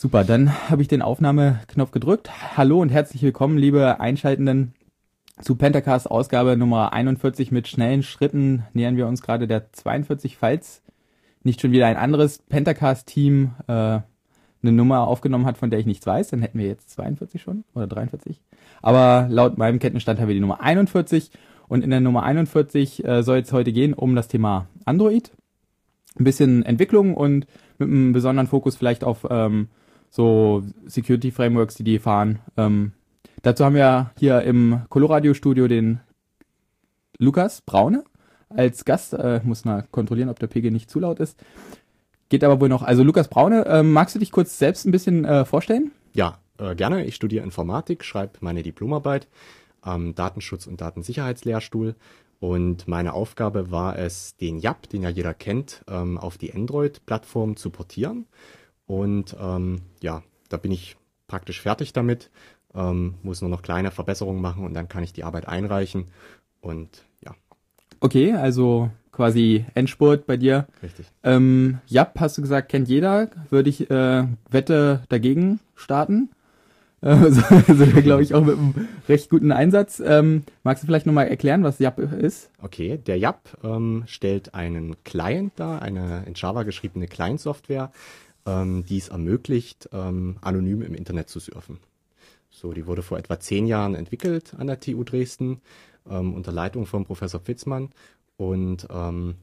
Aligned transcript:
Super, 0.00 0.22
dann 0.22 0.70
habe 0.70 0.80
ich 0.80 0.86
den 0.86 1.02
Aufnahmeknopf 1.02 1.90
gedrückt. 1.90 2.30
Hallo 2.56 2.80
und 2.80 2.88
herzlich 2.88 3.20
willkommen, 3.20 3.58
liebe 3.58 3.98
Einschaltenden 3.98 4.72
zu 5.40 5.56
Pentacast 5.56 6.08
Ausgabe 6.08 6.56
Nummer 6.56 6.92
41 6.92 7.50
mit 7.50 7.66
schnellen 7.66 8.04
Schritten 8.04 8.62
nähern 8.74 8.96
wir 8.96 9.08
uns 9.08 9.22
gerade 9.22 9.48
der 9.48 9.72
42, 9.72 10.36
falls 10.36 10.82
nicht 11.42 11.60
schon 11.60 11.72
wieder 11.72 11.88
ein 11.88 11.96
anderes 11.96 12.38
Pentacast-Team 12.38 13.56
äh, 13.66 13.72
eine 13.72 14.04
Nummer 14.62 15.00
aufgenommen 15.08 15.46
hat, 15.46 15.58
von 15.58 15.68
der 15.68 15.80
ich 15.80 15.86
nichts 15.86 16.06
weiß, 16.06 16.28
dann 16.28 16.42
hätten 16.42 16.60
wir 16.60 16.68
jetzt 16.68 16.90
42 16.90 17.42
schon 17.42 17.64
oder 17.74 17.88
43. 17.88 18.40
Aber 18.80 19.26
laut 19.28 19.58
meinem 19.58 19.80
Kenntnisstand 19.80 20.20
haben 20.20 20.28
wir 20.28 20.34
die 20.34 20.40
Nummer 20.40 20.60
41 20.60 21.32
und 21.66 21.82
in 21.82 21.90
der 21.90 21.98
Nummer 21.98 22.22
41 22.22 23.04
äh, 23.04 23.24
soll 23.24 23.38
es 23.38 23.52
heute 23.52 23.72
gehen 23.72 23.94
um 23.94 24.14
das 24.14 24.28
Thema 24.28 24.68
Android. 24.84 25.32
Ein 26.16 26.22
bisschen 26.22 26.64
Entwicklung 26.64 27.16
und 27.16 27.48
mit 27.78 27.88
einem 27.88 28.12
besonderen 28.12 28.46
Fokus 28.46 28.76
vielleicht 28.76 29.02
auf 29.02 29.26
ähm, 29.28 29.66
so 30.10 30.64
Security 30.86 31.30
Frameworks, 31.30 31.74
die 31.74 31.84
die 31.84 31.98
fahren. 31.98 32.40
Ähm, 32.56 32.92
Dazu 33.42 33.64
haben 33.64 33.76
wir 33.76 34.10
hier 34.18 34.42
im 34.42 34.82
Coloradio 34.88 35.32
Studio 35.32 35.68
den 35.68 36.00
Lukas 37.18 37.60
Braune 37.60 38.04
als 38.48 38.84
Gast. 38.84 39.14
Äh, 39.14 39.40
muss 39.44 39.64
mal 39.64 39.84
kontrollieren, 39.90 40.28
ob 40.28 40.38
der 40.38 40.48
Pegel 40.48 40.70
nicht 40.72 40.90
zu 40.90 40.98
laut 40.98 41.20
ist. 41.20 41.38
Geht 42.28 42.42
aber 42.42 42.60
wohl 42.60 42.68
noch. 42.68 42.82
Also 42.82 43.02
Lukas 43.02 43.28
Braune, 43.28 43.64
äh, 43.66 43.82
magst 43.82 44.14
du 44.14 44.18
dich 44.18 44.32
kurz 44.32 44.58
selbst 44.58 44.86
ein 44.86 44.90
bisschen 44.90 45.24
äh, 45.24 45.44
vorstellen? 45.44 45.92
Ja, 46.14 46.38
äh, 46.58 46.74
gerne. 46.74 47.04
Ich 47.04 47.14
studiere 47.14 47.44
Informatik, 47.44 48.04
schreibe 48.04 48.38
meine 48.40 48.62
Diplomarbeit 48.62 49.28
am 49.82 50.14
Datenschutz- 50.14 50.66
und 50.66 50.80
Datensicherheitslehrstuhl. 50.80 51.94
Und 52.40 52.86
meine 52.86 53.14
Aufgabe 53.14 53.70
war 53.70 53.98
es, 53.98 54.36
den 54.36 54.58
YAP, 54.58 54.88
den 54.88 55.02
ja 55.02 55.08
jeder 55.08 55.34
kennt, 55.34 55.84
ähm, 55.88 56.18
auf 56.18 56.38
die 56.38 56.52
Android-Plattform 56.52 57.56
zu 57.56 57.70
portieren. 57.70 58.26
Und 58.88 59.36
ähm, 59.38 59.82
ja, 60.02 60.24
da 60.48 60.56
bin 60.56 60.72
ich 60.72 60.96
praktisch 61.28 61.60
fertig 61.60 61.92
damit 61.92 62.30
ähm, 62.74 63.14
muss 63.22 63.40
nur 63.40 63.50
noch 63.50 63.62
kleine 63.62 63.90
Verbesserungen 63.90 64.40
machen 64.40 64.64
und 64.64 64.74
dann 64.74 64.88
kann 64.88 65.02
ich 65.02 65.12
die 65.12 65.24
Arbeit 65.24 65.48
einreichen 65.48 66.06
und 66.60 67.04
ja. 67.24 67.34
Okay, 68.00 68.32
also 68.34 68.90
quasi 69.10 69.64
Endspurt 69.74 70.26
bei 70.26 70.36
dir. 70.36 70.66
Richtig. 70.82 71.06
Ähm, 71.24 71.78
Jap, 71.86 72.20
hast 72.20 72.38
du 72.38 72.42
gesagt, 72.42 72.68
kennt 72.68 72.88
jeder. 72.88 73.30
Würde 73.50 73.70
ich 73.70 73.90
äh, 73.90 74.24
Wette 74.50 75.02
dagegen 75.08 75.58
starten. 75.74 76.30
Äh, 77.00 77.16
so, 77.30 77.42
also, 77.42 77.86
glaube 77.86 78.22
ich, 78.22 78.34
auch 78.34 78.44
mit 78.44 78.56
einem 78.56 78.88
recht 79.08 79.30
guten 79.30 79.50
Einsatz. 79.50 80.00
Ähm, 80.04 80.44
magst 80.62 80.82
du 80.82 80.86
vielleicht 80.86 81.06
nochmal 81.06 81.28
erklären, 81.28 81.64
was 81.64 81.80
Jap 81.80 81.98
ist? 81.98 82.50
Okay, 82.62 82.98
der 82.98 83.18
Jap 83.18 83.58
ähm, 83.64 84.04
stellt 84.06 84.54
einen 84.54 85.02
Client 85.02 85.52
dar, 85.56 85.82
eine 85.82 86.24
in 86.26 86.34
Java 86.34 86.62
geschriebene 86.62 87.08
Client-Software, 87.08 87.90
ähm, 88.48 88.84
die 88.88 88.98
es 88.98 89.08
ermöglicht, 89.08 89.90
ähm, 89.92 90.36
anonym 90.40 90.82
im 90.82 90.94
Internet 90.94 91.28
zu 91.28 91.38
surfen. 91.38 91.78
So, 92.50 92.72
die 92.72 92.86
wurde 92.86 93.02
vor 93.02 93.18
etwa 93.18 93.38
zehn 93.38 93.66
Jahren 93.66 93.94
entwickelt 93.94 94.54
an 94.56 94.66
der 94.66 94.80
TU 94.80 95.04
Dresden 95.04 95.60
ähm, 96.08 96.34
unter 96.34 96.50
Leitung 96.50 96.86
von 96.86 97.04
Professor 97.04 97.40
Fitzmann 97.40 97.90
und 98.36 98.88
ähm, 98.90 99.34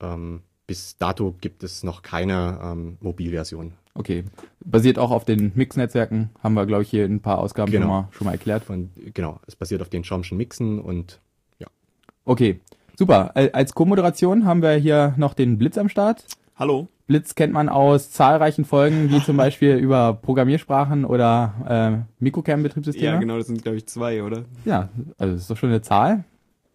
ähm, 0.00 0.40
bis 0.66 0.96
dato 0.96 1.34
gibt 1.40 1.62
es 1.62 1.84
noch 1.84 2.02
keine 2.02 2.58
ähm, 2.62 2.98
Mobilversion. 3.00 3.72
Okay, 3.94 4.24
basiert 4.64 4.98
auch 4.98 5.10
auf 5.10 5.24
den 5.24 5.52
Mix-Netzwerken, 5.54 6.30
haben 6.42 6.54
wir 6.54 6.66
glaube 6.66 6.82
ich 6.82 6.90
hier 6.90 7.04
in 7.04 7.16
ein 7.16 7.20
paar 7.20 7.38
Ausgaben 7.38 7.70
genau. 7.70 7.86
schon, 7.86 7.90
mal, 7.90 8.08
schon 8.12 8.24
mal 8.26 8.32
erklärt. 8.32 8.64
Von, 8.64 8.90
genau, 9.14 9.40
es 9.46 9.56
basiert 9.56 9.80
auf 9.80 9.88
den 9.88 10.02
Chomschen 10.02 10.36
Mixen 10.36 10.80
und 10.80 11.20
ja. 11.58 11.68
Okay, 12.24 12.60
super. 12.96 13.32
Als 13.34 13.74
Co-Moderation 13.74 14.44
haben 14.44 14.62
wir 14.62 14.72
hier 14.72 15.14
noch 15.16 15.34
den 15.34 15.56
Blitz 15.56 15.78
am 15.78 15.88
Start. 15.88 16.24
Hallo. 16.56 16.88
Blitz 17.08 17.34
kennt 17.34 17.54
man 17.54 17.68
aus 17.68 18.10
zahlreichen 18.12 18.64
Folgen, 18.64 19.10
wie 19.10 19.22
zum 19.22 19.36
Beispiel 19.36 19.74
über 19.78 20.12
Programmiersprachen 20.12 21.04
oder 21.04 22.06
äh, 22.20 22.22
Mikrokernbetriebssysteme. 22.22 23.14
Ja, 23.14 23.18
genau, 23.18 23.38
das 23.38 23.48
sind, 23.48 23.62
glaube 23.62 23.78
ich, 23.78 23.86
zwei, 23.86 24.22
oder? 24.22 24.44
Ja, 24.64 24.90
also 25.16 25.32
das 25.32 25.42
ist 25.42 25.50
doch 25.50 25.56
schon 25.56 25.70
eine 25.70 25.82
Zahl. 25.82 26.24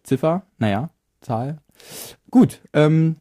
Ziffer, 0.02 0.42
naja, 0.58 0.90
Zahl. 1.20 1.58
Gut, 2.30 2.60
ähm, 2.72 3.16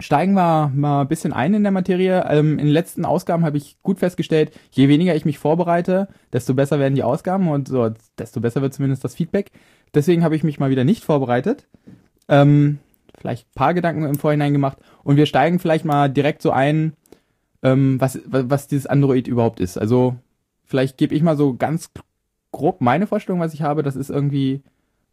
steigen 0.00 0.34
wir 0.34 0.72
mal 0.74 1.02
ein 1.02 1.08
bisschen 1.08 1.32
ein 1.32 1.54
in 1.54 1.62
der 1.62 1.72
Materie. 1.72 2.26
Ähm, 2.28 2.58
in 2.58 2.66
den 2.66 2.74
letzten 2.74 3.04
Ausgaben 3.04 3.44
habe 3.44 3.56
ich 3.56 3.76
gut 3.82 4.00
festgestellt, 4.00 4.52
je 4.72 4.88
weniger 4.88 5.14
ich 5.14 5.24
mich 5.24 5.38
vorbereite, 5.38 6.08
desto 6.32 6.54
besser 6.54 6.80
werden 6.80 6.96
die 6.96 7.04
Ausgaben 7.04 7.48
und 7.48 7.68
so, 7.68 7.90
desto 8.18 8.40
besser 8.40 8.60
wird 8.60 8.74
zumindest 8.74 9.04
das 9.04 9.14
Feedback. 9.14 9.52
Deswegen 9.94 10.24
habe 10.24 10.34
ich 10.34 10.42
mich 10.42 10.58
mal 10.58 10.70
wieder 10.70 10.84
nicht 10.84 11.04
vorbereitet. 11.04 11.68
Ähm, 12.28 12.80
vielleicht 13.20 13.46
ein 13.48 13.54
paar 13.54 13.74
Gedanken 13.74 14.04
im 14.04 14.16
Vorhinein 14.16 14.52
gemacht 14.52 14.78
und 15.04 15.16
wir 15.16 15.26
steigen 15.26 15.58
vielleicht 15.58 15.84
mal 15.84 16.08
direkt 16.08 16.42
so 16.42 16.50
ein, 16.50 16.94
ähm, 17.62 18.00
was, 18.00 18.18
was 18.24 18.66
dieses 18.66 18.86
Android 18.86 19.28
überhaupt 19.28 19.60
ist. 19.60 19.76
Also 19.76 20.16
vielleicht 20.64 20.96
gebe 20.96 21.14
ich 21.14 21.22
mal 21.22 21.36
so 21.36 21.54
ganz 21.54 21.90
grob 22.50 22.80
meine 22.80 23.06
Vorstellung, 23.06 23.40
was 23.40 23.54
ich 23.54 23.62
habe. 23.62 23.82
Das 23.82 23.96
ist 23.96 24.10
irgendwie 24.10 24.62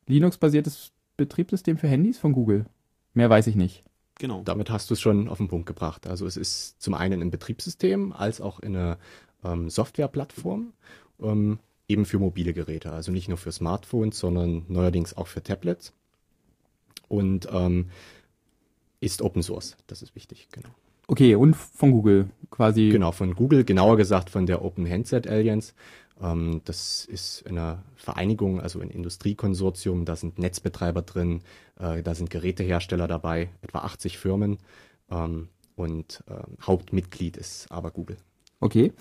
Linux-basiertes 0.08 0.92
Betriebssystem 1.18 1.78
für 1.78 1.88
Handys 1.88 2.18
von 2.18 2.32
Google. 2.32 2.66
Mehr 3.14 3.30
weiß 3.30 3.48
ich 3.48 3.56
nicht. 3.56 3.84
Genau. 4.20 4.42
Damit 4.44 4.70
hast 4.70 4.90
du 4.90 4.94
es 4.94 5.02
schon 5.02 5.28
auf 5.28 5.38
den 5.38 5.50
Punkt 5.50 5.68
gebracht. 5.68 6.08
Also 6.08 6.26
es 6.26 6.38
ist 6.38 6.82
zum 6.82 6.94
einen 6.94 7.22
ein 7.22 7.30
Betriebssystem 7.30 8.14
als 8.14 8.42
auch 8.42 8.62
eine 8.62 8.98
ähm, 9.44 9.70
Softwareplattform, 9.70 10.74
ähm, 11.22 11.60
eben 11.88 12.06
für 12.06 12.20
mobile 12.20 12.54
Geräte. 12.54 12.92
Also 12.92 13.12
nicht 13.12 13.28
nur 13.28 13.38
für 13.38 13.52
Smartphones, 13.52 14.18
sondern 14.18 14.66
neuerdings 14.70 15.16
auch 15.16 15.28
für 15.28 15.44
Tablets 15.44 15.94
und 17.08 17.48
ähm, 17.52 17.90
ist 19.00 19.22
Open 19.22 19.44
Source. 19.44 19.78
Das 19.88 20.02
ist 20.02 20.16
wichtig, 20.16 20.48
genau. 20.52 20.70
Okay, 21.08 21.36
und 21.36 21.56
von 21.56 21.92
Google 21.92 22.30
quasi. 22.50 22.90
Genau, 22.90 23.12
von 23.12 23.34
Google, 23.36 23.64
genauer 23.64 23.98
gesagt 23.98 24.30
von 24.30 24.46
der 24.46 24.64
Open 24.64 24.90
Handset 24.90 25.28
Alliance. 25.28 25.74
Ähm, 26.22 26.62
das 26.66 27.06
ist 27.06 27.46
eine 27.48 27.84
Vereinigung, 27.96 28.60
also 28.60 28.82
ein 28.82 28.90
Industriekonsortium, 28.90 30.06
da 30.06 30.16
sind 30.16 30.40
Netzbetreiber 30.40 31.02
drin, 31.02 31.42
äh, 31.80 32.04
da 32.04 32.16
sind 32.16 32.30
Gerätehersteller 32.30 33.08
dabei, 33.08 33.50
etwa 33.62 33.80
80 33.80 34.18
Firmen 34.18 34.58
ähm, 35.10 35.50
und 35.76 36.24
äh, 36.28 36.34
Hauptmitglied 36.62 37.38
ist 37.38 37.72
aber 37.72 37.92
Google. 37.92 38.18
Okay. 38.60 38.94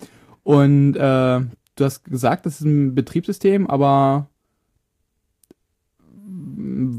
Und 0.43 0.95
äh, 0.95 1.41
du 1.75 1.83
hast 1.83 2.05
gesagt, 2.05 2.45
das 2.45 2.61
ist 2.61 2.65
ein 2.65 2.95
Betriebssystem, 2.95 3.67
aber 3.67 4.29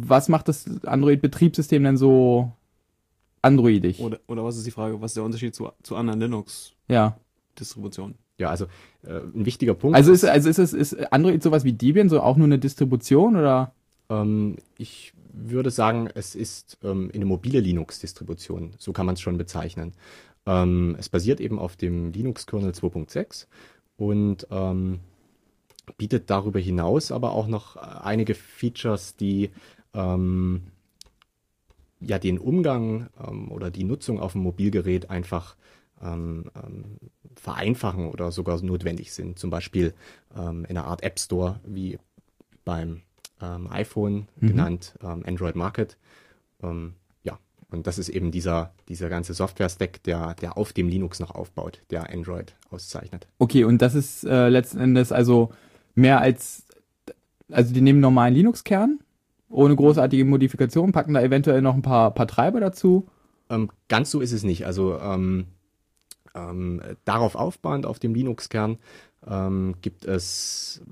was 0.09 0.29
macht 0.29 0.49
das 0.49 0.67
Android-Betriebssystem 0.85 1.83
denn 1.83 1.97
so 1.97 2.53
androidig? 3.43 4.01
Oder, 4.01 4.19
oder 4.27 4.45
was 4.45 4.57
ist 4.57 4.67
die 4.67 4.71
Frage, 4.71 5.01
was 5.01 5.13
ist 5.13 5.17
der 5.17 5.25
Unterschied 5.25 5.55
zu, 5.55 5.71
zu 5.83 5.97
anderen 5.97 6.21
Linux-Distributionen? 6.21 8.17
Ja. 8.39 8.47
ja, 8.47 8.51
also 8.51 8.67
äh, 9.05 9.21
ein 9.35 9.47
wichtiger 9.47 9.75
Punkt. 9.75 9.97
Also 9.97 10.13
ist, 10.13 10.25
also 10.25 10.49
ist 10.49 10.59
es 10.59 10.73
ist 10.73 11.13
Android 11.13 11.43
sowas 11.43 11.65
wie 11.65 11.73
Debian, 11.73 12.09
so 12.09 12.21
auch 12.21 12.37
nur 12.37 12.47
eine 12.47 12.59
Distribution 12.59 13.37
oder? 13.37 13.73
Ähm, 14.09 14.57
ich 14.77 15.13
würde 15.33 15.71
sagen, 15.71 16.09
es 16.15 16.35
ist 16.35 16.79
ähm, 16.83 17.11
eine 17.15 17.25
mobile 17.25 17.61
Linux-Distribution, 17.61 18.75
so 18.79 18.93
kann 18.93 19.07
man 19.07 19.15
es 19.15 19.21
schon 19.21 19.39
bezeichnen. 19.39 19.93
Ähm, 20.47 20.97
es 20.99 21.09
basiert 21.09 21.41
eben 21.41 21.59
auf 21.59 21.77
dem 21.77 22.13
Linux-Kernel 22.13 22.73
2.6 22.73 23.47
und 23.97 24.47
ähm, 24.51 25.01
bietet 25.97 26.29
darüber 26.31 26.59
hinaus 26.59 27.13
aber 27.13 27.33
auch 27.33 27.47
noch 27.47 27.77
einige 27.77 28.35
Features, 28.35 29.17
die 29.17 29.51
ähm, 29.95 30.63
ja 32.01 32.19
den 32.19 32.39
Umgang 32.39 33.09
ähm, 33.25 33.51
oder 33.51 33.71
die 33.71 33.85
Nutzung 33.85 34.21
auf 34.21 34.33
dem 34.33 34.43
Mobilgerät 34.43 35.11
einfach 35.11 35.57
ähm, 36.03 36.51
ähm, 36.55 36.85
vereinfachen 37.35 38.07
oder 38.07 38.31
sogar 38.31 38.61
notwendig 38.63 39.13
sind. 39.13 39.39
Zum 39.39 39.51
Beispiel 39.51 39.95
ähm, 40.37 40.65
in 40.65 40.77
einer 40.77 40.87
Art 40.87 41.03
App 41.03 41.19
Store 41.19 41.61
wie 41.65 41.99
beim 42.65 43.03
ähm, 43.41 43.69
iPhone 43.71 44.29
mhm. 44.37 44.47
genannt, 44.49 44.95
Android 45.01 45.55
Market. 45.55 45.97
Ja, 47.23 47.39
und 47.71 47.87
das 47.87 47.99
ist 47.99 48.09
eben 48.09 48.33
dieser, 48.33 48.73
dieser 48.89 49.09
ganze 49.09 49.35
Software-Stack, 49.35 50.03
der, 50.03 50.35
der 50.35 50.57
auf 50.57 50.73
dem 50.73 50.89
Linux 50.89 51.21
noch 51.21 51.31
aufbaut, 51.31 51.83
der 51.91 52.11
Android 52.11 52.57
auszeichnet. 52.71 53.29
Okay, 53.39 53.65
und 53.65 53.81
das 53.83 53.95
ist 53.95 54.25
äh, 54.25 54.49
letzten 54.49 54.81
Endes 54.81 55.13
also 55.13 55.53
mehr 55.95 56.21
als, 56.21 56.65
also 57.51 57.73
die 57.73 57.81
nehmen 57.81 58.01
normalen 58.01 58.35
Linux-Kern, 58.35 58.99
ohne 59.51 59.77
großartige 59.77 60.25
Modifikation, 60.25 60.93
packen 60.93 61.15
da 61.15 61.23
eventuell 61.23 61.63
noch 61.63 61.75
ein 61.75 61.83
paar, 61.83 62.13
paar 62.13 62.27
Treiber 62.27 62.61
dazu. 62.61 63.09
Ähm, 63.51 63.71
ganz 63.89 64.11
so 64.11 64.21
ist 64.21 64.33
es 64.33 64.43
nicht. 64.43 64.67
Also 64.67 64.99
ähm, 64.99 65.47
ähm, 66.35 66.83
darauf 67.05 67.35
aufbauend, 67.35 67.87
auf 67.87 67.99
dem 67.99 68.15
Linux-Kern, 68.15 68.79
ähm, 69.27 69.75
gibt 69.81 70.05
es 70.05 70.83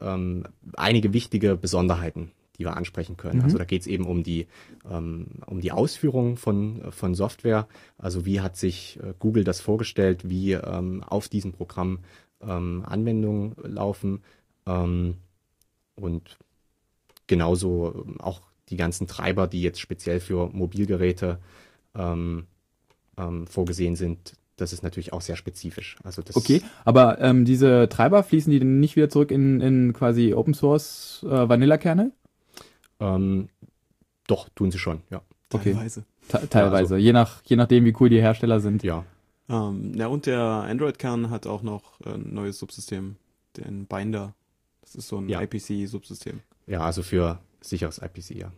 ähm, 0.00 0.44
einige 0.76 1.12
wichtige 1.12 1.56
Besonderheiten, 1.56 2.30
die 2.58 2.64
wir 2.64 2.76
ansprechen 2.76 3.16
können. 3.16 3.38
Mhm. 3.38 3.44
Also 3.44 3.58
da 3.58 3.64
geht 3.64 3.82
es 3.82 3.86
eben 3.88 4.06
um 4.06 4.22
die, 4.22 4.46
ähm, 4.88 5.26
um 5.46 5.60
die 5.60 5.72
Ausführung 5.72 6.36
von, 6.36 6.82
von 6.90 7.14
Software. 7.14 7.66
Also 7.98 8.24
wie 8.24 8.40
hat 8.40 8.56
sich 8.56 8.98
äh, 9.02 9.14
Google 9.18 9.44
das 9.44 9.60
vorgestellt, 9.60 10.28
wie 10.28 10.56
auf 10.56 11.28
diesem 11.28 11.52
Programm 11.52 12.00
Anwendungen 12.40 13.54
laufen 13.62 14.22
und 14.64 16.38
genauso 17.32 18.04
ähm, 18.06 18.20
auch 18.20 18.40
die 18.68 18.76
ganzen 18.76 19.06
Treiber, 19.06 19.46
die 19.46 19.62
jetzt 19.62 19.80
speziell 19.80 20.20
für 20.20 20.48
Mobilgeräte 20.52 21.38
ähm, 21.94 22.46
ähm, 23.16 23.46
vorgesehen 23.46 23.96
sind. 23.96 24.34
das 24.56 24.72
ist 24.72 24.82
natürlich 24.82 25.12
auch 25.12 25.20
sehr 25.22 25.36
spezifisch. 25.36 25.96
Also 26.04 26.22
das 26.22 26.36
Okay, 26.36 26.62
aber 26.84 27.18
ähm, 27.20 27.44
diese 27.44 27.88
Treiber 27.88 28.22
fließen 28.22 28.50
die 28.52 28.58
denn 28.60 28.80
nicht 28.80 28.94
wieder 28.96 29.08
zurück 29.08 29.30
in, 29.30 29.60
in 29.60 29.92
quasi 29.92 30.34
Open 30.34 30.54
Source 30.54 31.24
äh, 31.28 31.48
Vanilla-Kernel? 31.48 32.12
ähm, 33.00 33.48
doch 34.28 34.48
tun 34.54 34.70
sie 34.70 34.78
schon, 34.78 35.00
ja. 35.10 35.20
Okay. 35.52 35.72
Teilweise. 35.72 36.04
Te- 36.28 36.48
Teilweise, 36.48 36.94
also- 36.94 36.96
je, 36.96 37.12
nach, 37.12 37.42
je 37.44 37.56
nachdem, 37.56 37.84
wie 37.84 37.94
cool 38.00 38.08
die 38.08 38.20
Hersteller 38.20 38.60
sind. 38.60 38.82
Ja, 38.84 39.04
Ähm, 39.48 39.92
ja, 39.96 40.06
und 40.06 40.24
der 40.26 40.40
Android-Kern 40.40 41.28
hat 41.30 41.46
auch 41.46 41.62
noch 41.62 42.00
äh, 42.06 42.10
ein 42.14 42.32
neues 42.32 42.58
Subsystem, 42.58 43.16
den 43.56 43.86
Binder. 43.86 44.32
Das 44.82 44.94
ist 44.94 45.08
so 45.08 45.18
ein 45.18 45.28
Ja. 45.28 45.40
IPC-Subsystem. 45.42 46.40
Ja, 46.66 46.80
also 46.80 47.02
für 47.02 47.38
sicheres 47.60 47.98
IPC, 47.98 48.30
ja. 48.36 48.52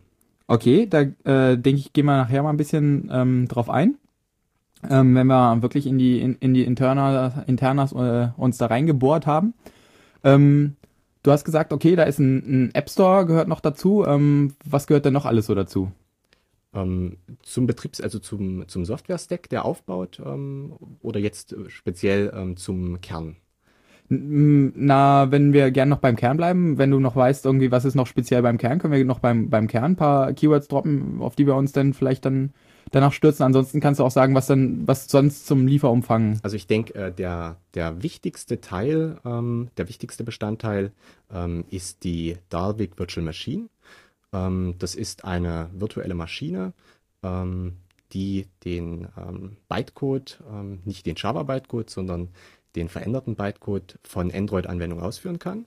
Okay, 0.47 0.87
da 0.87 1.01
äh, 1.01 1.57
denke 1.57 1.79
ich, 1.79 1.93
gehen 1.93 2.05
wir 2.05 2.17
nachher 2.17 2.43
mal 2.43 2.51
ein 2.51 2.57
bisschen 2.57 3.09
ähm, 3.11 3.47
drauf 3.47 3.69
ein. 3.69 3.97
Ähm, 4.87 5.15
wenn 5.15 5.27
wir 5.27 5.61
wirklich 5.61 5.87
in 5.87 5.97
die 5.97 6.19
in, 6.21 6.35
in 6.35 6.53
die 6.53 6.63
Interna, 6.63 7.43
Internas 7.47 7.93
äh, 7.93 8.29
uns 8.37 8.57
da 8.57 8.67
reingebohrt 8.67 9.25
haben. 9.25 9.55
Ähm, 10.23 10.75
du 11.23 11.31
hast 11.31 11.45
gesagt, 11.45 11.73
okay, 11.73 11.95
da 11.95 12.03
ist 12.03 12.19
ein, 12.19 12.67
ein 12.67 12.75
App 12.75 12.89
Store 12.89 13.25
gehört 13.25 13.47
noch 13.47 13.59
dazu. 13.59 14.05
Ähm, 14.05 14.53
was 14.63 14.85
gehört 14.85 15.05
denn 15.05 15.13
noch 15.13 15.25
alles 15.25 15.47
so 15.47 15.55
dazu? 15.55 15.91
Ähm, 16.73 17.17
zum 17.41 17.65
Betriebs-, 17.65 18.01
also 18.01 18.19
zum, 18.19 18.67
zum 18.67 18.85
Software-Stack, 18.85 19.49
der 19.49 19.65
aufbaut, 19.65 20.21
ähm, 20.23 20.73
oder 21.01 21.19
jetzt 21.19 21.55
speziell 21.69 22.31
ähm, 22.35 22.57
zum 22.57 23.01
Kern? 23.01 23.37
Na, 24.07 25.31
wenn 25.31 25.51
wir 25.51 25.71
gern 25.71 25.89
noch 25.89 25.97
beim 25.99 26.15
Kern 26.15 26.37
bleiben, 26.37 26.77
wenn 26.77 26.91
du 26.91 26.99
noch 26.99 27.15
weißt, 27.15 27.45
irgendwie, 27.45 27.71
was 27.71 27.85
ist 27.85 27.95
noch 27.95 28.05
speziell 28.05 28.43
beim 28.43 28.57
Kern, 28.59 28.77
können 28.77 28.93
wir 28.93 29.03
noch 29.03 29.19
beim, 29.19 29.49
beim 29.49 29.67
Kern 29.67 29.93
ein 29.93 29.95
paar 29.95 30.33
Keywords 30.33 30.67
droppen, 30.67 31.21
auf 31.21 31.35
die 31.35 31.47
wir 31.47 31.55
uns 31.55 31.71
dann 31.71 31.93
vielleicht 31.93 32.25
dann 32.25 32.53
danach 32.91 33.13
stürzen. 33.13 33.43
Ansonsten 33.43 33.79
kannst 33.79 33.99
du 33.99 34.03
auch 34.03 34.11
sagen, 34.11 34.35
was 34.35 34.47
dann, 34.47 34.87
was 34.87 35.07
sonst 35.07 35.47
zum 35.47 35.67
Lieferumfang. 35.67 36.39
Also 36.43 36.55
ich 36.55 36.67
denke, 36.67 36.93
äh, 36.93 37.11
der, 37.11 37.57
der 37.73 38.03
wichtigste 38.03 38.61
Teil, 38.61 39.17
ähm, 39.25 39.69
der 39.77 39.87
wichtigste 39.89 40.23
Bestandteil 40.23 40.91
ähm, 41.33 41.65
ist 41.69 42.03
die 42.03 42.37
Dalvik 42.49 42.99
Virtual 42.99 43.25
Machine. 43.25 43.69
Ähm, 44.33 44.75
das 44.79 44.95
ist 44.95 45.25
eine 45.25 45.69
virtuelle 45.73 46.13
Maschine, 46.13 46.73
ähm, 47.23 47.77
die 48.13 48.45
den 48.63 49.07
ähm, 49.17 49.57
Bytecode, 49.67 50.41
ähm, 50.51 50.79
nicht 50.85 51.05
den 51.05 51.15
Java-Bytecode, 51.15 51.89
sondern 51.89 52.29
den 52.75 52.89
veränderten 52.89 53.35
Bytecode 53.35 53.97
von 54.03 54.31
Android-Anwendungen 54.31 55.03
ausführen 55.03 55.39
kann. 55.39 55.65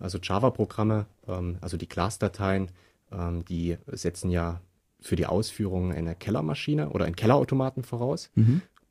Also 0.00 0.18
Java-Programme, 0.22 1.06
ähm, 1.26 1.58
also 1.60 1.76
die 1.76 1.86
Class-Dateien, 1.86 2.70
ähm, 3.12 3.44
die 3.44 3.76
setzen 3.88 4.30
ja 4.30 4.60
für 5.00 5.16
die 5.16 5.26
Ausführung 5.26 5.92
eine 5.92 6.14
Kellermaschine 6.14 6.90
oder 6.90 7.04
einen 7.04 7.16
Kellerautomaten 7.16 7.82
voraus. 7.82 8.30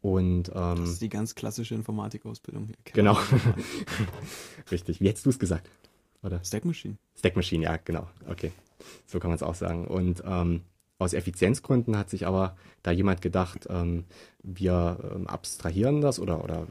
Und 0.02 0.50
ähm, 0.50 0.76
Das 0.78 0.90
ist 0.90 1.02
die 1.02 1.10
ganz 1.10 1.34
klassische 1.34 1.74
Informatikausbildung. 1.76 2.68
hier. 2.68 2.76
Genau. 2.94 3.18
Richtig. 4.72 5.02
Wie 5.02 5.08
hättest 5.08 5.26
du 5.26 5.30
es 5.30 5.40
gesagt? 5.40 5.70
Oder? 6.24 6.44
Stack 6.44 6.66
Machine. 6.66 6.98
Stack 7.18 7.36
Machine, 7.36 7.64
ja, 7.64 7.78
genau. 7.78 8.08
Okay. 8.30 8.52
So 9.08 9.20
kann 9.20 9.30
man 9.30 9.36
es 9.36 9.44
auch 9.44 9.56
sagen. 9.56 9.88
Und 9.88 10.24
ähm, 10.26 10.62
aus 11.00 11.14
Effizienzgründen 11.14 11.98
hat 11.98 12.10
sich 12.10 12.28
aber 12.28 12.56
da 12.84 12.92
jemand 12.92 13.22
gedacht, 13.22 13.68
ähm, 13.70 14.06
wir 14.44 14.98
ähm, 15.16 15.28
abstrahieren 15.28 16.02
das 16.02 16.20
oder, 16.20 16.44
oder 16.44 16.68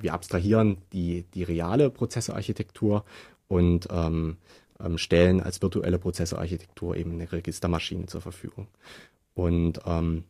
wir 0.00 0.14
abstrahieren 0.14 0.78
die, 0.92 1.24
die 1.34 1.42
reale 1.42 1.90
Prozessorarchitektur 1.90 3.04
und 3.48 3.88
ähm, 3.90 4.36
ähm, 4.80 4.98
stellen 4.98 5.40
als 5.40 5.62
virtuelle 5.62 5.98
Prozessorarchitektur 5.98 6.96
eben 6.96 7.12
eine 7.12 7.30
Registermaschine 7.30 8.06
zur 8.06 8.20
Verfügung. 8.20 8.68
Und 9.34 9.80
ähm, 9.86 10.24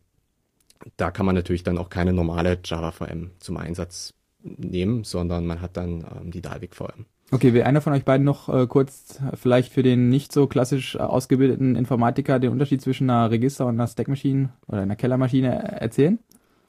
da 0.95 1.11
kann 1.11 1.25
man 1.25 1.35
natürlich 1.35 1.63
dann 1.63 1.77
auch 1.77 1.89
keine 1.89 2.13
normale 2.13 2.59
Java 2.63 2.91
VM 2.91 3.31
zum 3.39 3.57
Einsatz 3.57 4.13
nehmen, 4.43 5.03
sondern 5.03 5.45
man 5.45 5.61
hat 5.61 5.77
dann 5.77 6.05
ähm, 6.21 6.31
die 6.31 6.41
Dalvik 6.41 6.75
VM. 6.75 7.05
Okay, 7.29 7.53
will 7.53 7.63
einer 7.63 7.81
von 7.81 7.91
euch 7.91 8.05
beiden 8.05 8.23
noch 8.23 8.47
äh, 8.47 8.67
kurz 8.67 9.19
äh, 9.19 9.35
vielleicht 9.35 9.73
für 9.73 9.83
den 9.83 10.07
nicht 10.07 10.31
so 10.31 10.47
klassisch 10.47 10.95
äh, 10.95 10.99
ausgebildeten 10.99 11.75
Informatiker 11.75 12.39
den 12.39 12.51
Unterschied 12.51 12.81
zwischen 12.81 13.09
einer 13.09 13.29
Register- 13.31 13.65
und 13.65 13.73
einer 13.75 13.87
Stackmaschine 13.87 14.53
oder 14.67 14.81
einer 14.81 14.95
Kellermaschine 14.95 15.61
äh, 15.61 15.81
erzählen? 15.81 16.19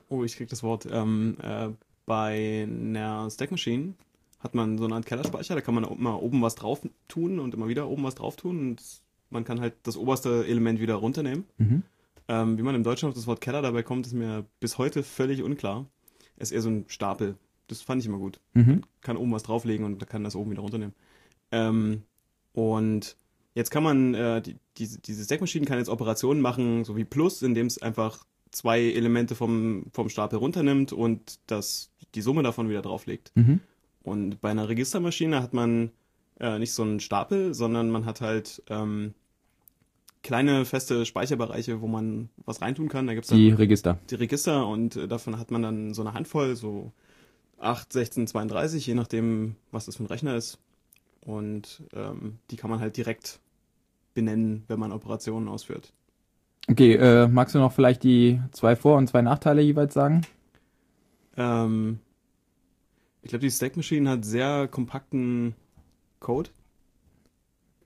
Oh, 0.09 0.25
ich 0.25 0.37
krieg 0.37 0.49
das 0.49 0.65
Wort. 0.65 0.89
Ähm, 0.91 1.37
äh, 1.43 1.69
bei 2.09 2.67
einer 2.69 3.31
Stack 3.31 3.53
Machine 3.53 3.95
hat 4.41 4.55
man 4.55 4.79
so 4.79 4.85
eine 4.85 4.95
Art 4.95 5.07
Kellerspeicher, 5.07 5.55
da 5.55 5.61
kann 5.61 5.75
man 5.75 5.85
immer 5.85 6.23
oben 6.23 6.43
was 6.43 6.55
drauf 6.57 6.81
tun 7.07 7.39
und 7.39 7.55
immer 7.55 7.69
wieder 7.69 7.89
oben 7.89 8.03
was 8.03 8.17
drauf 8.17 8.35
tun 8.35 8.59
und 8.59 8.83
man 9.31 9.45
kann 9.45 9.61
halt 9.61 9.75
das 9.83 9.97
oberste 9.97 10.47
Element 10.47 10.81
wieder 10.81 10.95
runternehmen. 10.95 11.45
Mhm. 11.59 11.83
Ähm, 12.29 12.59
wie 12.59 12.63
man 12.63 12.75
im 12.75 12.83
Deutschen 12.83 13.09
auf 13.09 13.15
das 13.15 13.27
Wort 13.27 13.41
Keller 13.41 13.63
dabei 13.63 13.83
kommt, 13.83 14.07
ist 14.07 14.15
mir 14.15 14.45
bis 14.59 14.79
heute 14.79 15.03
völlig 15.03 15.43
unklar. 15.43 15.87
Es 16.37 16.51
ist 16.51 16.53
eher 16.53 16.63
so 16.63 16.71
ein 16.71 16.85
Stapel. 16.89 17.37
Das 17.67 17.83
fand 17.83 18.01
ich 18.01 18.09
immer 18.09 18.19
gut. 18.19 18.41
Mhm. 18.55 18.83
Kann 19.03 19.17
oben 19.17 19.33
was 19.33 19.43
drauflegen 19.43 19.85
und 19.85 20.07
kann 20.09 20.25
das 20.25 20.35
oben 20.35 20.51
wieder 20.51 20.63
runternehmen. 20.63 20.95
Ähm, 21.53 22.03
und 22.53 23.17
jetzt 23.55 23.71
kann 23.71 23.83
man, 23.83 24.15
äh, 24.15 24.41
die, 24.41 24.57
diese, 24.79 24.99
diese 25.01 25.25
Stackmaschine 25.25 25.67
kann 25.67 25.79
jetzt 25.79 25.89
Operationen 25.89 26.41
machen, 26.41 26.85
so 26.85 26.97
wie 26.97 27.05
Plus, 27.05 27.43
indem 27.43 27.67
es 27.67 27.81
einfach 27.83 28.25
zwei 28.51 28.81
Elemente 28.81 29.35
vom, 29.35 29.85
vom 29.93 30.09
Stapel 30.09 30.39
runternimmt 30.39 30.93
und 30.93 31.39
das, 31.47 31.91
die 32.15 32.23
Summe 32.23 32.43
davon 32.43 32.69
wieder 32.69 32.83
drauflegt. 32.83 33.33
Mhm. 33.35 33.61
Und 34.03 34.41
bei 34.41 34.51
einer 34.51 34.69
Registermaschine 34.69 35.43
hat 35.43 35.53
man 35.53 35.91
äh, 36.41 36.59
nicht 36.59 36.73
so 36.73 36.83
einen 36.83 37.01
Stapel, 37.01 37.53
sondern 37.55 37.91
man 37.91 38.07
hat 38.07 38.21
halt 38.21 38.63
ähm, 38.69 39.15
kleine 40.23 40.65
feste 40.65 41.05
Speicherbereiche, 41.07 41.81
wo 41.81 41.87
man 41.87 42.29
was 42.45 42.61
reintun 42.63 42.89
kann. 42.89 43.07
Da 43.07 43.15
gibt's 43.15 43.29
dann 43.29 43.39
Die 43.39 43.51
Register. 43.51 43.99
die 44.11 44.15
Register 44.17 44.67
und 44.67 44.97
äh, 44.97 45.09
davon 45.09 45.39
hat 45.39 45.51
man 45.51 45.63
dann 45.63 45.95
so 45.95 46.03
eine 46.03 46.15
Handvoll, 46.15 46.57
so 46.57 46.93
8, 47.59 47.93
16, 47.93 48.27
32, 48.29 48.87
je 48.87 48.95
nachdem, 48.95 49.57
was 49.73 49.87
das 49.87 49.97
für 49.97 50.05
ein 50.05 50.07
Rechner 50.07 50.37
ist. 50.37 50.59
Und 51.21 51.83
ähm, 51.95 52.39
die 52.51 52.57
kann 52.57 52.71
man 52.71 52.81
halt 52.81 52.97
direkt 52.97 53.41
benennen, 54.15 54.65
wenn 54.69 54.79
man 54.79 54.93
Operationen 54.93 55.49
ausführt. 55.49 55.93
Okay, 56.71 56.95
äh, 56.95 57.27
magst 57.29 57.55
du 57.55 57.59
noch 57.59 57.73
vielleicht 57.73 58.03
die 58.03 58.41
zwei 58.53 58.77
Vor- 58.77 58.97
und 58.97 59.09
zwei 59.09 59.23
Nachteile 59.23 59.63
jeweils 59.63 59.95
sagen? 59.95 60.23
Ähm, 61.39 62.01
ich 63.23 63.31
glaube, 63.31 63.45
die 63.45 63.51
Stack 63.51 63.77
Machine 63.77 64.11
hat 64.11 64.25
sehr 64.25 64.69
kompakten 64.69 65.55
Code, 66.21 66.51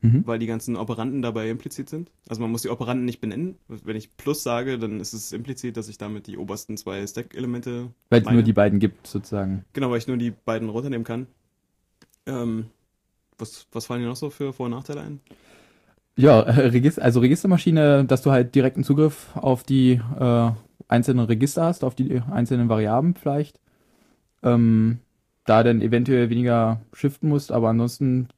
Mhm. 0.00 0.26
weil 0.26 0.40
die 0.40 0.46
ganzen 0.46 0.75
Operanten 0.75 1.22
dabei 1.22 1.49
implizit 1.49 1.88
sind. 1.88 2.10
Also 2.28 2.43
man 2.43 2.50
muss 2.50 2.62
die 2.62 2.70
Operanten 2.70 3.04
nicht 3.04 3.20
benennen. 3.20 3.54
Wenn 3.69 3.94
ich 3.94 4.16
Plus 4.16 4.43
sage, 4.43 4.78
dann 4.78 4.99
ist 4.99 5.12
es 5.12 5.31
implizit, 5.31 5.76
dass 5.76 5.88
ich 5.88 5.96
damit 5.96 6.26
die 6.26 6.38
obersten 6.38 6.76
zwei 6.76 7.06
Stack-Elemente 7.06 7.90
Weil 8.10 8.22
es 8.22 8.28
nur 8.28 8.43
die 8.43 8.52
beiden 8.52 8.81
gibt, 8.81 9.06
sozusagen. 9.06 9.64
Genau, 9.75 9.90
weil 9.90 9.99
ich 9.99 10.08
nur 10.08 10.16
die 10.16 10.32
beiden 10.32 10.71
runternehmen 10.71 11.04
kann. 11.04 11.28
Ähm, 12.26 12.66
was, 13.38 13.68
was 13.71 13.87
fallen 13.87 14.02
dir 14.02 14.09
noch 14.09 14.16
so 14.16 14.30
für 14.30 14.52
Vor- 14.52 14.66
und 14.66 14.73
Nachteile 14.73 15.02
ein? 15.02 15.21
Ja, 16.16 16.42
äh, 16.42 16.92
also 17.00 17.21
Registermaschine, 17.21 18.04
dass 18.04 18.23
du 18.23 18.32
halt 18.32 18.54
direkten 18.54 18.82
Zugriff 18.85 19.28
auf 19.37 19.62
die 19.62 20.00
äh, 20.18 20.50
einzelnen 20.92 21.25
Register 21.26 21.64
hast, 21.64 21.82
auf 21.84 21.94
die 21.94 22.20
einzelnen 22.30 22.68
Variablen 22.68 23.14
vielleicht. 23.14 23.58
Ähm, 24.42 24.99
da 25.44 25.62
dann 25.62 25.80
eventuell 25.80 26.30
weniger 26.30 26.80
shiften 26.92 27.28
musst, 27.28 27.50
aber 27.50 27.68
ansonsten 27.70 28.28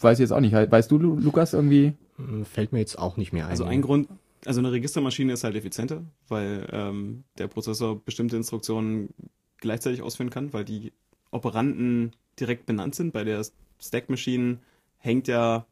weiß 0.00 0.18
ich 0.18 0.22
jetzt 0.22 0.32
auch 0.32 0.40
nicht. 0.40 0.54
Weißt 0.54 0.90
du, 0.90 0.98
Lu- 0.98 1.18
Lukas, 1.18 1.52
irgendwie? 1.52 1.94
Hm, 2.16 2.44
Fällt 2.44 2.72
mir 2.72 2.78
jetzt 2.78 2.98
auch 2.98 3.16
nicht 3.16 3.32
mehr 3.32 3.44
ein. 3.46 3.50
Also 3.50 3.64
ein 3.64 3.82
Grund, 3.82 4.08
also 4.46 4.60
eine 4.60 4.72
Registermaschine 4.72 5.32
ist 5.34 5.44
halt 5.44 5.56
effizienter, 5.56 6.02
weil 6.28 6.66
ähm, 6.72 7.24
der 7.38 7.48
Prozessor 7.48 8.00
bestimmte 8.02 8.36
Instruktionen 8.36 9.10
gleichzeitig 9.58 10.02
ausführen 10.02 10.30
kann, 10.30 10.52
weil 10.52 10.64
die 10.64 10.92
Operanten 11.30 12.12
direkt 12.40 12.66
benannt 12.66 12.94
sind. 12.94 13.12
Bei 13.12 13.24
der 13.24 13.44
Stack 13.80 14.08
Machine 14.08 14.58
hängt 14.98 15.28
ja 15.28 15.66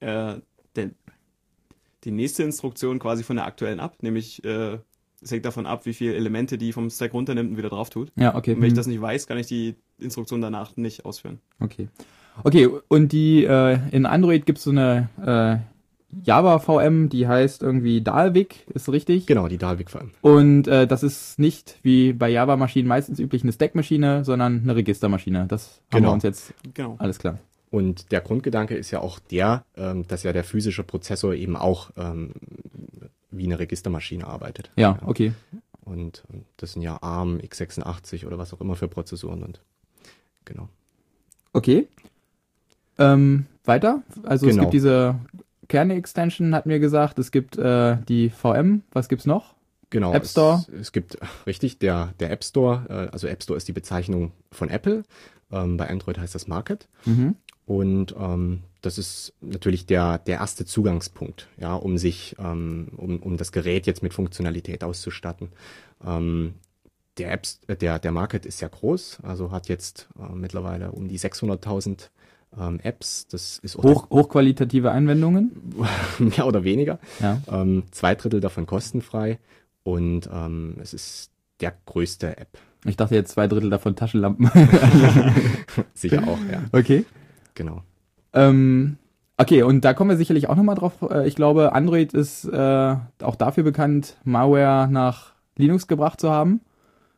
äh, 0.00 0.36
der, 0.76 0.90
die 2.04 2.10
nächste 2.10 2.42
Instruktion 2.44 2.98
quasi 2.98 3.22
von 3.24 3.36
der 3.36 3.46
aktuellen 3.46 3.80
ab, 3.80 4.02
nämlich 4.02 4.44
äh, 4.44 4.78
es 5.22 5.30
hängt 5.30 5.44
davon 5.44 5.66
ab, 5.66 5.86
wie 5.86 5.94
viele 5.94 6.14
Elemente 6.14 6.58
die 6.58 6.72
vom 6.72 6.90
Stack 6.90 7.14
runternimmt 7.14 7.50
und 7.50 7.56
wieder 7.56 7.68
drauf 7.70 7.90
tut. 7.90 8.12
Ja, 8.16 8.34
okay. 8.34 8.54
Und 8.54 8.60
wenn 8.60 8.66
ich 8.66 8.72
hm, 8.72 8.76
das 8.76 8.86
nicht 8.86 9.00
weiß, 9.00 9.26
kann 9.26 9.38
ich 9.38 9.46
die 9.46 9.74
Instruktion 9.98 10.40
danach 10.40 10.76
nicht 10.76 11.04
ausführen. 11.04 11.40
Okay. 11.60 11.88
Okay, 12.44 12.68
und 12.88 13.12
die 13.12 13.44
äh, 13.44 13.78
in 13.92 14.04
Android 14.04 14.44
gibt's 14.44 14.64
so 14.64 14.70
eine 14.70 15.08
äh, 15.24 15.56
Java 16.22 16.58
VM, 16.58 17.08
die 17.08 17.26
heißt 17.26 17.62
irgendwie 17.62 18.00
Dalvik, 18.02 18.66
ist 18.72 18.90
richtig? 18.90 19.26
Genau, 19.26 19.48
die 19.48 19.58
Dalvik 19.58 19.90
VM. 19.90 20.12
Und 20.20 20.68
äh, 20.68 20.86
das 20.86 21.02
ist 21.02 21.38
nicht 21.38 21.78
wie 21.82 22.12
bei 22.12 22.28
Java-Maschinen 22.28 22.88
meistens 22.88 23.18
üblich 23.18 23.42
eine 23.42 23.52
Stack-Maschine, 23.52 24.24
sondern 24.24 24.60
eine 24.62 24.76
Registermaschine. 24.76 25.46
Das 25.48 25.80
haben 25.92 25.98
Genau. 26.00 26.08
wir 26.10 26.12
uns 26.14 26.22
jetzt 26.22 26.54
Genau. 26.74 26.96
alles 26.98 27.18
klar. 27.18 27.38
Und 27.70 28.12
der 28.12 28.20
Grundgedanke 28.20 28.76
ist 28.76 28.90
ja 28.92 29.00
auch 29.00 29.18
der, 29.18 29.64
ähm, 29.76 30.06
dass 30.06 30.22
ja 30.22 30.32
der 30.32 30.44
physische 30.44 30.84
Prozessor 30.84 31.34
eben 31.34 31.56
auch 31.56 31.90
ähm, 31.96 32.30
wie 33.36 33.44
eine 33.44 33.58
Registermaschine 33.58 34.26
arbeitet. 34.26 34.70
Ja, 34.76 34.98
okay. 35.04 35.32
Und 35.84 36.24
das 36.56 36.72
sind 36.72 36.82
ja 36.82 37.00
ARM, 37.00 37.38
x86 37.38 38.26
oder 38.26 38.38
was 38.38 38.52
auch 38.52 38.60
immer 38.60 38.74
für 38.74 38.88
Prozessoren 38.88 39.42
und 39.44 39.60
genau. 40.44 40.68
Okay. 41.52 41.86
Ähm, 42.98 43.46
weiter? 43.64 44.02
Also 44.24 44.46
es 44.46 44.52
Genau. 44.52 44.64
gibt 44.64 44.74
diese 44.74 45.16
Kerne-Extension, 45.68 46.54
hatten 46.54 46.70
wir 46.70 46.78
gesagt. 46.78 47.18
Es 47.18 47.30
gibt 47.30 47.56
äh, 47.56 47.98
die 48.08 48.30
VM. 48.30 48.82
Was 48.92 49.08
gibt's 49.08 49.26
noch? 49.26 49.54
Genau. 49.90 50.12
App 50.12 50.26
Store? 50.26 50.64
Es, 50.72 50.80
es 50.80 50.92
gibt, 50.92 51.18
richtig, 51.46 51.78
der, 51.78 52.14
der 52.20 52.30
App 52.30 52.44
Store, 52.44 52.86
äh, 52.88 53.12
also 53.12 53.26
App 53.28 53.42
Store 53.42 53.56
ist 53.56 53.68
die 53.68 53.72
Bezeichnung 53.72 54.32
von 54.50 54.68
Apple. 54.70 55.04
Ähm, 55.52 55.76
bei 55.76 55.88
Android 55.88 56.18
heißt 56.18 56.34
das 56.34 56.48
Market. 56.48 56.88
Mhm. 57.04 57.36
Und 57.64 58.14
ähm, 58.18 58.62
das 58.86 58.98
ist 58.98 59.34
natürlich 59.40 59.84
der, 59.86 60.18
der 60.18 60.36
erste 60.36 60.64
Zugangspunkt, 60.64 61.48
ja, 61.58 61.74
um 61.74 61.98
sich, 61.98 62.36
ähm, 62.38 62.88
um, 62.96 63.18
um 63.18 63.36
das 63.36 63.52
Gerät 63.52 63.86
jetzt 63.86 64.02
mit 64.02 64.14
Funktionalität 64.14 64.84
auszustatten. 64.84 65.50
Ähm, 66.04 66.54
der, 67.18 67.32
Apps, 67.32 67.60
äh, 67.66 67.76
der, 67.76 67.98
der 67.98 68.12
Market 68.12 68.46
ist 68.46 68.58
sehr 68.58 68.68
groß, 68.68 69.18
also 69.22 69.50
hat 69.50 69.68
jetzt 69.68 70.08
äh, 70.18 70.34
mittlerweile 70.34 70.92
um 70.92 71.08
die 71.08 71.18
600.000 71.18 72.10
ähm, 72.58 72.80
Apps. 72.82 73.26
Das 73.26 73.58
ist 73.58 73.76
Hoch, 73.76 74.08
hochqualitative 74.08 74.92
Anwendungen. 74.92 75.74
mehr 76.18 76.46
oder 76.46 76.62
weniger. 76.62 77.00
Ja. 77.20 77.42
Ähm, 77.50 77.84
zwei 77.90 78.14
Drittel 78.14 78.40
davon 78.40 78.66
kostenfrei 78.66 79.40
und 79.82 80.30
ähm, 80.32 80.76
es 80.80 80.94
ist 80.94 81.30
der 81.60 81.74
größte 81.86 82.36
App. 82.38 82.58
Ich 82.84 82.96
dachte 82.96 83.16
jetzt 83.16 83.32
zwei 83.32 83.48
Drittel 83.48 83.70
davon 83.70 83.96
Taschenlampen. 83.96 84.48
Sicher 85.94 86.22
auch, 86.28 86.38
ja. 86.50 86.62
okay. 86.72 87.04
Genau. 87.54 87.82
Ähm, 88.36 88.98
okay, 89.36 89.62
und 89.62 89.84
da 89.84 89.94
kommen 89.94 90.10
wir 90.10 90.16
sicherlich 90.16 90.48
auch 90.48 90.54
nochmal 90.56 90.76
drauf. 90.76 90.92
Äh, 91.10 91.26
Ich 91.26 91.34
glaube, 91.34 91.72
Android 91.72 92.12
ist 92.14 92.44
äh, 92.44 92.96
auch 93.22 93.34
dafür 93.36 93.64
bekannt, 93.64 94.16
Malware 94.24 94.88
nach 94.90 95.32
Linux 95.56 95.86
gebracht 95.88 96.20
zu 96.20 96.30
haben. 96.30 96.60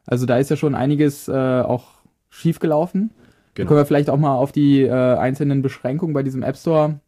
Also 0.06 0.24
da 0.24 0.38
ist 0.38 0.48
ja 0.48 0.56
schon 0.56 0.74
einiges 0.74 1.28
äh, 1.28 1.32
auch 1.60 1.86
schief 2.30 2.58
gelaufen. 2.60 3.10
Da 3.10 3.18
Genau. 3.54 3.68
können 3.68 3.80
wir 3.80 3.86
vielleicht 3.86 4.08
auch 4.10 4.16
mal 4.18 4.34
auf 4.36 4.52
die 4.52 4.82
äh, 4.82 4.90
einzelnen 4.92 5.62
Beschränkungen 5.62 6.14
bei 6.14 6.22
diesem 6.22 6.42
App 6.44 6.56
Store 6.56 7.00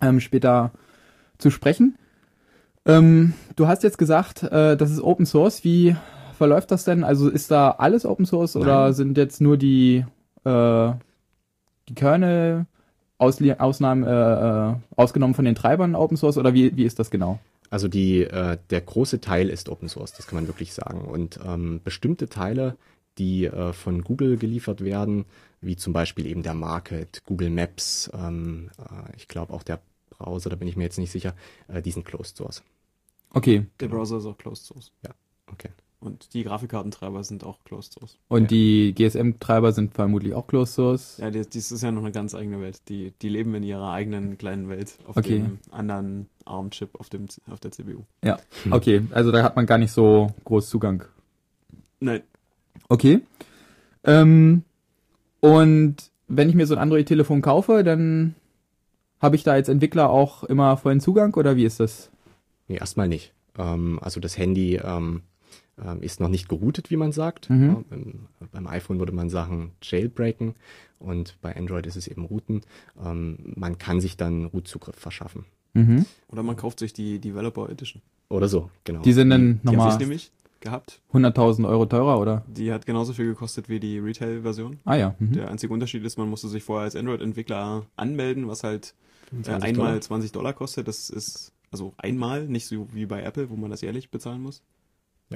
ähm, 0.00 0.20
später 0.20 0.70
zu 1.38 1.50
sprechen. 1.50 1.96
Ähm, 2.86 3.34
du 3.56 3.66
hast 3.66 3.82
jetzt 3.82 3.98
gesagt, 3.98 4.44
äh, 4.44 4.76
das 4.76 4.90
ist 4.90 5.02
Open 5.02 5.26
Source. 5.26 5.64
Wie 5.64 5.96
verläuft 6.38 6.70
das 6.70 6.84
denn? 6.84 7.02
Also 7.04 7.28
ist 7.28 7.50
da 7.50 7.72
alles 7.72 8.06
Open 8.06 8.24
Source 8.24 8.54
oder 8.56 8.84
Nein. 8.84 8.92
sind 8.94 9.18
jetzt 9.18 9.40
nur 9.40 9.56
die, 9.56 10.04
äh, 10.44 10.92
die 11.88 11.94
Kernel 11.94 12.66
Ausli 13.20 13.52
Ausnahmen 13.52 14.04
äh, 14.04 14.70
äh, 14.70 14.74
ausgenommen 14.96 15.34
von 15.34 15.44
den 15.44 15.54
Treibern 15.54 15.94
Open 15.94 16.16
Source 16.16 16.38
oder 16.38 16.54
wie, 16.54 16.76
wie 16.76 16.84
ist 16.84 16.98
das 16.98 17.10
genau? 17.10 17.38
Also 17.68 17.86
die, 17.86 18.22
äh, 18.24 18.58
der 18.70 18.80
große 18.80 19.20
Teil 19.20 19.48
ist 19.48 19.68
Open 19.68 19.88
Source, 19.88 20.12
das 20.12 20.26
kann 20.26 20.36
man 20.36 20.48
wirklich 20.48 20.72
sagen. 20.72 21.02
Und 21.02 21.38
ähm, 21.44 21.80
bestimmte 21.84 22.28
Teile, 22.28 22.76
die 23.18 23.44
äh, 23.44 23.72
von 23.72 24.02
Google 24.02 24.38
geliefert 24.38 24.82
werden, 24.82 25.26
wie 25.60 25.76
zum 25.76 25.92
Beispiel 25.92 26.26
eben 26.26 26.42
der 26.42 26.54
Market, 26.54 27.22
Google 27.26 27.50
Maps, 27.50 28.10
ähm, 28.14 28.70
äh, 28.78 29.16
ich 29.16 29.28
glaube 29.28 29.52
auch 29.52 29.62
der 29.62 29.80
Browser, 30.10 30.50
da 30.50 30.56
bin 30.56 30.68
ich 30.68 30.76
mir 30.76 30.84
jetzt 30.84 30.98
nicht 30.98 31.12
sicher, 31.12 31.34
äh, 31.68 31.82
die 31.82 31.90
sind 31.92 32.04
Closed 32.04 32.36
Source. 32.36 32.62
Okay. 33.32 33.66
Der 33.78 33.88
Browser 33.88 34.16
ist 34.18 34.26
auch 34.26 34.38
Closed 34.38 34.64
Source. 34.64 34.92
Okay. 35.46 35.68
Und 36.00 36.32
die 36.32 36.44
Grafikkartentreiber 36.44 37.22
sind 37.24 37.44
auch 37.44 37.62
Closed 37.64 37.92
Source. 37.92 38.16
Und 38.28 38.42
Ja. 38.44 38.48
die 38.48 38.94
GSM-Treiber 38.94 39.72
sind 39.72 39.92
vermutlich 39.94 40.32
auch 40.32 40.46
Closed 40.46 40.74
Source. 40.74 41.18
Ja, 41.18 41.30
die- 41.30 41.42
dies 41.46 41.70
ist 41.70 41.82
ja 41.82 41.90
noch 41.92 42.00
eine 42.02 42.10
ganz 42.12 42.34
eigene 42.34 42.58
Welt. 42.62 42.80
Die, 42.88 43.12
die 43.20 43.28
leben 43.28 43.54
in 43.54 43.62
ihrer 43.62 43.92
eigenen 43.92 44.38
kleinen 44.38 44.70
Welt 44.70 44.94
auf 45.06 45.18
Okay. 45.18 45.40
dem 45.40 45.58
anderen 45.70 46.26
ARM-Chip 46.46 46.98
auf, 46.98 47.10
dem, 47.10 47.26
auf 47.50 47.60
der 47.60 47.70
CPU. 47.72 48.04
Ja. 48.24 48.38
Okay, 48.70 49.02
also 49.10 49.30
da 49.30 49.42
hat 49.42 49.56
man 49.56 49.66
gar 49.66 49.76
nicht 49.76 49.92
so 49.92 50.32
groß 50.44 50.68
Zugang. 50.70 51.04
Nein, 52.00 52.22
Okay. 52.88 53.20
Ähm, 54.04 54.64
und 55.40 55.96
wenn 56.28 56.48
ich 56.48 56.54
mir 56.54 56.66
so 56.66 56.74
ein 56.74 56.80
Android-Telefon 56.80 57.42
kaufe, 57.42 57.84
dann 57.84 58.34
habe 59.20 59.36
ich 59.36 59.42
da 59.42 59.52
als 59.52 59.68
Entwickler 59.68 60.08
auch 60.08 60.44
immer 60.44 60.76
vollen 60.78 61.00
Zugang 61.00 61.34
oder 61.34 61.56
wie 61.56 61.64
ist 61.66 61.78
das? 61.80 62.10
Nee, 62.68 62.76
erstmal 62.76 63.08
nicht. 63.08 63.32
Ähm, 63.58 63.98
also 64.02 64.18
das 64.18 64.38
Handy 64.38 64.76
ähm, 64.76 65.22
ist 66.00 66.20
noch 66.20 66.28
nicht 66.28 66.48
geroutet, 66.48 66.90
wie 66.90 66.96
man 66.96 67.12
sagt. 67.12 67.50
Mhm. 67.50 67.66
Ja, 67.66 67.84
beim, 67.88 68.28
beim 68.52 68.66
iPhone 68.66 68.98
würde 68.98 69.12
man 69.12 69.30
sagen 69.30 69.72
jailbreaken 69.82 70.54
und 70.98 71.40
bei 71.40 71.56
Android 71.56 71.86
ist 71.86 71.96
es 71.96 72.06
eben 72.06 72.24
routen. 72.24 72.62
Ähm, 73.02 73.54
man 73.56 73.78
kann 73.78 74.00
sich 74.00 74.16
dann 74.16 74.46
Root-Zugriff 74.46 74.96
verschaffen. 74.96 75.44
Mhm. 75.72 76.04
oder 76.26 76.42
man 76.42 76.56
kauft 76.56 76.80
sich 76.80 76.92
die 76.92 77.20
Developer 77.20 77.70
Edition. 77.70 78.02
Oder 78.28 78.48
so, 78.48 78.70
genau. 78.82 79.02
Die 79.02 79.12
sind 79.12 79.30
dann 79.30 79.60
Die 79.62 79.68
habe 79.68 79.76
ich 79.76 79.76
nochmal 79.76 79.98
nämlich 79.98 80.32
gehabt. 80.60 81.00
100.000 81.12 81.68
Euro 81.68 81.86
teurer 81.86 82.20
oder? 82.20 82.44
Die 82.48 82.72
hat 82.72 82.86
genauso 82.86 83.12
viel 83.12 83.26
gekostet 83.26 83.68
wie 83.68 83.80
die 83.80 83.98
Retail-Version. 83.98 84.78
Ah 84.84 84.96
ja. 84.96 85.14
Mhm. 85.18 85.32
Der 85.32 85.48
einzige 85.50 85.72
Unterschied 85.72 86.04
ist, 86.04 86.18
man 86.18 86.28
musste 86.28 86.48
sich 86.48 86.62
vorher 86.62 86.84
als 86.84 86.96
Android-Entwickler 86.96 87.86
anmelden, 87.96 88.48
was 88.48 88.62
halt 88.62 88.94
äh, 89.32 89.42
20 89.42 89.52
einmal 89.68 89.86
Dollar. 89.86 90.00
20 90.00 90.32
Dollar 90.32 90.52
kostet. 90.52 90.88
Das 90.88 91.08
ist 91.10 91.52
also 91.70 91.94
einmal, 91.96 92.46
nicht 92.46 92.66
so 92.66 92.88
wie 92.92 93.06
bei 93.06 93.22
Apple, 93.22 93.50
wo 93.50 93.56
man 93.56 93.70
das 93.70 93.80
jährlich 93.80 94.10
bezahlen 94.10 94.42
muss. 94.42 94.62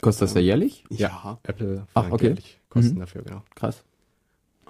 Kostet 0.01 0.23
das 0.29 0.35
ja 0.35 0.41
jährlich? 0.41 0.85
Ja. 0.91 1.39
Apple 1.45 1.87
Ach, 1.95 2.11
okay. 2.11 2.27
jährlich 2.29 2.61
Kosten 2.69 2.95
Mhm. 2.97 3.01
dafür, 3.01 3.23
genau. 3.23 3.43
Krass. 3.55 3.85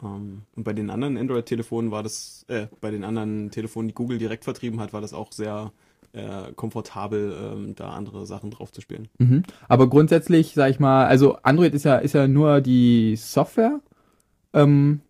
Ähm, 0.02 0.42
und 0.54 0.64
bei 0.64 0.72
den 0.72 0.90
anderen 0.90 1.16
Android-Telefonen 1.16 1.90
war 1.90 2.02
das, 2.02 2.44
äh, 2.48 2.66
bei 2.80 2.90
den 2.90 3.04
anderen 3.04 3.50
Telefonen, 3.50 3.88
die 3.88 3.94
Google 3.94 4.18
direkt 4.18 4.44
vertrieben 4.44 4.80
hat, 4.80 4.92
war 4.92 5.00
das 5.00 5.12
auch 5.14 5.32
sehr 5.32 5.72
äh, 6.12 6.52
komfortabel, 6.54 7.34
ähm, 7.42 7.74
da 7.74 7.90
andere 7.90 8.24
Sachen 8.24 8.50
drauf 8.52 8.70
zu 8.70 8.80
spielen. 8.80 9.08
Mhm. 9.18 9.42
Aber 9.66 9.88
grundsätzlich, 9.88 10.52
sag 10.54 10.70
ich 10.70 10.78
mal, 10.78 11.06
also 11.06 11.38
Android 11.42 11.74
ist 11.74 11.84
ja, 11.84 11.96
ist 11.96 12.12
ja 12.14 12.28
nur 12.28 12.60
die 12.60 13.16
Software. 13.16 13.80
Ähm, 14.52 15.00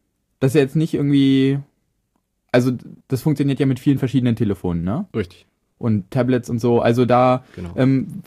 das 0.40 0.52
ist 0.52 0.54
ja 0.54 0.61
jetzt 0.62 0.76
nicht 0.76 0.94
irgendwie, 0.94 1.59
also 2.52 2.71
das 3.09 3.21
funktioniert 3.21 3.61
ja 3.61 3.66
mit 3.66 3.80
vielen 3.80 3.99
verschiedenen 3.99 4.35
Telefonen, 4.37 4.83
ne? 4.83 5.06
Richtig, 5.14 5.47
Und 5.76 6.11
Tablets 6.11 6.49
und 6.49 6.59
so. 6.59 6.80
Also 6.80 7.04
da, 7.04 7.44
genau. 7.54 7.73
ähm, 7.76 8.23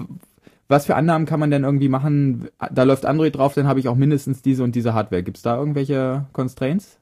was 0.68 0.86
für 0.86 0.96
Annahmen 0.96 1.26
kann 1.26 1.40
man 1.40 1.50
denn 1.52 1.64
irgendwie 1.64 1.90
machen? 1.90 2.50
Da 2.72 2.84
läuft 2.84 3.06
Android 3.06 3.36
drauf, 3.36 3.54
dann 3.54 3.68
habe 3.68 3.80
ich 3.80 3.88
auch 3.88 3.96
mindestens 3.96 4.42
diese 4.42 4.64
und 4.64 4.76
diese 4.76 4.94
Hardware. 4.94 5.24
Gibt's 5.24 5.42
da 5.42 5.58
irgendwelche 5.58 6.26
Constraints? 6.34 6.98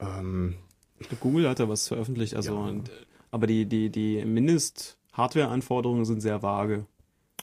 Ähm, 0.00 0.54
Ich 0.98 1.08
glaube, 1.08 1.20
Google 1.22 1.48
hat 1.48 1.58
da 1.60 1.68
was 1.68 1.88
veröffentlicht, 1.88 2.34
also, 2.36 2.54
Ja. 2.54 2.60
und, 2.68 2.90
aber 3.30 3.46
die, 3.46 3.66
die, 3.66 3.90
die 3.90 4.24
Mindest-Hardware-Anforderungen 4.24 6.04
sind 6.04 6.20
sehr 6.20 6.42
vage. 6.42 6.86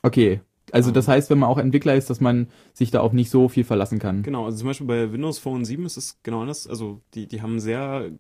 Okay. 0.04 0.42
Also 0.72 0.92
Ah. 0.92 0.94
das 0.94 1.08
heißt, 1.08 1.30
wenn 1.30 1.40
man 1.40 1.50
auch 1.50 1.58
Entwickler 1.58 1.96
ist, 1.96 2.10
dass 2.10 2.22
man 2.22 2.48
sich 2.74 2.92
da 2.92 3.00
auf 3.02 3.12
nicht 3.12 3.32
so 3.32 3.50
viel 3.50 3.64
verlassen 3.64 3.98
kann. 4.00 4.22
Genau, 4.24 4.46
also 4.46 4.60
zum 4.60 4.68
Beispiel 4.68 4.86
bei 4.88 5.12
Windows 5.12 5.40
Phone 5.40 5.66
7 5.66 5.86
ist 5.86 5.98
es 5.98 6.20
genau 6.24 6.42
anders. 6.42 6.68
Also 6.68 7.02
die, 7.16 7.28
die 7.28 7.42
haben 7.42 7.60
sehr 7.60 8.12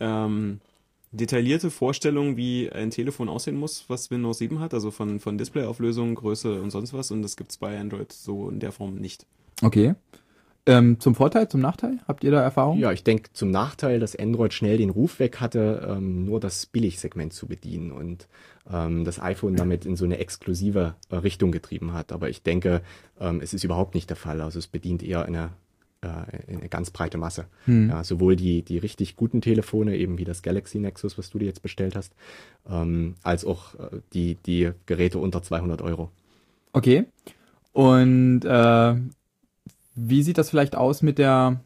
ähm, 0.00 0.60
detaillierte 1.14 1.70
Vorstellungen, 1.70 2.36
wie 2.36 2.70
ein 2.70 2.90
Telefon 2.90 3.28
aussehen 3.28 3.56
muss, 3.56 3.84
was 3.88 4.10
Windows 4.10 4.38
7 4.38 4.60
hat, 4.60 4.74
also 4.74 4.90
von, 4.90 5.20
von 5.20 5.38
Displayauflösung, 5.38 6.14
Größe 6.14 6.60
und 6.60 6.70
sonst 6.70 6.92
was. 6.92 7.10
Und 7.10 7.22
das 7.22 7.36
gibt's 7.36 7.56
bei 7.56 7.78
Android 7.78 8.12
so 8.12 8.48
in 8.50 8.60
der 8.60 8.72
Form 8.72 8.96
nicht. 8.96 9.26
Okay. 9.62 9.94
Ähm, 10.66 10.98
zum 10.98 11.14
Vorteil, 11.14 11.48
zum 11.48 11.60
Nachteil? 11.60 11.98
Habt 12.08 12.24
ihr 12.24 12.30
da 12.30 12.40
Erfahrung? 12.40 12.78
ja, 12.78 12.90
ich 12.90 13.04
denke 13.04 13.30
zum 13.34 13.50
Nachteil, 13.50 14.00
dass 14.00 14.16
Android 14.16 14.54
schnell 14.54 14.78
den 14.78 14.88
Ruf 14.88 15.18
weg 15.18 15.40
hatte, 15.40 15.86
ähm, 15.90 16.24
nur 16.24 16.40
das 16.40 16.64
Billigsegment 16.64 17.34
zu 17.34 17.46
bedienen 17.46 17.92
und 17.92 18.28
ähm, 18.72 19.04
das 19.04 19.20
iPhone 19.20 19.56
damit 19.56 19.84
in 19.84 19.96
so 19.96 20.06
eine 20.06 20.18
exklusive 20.18 20.94
äh, 21.10 21.16
Richtung 21.16 21.52
getrieben 21.52 21.92
hat. 21.92 22.12
Aber 22.12 22.30
ich 22.30 22.42
denke, 22.42 22.80
ähm, 23.20 23.40
es 23.42 23.52
ist 23.52 23.64
überhaupt 23.64 23.94
nicht 23.94 24.08
der 24.08 24.16
Fall. 24.16 24.40
Also 24.40 24.58
es 24.58 24.66
bedient 24.66 25.02
eher 25.02 25.26
eine, 25.26 25.50
eine 26.06 26.68
ganz 26.68 26.90
breite 26.90 27.18
Masse. 27.18 27.46
Hm. 27.66 27.90
Ja, 27.90 28.04
sowohl 28.04 28.36
die, 28.36 28.62
die 28.62 28.78
richtig 28.78 29.16
guten 29.16 29.40
Telefone, 29.40 29.96
eben 29.96 30.18
wie 30.18 30.24
das 30.24 30.42
Galaxy 30.42 30.78
Nexus, 30.78 31.18
was 31.18 31.30
du 31.30 31.38
dir 31.38 31.46
jetzt 31.46 31.62
bestellt 31.62 31.96
hast, 31.96 32.14
ähm, 32.68 33.14
als 33.22 33.44
auch 33.44 33.74
äh, 33.74 34.00
die, 34.12 34.36
die 34.46 34.70
Geräte 34.86 35.18
unter 35.18 35.42
200 35.42 35.82
Euro. 35.82 36.10
Okay. 36.72 37.04
Und 37.72 38.44
äh, 38.44 38.94
wie 39.94 40.22
sieht 40.22 40.38
das 40.38 40.50
vielleicht 40.50 40.76
aus 40.76 41.02
mit 41.02 41.18
der 41.18 41.60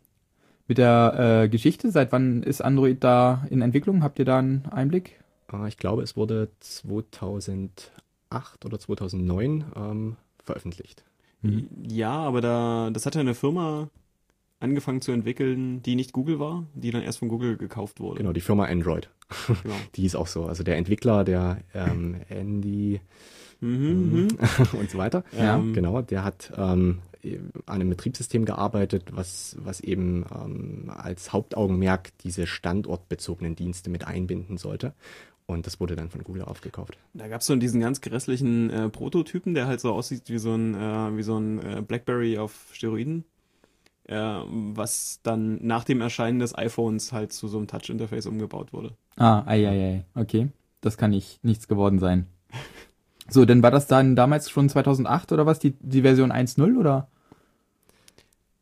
mit 0.69 0.79
der 0.79 1.43
äh, 1.45 1.49
Geschichte? 1.49 1.91
Seit 1.91 2.13
wann 2.13 2.43
ist 2.43 2.61
Android 2.61 3.03
da 3.03 3.47
in 3.51 3.63
Entwicklung? 3.63 4.03
Habt 4.03 4.19
ihr 4.19 4.25
da 4.25 4.39
einen 4.39 4.67
Einblick? 4.67 5.19
Äh, 5.53 5.69
ich 5.69 5.79
glaube, 5.79 6.03
es 6.03 6.17
wurde 6.17 6.51
2008 6.61 8.65
oder 8.65 8.79
2009 8.79 9.65
ähm, 9.75 10.17
veröffentlicht. 10.45 11.03
Mhm. 11.43 11.69
Ja, 11.89 12.13
aber 12.13 12.41
da, 12.41 12.91
das 12.93 13.07
hat 13.07 13.15
ja 13.15 13.23
eine 13.23 13.35
Firma 13.35 13.89
angefangen 14.61 15.01
zu 15.01 15.13
entwickeln, 15.13 15.83
die 15.83 15.95
nicht 15.95 16.13
Google 16.13 16.39
war, 16.39 16.67
die 16.75 16.91
dann 16.91 17.03
erst 17.03 17.19
von 17.19 17.29
Google 17.29 17.57
gekauft 17.57 18.01
wurde. 18.01 18.19
Genau, 18.19 18.33
die 18.33 18.41
Firma 18.41 18.65
Android. 18.65 19.11
Genau. 19.63 19.75
Die 19.95 20.07
ist 20.07 20.17
auch 20.17 20.27
so. 20.27 20.47
Also 20.47 20.63
der 20.63 20.79
Entwickler, 20.79 21.23
der 21.23 21.59
ähm, 21.75 22.17
Andy 22.31 22.99
Mhm, 23.61 24.29
mhm. 24.29 24.29
und 24.79 24.91
so 24.91 24.99
weiter. 24.99 25.25
Ja. 25.37 25.59
Genau, 25.73 26.03
der 26.03 26.25
hat 26.25 26.53
ähm, 26.57 27.01
an 27.67 27.75
einem 27.75 27.91
Betriebssystem 27.91 28.45
gearbeitet, 28.45 29.11
was, 29.13 29.57
was 29.61 29.81
eben 29.81 30.25
ähm, 30.33 30.91
als 30.95 31.33
Hauptaugenmerk 31.33 32.17
diese 32.19 32.47
standortbezogenen 32.47 33.57
Dienste 33.57 33.91
mit 33.91 34.07
einbinden 34.07 34.59
sollte. 34.59 34.95
Und 35.47 35.67
das 35.67 35.81
wurde 35.81 35.97
dann 35.97 36.11
von 36.11 36.23
Google 36.23 36.43
aufgekauft. 36.43 36.99
Da 37.15 37.27
gab's 37.27 37.47
so 37.47 37.57
diesen 37.57 37.81
ganz 37.81 38.01
grässlichen 38.03 38.71
äh, 38.71 38.89
Prototypen, 38.91 39.55
der 39.55 39.67
halt 39.67 39.81
so 39.81 39.93
aussieht 39.93 40.25
wie 40.27 40.39
so 40.39 40.55
ein, 40.55 40.75
äh, 40.75 41.17
wie 41.17 41.23
so 41.23 41.39
ein 41.39 41.59
äh, 41.59 41.83
Blackberry 41.83 42.39
auf 42.39 42.69
Steroiden. 42.73 43.25
Äh, 44.09 44.17
was 44.75 45.21
dann 45.23 45.59
nach 45.65 45.85
dem 45.85 46.01
Erscheinen 46.01 46.39
des 46.39 46.57
iPhones 46.57 47.13
halt 47.13 47.33
zu 47.33 47.47
so 47.47 47.59
einem 47.59 47.67
Touch-Interface 47.67 48.27
umgebaut 48.27 48.73
wurde. 48.73 48.93
Ah, 49.17 49.43
ei, 49.47 49.69
ei, 49.69 49.85
ei. 49.85 50.05
Okay. 50.15 50.49
Das 50.81 50.97
kann 50.97 51.11
nicht 51.11 51.45
nichts 51.45 51.69
geworden 51.69 51.99
sein. 51.99 52.27
So, 53.31 53.45
denn 53.45 53.63
war 53.63 53.71
das 53.71 53.87
dann 53.87 54.17
damals 54.17 54.49
schon 54.49 54.71
2008 54.71 55.33
oder 55.33 55.45
was, 55.45 55.59
die, 55.59 55.75
die 55.81 56.01
Version 56.01 56.33
1.0 56.33 56.79
oder? 56.79 57.09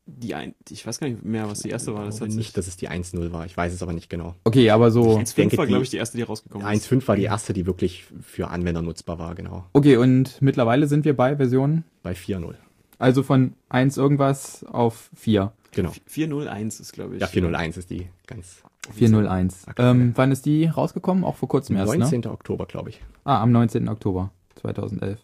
Die 0.05 0.35
ein, 0.35 0.55
ich 0.69 0.85
weiß 0.85 0.99
gar 0.99 1.07
nicht 1.07 1.23
mehr, 1.23 1.49
was 1.49 1.59
die 1.59 1.69
erste 1.69 1.93
war. 1.93 2.03
Das 2.05 2.19
nicht, 2.19 2.57
dass 2.57 2.67
es 2.67 2.75
die 2.75 2.89
1.0 2.89 3.31
war. 3.31 3.45
Ich 3.45 3.55
weiß 3.55 3.73
es 3.73 3.81
aber 3.81 3.93
nicht 3.93 4.09
genau. 4.09 4.35
Okay, 4.43 4.69
aber 4.69 4.91
so. 4.91 5.17
1.5 5.17 5.35
denke, 5.35 5.57
war, 5.57 5.65
die- 5.65 5.69
glaube 5.69 5.83
ich, 5.85 5.89
die 5.89 5.95
erste, 5.97 6.17
die 6.17 6.23
rausgekommen 6.23 6.67
ist. 6.73 6.85
1.5 6.91 7.07
war 7.07 7.15
die 7.15 7.23
erste, 7.23 7.53
die 7.53 7.65
wirklich 7.65 8.03
für 8.21 8.49
Anwender 8.49 8.81
nutzbar 8.81 9.19
war, 9.19 9.35
genau. 9.35 9.63
Okay, 9.71 9.95
und 9.95 10.41
mittlerweile 10.41 10.87
sind 10.87 11.05
wir 11.05 11.15
bei 11.15 11.37
Version, 11.37 11.85
Bei 12.03 12.11
4.0. 12.11 12.55
also 12.99 13.23
von 13.23 13.53
1 13.69 13.97
irgendwas 13.97 14.63
auf 14.63 15.09
4. 15.15 15.51
Genau. 15.71 15.91
401 16.05 16.79
ist, 16.79 16.93
glaube 16.93 17.15
ich. 17.15 17.21
Ja, 17.21 17.27
401 17.27 17.77
ist 17.77 17.89
die 17.89 18.09
ganz 18.25 18.63
401. 18.93 19.67
Aktuelle. 19.67 19.91
Ähm, 19.91 20.11
wann 20.15 20.31
ist 20.31 20.45
die 20.45 20.65
rausgekommen? 20.65 21.23
Auch 21.23 21.35
vor 21.35 21.49
kurzem 21.49 21.75
erst, 21.75 21.93
ne? 21.93 21.99
19. 21.99 22.27
Oktober, 22.27 22.65
glaube 22.65 22.89
ich. 22.89 23.01
Ah, 23.23 23.41
am 23.41 23.51
19. 23.51 23.87
Oktober 23.89 24.31
2011. 24.55 25.19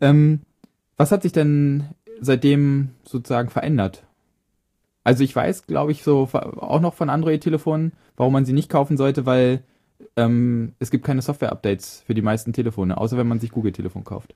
Ähm, 0.00 0.40
was 0.96 1.12
hat 1.12 1.22
sich 1.22 1.32
denn 1.32 1.84
seitdem 2.20 2.90
sozusagen 3.04 3.50
verändert? 3.50 4.04
Also 5.04 5.24
ich 5.24 5.34
weiß, 5.34 5.66
glaube 5.66 5.92
ich, 5.92 6.04
so 6.04 6.28
auch 6.32 6.80
noch 6.80 6.94
von 6.94 7.10
Android-Telefonen, 7.10 7.92
warum 8.16 8.32
man 8.32 8.44
sie 8.44 8.52
nicht 8.52 8.68
kaufen 8.70 8.96
sollte, 8.96 9.26
weil 9.26 9.64
ähm, 10.16 10.74
es 10.78 10.90
gibt 10.90 11.04
keine 11.04 11.22
Software-Updates 11.22 12.04
für 12.06 12.14
die 12.14 12.22
meisten 12.22 12.52
Telefone, 12.52 12.96
außer 12.96 13.16
wenn 13.16 13.26
man 13.26 13.40
sich 13.40 13.50
Google-Telefon 13.50 14.04
kauft. 14.04 14.34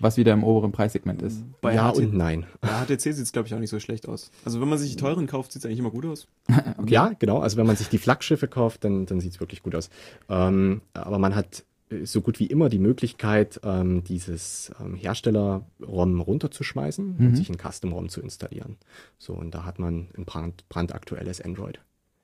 Was 0.00 0.16
wieder 0.16 0.32
im 0.32 0.44
oberen 0.44 0.70
Preissegment 0.72 1.22
ist. 1.22 1.42
Bei, 1.60 1.74
ja 1.74 1.90
HT 1.92 1.98
und 1.98 2.14
nein. 2.14 2.46
bei 2.60 2.68
HTC 2.68 3.00
sieht 3.00 3.18
es, 3.18 3.32
glaube 3.32 3.48
ich, 3.48 3.54
auch 3.54 3.58
nicht 3.58 3.70
so 3.70 3.80
schlecht 3.80 4.08
aus. 4.08 4.30
Also 4.44 4.60
wenn 4.60 4.68
man 4.68 4.78
sich 4.78 4.90
die 4.90 4.96
teuren 4.96 5.26
kauft, 5.26 5.52
sieht 5.52 5.62
es 5.62 5.66
eigentlich 5.66 5.80
immer 5.80 5.90
gut 5.90 6.06
aus. 6.06 6.28
Ja, 6.86 7.12
genau. 7.18 7.38
Also 7.40 7.56
wenn 7.56 7.66
man 7.66 7.74
sich 7.76 7.88
die 7.88 7.98
Flaggschiffe 7.98 8.46
kauft, 8.48 8.84
dann, 8.84 9.06
dann 9.06 9.20
sieht's 9.20 9.40
wirklich 9.40 9.62
gut 9.62 9.74
aus. 9.74 9.90
Ähm, 10.28 10.82
aber 10.94 11.18
man 11.18 11.34
hat 11.34 11.64
äh, 11.90 12.04
so 12.06 12.20
gut 12.20 12.38
wie 12.38 12.46
immer 12.46 12.68
die 12.68 12.78
Möglichkeit, 12.78 13.60
ähm, 13.64 14.04
dieses 14.04 14.70
ähm, 14.80 14.94
Hersteller-ROM 14.94 16.20
runterzuschmeißen 16.20 17.16
Mhm. 17.18 17.26
und 17.26 17.36
sich 17.36 17.50
ein 17.50 17.56
Custom-ROM 17.58 18.08
zu 18.08 18.20
installieren. 18.20 18.76
So, 19.18 19.34
und 19.34 19.54
da 19.54 19.64
hat 19.64 19.78
man 19.78 20.08
ein 20.16 20.24
brand, 20.24 20.68
brandaktuelles 20.68 21.40
Android. 21.40 21.80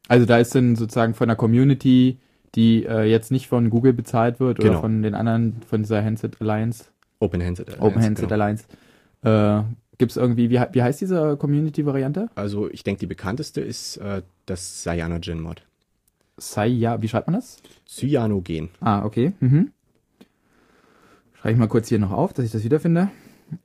Also 0.09 0.27
da 0.27 0.39
ist 0.39 0.55
dann 0.55 0.77
sozusagen 0.77 1.15
von 1.15 1.29
der 1.29 1.37
Community, 1.37 2.19
die 2.55 2.85
äh, 2.87 3.03
jetzt 3.05 3.31
nicht 3.33 3.49
von 3.49 3.69
Google 3.71 3.93
bezahlt 3.95 4.39
wird 4.39 4.61
oder 4.61 4.69
Genau. 4.69 4.81
von 4.81 5.03
den 5.03 5.15
anderen, 5.15 5.61
von 5.69 5.83
dieser 5.83 6.05
Handset 6.05 6.41
Alliance, 6.41 6.85
Open 7.21 7.43
Handset 7.43 7.69
Alliance. 7.69 7.87
Open 7.87 8.03
Handset 8.03 8.29
genau. 8.29 8.43
Alliance, 8.43 8.65
äh, 9.23 9.63
gibt's 9.99 10.17
irgendwie, 10.17 10.51
wie, 10.51 10.61
wie 10.73 10.83
heißt 10.83 11.01
diese 11.01 11.37
Community-Variante? 11.37 12.29
Also 12.35 12.71
ich 12.71 12.85
denke, 12.85 13.01
die 13.01 13.07
bekannteste 13.07 13.61
ist 13.61 13.97
äh, 13.99 14.23
das 14.47 14.83
Cyanogen 14.83 15.41
Mod. 15.41 15.63
Saya, 16.37 17.01
wie 17.01 17.09
schreibt 17.09 17.29
man 17.29 17.35
das? 17.35 17.59
Cyanogen. 17.87 18.71
Ah, 18.81 19.05
okay. 19.05 19.33
Mhm. 19.41 19.71
Schreibe 21.35 21.53
ich 21.53 21.59
mal 21.59 21.69
kurz 21.69 21.89
hier 21.89 21.99
noch 21.99 22.11
auf, 22.11 22.33
dass 22.33 22.45
ich 22.45 22.51
das 22.51 22.65
wiederfinde. 22.65 23.11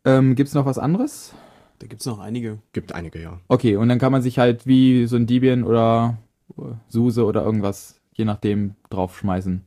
Ähm, 0.06 0.36
gibt's 0.36 0.54
noch 0.54 0.66
was 0.66 0.78
anderes? 0.78 1.34
Da 1.80 1.88
gibt 1.88 2.02
es 2.02 2.06
noch 2.06 2.20
einige. 2.20 2.60
Gibt 2.74 2.94
einige, 2.94 3.22
ja. 3.22 3.40
Okay, 3.48 3.78
und 3.78 3.90
dann 3.90 4.00
kann 4.00 4.12
man 4.12 4.22
sich 4.22 4.38
halt 4.38 4.68
wie 4.68 5.08
so 5.08 5.16
ein 5.16 5.26
Debian 5.26 5.64
oder 5.64 6.18
SUSE 6.90 7.26
oder 7.26 7.44
irgendwas, 7.44 8.00
je 8.14 8.26
nachdem, 8.26 8.76
draufschmeißen. 8.90 9.64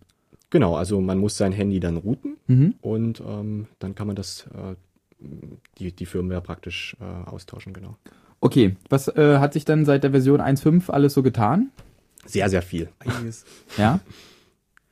Genau, 0.52 0.76
also 0.76 1.00
man 1.00 1.16
muss 1.18 1.36
sein 1.38 1.50
Handy 1.52 1.80
dann 1.80 1.96
routen 1.96 2.36
Mhm. 2.46 2.74
und 2.82 3.20
ähm, 3.26 3.66
dann 3.78 3.94
kann 3.94 4.06
man 4.06 4.14
das, 4.16 4.46
äh, 4.54 4.74
die, 5.78 5.92
die 5.92 6.04
Firmware 6.06 6.42
praktisch 6.42 6.94
äh, 7.00 7.04
austauschen, 7.30 7.72
genau. 7.72 7.96
Okay, 8.40 8.76
was 8.90 9.08
äh, 9.08 9.38
hat 9.38 9.54
sich 9.54 9.64
dann 9.64 9.84
seit 9.86 10.04
der 10.04 10.10
Version 10.10 10.40
1.5 10.42 10.90
alles 10.90 11.14
so 11.14 11.22
getan? 11.22 11.70
Sehr, 12.26 12.48
sehr 12.50 12.60
viel. 12.62 12.90
Einiges. 12.98 13.44
Ja? 13.78 14.00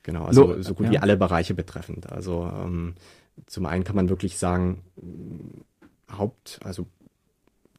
Genau, 0.03 0.25
also 0.25 0.47
Lo- 0.55 0.63
so 0.63 0.73
gut 0.75 0.87
ja. 0.87 0.93
wie 0.93 0.99
alle 0.99 1.17
Bereiche 1.19 1.53
betreffend. 1.53 2.11
Also 2.11 2.51
ähm, 2.51 2.95
zum 3.47 3.67
einen 3.67 3.85
kann 3.85 3.97
man 3.97 4.09
wirklich 4.09 4.39
sagen, 4.39 4.81
mh, 4.97 6.17
Haupt, 6.19 6.59
also 6.65 6.87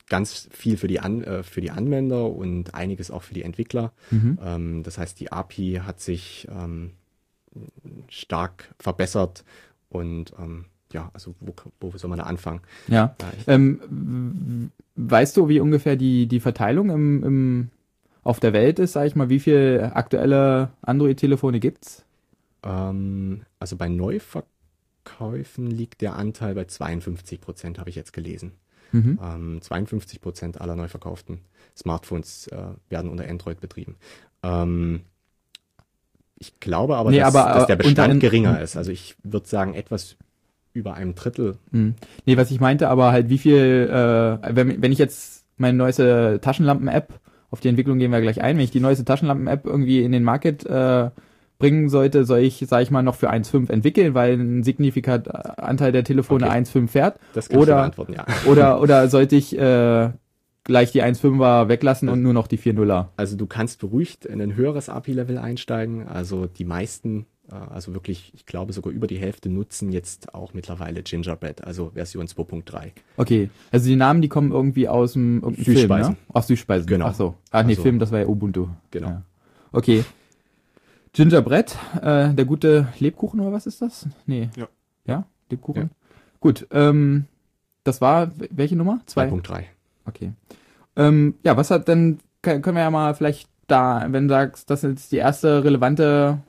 ganz 0.07 0.47
viel 0.51 0.77
für 0.77 0.87
die, 0.87 0.99
An 0.99 1.23
äh, 1.23 1.41
für 1.41 1.61
die 1.61 1.71
Anwender 1.71 2.29
und 2.29 2.75
einiges 2.75 3.09
auch 3.09 3.23
für 3.23 3.33
die 3.33 3.41
Entwickler. 3.43 3.91
Mhm. 4.11 4.37
Ähm, 4.43 4.83
das 4.83 4.97
heißt, 4.99 5.19
die 5.19 5.31
API 5.31 5.81
hat 5.83 5.99
sich 5.99 6.47
ähm, 6.51 6.91
stark 8.09 8.73
verbessert 8.79 9.43
und 9.89 10.33
ähm, 10.39 10.65
ja, 10.91 11.09
also 11.13 11.35
wo, 11.39 11.53
wo 11.79 11.97
soll 11.97 12.09
man 12.09 12.19
da 12.19 12.25
anfangen? 12.25 12.61
Ja. 12.87 13.15
Ähm, 13.47 14.71
weißt 14.95 15.37
du, 15.37 15.47
wie 15.47 15.59
ungefähr 15.59 15.95
die, 15.95 16.27
die 16.27 16.39
Verteilung 16.39 16.89
im, 16.89 17.23
im, 17.23 17.69
auf 18.23 18.39
der 18.39 18.53
Welt 18.53 18.79
ist, 18.79 18.93
sag 18.93 19.07
ich 19.07 19.15
mal, 19.15 19.29
wie 19.29 19.39
viele 19.39 19.95
aktuelle 19.95 20.69
Android-Telefone 20.81 21.59
gibt's? 21.59 22.05
ähm, 22.63 23.41
also 23.59 23.75
bei 23.75 23.89
Neuverkäufen 23.89 25.67
liegt 25.67 26.01
der 26.01 26.15
Anteil 26.15 26.55
bei 26.55 26.65
52 26.65 27.41
Prozent, 27.41 27.79
habe 27.79 27.89
ich 27.89 27.95
jetzt 27.95 28.13
gelesen. 28.13 28.53
Mhm. 28.91 29.19
Ähm, 29.21 29.61
52 29.61 30.21
Prozent 30.21 30.59
aller 30.59 30.75
neu 30.75 30.87
verkauften 30.87 31.39
Smartphones 31.77 32.47
äh, 32.47 32.73
werden 32.89 33.09
unter 33.09 33.27
Android 33.27 33.61
betrieben. 33.61 33.95
Ähm, 34.43 35.01
ich 36.41 36.59
glaube 36.59 36.97
aber, 36.97 37.11
Nee, 37.11 37.19
dass, 37.19 37.35
aber, 37.35 37.53
dass 37.53 37.63
äh, 37.63 37.67
der 37.67 37.75
unter 37.77 37.83
Bestand 38.03 38.19
geringer 38.19 38.59
ist. 38.59 38.75
Also 38.75 38.91
ich 38.91 39.15
würde 39.23 39.47
sagen, 39.47 39.75
etwas 39.75 40.17
über 40.73 40.95
einem 40.95 41.13
Drittel. 41.13 41.57
Hm. 41.71 41.93
Nee, 42.25 42.35
was 42.35 42.49
ich 42.49 42.59
meinte, 42.59 42.89
aber 42.89 43.11
halt 43.11 43.29
wie 43.29 43.37
viel, 43.37 43.87
äh, 43.89 44.55
wenn, 44.55 44.81
wenn 44.81 44.91
ich 44.91 44.97
jetzt 44.97 45.45
meine 45.57 45.77
neueste 45.77 46.39
Taschenlampen-App, 46.41 47.13
auf 47.51 47.59
die 47.59 47.67
Entwicklung 47.67 47.99
gehen 47.99 48.11
wir 48.11 48.21
gleich 48.21 48.41
ein, 48.41 48.57
wenn 48.57 48.63
ich 48.63 48.71
die 48.71 48.79
neueste 48.79 49.05
Taschenlampen-App 49.05 49.65
irgendwie 49.67 50.03
in 50.03 50.11
den 50.11 50.23
Market 50.23 50.65
äh, 50.65 51.11
bringen 51.59 51.89
sollte, 51.89 52.25
soll 52.25 52.39
ich, 52.39 52.65
sag 52.67 52.81
ich 52.81 52.89
mal, 52.89 53.03
noch 53.03 53.13
für 53.15 53.29
1.5 53.31 53.69
entwickeln, 53.69 54.15
weil 54.15 54.33
ein 54.33 54.63
signifikanter 54.63 55.63
Anteil 55.63 55.91
der 55.91 56.03
Telefone 56.03 56.47
Okay. 56.47 56.57
1.5 56.57 56.87
fährt? 56.87 57.19
Das 57.33 57.49
kann 57.49 57.59
Oder- 57.59 57.73
ich 57.73 57.77
beantworten, 57.81 58.13
ja. 58.13 58.25
Oder, 58.49 58.81
oder 58.81 59.07
sollte 59.09 59.35
ich 59.35 59.55
äh, 59.55 60.09
gleich 60.71 60.91
die 60.91 61.03
1.5er 61.03 61.67
weglassen 61.67 62.09
und 62.09 62.23
nur 62.23 62.33
noch 62.33 62.47
die 62.47 62.57
4.0er? 62.57 63.07
Also 63.17 63.37
du 63.37 63.45
kannst 63.45 63.79
beruhigt 63.79 64.25
in 64.25 64.41
ein 64.41 64.55
höheres 64.55 64.89
API-Level 64.89 65.37
einsteigen. 65.37 66.07
Also 66.07 66.47
die 66.47 66.65
meisten, 66.65 67.25
äh, 67.51 67.55
also 67.55 67.93
wirklich, 67.93 68.31
ich 68.33 68.45
glaube 68.47 68.73
sogar 68.73 68.91
über 68.91 69.05
die 69.05 69.17
Hälfte 69.19 69.49
nutzen 69.49 69.91
jetzt 69.91 70.33
auch 70.33 70.53
mittlerweile 70.55 71.03
Gingerbread, 71.03 71.63
also 71.63 71.91
Version 71.93 72.25
2.3. 72.25 72.91
Okay, 73.17 73.49
also 73.71 73.87
die 73.87 73.95
Namen, 73.95 74.21
die 74.23 74.29
kommen 74.29 74.51
irgendwie 74.51 74.87
aus 74.87 75.13
dem 75.13 75.53
Film, 75.55 75.87
ne? 75.89 76.15
Ach, 76.33 76.43
Süßspeisen. 76.43 76.87
Genau. 76.87 77.05
Ach 77.07 77.13
so. 77.15 77.35
Ach 77.51 77.63
nee, 77.63 77.73
Also- 77.73 77.83
Film, 77.83 77.99
das 77.99 78.11
war 78.11 78.19
ja 78.19 78.27
Ubuntu. 78.27 78.67
Genau. 78.89 79.07
Ja. 79.09 79.21
Okay. 79.71 80.03
Gingerbread, 81.13 81.77
äh, 82.01 82.33
der 82.33 82.45
gute 82.45 82.87
Lebkuchen 82.99 83.39
oder 83.41 83.51
was 83.51 83.65
ist 83.67 83.81
das? 83.81 84.07
Nee. 84.25 84.49
Ja. 84.55 84.67
Ja, 85.05 85.25
Lebkuchen. 85.49 85.89
Gut, 86.39 86.67
ähm, 86.71 87.25
das 87.83 87.99
war 88.01 88.31
welche 88.49 88.75
Nummer? 88.75 89.01
Zwei. 89.07 89.27
2.3. 89.27 89.63
Okay. 90.05 90.31
Ähm, 90.95 91.35
ja, 91.43 91.55
was 91.57 91.71
hat 91.71 91.87
denn, 91.87 92.19
können 92.41 92.63
wir 92.75 92.81
ja 92.83 92.91
mal 92.91 93.13
vielleicht 93.15 93.49
da, 93.67 94.05
wenn 94.09 94.27
du 94.27 94.33
sagst, 94.33 94.69
das 94.69 94.83
ist 94.83 94.89
jetzt 94.89 95.11
die 95.11 95.17
erste 95.17 95.63
relevante 95.63 96.39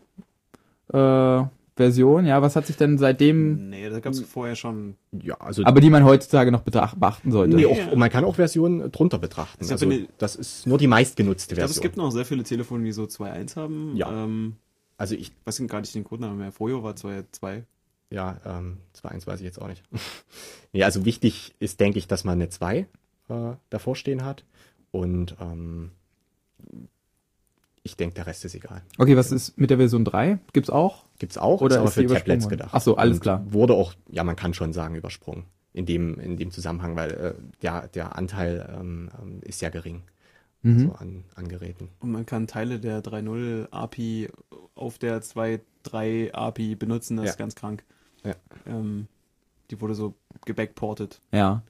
äh, 0.92 1.42
Version, 1.74 2.26
ja, 2.26 2.42
was 2.42 2.54
hat 2.54 2.66
sich 2.66 2.76
denn 2.76 2.98
seitdem, 2.98 3.70
Nee, 3.70 3.88
da 3.88 3.98
gab 4.00 4.12
es 4.12 4.20
vorher 4.20 4.56
schon. 4.56 4.96
Ja, 5.22 5.34
also 5.40 5.64
aber 5.64 5.80
die 5.80 5.88
man 5.88 6.04
heutzutage 6.04 6.52
noch 6.52 6.60
betracht, 6.62 7.00
beachten 7.00 7.32
sollte? 7.32 7.56
nee, 7.56 7.64
auch, 7.64 7.96
man 7.96 8.10
kann 8.10 8.24
auch 8.24 8.34
Versionen 8.34 8.92
drunter 8.92 9.18
betrachten. 9.18 9.64
Also 9.70 9.86
eine- 9.86 10.06
das 10.18 10.36
ist 10.36 10.66
nur 10.66 10.76
die 10.76 10.86
meistgenutzte 10.86 11.54
Ich 11.54 11.56
glaube, 11.58 11.70
es 11.70 11.76
Version. 11.76 11.82
gibt 11.82 11.96
noch 11.96 12.10
sehr 12.10 12.26
viele 12.26 12.42
Telefone, 12.42 12.84
die 12.84 12.92
so 12.92 13.04
2.1 13.04 13.56
haben. 13.56 13.96
Ja. 13.96 14.10
Ähm, 14.10 14.56
also 14.98 15.14
ich, 15.14 15.32
weiß 15.44 15.62
gar 15.66 15.80
nicht 15.80 15.94
den 15.94 16.04
Codenamen 16.04 16.36
mehr. 16.38 16.52
Froyo 16.52 16.82
war 16.82 16.92
2.2. 16.94 17.62
ja, 18.10 18.36
ähm, 18.44 18.76
2.1 18.94 19.26
weiß 19.26 19.40
ich 19.40 19.46
jetzt 19.46 19.60
auch 19.60 19.68
nicht. 19.68 19.82
nee, 20.72 20.84
also 20.84 21.06
wichtig 21.06 21.54
ist, 21.58 21.80
denke 21.80 21.98
ich, 21.98 22.06
dass 22.06 22.24
man 22.24 22.34
eine 22.34 22.50
2 22.50 22.86
äh, 23.32 23.56
davor 23.70 23.96
stehen 23.96 24.24
hat 24.24 24.44
und 24.90 25.36
ähm, 25.40 25.92
ich 27.84 27.96
denke, 27.96 28.14
der 28.14 28.26
Rest 28.26 28.44
ist 28.44 28.54
egal. 28.54 28.82
Okay, 28.98 29.16
was 29.16 29.32
ist 29.32 29.58
mit 29.58 29.70
der 29.70 29.78
Version 29.78 30.04
3? 30.04 30.38
Gibt's 30.52 30.70
auch? 30.70 31.04
Gibt's 31.18 31.36
auch, 31.36 31.60
Oder 31.60 31.76
ist 31.76 31.78
aber 31.80 31.88
ist 31.88 31.94
für 31.94 32.06
Tablets 32.06 32.48
gedacht. 32.48 32.70
Ach 32.72 32.80
so, 32.80 32.96
alles 32.96 33.16
Und 33.16 33.22
klar. 33.22 33.44
Wurde 33.52 33.74
auch, 33.74 33.94
ja, 34.08 34.22
man 34.22 34.36
kann 34.36 34.54
schon 34.54 34.72
sagen, 34.72 34.94
übersprungen. 34.94 35.44
In 35.72 35.86
dem, 35.86 36.20
in 36.20 36.36
dem 36.36 36.50
Zusammenhang, 36.52 36.94
weil 36.96 37.10
äh, 37.12 37.34
der, 37.62 37.88
der 37.88 38.16
Anteil 38.16 38.68
ähm, 38.78 39.10
ähm, 39.20 39.40
ist 39.42 39.60
ja 39.62 39.70
gering 39.70 40.02
Mhm. 40.64 40.78
so 40.78 40.92
an, 40.92 41.24
an 41.34 41.48
Geräten. 41.48 41.88
Und 41.98 42.12
man 42.12 42.24
kann 42.24 42.46
Teile 42.46 42.78
der 42.78 43.02
3.0 43.02 43.66
API 43.72 44.28
auf 44.76 44.96
der 44.98 45.20
2.3 45.20 46.32
API 46.32 46.76
benutzen. 46.76 47.16
Das 47.16 47.24
Ja. 47.26 47.30
ist 47.32 47.38
ganz 47.38 47.54
krank. 47.56 47.82
Ja. 48.22 48.36
Ähm, 48.66 49.08
die 49.72 49.80
wurde 49.80 49.96
so 49.96 50.14
gebackportet. 50.46 51.20
Ja. 51.32 51.64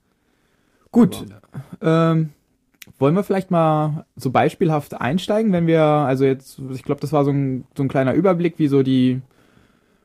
Gut. 0.92 1.24
Ähm, 1.80 2.30
wollen 2.98 3.14
wir 3.14 3.24
vielleicht 3.24 3.50
mal 3.50 4.06
so 4.14 4.30
beispielhaft 4.30 5.00
einsteigen, 5.00 5.52
wenn 5.52 5.66
wir, 5.66 5.82
also 5.82 6.24
jetzt, 6.24 6.60
ich 6.72 6.84
glaube, 6.84 7.00
das 7.00 7.12
war 7.12 7.24
so 7.24 7.30
ein, 7.30 7.64
so 7.76 7.82
ein 7.82 7.88
kleiner 7.88 8.14
Überblick, 8.14 8.58
wie 8.58 8.68
so 8.68 8.82
die 8.82 9.20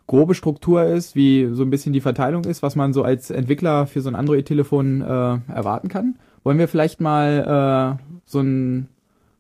grobe 0.08 0.34
Struktur 0.34 0.84
ist, 0.86 1.16
wie 1.16 1.50
so 1.52 1.64
ein 1.64 1.70
bisschen 1.70 1.94
die 1.94 2.02
Verteilung 2.02 2.46
ist, 2.46 2.64
was 2.64 2.76
man 2.76 2.94
so 2.94 3.04
als 3.04 3.30
Entwickler 3.30 3.86
für 3.86 4.02
so 4.02 4.10
ein 4.10 4.16
Android-Telefon 4.16 5.02
äh, 5.02 5.06
erwarten 5.06 5.90
kann. 5.90 6.18
Wollen 6.44 6.58
wir 6.58 6.70
vielleicht 6.70 7.02
mal 7.02 8.00
äh, 8.00 8.04
so 8.26 8.40
ein 8.40 8.88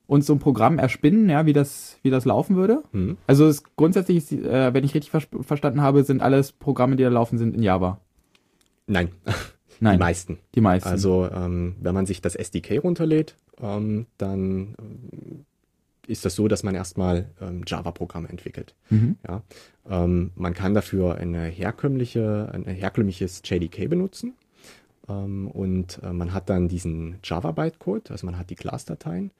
uns 0.07 0.25
so 0.25 0.33
ein 0.33 0.39
Programm 0.39 0.79
erspinnen, 0.79 1.29
ja, 1.29 1.45
wie 1.45 1.53
das, 1.53 1.97
wie 2.01 2.09
das 2.09 2.23
laufen 2.23 2.55
würde. 2.55 2.81
Hm. 2.91 3.17
Also 3.27 3.45
es 3.45 3.63
grundsätzlich, 3.75 4.17
ist, 4.17 4.31
äh, 4.31 4.73
wenn 4.73 4.85
ich 4.85 4.95
richtig 4.95 5.11
vers 5.11 5.27
verstanden 5.41 5.81
habe, 5.81 6.03
sind 6.03 6.21
alles 6.21 6.53
Programme, 6.53 6.95
die 6.95 7.03
da 7.03 7.09
laufen, 7.09 7.37
sind 7.37 7.55
in 7.55 7.61
Java. 7.61 7.99
Nein, 8.87 9.09
Nein, 9.79 9.93
die 9.93 9.99
meisten. 9.99 10.39
die 10.55 10.61
meisten. 10.61 10.89
Also 10.89 11.29
ähm, 11.31 11.75
wenn 11.79 11.93
man 11.93 12.05
sich 12.05 12.21
das 12.21 12.35
SDK 12.35 12.79
runterlädt, 12.79 13.35
ähm, 13.61 14.05
dann 14.17 14.75
ähm, 14.79 15.45
ist 16.07 16.25
das 16.25 16.35
so, 16.35 16.47
dass 16.47 16.63
man 16.63 16.73
erstmal 16.73 17.29
ähm, 17.41 17.63
Java-Programme 17.67 18.29
entwickelt. 18.29 18.75
mhm. 18.89 19.17
Ja, 19.27 19.43
ähm, 19.89 20.31
man 20.35 20.53
kann 20.53 20.73
dafür 20.73 21.15
eine 21.15 21.45
herkömmliche, 21.45 22.49
ein 22.53 22.65
herkömmliches 22.65 23.41
JDK 23.43 23.89
benutzen. 23.89 24.33
Ähm, 25.09 25.49
und 25.49 25.99
äh, 26.03 26.13
man 26.13 26.33
hat 26.33 26.49
dann 26.49 26.67
diesen 26.67 27.17
Java-Bytecode, 27.23 28.11
also 28.11 28.25
man 28.25 28.37
hat 28.37 28.49
die 28.49 28.55
Class-Dateien. 28.55 29.31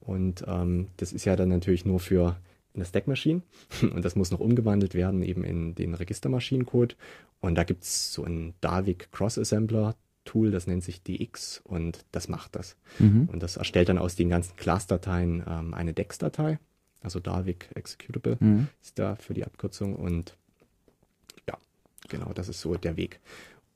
Und 0.00 0.44
ähm, 0.46 0.88
das 0.98 1.12
ist 1.12 1.24
ja 1.24 1.36
dann 1.36 1.48
natürlich 1.48 1.84
nur 1.84 2.00
für 2.00 2.36
eine 2.76 2.84
Stack-Machine. 2.84 3.42
Und 3.82 4.04
das 4.04 4.16
muss 4.16 4.30
noch 4.30 4.40
umgewandelt 4.40 4.94
werden 4.94 5.22
eben 5.22 5.44
in 5.44 5.74
den 5.74 5.94
Registermaschinencode. 5.94 6.96
Und 7.40 7.56
da 7.56 7.64
gibt's 7.64 8.12
so 8.12 8.24
ein 8.24 8.54
Davik 8.60 9.10
Cross-Assembler 9.12 9.94
Tool, 10.26 10.50
das 10.50 10.66
nennt 10.66 10.84
sich 10.84 11.02
DX 11.02 11.62
und 11.64 12.04
das 12.12 12.28
macht 12.28 12.56
das. 12.56 12.76
Mhm. 12.98 13.28
Und 13.32 13.42
das 13.42 13.56
erstellt 13.56 13.88
dann 13.88 13.96
aus 13.96 14.16
den 14.16 14.28
ganzen 14.28 14.56
Class-Dateien 14.56 15.42
ähm, 15.48 15.72
eine 15.72 15.94
DEX-Datei. 15.94 16.58
Also 17.00 17.20
Davik 17.20 17.68
Executable 17.74 18.36
Mhm. 18.40 18.68
ist 18.82 18.98
da 18.98 19.14
für 19.14 19.32
die 19.32 19.44
Abkürzung 19.44 19.96
und 19.96 20.36
ja, 21.48 21.56
genau, 22.08 22.32
das 22.34 22.48
ist 22.48 22.60
so 22.60 22.74
der 22.74 22.96
Weg. 22.96 23.20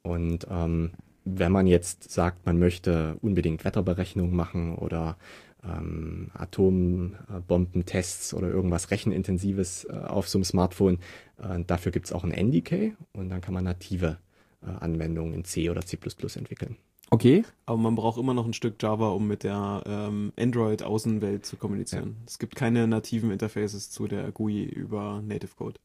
Und 0.02 0.46
ähm, 0.50 0.90
wenn 1.24 1.52
man 1.52 1.66
jetzt 1.66 2.10
sagt, 2.10 2.44
man 2.46 2.58
möchte 2.58 3.16
unbedingt 3.22 3.64
Wetterberechnungen 3.64 4.34
machen 4.34 4.74
oder 4.74 5.16
ähm, 5.64 6.30
Atombombentests 6.34 8.34
oder 8.34 8.48
irgendwas 8.48 8.90
Rechenintensives 8.90 9.84
äh, 9.84 9.92
auf 9.92 10.28
so 10.28 10.38
einem 10.38 10.44
Smartphone, 10.44 10.98
äh, 11.38 11.60
dafür 11.66 11.92
gibt's 11.92 12.12
auch 12.12 12.24
ein 12.24 12.32
NDK 12.32 12.96
und 13.12 13.28
dann 13.28 13.40
kann 13.40 13.54
man 13.54 13.64
native 13.64 14.18
äh, 14.62 14.66
Anwendungen 14.66 15.34
in 15.34 15.44
C 15.44 15.70
oder 15.70 15.82
C++ 15.82 15.98
entwickeln. 16.36 16.76
Okay. 17.12 17.44
Aber 17.66 17.78
man 17.78 17.96
braucht 17.96 18.18
immer 18.18 18.34
noch 18.34 18.46
ein 18.46 18.52
Stück 18.52 18.80
Java, 18.80 19.08
um 19.08 19.26
mit 19.26 19.42
der 19.42 19.82
ähm, 19.84 20.32
Android-Außenwelt 20.38 21.44
zu 21.44 21.56
kommunizieren. 21.56 22.18
Es 22.26 22.38
gibt 22.38 22.54
keine 22.54 22.86
nativen 22.86 23.32
Interfaces 23.32 23.90
zu 23.90 24.06
der 24.06 24.30
GUI 24.30 24.62
über 24.62 25.20
Native 25.20 25.56
Code. 25.56 25.80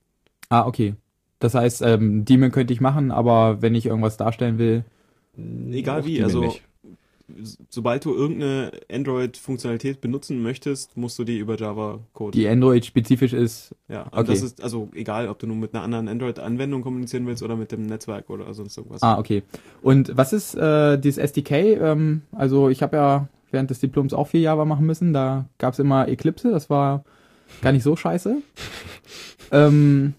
Ah, 0.49 0.67
okay. 0.67 0.93
Das 1.39 1.55
heißt, 1.55 1.81
ähm, 1.81 2.25
Daemon 2.25 2.51
könnte 2.51 2.73
ich 2.73 2.79
machen, 2.79 3.11
aber 3.11 3.63
wenn 3.63 3.73
ich 3.73 3.87
irgendwas 3.87 4.17
darstellen 4.17 4.59
will, 4.59 4.85
Egal 5.71 6.05
wie, 6.05 6.23
also 6.23 6.41
nicht. 6.41 6.63
Sobald 7.69 8.05
du 8.05 8.13
irgendeine 8.13 8.71
Android-Funktionalität 8.91 10.01
benutzen 10.01 10.41
möchtest, 10.43 10.95
musst 10.95 11.17
du 11.17 11.23
die 11.23 11.37
über 11.39 11.57
Java-Code. 11.57 12.37
die 12.37 12.47
Android 12.47 12.85
spezifisch 12.85 13.33
ist. 13.33 13.73
Ja, 13.87 14.05
Okay. 14.11 14.25
das 14.27 14.41
ist 14.41 14.63
also 14.63 14.89
egal, 14.93 15.27
ob 15.29 15.39
du 15.39 15.47
nun 15.47 15.59
mit 15.59 15.73
einer 15.73 15.83
anderen 15.83 16.07
Android-Anwendung 16.07 16.81
kommunizieren 16.81 17.25
willst 17.27 17.41
oder 17.43 17.55
mit 17.55 17.71
dem 17.71 17.85
Netzwerk 17.85 18.29
oder 18.29 18.53
sonst 18.53 18.77
irgendwas. 18.77 19.01
Ah, 19.03 19.17
okay. 19.17 19.43
Und 19.81 20.15
was 20.15 20.33
ist 20.33 20.55
äh, 20.55 20.97
dieses 20.97 21.17
SDK? 21.17 21.51
Ähm, 21.81 22.21
also 22.31 22.69
ich 22.69 22.83
habe 22.83 22.97
ja 22.97 23.27
während 23.51 23.69
des 23.69 23.79
Diploms 23.79 24.13
auch 24.13 24.27
viel 24.27 24.41
Java 24.41 24.65
machen 24.65 24.85
müssen. 24.85 25.13
Da 25.13 25.45
gab's 25.57 25.79
immer 25.79 26.07
Eclipse, 26.07 26.51
das 26.51 26.69
war 26.69 27.03
gar 27.61 27.71
nicht 27.71 27.83
so 27.83 27.95
scheiße. 27.95 28.37
ähm, 29.51 30.13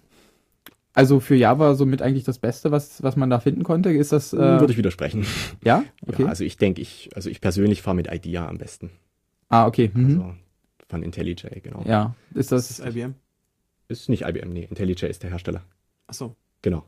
also 0.97 1.19
für 1.19 1.35
Java 1.35 1.75
somit 1.75 2.01
eigentlich 2.01 2.23
das 2.23 2.39
Beste, 2.39 2.71
was, 2.71 3.03
was 3.03 3.15
man 3.15 3.29
da 3.29 3.39
finden 3.39 3.63
konnte. 3.63 3.91
Ist 3.91 4.11
das, 4.11 4.33
äh, 4.33 4.37
Würde 4.37 4.71
ich 4.71 4.77
widersprechen. 4.77 5.25
ja? 5.63 5.83
Okay. 6.07 6.23
Ja, 6.23 6.29
also 6.29 6.43
ich 6.43 6.57
denke, 6.57 6.81
ich, 6.81 7.09
also 7.15 7.29
ich 7.29 7.39
persönlich 7.39 7.81
fahre 7.83 7.95
mit 7.95 8.11
IDEA 8.11 8.47
am 8.47 8.57
besten. 8.57 8.89
ah, 9.49 9.67
okay. 9.67 9.91
Mhm. 9.93 10.05
Also 10.05 10.33
von 10.89 11.03
IntelliJ, 11.03 11.61
genau. 11.61 11.83
ja, 11.85 12.15
ist 12.33 12.51
Das 12.51 12.67
das, 12.67 12.79
ist 12.79 12.95
IBM. 12.95 13.13
Ist 13.89 14.09
nicht 14.09 14.23
IBM, 14.25 14.49
nee, 14.51 14.67
IntelliJ 14.69 15.05
ist 15.07 15.21
der 15.23 15.29
Hersteller. 15.29 15.61
Achso. 16.07 16.35
Genau. 16.63 16.83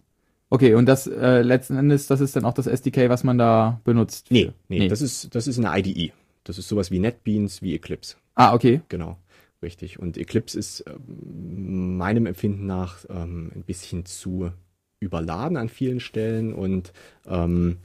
okay. 0.50 0.74
Und 0.74 0.86
das 0.88 1.06
äh, 1.06 1.42
letzten 1.44 1.78
Endes, 1.78 2.08
das 2.08 2.20
ist 2.22 2.36
dann 2.36 2.46
auch 2.46 2.54
das 2.54 2.66
SDK, 2.68 3.10
was 3.10 3.24
man 3.24 3.38
da 3.38 3.80
benutzt. 3.84 4.32
Nee, 4.32 4.46
für- 4.46 4.54
nee, 4.70 4.88
das 4.88 5.02
ist 5.02 5.36
das 5.36 5.46
ist 5.48 5.60
eine 5.64 5.78
IDE. 5.80 6.12
Das 6.46 6.58
ist 6.58 6.68
sowas 6.68 6.90
wie 6.90 7.00
NetBeans, 7.00 7.62
wie 7.62 7.76
Eclipse. 7.76 8.16
Ah, 8.36 8.54
okay. 8.56 8.82
Genau. 8.90 9.18
Richtig. 9.62 10.00
Und 10.00 10.18
Eclipse 10.18 10.58
ist 10.58 10.86
ähm, 10.88 11.98
meinem 11.98 12.26
Empfinden 12.26 12.66
nach 12.66 13.06
ähm, 13.10 13.52
ein 13.54 13.64
bisschen 13.64 14.06
zu 14.06 14.52
überladen 15.00 15.58
an 15.58 15.70
vielen 15.70 16.00
Stellen 16.00 16.54
und 16.54 16.94
ähm, 17.26 17.78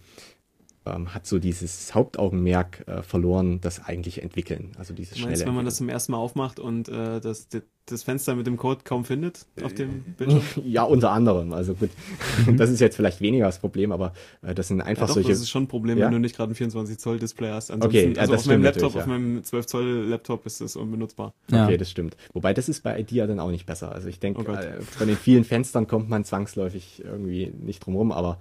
ähm, 0.87 1.15
hat 1.15 1.27
so 1.27 1.39
dieses 1.39 1.95
Hauptaugenmerk 1.95 2.87
äh, 2.87 3.03
verloren, 3.03 3.61
das 3.61 3.85
eigentliche 3.85 4.23
Entwickeln. 4.23 4.73
Also 4.79 4.95
dieses 4.95 5.15
meinst, 5.15 5.37
schnelle 5.37 5.47
wenn 5.47 5.55
man 5.55 5.65
das 5.65 5.77
zum 5.77 5.89
ersten 5.89 6.13
Mal 6.13 6.19
aufmacht 6.19 6.61
und 6.61 6.89
äh, 6.89 7.21
das, 7.21 7.49
das 7.87 8.03
Fenster 8.03 8.35
mit 8.35 8.47
dem 8.47 8.57
Code 8.57 8.81
kaum 8.85 9.05
findet 9.05 9.47
auf 9.63 9.75
dem 9.75 10.03
Bildschirm? 10.17 10.43
Ja, 10.65 10.85
unter 10.85 11.11
anderem. 11.13 11.53
Also 11.53 11.75
gut, 11.75 11.91
das 12.57 12.71
ist 12.71 12.81
jetzt 12.81 12.97
vielleicht 12.97 13.21
weniger 13.21 13.47
das 13.47 13.59
Problem, 13.59 13.93
aber 13.93 14.13
äh, 14.43 14.55
das 14.55 14.69
sind 14.69 14.79
Ja, 14.79 14.85
einfach 14.87 15.07
doch, 15.07 15.15
solche. 15.15 15.29
das 15.31 15.41
ist 15.41 15.51
schon 15.51 15.65
ein 15.65 15.69
Problem, 15.69 15.99
Ja? 15.99 16.07
wenn 16.07 16.13
du 16.13 16.19
nicht 16.19 16.35
gerade 16.37 16.53
ein 16.53 16.55
24 16.55 16.99
Zoll 16.99 17.19
Display 17.19 17.51
hast. 17.51 17.71
Ansonsten, 17.71 17.99
Okay, 17.99 18.13
ja, 18.15 18.21
also 18.21 18.33
das 18.33 18.41
auf 18.43 18.47
meinem 18.47 18.63
stimmt 18.63 18.65
Laptop, 18.65 18.95
natürlich, 18.95 19.03
auf 19.03 19.07
meinem 19.07 19.45
12 19.45 19.67
Zoll 19.67 19.85
Laptop 20.09 20.47
ist 20.47 20.61
das 20.61 20.77
unbenutzbar. 20.77 21.35
Ja. 21.51 21.65
Okay, 21.67 21.77
das 21.77 21.91
stimmt. 21.91 22.17
Wobei 22.33 22.55
das 22.55 22.69
ist 22.69 22.83
bei 22.83 22.99
IDEA 22.99 23.27
dann 23.27 23.41
auch 23.41 23.51
nicht 23.51 23.67
besser. 23.67 23.93
Also 23.93 24.09
ich 24.09 24.19
denke, 24.19 24.41
Oh 24.41 24.45
Gott. 24.45 24.59
äh, 24.65 24.81
von 24.81 25.07
den 25.07 25.17
vielen 25.17 25.45
Fenstern 25.45 25.87
kommt 25.87 26.09
man 26.09 26.25
zwangsläufig 26.25 27.03
irgendwie 27.05 27.53
nicht 27.61 27.85
drum 27.85 27.97
rum, 27.97 28.13
aber 28.13 28.39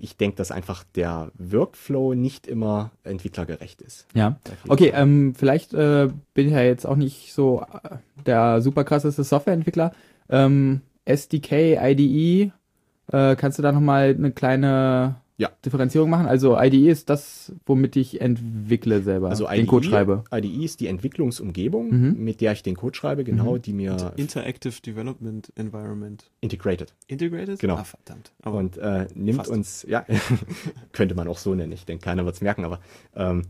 ich 0.00 0.16
denke, 0.16 0.36
dass 0.36 0.50
einfach 0.50 0.82
der 0.96 1.30
Workflow 1.38 2.14
nicht 2.14 2.46
immer 2.46 2.90
entwicklergerecht 3.04 3.80
ist. 3.82 4.06
Ja. 4.14 4.36
Okay, 4.66 4.92
ähm, 4.94 5.34
vielleicht 5.36 5.72
äh, 5.74 6.08
bin 6.34 6.46
ich 6.48 6.52
ja 6.52 6.62
jetzt 6.62 6.86
auch 6.86 6.96
nicht 6.96 7.32
so 7.32 7.60
äh, 7.60 7.96
der 8.26 8.60
super 8.60 8.84
krasseste 8.84 9.22
Softwareentwickler. 9.22 9.92
Ähm, 10.28 10.80
SDK, 11.04 11.78
IDE, 11.80 12.52
äh, 13.12 13.36
kannst 13.36 13.58
du 13.58 13.62
da 13.62 13.72
nochmal 13.72 14.14
eine 14.16 14.32
kleine 14.32 15.16
Ja. 15.42 15.50
Differenzierung 15.64 16.08
machen? 16.08 16.26
Also 16.26 16.58
IDE 16.58 16.88
ist 16.88 17.10
das, 17.10 17.52
womit 17.66 17.96
ich 17.96 18.20
entwickle 18.20 19.02
selber, 19.02 19.28
Also 19.30 19.46
den 19.46 19.54
IDE, 19.60 19.66
Code 19.66 19.86
schreibe. 19.86 20.24
IDE 20.32 20.64
ist 20.64 20.80
die 20.80 20.86
Entwicklungsumgebung, 20.86 21.90
Mhm. 21.90 22.24
mit 22.24 22.40
der 22.40 22.52
ich 22.52 22.62
den 22.62 22.76
Code 22.76 22.96
schreibe, 22.96 23.24
genau, 23.24 23.58
die 23.58 23.72
mir 23.72 24.12
Interactive 24.16 24.80
Development 24.80 25.52
Environment. 25.56 26.30
integrated. 26.40 26.94
Integrated? 27.08 27.58
Genau. 27.58 27.74
Ah, 27.76 27.84
verdammt. 27.84 28.32
Aber 28.42 28.58
und 28.58 28.78
äh, 28.78 29.06
nimmt 29.14 29.38
fast. 29.38 29.50
uns, 29.50 29.84
ja, 29.88 30.04
könnte 30.92 31.14
man 31.14 31.28
auch 31.28 31.38
so 31.38 31.54
nennen, 31.54 31.72
ich 31.72 31.84
denke, 31.84 32.04
keiner 32.04 32.24
wird's 32.24 32.40
merken, 32.40 32.64
aber 32.64 32.80
ähm, 33.16 33.42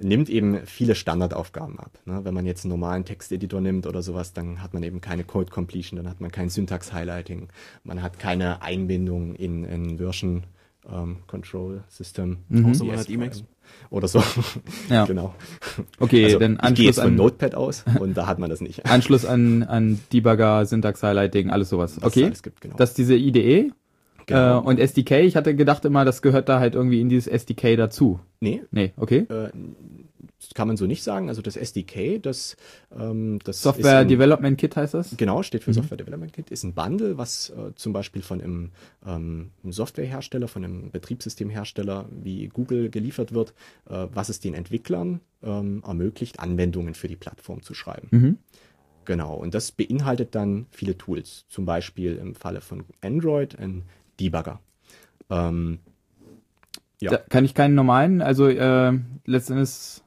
nimmt 0.00 0.28
eben 0.28 0.58
viele 0.66 0.94
Standardaufgaben 0.94 1.78
ab. 1.78 1.98
Ne? 2.04 2.20
Wenn 2.24 2.34
man 2.34 2.46
jetzt 2.46 2.64
einen 2.64 2.70
normalen 2.70 3.04
Texteditor 3.04 3.60
nimmt 3.60 3.86
oder 3.86 4.02
sowas, 4.02 4.32
dann 4.32 4.62
hat 4.62 4.74
man 4.74 4.82
eben 4.82 5.00
keine 5.00 5.24
Code 5.24 5.50
Completion, 5.52 5.96
dann 5.98 6.08
hat 6.08 6.20
man 6.20 6.32
kein 6.32 6.48
Syntax-Highlighting, 6.48 7.48
man 7.84 8.02
hat 8.02 8.18
keine 8.18 8.62
Einbindung 8.62 9.34
in 9.34 9.64
ein 9.64 9.98
Version 9.98 10.44
ähm, 10.92 11.18
Control 11.26 11.82
System. 11.88 12.38
Mhm. 12.48 12.66
Außer 12.70 12.84
man 12.84 12.98
hat 12.98 13.08
Emacs. 13.10 13.44
Oder 13.90 14.08
so. 14.08 14.22
Ja. 14.90 15.06
genau. 15.06 15.34
Okay, 15.98 16.24
Also, 16.26 16.38
dann 16.38 16.52
ich 16.52 16.58
gehe 16.58 16.66
Anschluss 16.68 16.86
jetzt 16.86 16.98
von 17.00 17.06
an, 17.06 17.14
Notepad 17.16 17.54
aus 17.54 17.84
und 18.00 18.14
da 18.16 18.26
hat 18.26 18.38
man 18.38 18.50
das 18.50 18.60
nicht. 18.60 18.84
Anschluss 18.86 19.24
an, 19.24 19.62
an 19.62 20.00
Debugger, 20.12 20.66
Syntax 20.66 21.02
Highlighting, 21.02 21.50
alles 21.50 21.70
sowas. 21.70 21.96
Was 21.96 21.98
es 21.98 22.04
Okay, 22.04 22.24
alles 22.26 22.42
gibt, 22.42 22.60
genau. 22.60 22.76
das 22.76 22.90
ist 22.90 22.98
diese 22.98 23.14
IDE. 23.16 23.72
Genau. 24.26 24.60
Äh, 24.60 24.62
und 24.64 24.78
SDK, 24.80 25.20
ich 25.20 25.36
hatte 25.36 25.54
gedacht 25.54 25.84
immer, 25.84 26.04
das 26.04 26.22
gehört 26.22 26.48
da 26.48 26.58
halt 26.60 26.74
irgendwie 26.74 27.00
in 27.00 27.08
dieses 27.08 27.26
SDK 27.26 27.76
dazu. 27.76 28.20
nee, 28.40 28.62
Nee, 28.70 28.92
okay. 28.96 29.26
äh, 29.28 29.50
kann 30.54 30.68
man 30.68 30.76
so 30.76 30.86
nicht 30.86 31.02
sagen. 31.02 31.28
Also 31.28 31.40
das 31.42 31.56
SDK, 31.56 32.18
das, 32.20 32.56
ähm, 32.94 33.38
das 33.44 33.62
Software 33.62 33.98
ein, 33.98 34.08
Development 34.08 34.58
Kit 34.58 34.76
heißt 34.76 34.94
das? 34.94 35.16
Genau, 35.16 35.42
steht 35.42 35.64
für 35.64 35.70
Mhm. 35.70 35.74
Software 35.74 35.96
Development 35.98 36.32
Kit, 36.32 36.50
ist 36.50 36.64
ein 36.64 36.74
Bundle, 36.74 37.16
was 37.16 37.50
äh, 37.50 37.74
zum 37.76 37.92
Beispiel 37.92 38.22
von 38.22 38.40
einem, 38.40 38.70
ähm, 39.06 39.50
Softwarehersteller, 39.64 40.48
von 40.48 40.64
einem 40.64 40.90
Betriebssystemhersteller 40.90 42.06
wie 42.10 42.48
Google 42.48 42.90
geliefert 42.90 43.32
wird, 43.32 43.54
äh, 43.88 44.06
was 44.12 44.28
es 44.28 44.40
den 44.40 44.54
Entwicklern 44.54 45.20
ähm, 45.42 45.82
ermöglicht, 45.86 46.40
Anwendungen 46.40 46.94
für 46.94 47.08
die 47.08 47.16
Plattform 47.16 47.62
zu 47.62 47.74
schreiben. 47.74 48.08
Mhm. 48.10 48.38
Genau, 49.06 49.34
und 49.34 49.54
das 49.54 49.70
beinhaltet 49.72 50.34
dann 50.34 50.66
viele 50.70 50.96
Tools, 50.96 51.44
zum 51.48 51.66
Beispiel 51.66 52.16
im 52.16 52.34
Falle 52.34 52.60
von 52.62 52.84
Android 53.02 53.58
ein 53.58 53.82
Debugger. 54.20 54.60
Ähm, 55.30 55.78
Ja. 57.00 57.10
Da 57.10 57.16
kann 57.18 57.44
ich 57.44 57.52
keinen 57.54 57.74
normalen, 57.74 58.22
also 58.22 58.48
äh, 58.48 58.92
letztendlich 59.26 60.00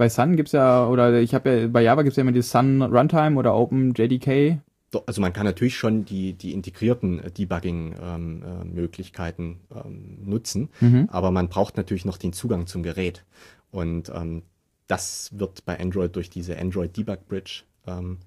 bei 0.00 0.08
Sun 0.08 0.34
gibt's 0.36 0.52
ja, 0.52 0.86
oder 0.88 1.20
ich 1.20 1.34
habe 1.34 1.60
ja, 1.60 1.66
bei 1.68 1.82
Java 1.82 2.00
gibt's 2.02 2.16
ja 2.16 2.22
immer 2.22 2.32
die 2.32 2.40
Sun 2.40 2.80
Runtime 2.80 3.38
oder 3.38 3.54
OpenJDK. 3.54 4.58
Doch, 4.92 5.02
Also 5.06 5.20
man 5.20 5.34
kann 5.34 5.44
natürlich 5.44 5.76
schon 5.76 6.06
die, 6.06 6.32
die 6.32 6.52
integrierten 6.52 7.22
äh, 7.22 7.30
Debugging-Möglichkeiten 7.30 9.60
ähm, 9.74 10.18
nutzen, 10.24 10.68
Mhm. 10.80 11.08
aber 11.10 11.30
man 11.30 11.48
braucht 11.48 11.76
natürlich 11.76 12.04
noch 12.04 12.16
den 12.16 12.32
Zugang 12.32 12.66
zum 12.66 12.82
Gerät. 12.82 13.24
Und 13.70 14.10
ähm, 14.14 14.42
das 14.86 15.30
wird 15.38 15.64
bei 15.64 15.78
Android 15.78 16.16
durch 16.16 16.30
diese 16.30 16.58
Android 16.58 16.96
Debug 16.96 17.28
Bridge 17.28 17.62
ähm, 17.86 18.18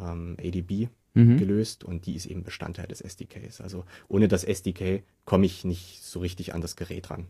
ähm, 0.00 0.36
ADB 0.42 0.88
Mhm. 1.14 1.38
gelöst 1.38 1.82
und 1.82 2.04
die 2.06 2.14
ist 2.14 2.26
eben 2.26 2.44
Bestandteil 2.44 2.86
des 2.88 3.00
SDKs. 3.00 3.60
Also 3.62 3.84
ohne 4.06 4.28
das 4.28 4.44
SDK 4.44 5.02
komme 5.24 5.46
ich 5.46 5.64
nicht 5.64 6.04
so 6.04 6.20
richtig 6.20 6.54
an 6.54 6.60
das 6.60 6.76
Gerät 6.76 7.10
ran. 7.10 7.24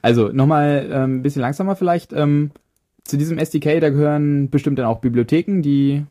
Also 0.00 0.28
nochmal 0.32 0.88
ähm, 0.90 1.16
ein 1.18 1.22
bisschen 1.22 1.42
langsamer 1.42 1.76
vielleicht. 1.76 2.14
Zu 3.06 3.16
diesem 3.16 3.38
SDK, 3.38 3.80
da 3.80 3.90
gehören 3.90 4.50
bestimmt 4.50 4.78
dann 4.78 4.86
auch 4.86 5.00
Bibliotheken, 5.00 5.62
die 5.62 6.04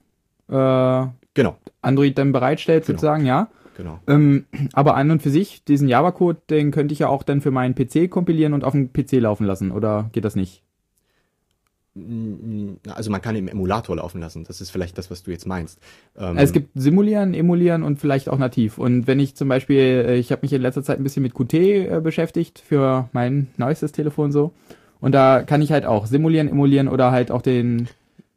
äh, 0.49 1.05
Genau, 1.33 1.57
Android 1.81 2.17
dann 2.17 2.31
bereitstellt, 2.31 2.85
Genau. 2.85 2.95
sozusagen, 2.97 3.25
ja. 3.25 3.49
genau. 3.75 3.99
Ähm, 4.07 4.45
aber 4.73 4.95
an 4.95 5.11
und 5.11 5.21
für 5.21 5.29
sich, 5.29 5.63
diesen 5.65 5.89
Java-Code, 5.89 6.39
den 6.49 6.71
könnte 6.71 6.93
ich 6.93 6.99
ja 6.99 7.09
auch 7.09 7.23
dann 7.23 7.41
für 7.41 7.51
meinen 7.51 7.75
PC 7.75 8.09
kompilieren 8.09 8.53
und 8.53 8.63
auf 8.63 8.71
dem 8.71 8.93
PC 8.93 9.13
laufen 9.19 9.45
lassen, 9.45 9.71
oder 9.71 10.09
geht 10.13 10.23
das 10.23 10.35
nicht? 10.35 10.61
Also 12.93 13.09
man 13.09 13.21
kann 13.21 13.37
im 13.37 13.47
Emulator 13.47 13.95
laufen 13.95 14.19
lassen. 14.19 14.43
Das 14.43 14.59
ist 14.59 14.69
vielleicht 14.69 14.97
das, 14.97 15.09
was 15.09 15.23
du 15.23 15.31
jetzt 15.31 15.47
meinst. 15.47 15.79
Ähm, 16.17 16.37
es 16.37 16.51
gibt 16.51 16.71
Simulieren, 16.75 17.33
Emulieren 17.33 17.83
und 17.83 17.99
vielleicht 17.99 18.27
auch 18.27 18.37
nativ. 18.37 18.77
Und 18.77 19.07
wenn 19.07 19.17
ich 19.19 19.35
zum 19.35 19.47
Beispiel, 19.47 19.77
äh, 20.05 20.15
ich 20.17 20.31
habe 20.33 20.41
mich 20.41 20.51
in 20.51 20.61
letzter 20.61 20.83
Zeit 20.83 20.97
ein 20.99 21.03
bisschen 21.03 21.23
mit 21.23 21.33
Qt 21.33 21.53
äh, 21.53 22.01
beschäftigt 22.03 22.59
für 22.59 23.07
mein 23.13 23.47
neuestes 23.55 23.93
Telefon 23.93 24.33
so. 24.33 24.51
Und 25.01 25.11
da 25.13 25.43
kann 25.43 25.61
ich 25.61 25.71
halt 25.71 25.85
auch 25.85 26.05
simulieren, 26.07 26.47
emulieren 26.47 26.87
oder 26.87 27.11
halt 27.11 27.31
auch 27.31 27.41
den 27.41 27.87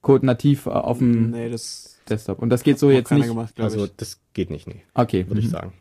Code 0.03 0.27
nativ 0.27 0.67
äh, 0.67 0.71
auf 0.71 0.99
dem 0.99 1.31
Nee, 1.31 1.51
das 1.51 1.99
Desktop. 2.09 2.39
Und 2.41 2.51
das 2.51 2.63
geht 2.63 2.79
so 2.79 2.91
jetzt 2.91 3.09
keiner 3.09 3.21
nicht. 3.21 3.29
gemacht, 3.29 3.55
glaube 3.57 3.71
also 3.73 3.85
ich. 3.87 3.97
das 3.97 4.21
geht 4.35 4.51
nicht, 4.51 4.67
nee, 4.67 4.83
Okay. 4.95 5.27
würde 5.29 5.41
ich 5.41 5.47
mhm. 5.47 5.51
sagen. 5.51 5.73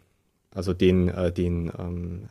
Also 0.53 0.73
den, 0.73 1.07
äh, 1.09 1.31
den 1.31 1.71
ähm, 1.77 2.23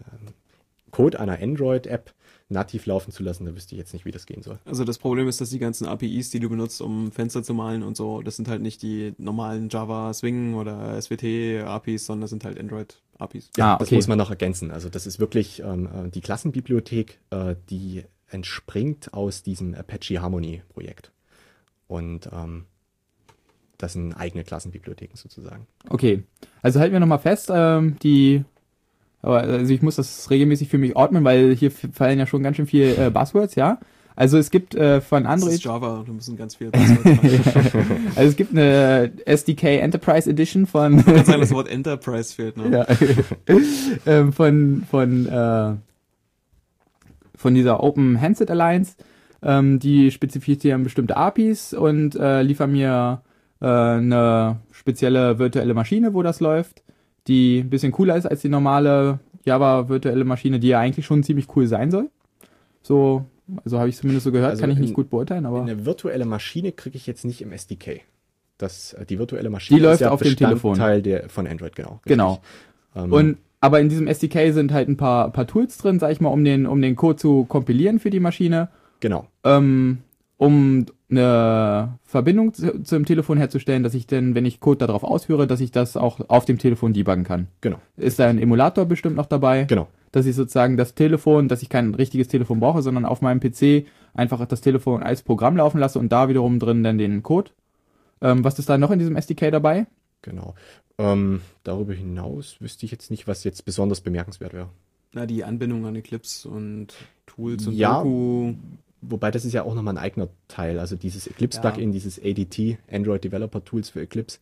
Code 0.91 1.19
einer 1.21 1.41
Android-App 1.41 2.13
nativ 2.49 2.87
laufen 2.87 3.11
zu 3.11 3.23
lassen, 3.25 3.45
da 3.45 3.55
wüsste 3.57 3.75
ich 3.75 3.79
jetzt 3.79 3.93
nicht, 3.93 4.05
wie 4.05 4.13
das 4.13 4.25
gehen 4.27 4.43
soll. 4.43 4.59
Also 4.65 4.85
das 4.85 4.99
Problem 4.99 5.27
ist, 5.27 5.41
dass 5.41 5.51
die 5.51 5.59
ganzen 5.59 5.87
APIs, 5.87 6.31
die 6.31 6.39
du 6.39 6.49
benutzt, 6.49 6.81
um 6.81 7.11
Fenster 7.11 7.43
zu 7.43 7.55
malen 7.55 7.83
und 7.83 7.97
so, 7.97 8.23
das 8.23 8.37
sind 8.37 8.49
halt 8.49 8.63
nicht 8.63 8.83
die 8.83 9.15
normalen 9.19 9.69
Java 9.69 10.13
Swing 10.15 10.55
oder 10.55 11.01
SWT 11.01 11.25
APIs, 11.67 12.07
sondern 12.07 12.21
das 12.23 12.31
sind 12.31 12.45
halt 12.45 12.59
Android 12.61 13.01
APIs. 13.19 13.51
Ja, 13.57 13.75
Ah, 13.75 13.79
das 13.79 13.89
okay. 13.89 13.97
muss 13.97 14.07
man 14.07 14.19
noch 14.19 14.31
ergänzen. 14.31 14.71
Also 14.71 14.89
das 14.89 15.07
ist 15.09 15.19
wirklich 15.19 15.61
ähm, 15.61 15.87
äh, 15.87 16.09
die 16.09 16.21
Klassenbibliothek, 16.21 17.19
äh, 17.31 17.57
die 17.69 18.05
entspringt 18.31 19.15
aus 19.15 19.43
diesem 19.43 19.75
Apache 19.75 20.21
Harmony 20.21 20.63
Projekt. 20.69 21.13
Und 21.87 22.29
ähm, 22.33 22.65
das 23.79 23.93
sind 23.93 24.15
eigene 24.15 24.45
Klassenbibliotheken 24.45 25.17
sozusagen. 25.17 25.67
Okay. 25.89 26.25
Also 26.63 26.81
halten 26.81 26.93
wir 26.93 27.01
nochmal 27.01 27.19
fest, 27.19 27.51
ähm, 27.53 27.97
die 28.03 28.45
aber 29.23 29.41
also 29.41 29.73
ich 29.73 29.83
muss 29.83 29.97
das 29.97 30.31
regelmäßig 30.31 30.69
für 30.69 30.79
mich 30.79 30.95
ordnen, 30.95 31.25
weil 31.25 31.55
hier 31.57 31.73
fallen 31.73 32.19
ja 32.19 32.27
schon 32.27 32.45
ganz 32.45 32.57
schön 32.57 32.67
viel 32.69 32.95
äh, 32.97 33.11
Buzzwords, 33.11 33.57
ja. 33.57 33.81
Also 34.15 34.39
es 34.39 34.51
gibt 34.51 34.75
äh, 34.75 35.01
von 35.01 35.25
Das 35.25 35.33
Android 35.33 35.55
ist 35.55 35.65
Java, 35.65 36.05
da 36.07 36.13
müssen 36.13 36.37
ganz 36.37 36.55
viele. 36.55 36.71
Also 38.15 38.31
es 38.31 38.37
gibt 38.37 38.53
eine 38.53 39.13
SDK 39.27 39.81
Enterprise 39.81 40.31
Edition 40.31 40.67
von 40.67 41.01
Ich 41.01 41.05
kann 41.05 41.25
sagen, 41.25 41.41
das 41.41 41.53
Wort 41.53 41.69
Enterprise 41.69 42.35
fehlt 42.35 42.57
noch. 42.57 42.71
ja, 42.71 42.87
ähm, 44.07 44.33
von 44.33 44.87
von 44.89 45.27
äh, 45.27 45.73
von 47.37 47.55
dieser 47.55 47.83
Open 47.83 48.21
Handset 48.21 48.51
Alliance. 48.51 48.97
Ähm, 49.43 49.79
die 49.79 50.11
spezifizieren 50.11 50.83
bestimmte 50.83 51.17
APIs 51.17 51.75
und 51.75 52.17
äh, 52.17 52.43
liefern 52.43 52.73
mir 52.73 53.21
äh, 53.61 53.67
eine 53.67 54.57
spezielle 54.73 55.39
virtuelle 55.39 55.75
Maschine, 55.75 56.15
wo 56.15 56.23
das 56.23 56.41
läuft, 56.41 56.83
die 57.29 57.59
ein 57.61 57.71
bisschen 57.71 57.93
cooler 57.93 58.17
ist 58.17 58.27
als 58.27 58.41
die 58.41 58.49
normale 58.49 59.21
Java 59.45 59.89
virtuelle 59.89 60.25
Maschine, 60.25 60.59
die 60.59 60.69
ja 60.69 60.81
eigentlich 60.81 61.07
schon 61.07 61.23
ziemlich 61.23 61.47
cool 61.55 61.67
sein 61.67 61.91
soll. 61.91 62.09
So, 62.83 63.27
also 63.65 63.79
habe 63.79 63.89
ich 63.89 63.97
zumindest 63.97 64.25
so 64.25 64.33
gehört, 64.33 64.51
Also 64.53 64.61
kann 64.63 64.71
ich 64.71 64.77
in- 64.79 64.83
nicht 64.85 64.95
gut 64.95 65.11
beurteilen, 65.11 65.47
aber 65.47 65.63
Eine 65.63 65.85
virtuelle 65.85 66.25
Maschine 66.25 66.73
kriege 66.73 66.97
ich 66.97 67.07
jetzt 67.07 67.25
nicht 67.25 67.43
im 67.43 67.53
SDK. 67.53 68.01
Das, 68.59 68.95
äh, 68.95 69.05
die 69.05 69.19
virtuelle 69.19 69.51
Maschine 69.51 69.79
Die 69.81 69.85
läuft 69.85 70.03
auf 70.05 70.23
dem 70.23 70.35
Telefon. 70.35 70.73
Bestandteil 70.73 71.03
der, 71.03 71.29
von 71.29 71.47
Android, 71.47 71.77
genau. 71.77 71.91
richtig. 71.97 72.05
genau. 72.13 72.41
Ähm, 72.97 73.13
Und 73.13 73.39
aber 73.61 73.81
in 73.81 73.89
diesem 73.89 74.07
SDK 74.07 74.53
sind 74.53 74.73
halt 74.73 74.89
ein 74.89 74.97
paar, 74.97 75.31
paar 75.31 75.47
Tools 75.47 75.79
drin, 75.79 75.99
sag 75.99 76.13
ich 76.13 76.21
mal, 76.21 76.29
um 76.29 76.45
den, 76.45 76.67
um 76.67 76.81
den 76.83 76.97
Code 76.97 77.17
zu 77.17 77.45
kompilieren 77.45 77.99
für 77.99 78.11
die 78.11 78.21
Maschine, 78.21 78.69
genau, 79.01 79.27
ähm, 79.45 79.99
um 80.37 80.87
eine 81.09 81.99
Verbindung 82.05 82.53
zu, 82.53 82.83
zum 82.83 83.05
Telefon 83.05 83.39
herzustellen, 83.39 83.83
dass 83.83 83.95
ich 83.95 84.07
denn, 84.07 84.35
wenn 84.35 84.45
ich 84.45 84.61
Code 84.61 84.87
darauf 84.87 85.05
ausführe, 85.05 85.47
dass 85.47 85.61
ich 85.61 85.71
das 85.71 85.97
auch 85.97 86.21
auf 86.29 86.45
dem 86.45 86.59
Telefon 86.59 86.93
debuggen 86.93 87.25
kann. 87.25 87.47
genau, 87.61 87.79
Ist 87.97 88.19
da 88.19 88.27
ein 88.27 88.39
Emulator 88.39 88.85
bestimmt 88.87 89.17
noch 89.17 89.27
dabei, 89.27 89.65
genau. 89.65 89.89
dass 90.13 90.27
ich 90.27 90.35
sozusagen 90.35 90.77
das 90.77 90.95
Telefon, 90.95 91.49
dass 91.49 91.63
ich 91.63 91.69
kein 91.69 91.95
richtiges 91.95 92.29
Telefon 92.29 92.61
brauche, 92.61 92.83
sondern 92.83 93.05
auf 93.05 93.23
meinem 93.23 93.41
PC 93.41 93.87
einfach 94.15 94.45
das 94.47 94.61
Telefon 94.61 95.03
als 95.03 95.23
Programm 95.23 95.57
laufen 95.57 95.79
lasse 95.79 95.99
und 95.99 96.11
da 96.11 96.29
wiederum 96.29 96.59
drin 96.59 96.83
dann 96.83 96.99
den 96.99 97.23
Code. 97.23 97.51
Ähm, 98.21 98.45
was 98.45 98.59
ist 98.59 98.69
da 98.69 98.79
noch 98.79 98.91
in 98.91 98.99
diesem 98.99 99.17
SDK 99.17 99.51
dabei? 99.51 99.87
Genau. 100.23 100.55
Ähm, 100.99 101.43
darüber 101.63 101.93
hinaus 101.93 102.61
wüsste 102.61 102.87
ich 102.87 102.93
jetzt 102.93 103.11
nicht, 103.11 103.27
was 103.29 103.45
jetzt 103.45 103.65
besonders 103.65 104.01
bemerkenswert 104.01 104.53
wäre. 104.55 104.69
Na, 105.13 105.27
die 105.27 105.45
Anbindung 105.45 105.85
an 105.87 105.97
Eclipse 105.97 106.49
und 106.49 106.95
Tools 107.27 107.67
und 107.67 107.75
Ja. 107.75 107.99
Doku. 108.03 108.55
Wobei 109.03 109.31
das 109.31 109.45
ist 109.45 109.53
ja 109.53 109.63
auch 109.63 109.75
nochmal 109.75 109.95
ein 109.95 110.03
eigener 110.03 110.29
Teil. 110.49 110.79
Also 110.79 110.97
dieses 110.97 111.27
Ja. 111.27 111.33
Eclipse-Plugin, 111.33 111.93
dieses 111.93 112.19
ADT, 112.19 112.79
Android 112.91 113.23
Developer 113.23 113.63
Tools 113.65 113.91
für 113.91 114.01
Eclipse, 114.01 114.39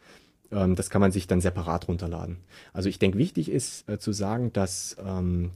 ähm, 0.52 0.74
das 0.76 0.90
kann 0.90 1.00
man 1.00 1.12
sich 1.12 1.26
dann 1.26 1.40
separat 1.40 1.88
runterladen. 1.88 2.38
Also 2.72 2.88
ich 2.88 2.98
denke, 2.98 3.18
wichtig 3.18 3.50
ist 3.50 3.88
äh, 3.88 3.98
zu 3.98 4.12
sagen, 4.12 4.52
dass, 4.52 4.96
ähm, 5.04 5.50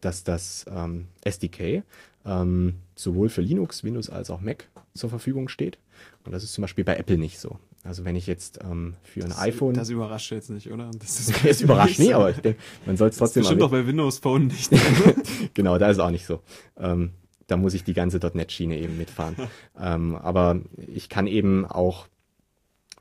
dass 0.00 0.24
das 0.24 0.66
ähm, 0.70 1.08
SDK 1.24 1.82
ähm, 2.26 2.74
sowohl 2.94 3.30
für 3.30 3.40
Linux, 3.40 3.82
Windows 3.82 4.10
als 4.10 4.30
auch 4.30 4.40
Mac 4.40 4.68
zur 4.94 5.08
Verfügung 5.10 5.48
steht. 5.48 5.78
Und 6.24 6.32
das 6.32 6.44
ist 6.44 6.52
zum 6.52 6.62
Beispiel 6.62 6.84
bei 6.84 6.96
Apple 6.96 7.16
nicht 7.18 7.40
so. 7.40 7.58
Also 7.84 8.04
wenn 8.04 8.16
ich 8.16 8.26
jetzt 8.26 8.58
ähm, 8.62 8.94
für 9.02 9.22
ein 9.22 9.30
Das- 9.30 9.38
iPhone... 9.40 9.74
Das 9.74 9.88
überrascht 9.88 10.30
jetzt 10.32 10.50
nicht, 10.50 10.70
oder? 10.70 10.90
Das 10.98 11.20
ist 11.20 11.44
Das 11.44 11.60
überrascht 11.60 11.98
nie, 11.98 12.12
aber 12.12 12.30
ich 12.30 12.38
denke, 12.38 12.60
man 12.86 12.96
soll 12.96 13.08
es 13.08 13.14
das 13.14 13.18
trotzdem 13.18 13.42
bestimmt 13.42 13.60
mal 13.60 13.66
auch 13.66 13.70
bei 13.70 13.86
Windows 13.86 14.18
Phone 14.18 14.48
nicht. 14.48 14.70
genau, 15.54 15.78
da 15.78 15.88
ist 15.90 15.98
auch 15.98 16.10
nicht 16.10 16.26
so. 16.26 16.40
Ähm, 16.76 17.12
da 17.46 17.56
muss 17.56 17.74
ich 17.74 17.84
die 17.84 17.94
ganze 17.94 18.18
.NET-Schiene 18.18 18.78
eben 18.78 18.98
mitfahren. 18.98 19.36
ähm, 19.80 20.16
aber 20.16 20.60
ich 20.76 21.08
kann 21.08 21.26
eben 21.26 21.64
auch 21.64 22.08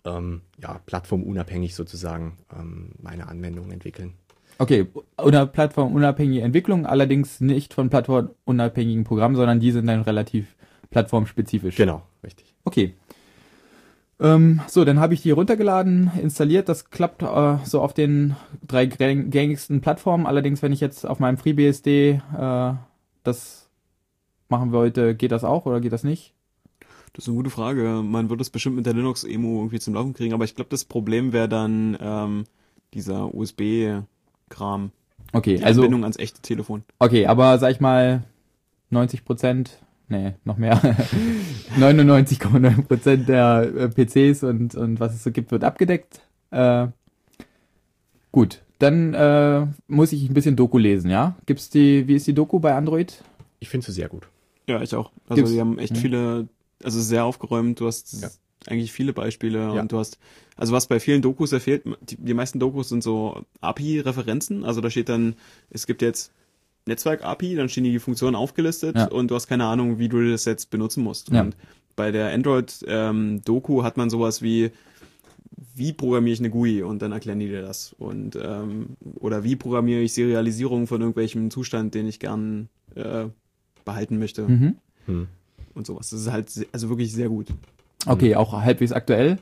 ähm, 0.05 0.41
ja, 0.61 0.79
plattformunabhängig 0.85 1.75
sozusagen 1.75 2.37
ähm, 2.57 2.91
meine 3.01 3.27
Anwendung 3.27 3.71
entwickeln. 3.71 4.13
Okay, 4.59 4.87
oder 5.17 5.45
plattformunabhängige 5.45 6.41
Entwicklung, 6.41 6.85
allerdings 6.85 7.41
nicht 7.41 7.73
von 7.73 7.89
plattformunabhängigen 7.89 9.03
Programmen, 9.03 9.35
sondern 9.35 9.59
die 9.59 9.71
sind 9.71 9.85
dann 9.85 10.01
relativ 10.01 10.55
plattformspezifisch. 10.89 11.75
Genau, 11.75 12.01
richtig. 12.23 12.55
Okay. 12.63 12.95
Ähm, 14.19 14.61
so, 14.67 14.83
dann 14.83 14.99
habe 14.99 15.13
ich 15.13 15.21
die 15.21 15.31
runtergeladen, 15.31 16.11
installiert. 16.21 16.69
Das 16.69 16.89
klappt 16.89 17.21
äh, 17.21 17.57
so 17.65 17.81
auf 17.81 17.93
den 17.93 18.35
drei 18.65 18.83
gäng- 18.85 19.29
gängigsten 19.29 19.81
Plattformen. 19.81 20.25
Allerdings, 20.25 20.61
wenn 20.61 20.71
ich 20.71 20.79
jetzt 20.79 21.05
auf 21.05 21.19
meinem 21.19 21.37
FreeBSD 21.37 22.21
äh, 22.37 22.73
das 23.23 23.69
machen 24.49 24.71
wollte, 24.71 25.13
geht 25.15 25.31
das 25.31 25.43
auch 25.43 25.65
oder 25.65 25.81
geht 25.81 25.91
das 25.93 26.03
nicht? 26.03 26.33
Das 27.13 27.25
ist 27.25 27.29
eine 27.29 27.37
gute 27.37 27.49
Frage. 27.49 28.01
Man 28.03 28.29
wird 28.29 28.41
es 28.41 28.49
bestimmt 28.49 28.75
mit 28.75 28.85
der 28.85 28.93
Linux-Emo 28.93 29.57
irgendwie 29.59 29.79
zum 29.79 29.93
Laufen 29.93 30.13
kriegen, 30.13 30.33
aber 30.33 30.45
ich 30.45 30.55
glaube, 30.55 30.69
das 30.69 30.85
Problem 30.85 31.33
wäre 31.33 31.49
dann 31.49 31.97
ähm, 31.99 32.43
dieser 32.93 33.33
USB-Kram. 33.33 34.91
Okay, 35.33 35.57
Die 35.57 35.63
also 35.63 35.81
Anbindung 35.81 36.03
ans 36.03 36.17
echte 36.17 36.41
Telefon. 36.41 36.83
okay, 36.99 37.25
aber 37.27 37.57
sag 37.59 37.71
ich 37.71 37.79
mal 37.79 38.23
90 38.91 39.25
Prozent, 39.25 39.79
nee, 40.09 40.33
noch 40.45 40.57
mehr, 40.57 40.79
99,9 41.77 42.83
Prozent 42.83 43.29
der 43.29 43.71
äh, 43.75 43.89
PCs 43.89 44.43
und 44.43 44.75
und 44.75 44.99
was 44.99 45.13
es 45.13 45.23
so 45.23 45.31
gibt, 45.31 45.51
wird 45.51 45.63
abgedeckt. 45.63 46.21
Äh, 46.51 46.87
gut, 48.31 48.61
dann 48.79 49.13
äh, 49.13 49.65
muss 49.87 50.11
ich 50.13 50.29
ein 50.29 50.33
bisschen 50.33 50.55
Doku 50.55 50.77
lesen, 50.77 51.09
ja? 51.09 51.35
Gibt's 51.45 51.69
die, 51.69 52.07
wie 52.07 52.15
ist 52.15 52.27
die 52.27 52.33
Doku 52.33 52.59
bei 52.59 52.73
Android? 52.73 53.23
Ich 53.59 53.69
finde 53.69 53.85
sie 53.85 53.91
sehr 53.91 54.09
gut. 54.09 54.27
Ja, 54.67 54.81
ich 54.81 54.93
auch. 54.95 55.11
Also 55.27 55.35
Gibt's- 55.35 55.51
die 55.51 55.59
haben 55.59 55.79
echt 55.79 55.95
ja. 55.95 56.01
viele, 56.01 56.47
also 56.83 57.01
sehr 57.01 57.25
aufgeräumt. 57.25 57.79
Du 57.79 57.87
hast 57.87 58.21
Ja. 58.21 58.29
eigentlich 58.67 58.91
viele 58.91 59.13
Beispiele 59.13 59.59
Ja. 59.73 59.81
und 59.81 59.91
du 59.91 59.97
hast, 59.97 60.19
also 60.55 60.73
was 60.73 60.87
bei 60.87 60.99
vielen 60.99 61.21
Dokus 61.21 61.51
ja 61.51 61.59
fehlt, 61.59 61.83
die, 62.01 62.17
die 62.17 62.33
meisten 62.33 62.59
Dokus 62.59 62.89
sind 62.89 63.01
so 63.03 63.43
API-Referenzen. 63.61 64.63
Also 64.63 64.81
da 64.81 64.89
steht 64.89 65.09
dann, 65.09 65.35
es 65.69 65.87
gibt 65.87 66.01
jetzt 66.01 66.31
Netzwerk-API, 66.87 67.55
dann 67.55 67.69
stehen 67.69 67.83
die 67.83 67.99
Funktionen 67.99 68.35
aufgelistet 68.35 68.95
Ja. 68.95 69.07
und 69.07 69.29
du 69.31 69.35
hast 69.35 69.47
keine 69.47 69.65
Ahnung, 69.65 69.99
wie 69.99 70.09
du 70.09 70.29
das 70.31 70.45
jetzt 70.45 70.69
benutzen 70.69 71.03
musst. 71.03 71.29
Ja. 71.29 71.41
Und 71.41 71.55
bei 71.95 72.11
der 72.11 72.31
Android-Doku 72.33 73.83
hat 73.83 73.97
man 73.97 74.09
sowas 74.09 74.41
wie, 74.41 74.71
wie 75.75 75.93
programmiere 75.93 76.33
ich 76.33 76.39
eine 76.39 76.49
GUI 76.49 76.83
und 76.83 77.01
dann 77.01 77.11
erklären 77.11 77.39
die 77.39 77.47
dir 77.47 77.61
das. 77.61 77.93
Und 77.97 78.35
ähm, 78.41 78.97
oder 79.15 79.43
wie 79.43 79.55
programmiere 79.55 80.01
ich 80.01 80.13
Serialisierung 80.13 80.87
von 80.87 81.01
irgendwelchem 81.01 81.49
Zustand, 81.51 81.93
den 81.95 82.07
ich 82.07 82.19
gern 82.19 82.69
äh, 82.95 83.25
behalten 83.85 84.19
möchte 84.19 84.47
Mhm. 84.47 84.75
Hm. 85.05 85.27
und 85.75 85.87
sowas. 85.87 86.09
Das 86.09 86.19
ist 86.21 86.31
halt 86.31 86.49
also 86.71 86.89
wirklich 86.89 87.13
sehr 87.13 87.29
gut. 87.29 87.47
Okay, 88.05 88.35
auch 88.35 88.53
halbwegs 88.53 88.91
aktuell. 88.91 89.37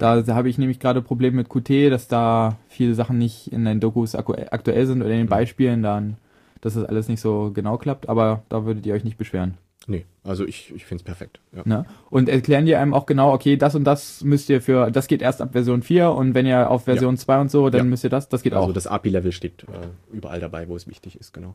Ja. 0.00 0.22
Da 0.22 0.34
habe 0.34 0.48
ich 0.48 0.58
nämlich 0.58 0.80
gerade 0.80 1.02
Probleme 1.02 1.36
mit 1.36 1.48
Qt, 1.48 1.90
dass 1.90 2.08
da 2.08 2.56
viele 2.68 2.94
Sachen 2.94 3.18
nicht 3.18 3.52
in 3.52 3.64
den 3.64 3.80
Dokus 3.80 4.14
aktuell 4.14 4.86
sind 4.86 5.02
oder 5.02 5.10
in 5.10 5.18
den 5.18 5.26
Mhm. 5.26 5.30
Beispielen 5.30 5.82
dann, 5.82 6.16
dass 6.60 6.74
das 6.74 6.84
alles 6.84 7.08
nicht 7.08 7.20
so 7.20 7.50
genau 7.54 7.78
klappt, 7.78 8.08
aber 8.08 8.42
da 8.48 8.64
würdet 8.64 8.86
ihr 8.86 8.94
euch 8.94 9.04
nicht 9.04 9.18
beschweren. 9.18 9.54
Nee, 9.86 10.04
also 10.24 10.44
ich, 10.46 10.72
ich 10.74 10.84
finde 10.84 11.00
es 11.00 11.04
perfekt. 11.04 11.40
Ja. 11.56 11.62
Ne? 11.64 11.86
Und 12.10 12.28
erklären 12.28 12.66
die 12.66 12.76
einem 12.76 12.92
auch 12.92 13.06
genau, 13.06 13.32
okay, 13.32 13.56
das 13.56 13.74
und 13.74 13.84
das 13.84 14.22
müsst 14.22 14.50
ihr 14.50 14.60
für, 14.60 14.90
das 14.90 15.06
geht 15.06 15.22
erst 15.22 15.40
ab 15.40 15.52
Version 15.52 15.82
4 15.82 16.10
und 16.10 16.34
wenn 16.34 16.44
ihr 16.46 16.70
auf 16.70 16.84
Version 16.84 17.16
2 17.16 17.40
und 17.40 17.50
so, 17.50 17.70
dann 17.70 17.78
Ja. 17.78 17.84
müsst 17.84 18.04
ihr 18.04 18.10
das, 18.10 18.28
das 18.28 18.42
geht 18.42 18.52
Also 18.52 18.68
auch. 18.68 18.72
das 18.74 18.86
API-Level 18.86 19.32
steht 19.32 19.64
äh, 19.64 19.88
überall 20.14 20.38
dabei, 20.38 20.68
wo 20.68 20.76
es 20.76 20.86
wichtig 20.86 21.18
ist, 21.18 21.32
genau. 21.32 21.54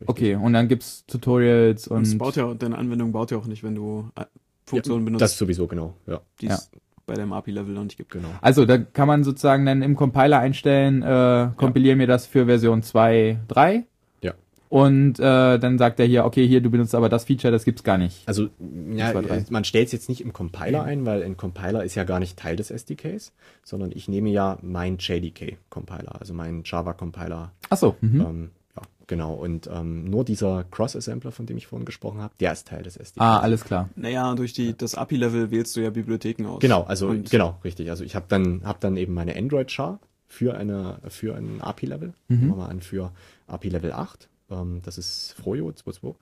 richtig. 0.00 0.08
Okay, 0.08 0.34
und 0.34 0.52
dann 0.52 0.66
gibt's 0.66 1.06
Tutorials 1.06 1.86
Und 1.86 1.98
und. 1.98 2.02
es 2.02 2.18
baut 2.18 2.34
ja, 2.36 2.52
deine 2.54 2.76
Anwendung 2.76 3.12
baut 3.12 3.30
ja 3.30 3.38
auch 3.38 3.46
nicht, 3.46 3.62
wenn 3.62 3.76
du 3.76 4.10
äh, 4.16 4.24
Funktionen 4.66 5.02
ja, 5.02 5.04
benutzt, 5.06 5.22
Das 5.22 5.38
sowieso, 5.38 5.66
genau. 5.68 5.94
Ja, 6.08 6.20
die 6.40 6.48
es 6.48 6.70
bei 7.06 7.14
dem 7.14 7.32
API-Level 7.32 7.74
noch 7.74 7.84
nicht 7.84 7.96
gibt. 7.96 8.12
genau. 8.12 8.28
Also 8.40 8.64
da 8.64 8.78
kann 8.78 9.08
man 9.08 9.24
sozusagen 9.24 9.66
dann 9.66 9.82
im 9.82 9.96
Compiler 9.96 10.38
einstellen, 10.38 11.02
äh, 11.02 11.48
kompilier 11.56 11.96
mir 11.96 12.06
das 12.06 12.26
für 12.26 12.46
Version 12.46 12.82
2, 12.82 13.40
3. 13.48 13.84
Ja. 14.22 14.34
Und 14.68 15.18
äh, 15.20 15.58
dann 15.58 15.78
sagt 15.78 16.00
er 16.00 16.06
hier, 16.06 16.24
okay, 16.24 16.46
hier, 16.46 16.60
du 16.60 16.70
benutzt 16.70 16.94
aber 16.94 17.08
das 17.08 17.24
Feature, 17.24 17.52
das 17.52 17.64
gibt's 17.64 17.84
gar 17.84 17.98
nicht. 17.98 18.26
Also 18.26 18.48
ja, 18.92 19.12
drei. 19.12 19.44
man 19.50 19.64
stellt 19.64 19.86
es 19.86 19.92
jetzt 19.92 20.08
nicht 20.08 20.20
im 20.20 20.32
Compiler 20.32 20.82
ein, 20.82 21.06
weil 21.06 21.22
ein 21.22 21.36
Compiler 21.36 21.84
ist 21.84 21.94
ja 21.94 22.04
gar 22.04 22.20
nicht 22.20 22.38
Teil 22.38 22.56
des 22.56 22.70
SDKs, 22.70 23.32
sondern 23.62 23.92
ich 23.92 24.08
nehme 24.08 24.30
ja 24.30 24.58
mein 24.62 24.98
JDK-Compiler, 24.98 26.20
also 26.20 26.34
meinen 26.34 26.62
Java-Compiler. 26.64 27.52
Ach 27.70 27.76
so. 27.76 27.96
Mhm. 28.00 28.20
Ähm, 28.20 28.50
ja, 28.50 28.50
genau. 29.06 29.34
Und 29.34 29.68
ähm, 29.72 30.04
nur 30.10 30.24
dieser 30.24 30.64
Cross-Assembler, 30.64 31.32
von 31.32 31.46
dem 31.46 31.56
ich 31.56 31.66
vorhin 31.66 31.84
gesprochen 31.86 32.20
habe, 32.20 32.34
der 32.40 32.52
ist 32.52 32.68
Teil 32.68 32.82
des 32.82 32.96
SDKs. 32.96 33.20
Ah, 33.24 33.38
alles 33.40 33.64
klar. 33.64 33.88
Naja, 33.96 34.34
durch 34.34 34.52
die, 34.52 34.76
das 34.76 34.94
API-Level 34.94 35.50
wählst 35.50 35.76
du 35.76 35.80
ja 35.80 35.90
Bibliotheken 35.90 36.46
aus. 36.46 36.60
Genau, 36.60 36.82
also 36.84 37.08
Und- 37.08 37.30
genau, 37.30 37.58
richtig. 37.64 37.90
Also 37.90 38.04
ich 38.04 38.14
habe 38.16 38.26
dann 38.28 38.62
hab 38.64 38.80
dann 38.80 38.96
eben 38.96 39.14
meine 39.14 39.36
Android 39.36 39.70
Char 39.70 40.00
für 40.26 40.56
eine 40.56 40.98
für 41.08 41.36
ein 41.36 41.60
API 41.60 41.86
Level. 41.86 42.14
Mhm. 42.28 42.36
Nehmen 42.38 42.50
wir 42.50 42.56
mal 42.56 42.68
an 42.68 42.80
für 42.80 43.12
API 43.46 43.68
Level 43.68 43.92
8. 43.92 44.28
Ähm, 44.50 44.80
das 44.84 44.98
ist 44.98 45.32
Froyo 45.34 45.68
2.2 45.68 46.14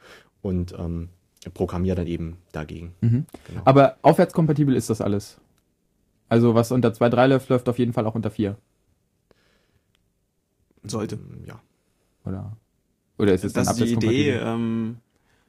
und 0.43 0.75
ähm, 0.79 1.09
programmiere 1.55 1.97
dann 1.97 2.07
eben 2.07 2.37
dagegen. 2.53 2.95
Mhm. 3.01 3.27
Genau. 3.49 3.63
Aber 3.65 3.97
aufwärtskompatibel 4.03 4.77
ist 4.77 4.91
das 4.91 5.01
alles. 5.01 5.39
Also 6.29 6.55
was 6.55 6.73
unter 6.73 6.91
2.3 6.91 7.27
läuft, 7.27 7.49
läuft 7.49 7.69
auf 7.69 7.79
jeden 7.79 7.93
Fall 7.93 8.07
auch 8.07 8.15
unter 8.15 8.31
4. 8.31 8.57
Sollte. 10.85 11.17
Ähm, 11.17 11.45
Ja. 11.47 11.61
Oder, 12.25 12.57
oder 13.23 13.35
ist 13.35 13.45
es 13.45 13.53
das 13.53 13.67
dann 13.69 13.77
ist 13.77 13.89
die 13.89 13.95
Idee. 13.95 14.31
Ähm, 14.33 14.97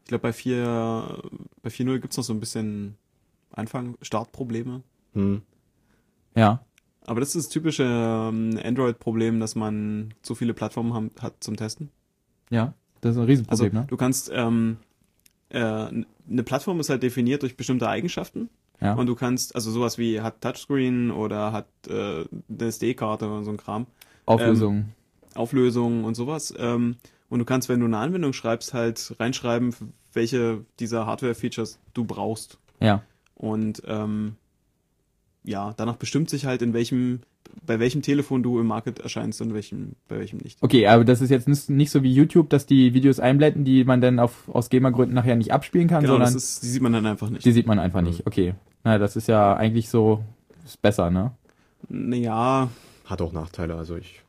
ich 0.04 0.10
glaube, 0.10 0.22
bei 0.24 0.34
4, 0.34 1.22
bei 1.62 1.70
4.0 1.70 2.00
gibt's 2.00 2.18
noch 2.18 2.24
so 2.24 2.34
ein 2.34 2.40
bisschen 2.40 2.96
Anfang, 3.52 3.96
Startprobleme. 4.02 4.82
Hm. 5.14 5.42
Ja. 6.36 6.64
Aber 7.06 7.20
das 7.20 7.36
ist 7.36 7.48
das 7.48 7.50
typische 7.50 7.84
ähm, 7.84 8.58
Android-Problem, 8.64 9.40
dass 9.40 9.56
man 9.56 10.14
zu 10.22 10.36
viele 10.36 10.54
Plattformen 10.54 10.94
haben, 10.94 11.12
hat 11.20 11.44
zum 11.44 11.56
Testen. 11.58 11.90
Ja. 12.50 12.74
Das 13.02 13.12
ist 13.12 13.18
ein 13.18 13.22
Also 13.22 13.26
Riesenproblem, 13.26 13.74
ne? 13.74 13.86
du 13.90 13.98
kannst, 13.98 14.32
ähm, 14.34 14.78
äh, 15.50 15.60
eine 15.60 16.44
Plattform 16.46 16.80
ist 16.80 16.90
halt 16.90 17.04
definiert 17.04 17.42
durch 17.42 17.58
bestimmte 17.58 17.90
Eigenschaften. 17.90 18.50
Ja. 18.80 18.94
Und 18.94 19.08
du 19.08 19.16
kannst, 19.16 19.56
also 19.56 19.72
sowas 19.72 19.98
wie 19.98 20.22
hat 20.22 20.42
Touchscreen 20.42 21.12
oder 21.12 21.52
hat 21.52 21.68
äh, 21.88 22.24
eine 22.24 22.66
SD-Karte 22.66 23.28
oder 23.28 23.44
so 23.44 23.52
ein 23.52 23.58
Kram, 23.58 23.88
Auflösung. 24.26 24.86
Auflösung 25.36 26.04
und 26.06 26.16
sowas. 26.16 26.54
Ähm, 26.58 26.96
und 27.34 27.40
du 27.40 27.46
kannst, 27.46 27.68
wenn 27.70 27.80
du 27.80 27.86
eine 27.88 27.98
Anwendung 27.98 28.32
schreibst, 28.34 28.74
halt 28.74 29.16
reinschreiben, 29.20 29.74
welche 30.14 30.64
dieser 30.80 31.06
Hardware-Features 31.06 31.80
du 31.94 32.06
brauchst. 32.06 32.58
ja. 32.80 33.02
Und 33.36 33.82
ähm, 33.88 34.36
ja, 35.44 35.74
danach 35.76 35.98
bestimmt 35.98 36.30
sich 36.30 36.46
halt, 36.46 36.62
in 36.62 36.74
welchem, 36.74 37.20
bei 37.66 37.78
welchem 37.80 38.02
Telefon 38.02 38.42
du 38.44 38.60
im 38.60 38.68
Market 38.68 39.00
erscheinst 39.00 39.42
und 39.42 39.54
welchem, 39.54 39.94
bei 40.08 40.18
welchem 40.20 40.38
nicht. 40.38 40.60
Okay, 40.62 40.88
aber 40.88 41.04
das 41.04 41.20
ist 41.20 41.30
jetzt 41.32 41.48
nicht, 41.50 41.70
nicht 41.70 41.92
so 41.92 42.04
wie 42.04 42.14
YouTube, 42.14 42.50
dass 42.50 42.66
die 42.66 42.94
Videos 42.94 43.20
einblenden, 43.20 43.66
die 43.66 43.84
man 43.84 44.00
dann 44.00 44.20
auf, 44.20 44.48
aus 44.48 44.70
GEMA-Gründen 44.70 45.14
nachher 45.14 45.36
nicht 45.36 45.52
abspielen 45.52 45.90
kann, 45.90 46.02
Genau, 46.02 46.14
sondern 46.14 46.34
das 46.34 46.42
ist, 46.42 46.64
die 46.64 46.68
sieht 46.68 46.82
man 46.82 46.94
dann 46.94 47.06
einfach 47.06 47.30
nicht. 47.30 47.44
die 47.44 47.52
sieht 47.52 47.68
man 47.68 47.80
einfach 47.80 48.00
Mhm. 48.02 48.08
nicht. 48.08 48.26
Okay. 48.28 48.54
Na, 48.86 48.98
das 48.98 49.16
ist 49.18 49.28
ja 49.28 49.54
eigentlich 49.56 49.90
so, 49.90 50.24
ist 50.64 50.82
besser, 50.82 51.10
ne? 51.12 51.32
Naja, 51.90 52.70
Hat 53.06 53.22
auch 53.22 53.34
Nachteile. 53.34 53.76
Also 53.76 53.98
ich 53.98 54.22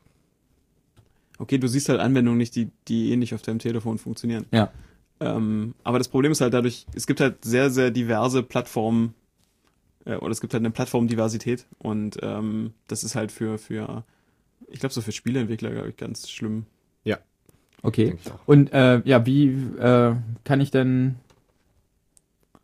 okay, 1.37 1.57
du 1.57 1.67
siehst 1.67 1.89
halt 1.89 1.99
Anwendungen 1.99 2.37
nicht, 2.37 2.55
die, 2.55 2.69
die 2.87 3.11
ähnlich 3.11 3.33
auf 3.33 3.41
deinem 3.41 3.59
Telefon 3.59 3.97
funktionieren. 3.97 4.45
Ja. 4.51 4.71
Ähm, 5.19 5.75
aber 5.83 5.97
das 5.97 6.07
Problem 6.07 6.31
ist 6.31 6.41
halt 6.41 6.53
dadurch, 6.53 6.85
es 6.93 7.07
gibt 7.07 7.21
halt 7.21 7.43
sehr, 7.45 7.69
sehr 7.69 7.91
diverse 7.91 8.43
Plattformen, 8.43 9.13
äh, 10.05 10.15
oder 10.15 10.31
es 10.31 10.41
gibt 10.41 10.53
halt 10.53 10.61
eine 10.61 10.71
Plattformdiversität 10.71 11.65
und 11.79 12.17
ähm, 12.21 12.73
das 12.87 13.03
ist 13.03 13.15
halt 13.15 13.31
für, 13.31 13.57
für 13.57 14.03
ich 14.67 14.79
glaube 14.79 14.93
so 14.93 15.01
für 15.01 15.11
Spieleentwickler, 15.11 15.71
glaube 15.71 15.89
ich, 15.89 15.97
ganz 15.97 16.29
schlimm. 16.29 16.65
Okay. 17.85 18.15
ich 18.19 18.31
auch. 18.31 18.39
Und 18.45 18.73
äh, 18.73 19.01
ja, 19.05 19.25
wie 19.25 19.49
äh, 19.79 20.15
kann 20.43 20.61
ich 20.61 20.71
denn, 20.71 21.15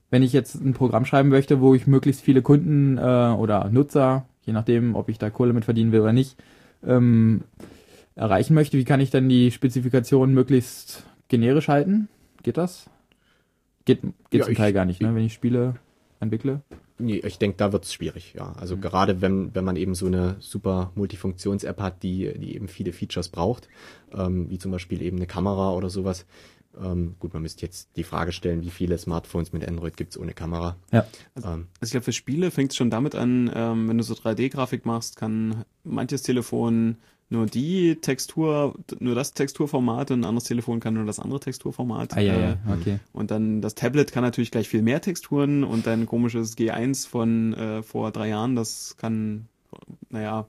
wenn 0.10 0.24
ich 0.24 0.34
jetzt 0.34 0.56
ein 0.56 0.74
Programm 0.74 1.06
schreiben 1.06 1.30
möchte, 1.30 1.62
wo 1.62 1.76
ich 1.76 1.88
möglichst 1.88 2.22
viele 2.22 2.42
Kunden 2.42 2.98
äh, 2.98 3.02
oder 3.02 3.70
Nutzer, 3.70 4.26
je 4.44 4.54
nachdem, 4.54 4.96
ob 4.96 5.10
ich 5.10 5.20
da 5.20 5.30
Kohle 5.30 5.54
mit 5.54 5.66
verdienen 5.66 5.92
will 5.92 6.02
oder 6.02 6.14
nicht, 6.14 6.38
ähm, 6.86 7.42
erreichen 8.22 8.54
möchte, 8.54 8.78
wie 8.78 8.86
kann 8.86 9.00
ich 9.02 9.10
dann 9.10 9.28
die 9.28 9.52
Spezifikation 9.52 10.34
möglichst 10.34 11.04
generisch 11.28 11.68
halten? 11.68 12.08
Geht 12.44 12.58
das? 12.58 12.90
Geht, 13.86 14.02
geht 14.30 14.40
Ja, 14.40 14.44
zum 14.44 14.52
ich- 14.54 14.58
Teil 14.58 14.74
gar 14.74 14.86
nicht, 14.86 15.02
ne, 15.02 15.14
wenn 15.16 15.26
ich 15.26 15.34
Spiele 15.34 15.76
entwickle. 16.20 16.62
Nee, 17.00 17.18
ich 17.26 17.40
denke, 17.40 17.58
da 17.58 17.74
wird's 17.74 17.92
schwierig, 17.94 18.36
ja. 18.38 18.54
Also 18.54 18.76
Mhm. 18.78 18.82
gerade 18.82 19.22
wenn, 19.22 19.56
wenn 19.56 19.66
man 19.66 19.76
eben 19.76 19.96
so 19.96 20.06
eine 20.06 20.36
super 20.40 20.92
Multifunktions-App 20.94 21.82
hat, 21.82 22.04
die, 22.04 22.32
die 22.38 22.54
eben 22.56 22.68
viele 22.68 22.94
Features 22.94 23.30
braucht, 23.30 23.68
ähm, 24.14 24.50
wie 24.52 24.60
zum 24.60 24.72
Beispiel 24.72 25.02
eben 25.02 25.18
eine 25.18 25.26
Kamera 25.26 25.72
oder 25.74 25.90
sowas. 25.90 26.28
Ähm, 26.80 27.16
gut, 27.20 27.34
man 27.34 27.42
müsste 27.42 27.66
jetzt 27.66 27.90
die 27.98 28.04
Frage 28.04 28.32
stellen, 28.32 28.62
wie 28.62 28.70
viele 28.70 28.98
Smartphones 29.00 29.52
mit 29.52 29.68
Android 29.68 29.98
gibt's 29.98 30.18
ohne 30.18 30.34
Kamera. 30.34 30.78
Ja. 30.92 31.06
Ähm, 31.38 31.68
Also 31.80 31.86
ich 31.86 31.92
glaube, 31.92 32.04
für 32.04 32.14
Spiele 32.14 32.52
fängt 32.52 32.72
es 32.72 32.78
schon 32.78 32.92
damit 32.92 33.16
an, 33.16 33.52
ähm, 33.54 33.90
wenn 33.90 33.98
du 33.98 34.04
so 34.04 34.14
3D-Grafik 34.14 34.86
machst, 34.86 35.16
kann 35.18 35.66
manches 35.84 36.22
Telefon 36.22 36.98
nur 37.32 37.46
die 37.46 37.96
Textur, 37.96 38.76
nur 39.00 39.15
das 39.15 39.34
Texturformat 39.34 40.12
und 40.12 40.20
ein 40.20 40.26
anderes 40.26 40.44
Telefon 40.44 40.82
kann 40.82 40.96
nur 40.96 41.06
das 41.06 41.17
andere 41.17 41.39
Texturformat. 41.39 42.17
Ah, 42.17 42.20
ja, 42.20 42.38
ja, 42.38 42.58
okay. 42.70 43.00
Und 43.13 43.32
dann 43.32 43.62
das 43.62 43.74
Tablet 43.74 44.12
kann 44.12 44.22
natürlich 44.22 44.52
gleich 44.52 44.67
viel 44.67 44.82
mehr 44.82 45.00
Texturen 45.00 45.63
und 45.63 45.88
dein 45.88 46.06
komisches 46.06 46.58
G1 46.58 47.08
von 47.08 47.54
äh, 47.54 47.84
vor 47.84 48.12
drei 48.12 48.28
Jahren, 48.28 48.58
das 48.58 48.98
kann, 48.98 49.48
naja, 50.10 50.46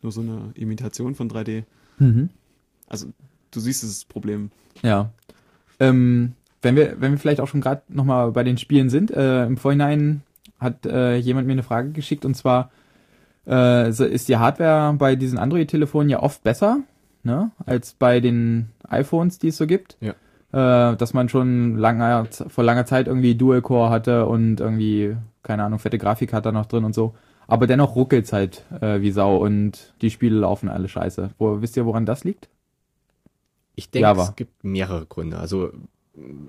nur 0.00 0.10
so 0.10 0.22
eine 0.22 0.52
Imitation 0.54 1.14
von 1.14 1.30
3D. 1.30 1.64
Mhm. 1.98 2.30
Also 2.86 3.08
du 3.50 3.60
siehst 3.60 3.82
das 3.82 4.06
Problem. 4.06 4.50
Ja. 4.82 5.10
Ähm, 5.78 6.32
wenn 6.62 6.76
wir, 6.76 6.98
wenn 6.98 7.12
wir 7.12 7.18
vielleicht 7.18 7.42
auch 7.42 7.48
schon 7.48 7.60
gerade 7.60 7.82
nochmal 7.88 8.32
bei 8.32 8.42
den 8.42 8.56
Spielen 8.56 8.88
sind, 8.88 9.10
äh, 9.10 9.44
im 9.44 9.58
Vorhinein 9.58 10.22
hat 10.58 10.86
äh, 10.86 11.16
jemand 11.16 11.46
mir 11.46 11.52
eine 11.52 11.62
Frage 11.62 11.90
geschickt 11.90 12.24
und 12.24 12.34
zwar 12.34 12.70
äh, 13.46 13.92
so 13.92 14.04
ist 14.04 14.28
die 14.28 14.36
Hardware 14.36 14.94
bei 14.94 15.16
diesen 15.16 15.38
Android-Telefonen 15.38 16.10
ja 16.10 16.22
oft 16.22 16.42
besser, 16.42 16.80
ne, 17.22 17.50
als 17.64 17.94
bei 17.94 18.20
den 18.20 18.70
iPhones, 18.88 19.38
die 19.38 19.48
es 19.48 19.56
so 19.56 19.66
gibt. 19.66 19.96
Ja. 20.00 20.14
Äh, 20.52 20.96
dass 20.96 21.12
man 21.12 21.28
schon 21.28 21.76
langer, 21.76 22.26
vor 22.48 22.64
langer 22.64 22.86
Zeit 22.86 23.08
irgendwie 23.08 23.34
Dual-Core 23.34 23.90
hatte 23.90 24.26
und 24.26 24.60
irgendwie, 24.60 25.16
keine 25.42 25.64
Ahnung, 25.64 25.78
fette 25.78 25.98
Grafik 25.98 26.32
hat 26.32 26.46
da 26.46 26.52
noch 26.52 26.66
drin 26.66 26.84
und 26.84 26.94
so. 26.94 27.14
Aber 27.48 27.66
dennoch 27.66 27.94
ruckelt's 27.94 28.32
halt 28.32 28.64
äh, 28.80 29.00
wie 29.00 29.12
Sau 29.12 29.36
und 29.36 29.94
die 30.02 30.10
Spiele 30.10 30.38
laufen 30.38 30.68
alle 30.68 30.88
scheiße. 30.88 31.30
Wo, 31.38 31.60
wisst 31.60 31.76
ihr, 31.76 31.86
woran 31.86 32.06
das 32.06 32.24
liegt? 32.24 32.48
Ich 33.76 33.90
denke, 33.90 34.08
Java. 34.08 34.22
es 34.24 34.36
gibt 34.36 34.64
mehrere 34.64 35.06
Gründe. 35.06 35.38
Also 35.38 35.72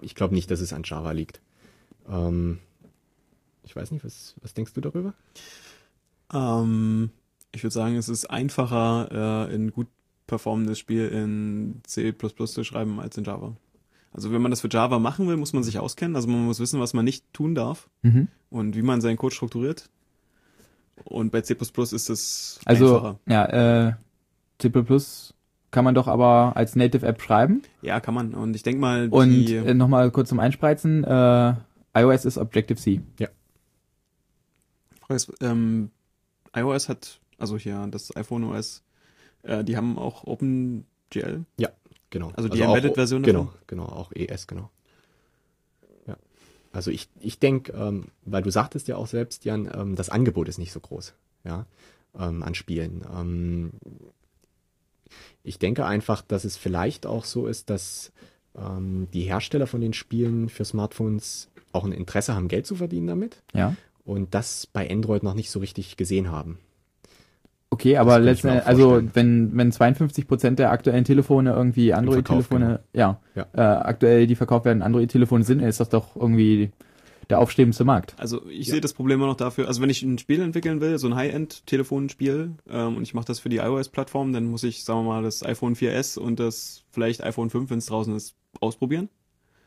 ich 0.01 0.15
glaube 0.15 0.33
nicht, 0.33 0.49
dass 0.49 0.61
es 0.61 0.73
an 0.73 0.83
Java 0.85 1.11
liegt. 1.11 1.41
Ähm, 2.09 2.59
ich 3.63 3.75
weiß 3.75 3.91
nicht, 3.91 4.05
was, 4.05 4.35
was 4.41 4.53
denkst 4.53 4.73
du 4.73 4.81
darüber? 4.81 5.13
Ähm, 6.33 7.09
ich 7.53 7.63
würde 7.63 7.73
sagen, 7.73 7.95
es 7.95 8.09
ist 8.09 8.25
einfacher, 8.25 9.47
äh, 9.49 9.53
ein 9.55 9.71
gut 9.71 9.87
performendes 10.27 10.77
Spiel 10.79 11.07
in 11.07 11.81
C++ 11.85 12.13
zu 12.13 12.63
schreiben 12.63 12.99
als 12.99 13.17
in 13.17 13.23
Java. 13.23 13.55
Also 14.11 14.31
wenn 14.31 14.41
man 14.41 14.51
das 14.51 14.61
für 14.61 14.69
Java 14.69 14.99
machen 14.99 15.27
will, 15.27 15.37
muss 15.37 15.53
man 15.53 15.63
sich 15.63 15.79
auskennen. 15.79 16.15
Also 16.15 16.27
man 16.27 16.45
muss 16.45 16.59
wissen, 16.59 16.79
was 16.79 16.93
man 16.93 17.05
nicht 17.05 17.31
tun 17.33 17.55
darf 17.55 17.87
Mhm. 18.01 18.27
und 18.49 18.75
wie 18.75 18.81
man 18.81 18.99
seinen 19.01 19.17
Code 19.17 19.33
strukturiert. 19.35 19.89
Und 21.05 21.31
bei 21.31 21.41
C++ 21.41 21.53
ist 21.55 22.09
es 22.09 22.59
Also, 22.65 22.95
einfacher. 22.97 23.19
ja, 23.27 23.87
äh, 23.89 23.93
C++ 24.59 24.71
kann 25.69 25.85
man 25.85 25.93
doch 25.93 26.07
aber 26.07 26.53
als 26.55 26.75
Native 26.75 27.05
App 27.05 27.21
schreiben. 27.21 27.61
Ja, 27.81 27.99
kann 27.99 28.13
man. 28.15 28.33
Und 28.33 28.55
ich 28.55 28.63
denke 28.63 28.81
mal, 28.81 29.07
Und 29.09 29.29
die, 29.29 29.55
äh, 29.55 29.73
nochmal 29.73 30.09
kurz 30.11 30.29
zum 30.29 30.39
Einspreizen, 30.39 31.03
äh, 31.03 31.53
iOS 31.93 32.25
ist 32.25 32.37
Objective-C. 32.37 33.01
Frage 35.01 35.15
ist, 35.15 35.31
ähm, 35.41 35.91
iOS 36.59 36.89
hat, 36.89 37.19
also 37.37 37.57
hier 37.57 37.87
das 37.91 38.15
iPhone 38.15 38.43
OS, 38.45 38.83
äh, 39.43 39.63
die 39.63 39.77
haben 39.77 39.97
auch 39.97 40.23
OpenGL. 40.25 41.45
Genau. 42.09 42.31
Also 42.35 42.47
die 42.47 42.63
auch- 42.63 42.67
Embedded-Version 42.69 43.21
Genau, 43.23 43.43
davon? 43.45 43.59
genau, 43.67 43.85
auch 43.87 44.11
ES, 44.13 44.47
genau. 44.47 44.69
Ja. 46.07 46.15
Also 46.71 46.89
ich, 46.89 47.09
ich 47.19 47.37
denke, 47.39 47.73
ähm, 47.73 48.05
weil 48.23 48.41
du 48.43 48.49
sagtest 48.49 48.87
ja 48.87 48.95
auch 48.95 49.07
selbst, 49.07 49.43
Jan, 49.43 49.69
ähm, 49.73 49.95
das 49.95 50.09
Angebot 50.09 50.47
ist 50.47 50.57
nicht 50.57 50.71
so 50.71 50.79
groß, 50.79 51.13
ja, 51.43 51.65
ähm, 52.17 52.43
an 52.43 52.55
Spielen. 52.55 53.03
Ähm, 53.13 53.71
ich 55.43 55.59
denke 55.59 55.85
einfach, 55.85 56.21
dass 56.21 56.45
es 56.45 56.55
vielleicht 56.57 57.05
auch 57.05 57.25
so 57.25 57.47
ist, 57.47 57.69
dass 57.69 58.11
ähm, 58.55 59.07
die 59.13 59.23
Hersteller 59.23 59.67
von 59.67 59.81
den 59.81 59.93
Spielen 59.93 60.47
für 60.49 60.63
Smartphones 60.65 61.49
auch 61.73 61.83
ein 61.85 61.91
Interesse 61.91 62.35
haben, 62.35 62.47
Geld 62.47 62.65
zu 62.65 62.75
verdienen 62.77 63.07
damit 63.07 63.43
Ja. 63.53 63.75
Und 64.07 64.33
das 64.33 64.65
bei 64.67 64.89
Android 64.89 65.23
noch 65.23 65.33
nicht 65.33 65.51
so 65.51 65.59
richtig 65.59 65.97
gesehen 65.97 66.31
haben. 66.31 66.59
Okay, 67.69 67.97
aber 67.97 68.13
könnte 68.13 68.29
ich 68.31 68.35
letzten 68.43 68.47
mir 68.47 68.61
auch 68.63 68.65
also 68.67 69.01
wenn 69.13 69.55
wenn 69.57 69.71
52 69.71 70.27
Prozent 70.27 70.57
der 70.59 70.71
aktuellen 70.71 71.03
Telefone 71.03 71.51
irgendwie 71.51 71.93
Android-Telefone, 71.93 72.79
ja, 72.93 73.19
Ja. 73.35 73.45
Äh, 73.53 73.59
aktuell 73.61 74.25
die 74.25 74.35
verkauft 74.35 74.65
werden 74.65 74.81
Android-Telefone 74.81 75.43
sind, 75.43 75.61
ist 75.61 75.79
das 75.81 75.89
doch 75.89 76.15
irgendwie 76.15 76.71
der 77.29 77.39
aufstrebendste 77.39 77.83
Markt. 77.83 78.15
Also 78.17 78.47
ich 78.47 78.67
Ja. 78.67 78.73
sehe 78.75 78.81
das 78.81 78.93
Problem 78.93 79.19
immer 79.19 79.27
noch 79.27 79.35
dafür, 79.35 79.67
also 79.67 79.81
wenn 79.81 79.89
ich 79.89 80.01
ein 80.01 80.17
Spiel 80.17 80.39
entwickeln 80.39 80.79
will, 80.79 80.97
so 80.97 81.07
ein 81.07 81.15
High-End-Telefonspiel, 81.15 82.51
ähm, 82.69 82.95
und 82.95 83.03
ich 83.03 83.13
mache 83.13 83.25
das 83.25 83.39
für 83.39 83.49
die 83.49 83.57
iOS-Plattform, 83.57 84.31
dann 84.31 84.45
muss 84.45 84.63
ich, 84.63 84.85
sagen 84.85 85.01
wir 85.01 85.09
mal, 85.09 85.23
das 85.23 85.43
iPhone 85.43 85.75
4S 85.75 86.17
und 86.17 86.39
das 86.39 86.85
vielleicht 86.91 87.21
iPhone 87.21 87.49
5, 87.49 87.69
wenn 87.69 87.79
es 87.79 87.87
draußen 87.87 88.15
ist, 88.15 88.35
ausprobieren. 88.61 89.09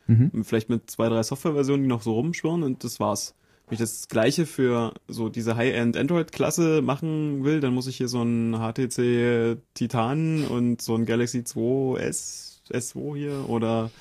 Mhm. 0.07 0.43
Vielleicht 0.43 0.70
mit 0.70 0.91
zwei, 0.91 1.11
drei 1.11 1.22
Softwareversionen, 1.22 1.82
die 1.82 1.88
noch 1.88 2.01
so 2.01 2.14
rumschwirren 2.14 2.62
und 2.62 2.82
das 2.82 2.99
war's. 2.99 3.34
Wenn 3.71 3.75
ich 3.75 3.81
das 3.81 4.09
gleiche 4.09 4.47
für 4.47 4.95
so 5.07 5.29
diese 5.29 5.57
High-End 5.57 5.97
Android-Klasse 5.97 6.83
machen 6.83 7.45
will, 7.45 7.61
dann 7.61 7.73
muss 7.73 7.87
ich 7.87 7.97
hier 7.97 8.09
so 8.09 8.21
ein 8.23 8.55
HTC 8.55 9.59
Titan 9.75 10.45
und 10.45 10.83
so 10.83 10.97
ein 10.97 11.07
Galaxy 11.07 11.45
2 11.45 12.01
S, 12.01 12.62
S2 12.68 13.16
hier 13.16 13.49
oder 13.49 13.93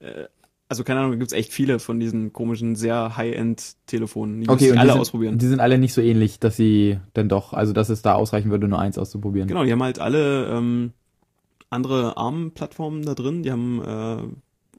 äh, 0.00 0.24
also 0.68 0.84
keine 0.84 1.00
Ahnung, 1.00 1.12
da 1.12 1.18
gibt's 1.18 1.32
echt 1.32 1.52
viele 1.52 1.78
von 1.78 2.00
diesen 2.00 2.32
komischen, 2.32 2.74
sehr 2.74 3.16
High-End-Telefonen. 3.16 4.40
Die 4.40 4.44
ich 4.44 4.50
und 4.50 4.58
alle 4.78 4.88
die 4.88 4.92
sind, 4.92 5.00
ausprobieren. 5.00 5.38
Die 5.38 5.46
sind 5.46 5.60
alle 5.60 5.78
nicht 5.78 5.94
so 5.94 6.00
ähnlich, 6.00 6.40
dass 6.40 6.56
sie 6.56 6.98
dann 7.14 7.28
doch, 7.28 7.52
also 7.52 7.72
dass 7.72 7.88
es 7.88 8.02
da 8.02 8.14
ausreichen 8.14 8.50
würde, 8.50 8.68
nur 8.68 8.80
eins 8.80 8.98
auszuprobieren. 8.98 9.48
Genau, 9.48 9.64
die 9.64 9.72
haben 9.72 9.82
halt 9.82 9.98
alle 9.98 10.46
ähm, 10.48 10.92
andere 11.70 12.16
ARM-Plattformen 12.16 13.04
da 13.04 13.14
drin, 13.14 13.42
die 13.42 13.52
haben 13.52 13.82
äh, 13.82 14.36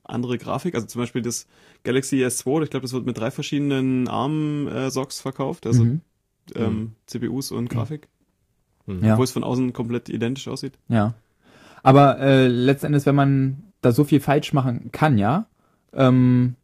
andere 0.07 0.37
Grafik, 0.37 0.75
also 0.75 0.87
zum 0.87 1.01
Beispiel 1.01 1.21
das 1.21 1.47
Galaxy 1.83 2.17
S2, 2.23 2.63
ich 2.63 2.69
glaube, 2.69 2.83
das 2.83 2.93
wird 2.93 3.05
mit 3.05 3.17
drei 3.17 3.31
verschiedenen 3.31 4.07
ARM-Socks 4.07 5.19
verkauft, 5.21 5.65
also 5.67 5.83
Mhm. 5.83 6.01
ähm, 6.55 6.91
CPUs 7.07 7.51
und 7.51 7.69
Grafik, 7.69 8.07
Mhm. 8.85 9.03
Ja. 9.03 9.13
obwohl 9.13 9.25
es 9.25 9.31
von 9.31 9.43
außen 9.43 9.73
komplett 9.73 10.09
identisch 10.09 10.47
aussieht. 10.47 10.73
Ja. 10.87 11.13
Aber 11.83 12.19
äh, 12.19 12.47
letzten 12.47 12.87
Endes, 12.87 13.05
wenn 13.05 13.15
man 13.15 13.63
da 13.81 13.91
so 13.91 14.03
viel 14.03 14.19
falsch 14.19 14.53
machen 14.53 14.89
kann, 14.91 15.17
ja, 15.17 15.45
ähm, 15.93 16.55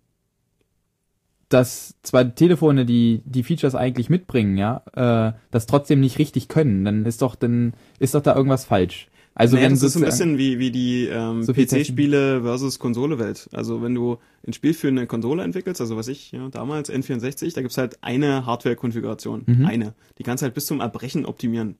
dass 1.49 1.95
zwar 2.01 2.23
die 2.23 2.31
Telefone 2.33 2.85
die 2.85 3.21
die 3.25 3.43
Features 3.43 3.75
eigentlich 3.75 4.09
mitbringen, 4.09 4.57
ja, 4.57 4.81
äh, 4.95 5.33
das 5.51 5.67
trotzdem 5.67 5.99
nicht 5.99 6.17
richtig 6.17 6.47
können, 6.47 6.83
dann 6.83 7.05
ist 7.05 7.21
doch 7.21 7.35
dann 7.35 7.73
ist 7.99 8.15
doch 8.15 8.23
da 8.23 8.35
irgendwas 8.35 8.65
falsch. 8.65 9.07
Also 9.35 9.55
naja, 9.55 9.65
wenn 9.65 9.73
das 9.73 9.81
ist 9.83 9.93
so 9.93 9.99
ein 9.99 10.05
bisschen 10.05 10.37
wie, 10.37 10.59
wie 10.59 10.69
die 10.69 11.07
ähm, 11.07 11.41
So 11.43 11.53
PC-Spiele 11.53 12.41
versus 12.43 12.77
Konsole-Welt. 12.77 13.49
Also 13.51 13.81
wenn 13.81 13.95
du 13.95 14.17
ein 14.45 14.53
Spiel 14.53 14.73
für 14.75 14.89
eine 14.89 15.07
Konsole 15.07 15.41
entwickelst, 15.43 15.81
also 15.81 15.95
was 15.97 16.07
ich, 16.07 16.31
ja, 16.31 16.49
damals 16.49 16.91
N64, 16.91 17.53
da 17.55 17.61
gibt's 17.61 17.77
halt 17.77 17.97
eine 18.03 18.45
Hardware-Konfiguration. 18.45 19.43
Mhm. 19.47 19.65
Eine. 19.65 19.93
Die 20.19 20.23
kannst 20.23 20.41
du 20.41 20.45
halt 20.45 20.53
bis 20.53 20.67
zum 20.67 20.81
Erbrechen 20.81 21.25
optimieren. 21.25 21.77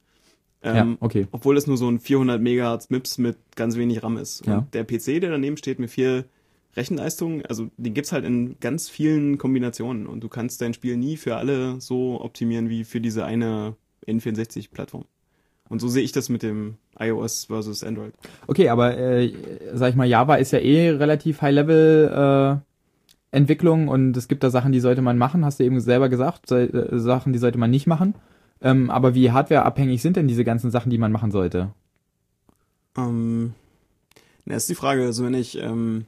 ja, 0.63 0.75
Ähm, 0.77 0.97
okay. 0.99 1.27
obwohl 1.31 1.55
es 1.57 1.67
nur 1.67 1.77
so 1.77 1.87
ein 1.89 1.99
400 1.99 2.41
Megahertz 2.41 2.89
MIPS 2.89 3.17
mit 3.19 3.37
ganz 3.55 3.75
wenig 3.77 4.01
RAM 4.01 4.17
ist. 4.17 4.41
Und 4.41 4.47
Ja. 4.47 4.67
der 4.73 4.83
PC, 4.85 5.19
der 5.19 5.29
daneben 5.29 5.57
steht 5.57 5.77
mit 5.77 5.91
viel 5.91 6.25
Rechenleistung, 6.75 7.45
also 7.45 7.69
den 7.77 7.93
gibt's 7.93 8.11
halt 8.11 8.25
in 8.25 8.55
ganz 8.61 8.89
vielen 8.89 9.37
Kombinationen 9.37 10.07
und 10.07 10.21
du 10.23 10.29
kannst 10.29 10.59
dein 10.61 10.73
Spiel 10.73 10.97
nie 10.97 11.17
für 11.17 11.35
alle 11.35 11.79
so 11.79 12.19
optimieren 12.19 12.67
wie 12.69 12.83
für 12.83 12.99
diese 12.99 13.25
eine 13.25 13.75
N64-Plattform. 14.07 15.05
Und 15.69 15.79
so 15.81 15.87
sehe 15.87 16.01
ich 16.03 16.11
das 16.13 16.29
mit 16.29 16.41
dem 16.41 16.77
iOS 16.99 17.45
versus 17.45 17.83
Android. 17.83 18.13
Okay, 18.47 18.69
aber 18.69 18.97
äh, 18.97 19.33
sag 19.73 19.89
ich 19.89 19.95
mal, 19.95 20.07
Java 20.07 20.35
ist 20.35 20.51
ja 20.51 20.59
eh 20.59 20.91
relativ 20.91 21.41
High-Level 21.41 22.61
äh, 22.61 23.35
Entwicklung 23.35 23.87
und 23.87 24.15
es 24.15 24.27
gibt 24.27 24.43
da 24.43 24.49
Sachen, 24.51 24.71
die 24.71 24.79
sollte 24.79 25.01
man 25.01 25.17
machen, 25.17 25.43
hast 25.43 25.59
du 25.59 25.63
eben 25.63 25.79
selber 25.81 26.09
gesagt, 26.09 26.51
äh, 26.51 26.87
Sachen, 26.99 27.33
die 27.33 27.39
sollte 27.39 27.57
man 27.57 27.71
nicht 27.71 27.87
machen. 27.87 28.13
Ähm, 28.61 28.89
aber 28.89 29.15
wie 29.15 29.31
hardwareabhängig 29.31 30.01
sind 30.01 30.15
denn 30.15 30.27
diese 30.27 30.43
ganzen 30.43 30.71
Sachen, 30.71 30.89
die 30.89 30.97
man 30.97 31.11
machen 31.11 31.31
sollte? 31.31 31.73
Ähm, 32.95 33.53
na, 34.45 34.55
ist 34.55 34.69
die 34.69 34.75
Frage, 34.75 35.03
also 35.03 35.25
wenn 35.25 35.33
ich 35.33 35.57
ähm, 35.59 36.05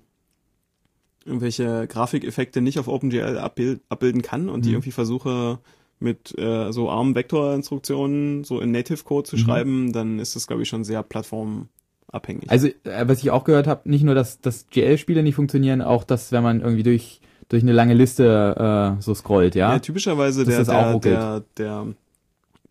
irgendwelche 1.25 1.87
Grafikeffekte 1.87 2.61
nicht 2.61 2.77
auf 2.79 2.87
OpenGL 2.87 3.39
abbild, 3.39 3.81
abbilden 3.89 4.21
kann 4.21 4.47
und 4.47 4.63
die 4.65 4.69
Mhm. 4.69 4.75
irgendwie 4.75 4.91
versuche 4.91 5.59
mit 5.99 6.37
äh, 6.37 6.71
so 6.71 6.89
ARM-Vektor-Instruktionen 6.89 8.43
so 8.43 8.59
in 8.59 8.71
Native-Code 8.71 9.27
zu 9.29 9.35
Mhm. 9.35 9.39
schreiben, 9.39 9.93
dann 9.93 10.19
ist 10.19 10.35
das, 10.35 10.47
glaube 10.47 10.63
ich, 10.63 10.69
schon 10.69 10.83
sehr 10.83 11.03
plattformabhängig. 11.03 12.49
Also, 12.49 12.67
äh, 12.83 13.07
was 13.07 13.19
ich 13.19 13.31
auch 13.31 13.43
gehört 13.43 13.67
habe, 13.67 13.89
nicht 13.89 14.03
nur, 14.03 14.15
dass, 14.15 14.39
dass 14.41 14.67
GL-Spiele 14.67 15.23
nicht 15.23 15.35
funktionieren, 15.35 15.81
auch 15.81 16.03
dass, 16.03 16.31
wenn 16.31 16.43
man 16.43 16.61
irgendwie 16.61 16.83
durch, 16.83 17.21
durch 17.49 17.63
eine 17.63 17.73
lange 17.73 17.93
Liste 17.93 18.95
äh, 18.97 19.01
so 19.01 19.13
scrollt, 19.13 19.55
ja? 19.55 19.73
ja, 19.73 19.79
typischerweise 19.79 20.45
der, 20.45 20.59
das 20.59 20.69
auch 20.69 20.99
der, 20.99 21.41
der, 21.57 21.85
der 21.85 21.87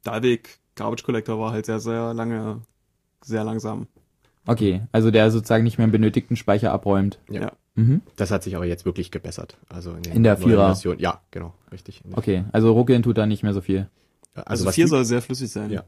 Dalvik 0.02 0.58
Garbage 0.74 1.04
Collector 1.04 1.38
war 1.38 1.52
halt 1.52 1.66
sehr, 1.66 1.80
sehr 1.80 2.12
lange, 2.14 2.60
sehr 3.22 3.44
langsam. 3.44 3.86
Okay, 4.46 4.82
also 4.92 5.10
der 5.10 5.30
sozusagen 5.30 5.64
nicht 5.64 5.78
mehr 5.78 5.84
einen 5.84 5.92
benötigten 5.92 6.36
Speicher 6.36 6.72
abräumt. 6.72 7.18
Ja. 7.30 7.42
Ja. 7.42 7.52
Mhm. 7.76 8.02
Das 8.16 8.30
hat 8.30 8.42
sich 8.44 8.54
aber 8.56 8.66
jetzt 8.66 8.84
wirklich 8.84 9.10
gebessert. 9.10 9.56
Also 9.68 9.92
in, 9.92 10.04
In 10.04 10.22
der 10.22 10.36
Vierer. 10.36 10.66
Version. 10.66 10.98
Ja, 10.98 11.20
genau, 11.30 11.54
richtig. 11.72 12.02
Okay, 12.12 12.44
also 12.52 12.72
ruckeln 12.72 13.02
tut 13.02 13.18
da 13.18 13.26
nicht 13.26 13.42
mehr 13.42 13.52
so 13.54 13.60
viel. 13.60 13.88
Also, 14.34 14.64
was 14.66 14.74
vier 14.74 14.84
die- 14.84 14.90
soll 14.90 15.04
sehr 15.04 15.22
flüssig 15.22 15.50
sein. 15.50 15.70
Ja. 15.70 15.84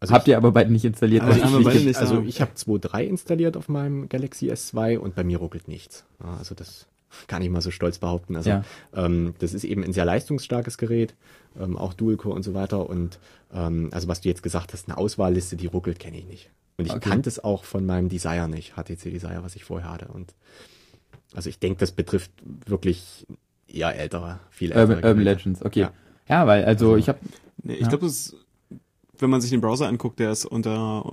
Also 0.00 0.14
Habt 0.14 0.26
ich, 0.26 0.32
ihr 0.32 0.36
aber 0.38 0.52
beide 0.52 0.72
nicht 0.72 0.84
installiert. 0.86 1.22
Aber 1.22 1.32
was 1.36 1.42
haben 1.44 1.52
wir 1.52 1.58
ich- 1.60 1.64
beide 1.66 1.80
nicht. 1.80 1.98
also 1.98 2.22
ich 2.22 2.40
habe 2.40 2.52
2.3 2.54 3.04
installiert 3.04 3.56
auf 3.56 3.68
meinem 3.68 4.08
Galaxy 4.08 4.50
S2 4.50 4.96
und 4.98 5.14
bei 5.14 5.24
mir 5.24 5.38
ruckelt 5.38 5.68
nichts. 5.68 6.04
Also 6.18 6.54
das 6.54 6.86
kann 7.26 7.42
ich 7.42 7.50
mal 7.50 7.60
so 7.60 7.70
stolz 7.70 7.98
behaupten. 7.98 8.36
Also 8.36 8.50
Ja. 8.50 8.64
ähm, 8.94 9.34
das 9.40 9.52
ist 9.52 9.64
eben 9.64 9.82
ein 9.84 9.92
sehr 9.92 10.04
leistungsstarkes 10.06 10.78
Gerät, 10.78 11.14
ähm, 11.60 11.76
auch 11.76 11.92
Dual-Core 11.92 12.34
und 12.34 12.42
so 12.44 12.54
weiter. 12.54 12.88
Und 12.88 13.18
ähm, 13.52 13.88
also 13.92 14.08
was 14.08 14.20
du 14.22 14.28
jetzt 14.30 14.42
gesagt 14.42 14.72
hast, 14.72 14.88
eine 14.88 14.96
Auswahlliste, 14.96 15.56
die 15.56 15.66
ruckelt, 15.66 15.98
kenne 15.98 16.16
ich 16.18 16.26
nicht. 16.26 16.50
Und 16.78 16.86
ich 16.86 16.92
Okay. 16.92 17.10
kannte 17.10 17.28
es 17.28 17.42
auch 17.42 17.64
von 17.64 17.84
meinem 17.84 18.08
Desire 18.08 18.48
nicht, 18.48 18.74
HTC 18.76 19.10
Desire, 19.10 19.40
was 19.42 19.54
ich 19.56 19.64
vorher 19.64 19.90
hatte. 19.90 20.08
Und 20.08 20.34
also 21.34 21.48
ich 21.48 21.58
denke, 21.58 21.78
das 21.80 21.92
betrifft 21.92 22.30
wirklich 22.66 23.26
eher 23.68 23.94
ältere, 23.98 24.40
viel 24.50 24.72
ältere 24.72 24.96
Urban, 24.96 25.10
Urban. 25.10 25.24
Legends, 25.24 25.64
okay. 25.64 25.80
Ja. 25.80 25.92
Ja, 26.28 26.46
weil, 26.46 26.64
also 26.64 26.86
Also- 26.86 26.96
ich 26.96 27.08
habe 27.08 27.18
Nee, 27.62 27.74
ich 27.74 27.80
Ja. 27.82 27.88
glaube, 27.88 28.06
das 28.06 28.12
ist, 28.16 28.36
wenn 29.18 29.28
man 29.28 29.40
sich 29.42 29.50
den 29.50 29.60
Browser 29.60 29.86
anguckt, 29.86 30.18
der 30.18 30.30
ist 30.32 30.46
unter, 30.46 31.12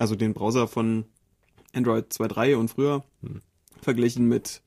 also 0.00 0.16
den 0.16 0.34
Browser 0.34 0.66
von 0.66 1.04
Android 1.72 2.12
2.3 2.12 2.56
und 2.56 2.68
früher 2.68 3.04
Hm. 3.22 3.40
verglichen 3.82 4.26
mit 4.28 4.62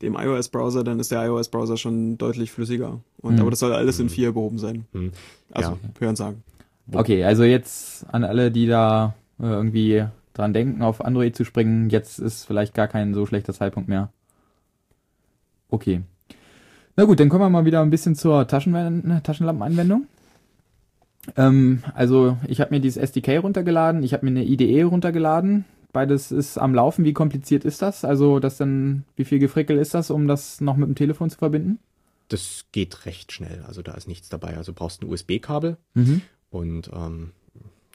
dem 0.00 0.14
iOS-Browser, 0.16 0.82
dann 0.84 1.00
ist 1.00 1.10
der 1.10 1.24
iOS-Browser 1.26 1.76
schon 1.76 2.16
deutlich 2.16 2.50
flüssiger. 2.50 3.00
Und 3.18 3.34
Hm. 3.34 3.40
aber 3.42 3.50
das 3.50 3.60
soll 3.60 3.72
alles 3.74 4.00
in 4.00 4.08
4 4.08 4.32
behoben 4.32 4.58
sein. 4.58 4.86
Hm. 4.92 5.12
Also 5.52 5.72
Ja. 5.72 5.78
hören 6.00 6.16
sagen. 6.16 6.42
Okay, 6.92 7.24
also 7.24 7.44
jetzt 7.44 8.06
an 8.12 8.24
alle, 8.24 8.50
die 8.50 8.66
da 8.66 9.14
äh, 9.40 9.44
irgendwie 9.46 10.06
dran 10.32 10.54
denken, 10.54 10.80
auf 10.82 11.04
Android 11.04 11.34
zu 11.36 11.44
springen, 11.44 11.90
jetzt 11.90 12.18
ist 12.20 12.44
vielleicht 12.44 12.72
gar 12.72 12.88
kein 12.88 13.12
so 13.14 13.26
schlechter 13.26 13.52
Zeitpunkt 13.52 13.88
mehr. 13.88 14.10
Okay. 15.74 16.02
Na 16.96 17.02
gut, 17.04 17.18
dann 17.18 17.28
kommen 17.28 17.42
wir 17.42 17.50
mal 17.50 17.64
wieder 17.64 17.80
ein 17.82 17.90
bisschen 17.90 18.14
zur 18.14 18.46
Taschenwen 18.46 19.20
Taschenlampenanwendung. 19.24 20.06
Ähm, 21.36 21.82
also 21.94 22.36
ich 22.46 22.60
habe 22.60 22.72
mir 22.72 22.80
dieses 22.80 22.96
SDK 23.02 23.38
runtergeladen, 23.38 24.04
ich 24.04 24.12
habe 24.12 24.24
mir 24.24 24.30
eine 24.30 24.44
IDE 24.44 24.84
runtergeladen. 24.84 25.64
Beides 25.92 26.30
ist 26.30 26.58
am 26.58 26.74
Laufen. 26.74 27.04
Wie 27.04 27.12
kompliziert 27.12 27.64
ist 27.64 27.82
das? 27.82 28.04
Also 28.04 28.38
das 28.38 28.56
dann, 28.56 29.04
wie 29.16 29.24
viel 29.24 29.40
Gefrickel 29.40 29.76
ist 29.78 29.94
das, 29.94 30.10
um 30.12 30.28
das 30.28 30.60
noch 30.60 30.76
mit 30.76 30.88
dem 30.88 30.94
Telefon 30.94 31.28
zu 31.30 31.38
verbinden? 31.38 31.78
Das 32.28 32.66
geht 32.70 33.04
recht 33.06 33.32
schnell. 33.32 33.64
Also 33.66 33.82
da 33.82 33.94
ist 33.94 34.06
nichts 34.06 34.28
dabei. 34.28 34.56
Also 34.56 34.70
du 34.72 34.76
brauchst 34.76 35.02
ein 35.02 35.08
USB-Kabel 35.10 35.76
Mhm. 35.94 36.22
und 36.50 36.88
ähm, 36.94 37.30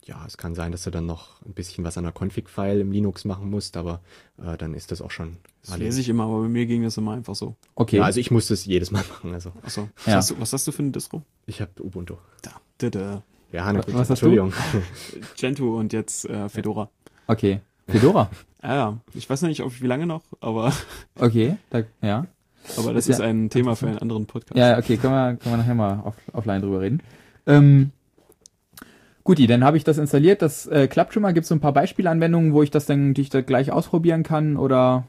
ja, 0.10 0.24
es 0.26 0.38
kann 0.38 0.56
sein, 0.56 0.72
dass 0.72 0.84
du 0.84 0.90
dann 0.90 1.06
noch 1.06 1.40
ein 1.46 1.54
bisschen 1.54 1.84
was 1.84 1.98
an 1.98 2.04
der 2.04 2.14
Config-File 2.14 2.80
im 2.82 2.92
Linux 2.92 3.26
machen 3.26 3.50
musst, 3.50 3.78
aber 3.78 4.02
äh, 4.44 4.58
dann 4.58 4.74
ist 4.74 4.92
das 4.92 5.02
auch 5.04 5.12
schon 5.12 5.38
Das 5.66 5.78
lese 5.78 6.02
ich 6.02 6.10
immer, 6.10 6.24
aber 6.24 6.42
bei 6.42 6.48
mir 6.48 6.66
ging 6.66 6.82
das 6.84 6.98
immer 6.98 7.14
einfach 7.14 7.36
so. 7.36 7.56
Okay. 7.76 7.98
Ja, 7.98 8.04
also 8.04 8.20
ich 8.20 8.32
muss 8.32 8.48
das 8.48 8.66
jedes 8.66 8.90
Mal 8.92 9.04
machen. 9.10 9.34
Also 9.34 9.52
Achso. 9.62 9.88
Was, 9.98 10.06
Ja. 10.08 10.14
hast 10.16 10.32
du, 10.32 10.40
was 10.42 10.52
hast 10.52 10.68
du 10.68 10.72
für 10.72 10.82
eine 10.82 10.92
Distro? 10.92 11.22
ich 11.46 11.62
habe 11.62 11.72
Ubuntu. 11.84 12.16
Da. 12.42 12.52
Dada. 12.80 13.22
Ja, 13.52 13.72
na 13.72 13.80
Was 13.80 13.86
gut, 13.86 13.96
hast 13.96 14.08
du? 14.10 14.14
Entschuldigung. 14.14 14.54
Gentoo 15.38 15.78
und 15.80 15.94
jetzt 15.94 16.26
äh, 16.26 16.50
Fedora. 16.50 16.90
okay. 17.28 17.62
Fedora. 17.88 18.30
Ja, 18.62 18.76
ja. 18.76 18.98
Ich 19.14 19.30
weiß 19.30 19.42
noch 19.44 19.48
nicht, 19.48 19.62
ob 19.64 19.80
wie 19.82 19.88
lange 19.88 20.06
noch, 20.06 20.22
aber, 20.42 20.74
Okay. 21.18 21.56
Da, 21.70 21.84
ja. 22.02 22.26
aber 22.76 22.94
das 22.94 23.06
Ist 23.08 23.16
ist 23.16 23.20
ja 23.20 23.26
ein 23.26 23.50
Thema 23.50 23.78
für 23.78 23.88
einen 23.88 24.00
anderen 24.00 24.26
Podcast. 24.26 24.58
Ja, 24.58 24.78
okay, 24.78 24.98
können 24.98 25.14
wir, 25.14 25.38
können 25.38 25.54
wir 25.54 25.58
nachher 25.60 25.76
mal 25.76 26.02
off, 26.04 26.16
offline 26.34 26.62
drüber 26.62 26.82
reden. 26.82 27.02
Ähm, 27.48 27.92
guti, 29.30 29.46
dann 29.46 29.64
habe 29.64 29.78
ich 29.78 29.84
das 29.84 30.00
installiert. 30.00 30.42
Das 30.42 30.66
äh, 30.66 30.88
klappt 30.88 31.14
schon 31.14 31.22
mal. 31.22 31.34
Gibt 31.34 31.44
es 31.44 31.50
so 31.50 31.56
ein 31.56 31.60
paar 31.60 31.74
Beispielanwendungen, 31.74 32.52
wo 32.52 32.64
ich 32.64 32.72
das 32.72 32.88
dann 32.88 33.14
die 33.14 33.22
ich 33.22 33.30
da 33.30 33.42
gleich 33.42 33.72
ausprobieren 33.72 34.24
kann 34.24 34.58
oder 34.58 35.06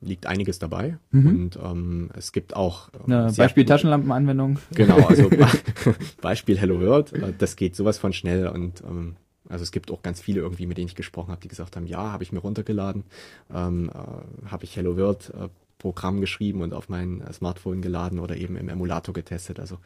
Liegt 0.00 0.26
einiges 0.26 0.58
dabei 0.58 0.98
Mhm. 1.12 1.26
und 1.28 1.58
ähm, 1.64 2.10
es 2.14 2.32
gibt 2.32 2.54
auch 2.54 2.90
äh, 2.92 3.12
eine 3.12 3.32
Beispiel 3.32 3.64
Taschenlampenanwendung? 3.64 4.58
Genau, 4.74 4.98
also 5.06 5.30
Be 5.30 5.46
Beispiel 6.20 6.58
Hello 6.58 6.78
World, 6.80 7.14
äh, 7.14 7.32
das 7.38 7.56
geht 7.56 7.74
sowas 7.74 7.96
von 7.96 8.12
schnell 8.12 8.48
und 8.48 8.82
ähm, 8.82 9.16
also 9.48 9.62
es 9.62 9.72
gibt 9.72 9.90
auch 9.90 10.02
ganz 10.02 10.20
viele 10.20 10.40
irgendwie, 10.40 10.66
mit 10.66 10.76
denen 10.76 10.88
ich 10.88 10.94
gesprochen 10.94 11.30
habe, 11.30 11.40
die 11.40 11.48
gesagt 11.48 11.76
haben, 11.76 11.86
ja, 11.86 12.12
habe 12.12 12.22
ich 12.22 12.32
mir 12.32 12.40
runtergeladen, 12.40 13.04
ähm, 13.54 13.90
äh, 13.94 14.46
habe 14.50 14.64
ich 14.64 14.76
Hello 14.76 14.96
World 14.98 15.32
äh, 15.40 15.48
Programm 15.78 16.20
geschrieben 16.20 16.60
und 16.60 16.74
auf 16.74 16.90
mein 16.90 17.22
Smartphone 17.32 17.80
geladen 17.80 18.18
oder 18.18 18.36
eben 18.36 18.56
im 18.56 18.68
Emulator 18.68 19.14
getestet. 19.14 19.58
Also 19.58 19.78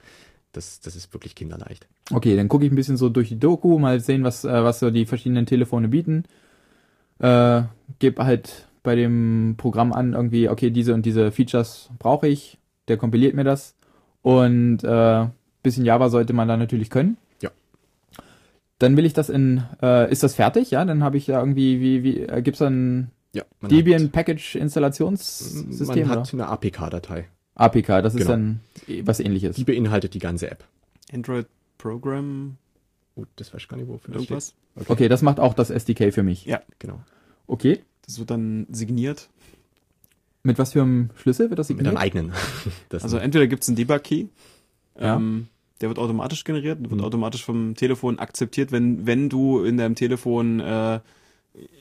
das, 0.53 0.81
das 0.81 0.97
ist 0.97 1.13
wirklich 1.13 1.35
kinderleicht. 1.35 1.87
Okay, 2.11 2.37
dann 2.37 2.49
gucke 2.49 2.65
ich 2.65 2.73
ein 2.73 2.77
bisschen 2.77 2.97
so 2.97 3.09
durch 3.09 3.29
die 3.29 3.39
Doku, 3.39 3.79
mal 3.79 4.01
sehen, 4.01 4.25
was, 4.25 4.45
äh, 4.45 4.65
was 4.65 4.81
so 4.81 4.91
die 4.91 5.07
verschiedenen 5.07 5.47
Telefone 5.47 5.89
bieten. 5.89 6.25
Äh, 7.19 7.63
gebe 7.99 8.25
halt 8.25 8.69
bei 8.83 8.95
dem 8.95 9.55
Programm 9.59 9.93
an, 9.93 10.15
irgendwie, 10.15 10.49
okay, 10.49 10.71
diese 10.71 10.95
und 10.95 11.05
diese 11.05 11.31
Features 11.31 11.91
brauche 11.99 12.29
ich. 12.29 12.59
Der 12.89 12.97
kompiliert 12.97 13.35
mir 13.35 13.45
das. 13.45 13.75
Und 14.23 14.83
äh, 14.85 15.27
bisschen 15.63 15.85
Java 15.85 16.09
sollte 16.09 16.33
man 16.33 16.49
da 16.49 16.57
natürlich 16.57 16.91
können. 16.91 17.19
Ja. 17.43 17.51
Dann 18.79 18.97
will 18.97 19.05
ich 19.05 19.13
das 19.13 19.29
in, 19.29 19.65
äh, 19.83 20.11
ist 20.11 20.23
das 20.23 20.35
fertig? 20.35 20.71
Ja, 20.71 20.85
dann 20.85 21.03
habe 21.03 21.17
ich 21.19 21.27
da 21.27 21.41
irgendwie, 21.41 21.81
wie, 21.81 22.03
wie, 22.03 22.21
äh, 22.23 22.41
gibt's 22.43 22.61
dann 22.61 23.11
Ja, 23.33 23.45
Debian 23.63 24.11
Package 24.11 24.55
hat, 24.55 24.63
Installationssystem? 24.63 25.87
man 25.87 25.99
oder? 25.99 26.21
hat 26.21 26.33
eine 26.33 26.49
APK-Datei. 26.49 27.29
APK, 27.59 28.01
das 28.03 28.15
ist 28.15 28.21
Genau. 28.21 28.31
dann 28.31 28.61
eh 28.87 29.03
was 29.07 29.21
ähnliches. 29.21 29.57
Die 29.57 29.65
beinhaltet 29.65 30.15
die 30.15 30.19
ganze 30.21 30.51
App. 30.51 30.65
Android 31.13 31.47
Program, 31.77 32.57
Oh, 33.17 33.25
das 33.37 33.53
weiß 33.53 33.63
ich 33.63 33.69
gar 33.69 33.77
nicht, 33.77 33.89
wofür 33.89 34.15
das 34.15 34.23
irgendwas. 34.23 34.55
steht. 34.77 34.91
Okay, 34.91 35.09
das 35.09 35.23
macht 35.23 35.41
auch 35.41 35.53
das 35.55 35.71
SDK 35.71 36.13
für 36.13 36.23
mich. 36.23 36.45
Ja. 36.47 36.61
Genau. 36.79 37.01
Okay. 37.49 37.81
Das 38.07 38.19
wird 38.21 38.31
dann 38.31 38.67
signiert. 38.71 39.29
Mit 40.45 40.59
was 40.59 40.73
für 40.73 40.83
einem 40.83 41.11
Schlüssel 41.17 41.51
wird 41.51 41.59
das 41.59 41.69
Mit 41.69 41.79
signiert? 41.79 41.97
einem 41.97 42.03
eigenen. 42.03 42.33
Das 42.91 43.03
Also 43.03 43.19
entweder 43.19 43.49
gibt 43.49 43.65
es 43.65 43.69
einen 43.69 43.77
Debug-Key, 43.77 44.27
Ja. 45.01 45.17
ähm, 45.17 45.49
der 45.81 45.89
wird 45.89 45.99
automatisch 45.99 46.45
generiert, 46.45 46.81
wird 46.81 46.93
Mhm. 46.93 47.01
automatisch 47.05 47.45
vom 47.45 47.75
Telefon 47.75 48.19
akzeptiert, 48.21 48.71
wenn, 48.73 49.05
wenn 49.07 49.29
du 49.29 49.65
in 49.65 49.77
deinem 49.77 49.97
Telefon 49.97 50.61
äh, 50.61 51.01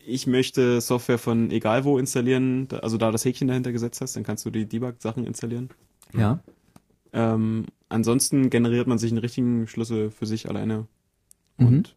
ich 0.06 0.26
möchte 0.28 0.82
Software 0.82 1.18
von 1.20 1.52
egal 1.52 1.84
wo 1.84 1.98
installieren, 2.00 2.68
da- 2.68 2.80
also 2.80 2.98
da 2.98 3.12
das 3.12 3.26
Häkchen 3.26 3.48
dahinter 3.48 3.72
gesetzt 3.72 4.02
hast, 4.02 4.16
dann 4.16 4.24
kannst 4.24 4.46
du 4.46 4.50
die 4.50 4.66
Debug-Sachen 4.66 5.26
installieren. 5.26 5.70
Ja. 6.14 6.40
Ähm, 7.14 7.66
ansonsten 7.90 8.50
generiert 8.50 8.88
man 8.88 8.98
sich 8.98 9.12
einen 9.12 9.20
richtigen 9.20 9.68
Schlüssel 9.68 10.12
für 10.12 10.26
sich 10.26 10.50
alleine 10.50 10.88
Mhm. 11.58 11.68
und 11.68 11.96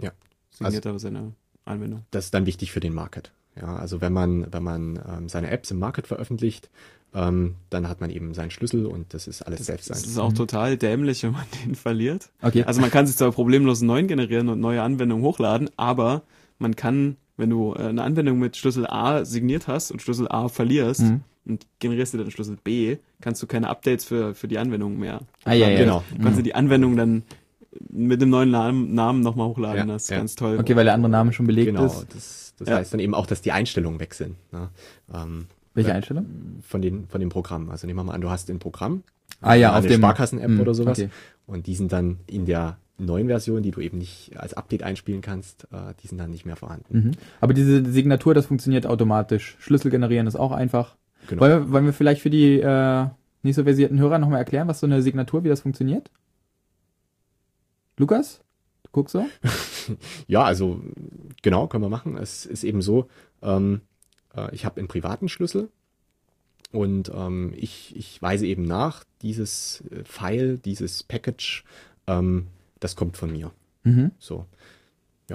Ja. 0.00 0.12
signiert 0.50 0.86
aber 0.86 0.98
seine 0.98 1.32
Anwendung. 1.64 2.04
das 2.10 2.26
ist 2.26 2.34
dann 2.34 2.46
wichtig 2.46 2.72
für 2.72 2.80
den 2.80 2.94
Market. 2.94 3.32
Ja, 3.56 3.76
also 3.76 4.00
wenn 4.00 4.12
man, 4.12 4.52
wenn 4.52 4.62
man 4.62 5.00
ähm, 5.08 5.28
seine 5.28 5.48
Apps 5.50 5.70
im 5.70 5.78
Market 5.78 6.06
veröffentlicht, 6.08 6.68
ähm, 7.14 7.54
dann 7.70 7.88
hat 7.88 8.00
man 8.00 8.10
eben 8.10 8.34
seinen 8.34 8.50
Schlüssel 8.50 8.86
und 8.86 9.14
das 9.14 9.28
ist 9.28 9.42
alles 9.42 9.58
Das, 9.58 9.66
selbst 9.68 9.88
das 9.90 10.00
sein. 10.02 10.10
ist 10.10 10.18
auch 10.18 10.30
Mhm. 10.30 10.34
total 10.36 10.76
dämlich, 10.76 11.22
wenn 11.22 11.32
man 11.32 11.44
den 11.64 11.74
verliert. 11.76 12.30
Okay. 12.42 12.64
Also 12.64 12.80
man 12.80 12.90
kann 12.90 13.06
sich 13.06 13.16
zwar 13.16 13.30
problemlos 13.30 13.80
einen 13.80 13.86
neuen 13.88 14.08
generieren 14.08 14.48
und 14.48 14.58
neue 14.60 14.82
Anwendungen 14.82 15.24
hochladen, 15.24 15.70
aber 15.76 16.22
man 16.64 16.74
kann, 16.76 17.16
wenn 17.36 17.50
du 17.50 17.74
äh, 17.74 17.82
eine 17.88 18.02
Anwendung 18.02 18.38
mit 18.38 18.56
Schlüssel 18.56 18.86
A 18.86 19.24
signiert 19.24 19.68
hast 19.68 19.90
und 19.92 20.02
Schlüssel 20.02 20.26
A 20.28 20.48
verlierst 20.48 21.02
Mhm. 21.02 21.20
und 21.46 21.66
generierst 21.78 22.14
dir 22.14 22.18
dann 22.18 22.30
Schlüssel 22.30 22.56
B, 22.62 22.96
kannst 23.20 23.42
du 23.42 23.46
keine 23.46 23.68
Updates 23.68 24.04
für, 24.04 24.34
für 24.34 24.48
die 24.48 24.58
Anwendung 24.58 24.98
mehr. 24.98 25.20
Ah, 25.44 25.52
ja, 25.52 25.68
ja. 25.68 25.78
Genau. 25.78 26.02
Du 26.10 26.16
kannst 26.22 26.32
Mhm. 26.32 26.36
dir 26.36 26.42
die 26.42 26.54
Anwendung 26.54 26.96
dann 26.96 27.22
mit 27.90 28.20
dem 28.22 28.30
neuen 28.30 28.50
Namen, 28.50 28.94
Namen 28.94 29.20
nochmal 29.20 29.48
hochladen. 29.48 29.88
Ja, 29.88 29.94
das 29.94 30.04
ist 30.04 30.10
ja. 30.10 30.16
ganz 30.18 30.34
toll. 30.36 30.58
Okay, 30.60 30.76
weil 30.76 30.84
der 30.84 30.94
andere 30.94 31.10
Name 31.10 31.32
schon 31.32 31.46
belegt 31.46 31.66
Genau, 31.66 31.86
ist. 31.86 32.06
das, 32.14 32.54
das 32.58 32.68
Ja. 32.68 32.76
heißt 32.76 32.92
dann 32.92 33.00
eben 33.00 33.14
auch, 33.14 33.26
dass 33.26 33.42
die 33.42 33.52
Einstellungen 33.52 33.98
weg 34.00 34.14
sind. 34.14 34.36
Ne? 34.52 34.70
Ähm, 35.12 35.46
Welche 35.74 35.90
Ja. 35.90 35.96
Einstellung? 35.96 36.26
von 36.62 36.80
den 36.82 37.08
von 37.08 37.20
dem 37.20 37.30
Programm. 37.30 37.68
Also 37.70 37.86
nehmen 37.88 37.98
wir 37.98 38.04
mal 38.04 38.14
an, 38.14 38.20
du 38.20 38.30
hast 38.30 38.48
ein 38.48 38.60
Programm, 38.60 39.02
Ah 39.40 39.54
ja, 39.54 39.76
auf 39.76 39.84
dem 39.84 39.98
Sparkassen-App 39.98 40.48
Mhm, 40.50 40.60
oder 40.60 40.72
sowas, 40.72 40.98
okay. 40.98 41.10
und 41.48 41.66
die 41.66 41.74
sind 41.74 41.92
dann 41.92 42.18
in 42.28 42.46
der 42.46 42.78
neuen 42.98 43.26
Version, 43.26 43.62
die 43.62 43.70
du 43.70 43.80
eben 43.80 43.98
nicht 43.98 44.36
als 44.36 44.54
Update 44.54 44.82
einspielen 44.82 45.20
kannst, 45.20 45.64
äh, 45.72 45.94
die 46.02 46.06
sind 46.06 46.18
dann 46.18 46.30
nicht 46.30 46.46
mehr 46.46 46.56
vorhanden. 46.56 46.98
Mhm. 46.98 47.10
Aber 47.40 47.54
diese 47.54 47.84
Signatur, 47.90 48.34
das 48.34 48.46
funktioniert 48.46 48.86
automatisch. 48.86 49.56
Schlüssel 49.58 49.90
generieren 49.90 50.26
ist 50.26 50.36
auch 50.36 50.52
einfach. 50.52 50.96
Genau. 51.28 51.42
Wollen, 51.42 51.64
wir, 51.64 51.72
wollen 51.72 51.84
wir 51.86 51.92
vielleicht 51.92 52.20
für 52.20 52.30
die 52.30 52.60
äh, 52.60 53.06
nicht 53.42 53.56
so 53.56 53.64
versierten 53.64 53.98
Hörer 53.98 54.18
nochmal 54.18 54.38
erklären, 54.38 54.68
was 54.68 54.80
so 54.80 54.86
eine 54.86 55.02
Signatur, 55.02 55.44
wie 55.44 55.48
das 55.48 55.60
funktioniert? 55.60 56.10
Lukas? 57.96 58.40
Du 58.84 58.90
guckst 58.92 59.12
so? 59.12 59.26
Ja, 60.26 60.44
also 60.44 60.80
genau, 61.42 61.66
können 61.66 61.84
wir 61.84 61.90
machen. 61.90 62.16
Es 62.16 62.46
ist 62.46 62.64
eben 62.64 62.80
so, 62.80 63.08
ähm, 63.42 63.82
äh, 64.34 64.54
ich 64.54 64.64
habe 64.64 64.78
einen 64.78 64.88
privaten 64.88 65.28
Schlüssel 65.28 65.68
und 66.72 67.12
ähm, 67.14 67.52
ich, 67.54 67.94
ich 67.96 68.20
weise 68.22 68.46
eben 68.46 68.62
nach, 68.62 69.04
dieses 69.20 69.84
äh, 69.90 70.04
File, 70.04 70.56
dieses 70.56 71.02
Package, 71.02 71.64
ähm, 72.06 72.46
das 72.84 72.94
kommt 72.96 73.16
von 73.16 73.32
mir. 73.32 73.50
Mhm. 73.84 74.10
So, 74.18 74.44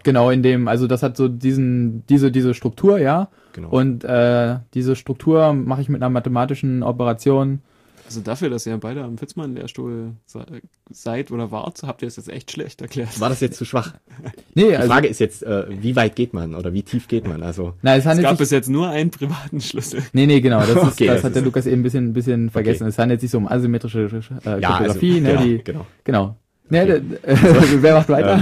Genau, 0.03 0.29
in 0.29 0.43
dem, 0.43 0.67
also 0.67 0.85
das 0.85 1.01
hat 1.01 1.17
so 1.17 1.27
diesen, 1.27 2.05
diese, 2.07 2.31
diese 2.31 2.53
Struktur, 2.53 2.99
ja. 2.99 3.29
genau. 3.53 3.69
Und 3.69 4.03
äh, 4.03 4.59
diese 4.75 4.95
Struktur 4.95 5.51
mache 5.53 5.81
ich 5.81 5.89
mit 5.89 5.99
einer 6.01 6.11
mathematischen 6.11 6.83
Operation. 6.83 7.61
Also 8.05 8.21
dafür, 8.21 8.51
dass 8.51 8.67
ihr 8.67 8.77
beide 8.77 9.03
am 9.03 9.17
Fitzmann-Lehrstuhl 9.17 10.13
se- 10.27 10.45
seid 10.91 11.31
oder 11.31 11.49
wart, 11.51 11.81
habt 11.83 12.03
ihr 12.03 12.07
es 12.07 12.17
jetzt 12.17 12.29
echt 12.29 12.51
schlecht 12.51 12.81
erklärt. 12.81 13.19
War 13.19 13.29
das 13.29 13.39
jetzt 13.39 13.57
zu 13.57 13.65
schwach? 13.65 13.93
Nee, 14.53 14.69
Die 14.69 14.75
also, 14.75 14.89
Frage 14.89 15.07
ist 15.07 15.19
jetzt, 15.19 15.41
äh, 15.43 15.65
wie 15.69 15.95
weit 15.95 16.15
geht 16.15 16.33
man 16.33 16.53
oder 16.53 16.71
wie 16.73 16.83
tief 16.83 17.07
geht 17.07 17.27
man? 17.27 17.41
Also 17.41 17.73
na, 17.81 17.95
es 17.95 18.05
Es 18.05 18.21
gab 18.21 18.31
sich, 18.31 18.37
bis 18.39 18.51
jetzt 18.51 18.69
nur 18.69 18.89
einen 18.89 19.09
privaten 19.09 19.59
Schlüssel. 19.61 20.03
nee, 20.13 20.25
nee, 20.27 20.39
genau, 20.41 20.59
das, 20.59 20.69
ist, 20.75 20.77
Okay, 20.93 21.07
das, 21.07 21.15
das 21.17 21.23
hat 21.25 21.35
der 21.35 21.41
Lukas 21.43 21.65
eben 21.65 21.81
ein 21.81 21.83
bisschen, 21.83 22.05
ein 22.09 22.13
bisschen 22.13 22.49
vergessen. 22.51 22.85
Es 22.87 22.97
handelt 22.99 23.21
sich 23.21 23.31
so 23.31 23.37
um 23.39 23.47
asymmetrische 23.47 24.07
äh, 24.45 24.59
ja, 24.61 24.75
also, 24.77 24.99
ne, 25.03 25.21
genau, 25.21 25.41
die, 25.43 25.63
genau. 25.63 25.85
genau. 26.03 26.35
Ne, 26.69 26.81
Okay. 26.83 27.01
äh, 27.23 27.35
wer 27.81 27.95
macht 27.95 28.09
weiter? 28.09 28.41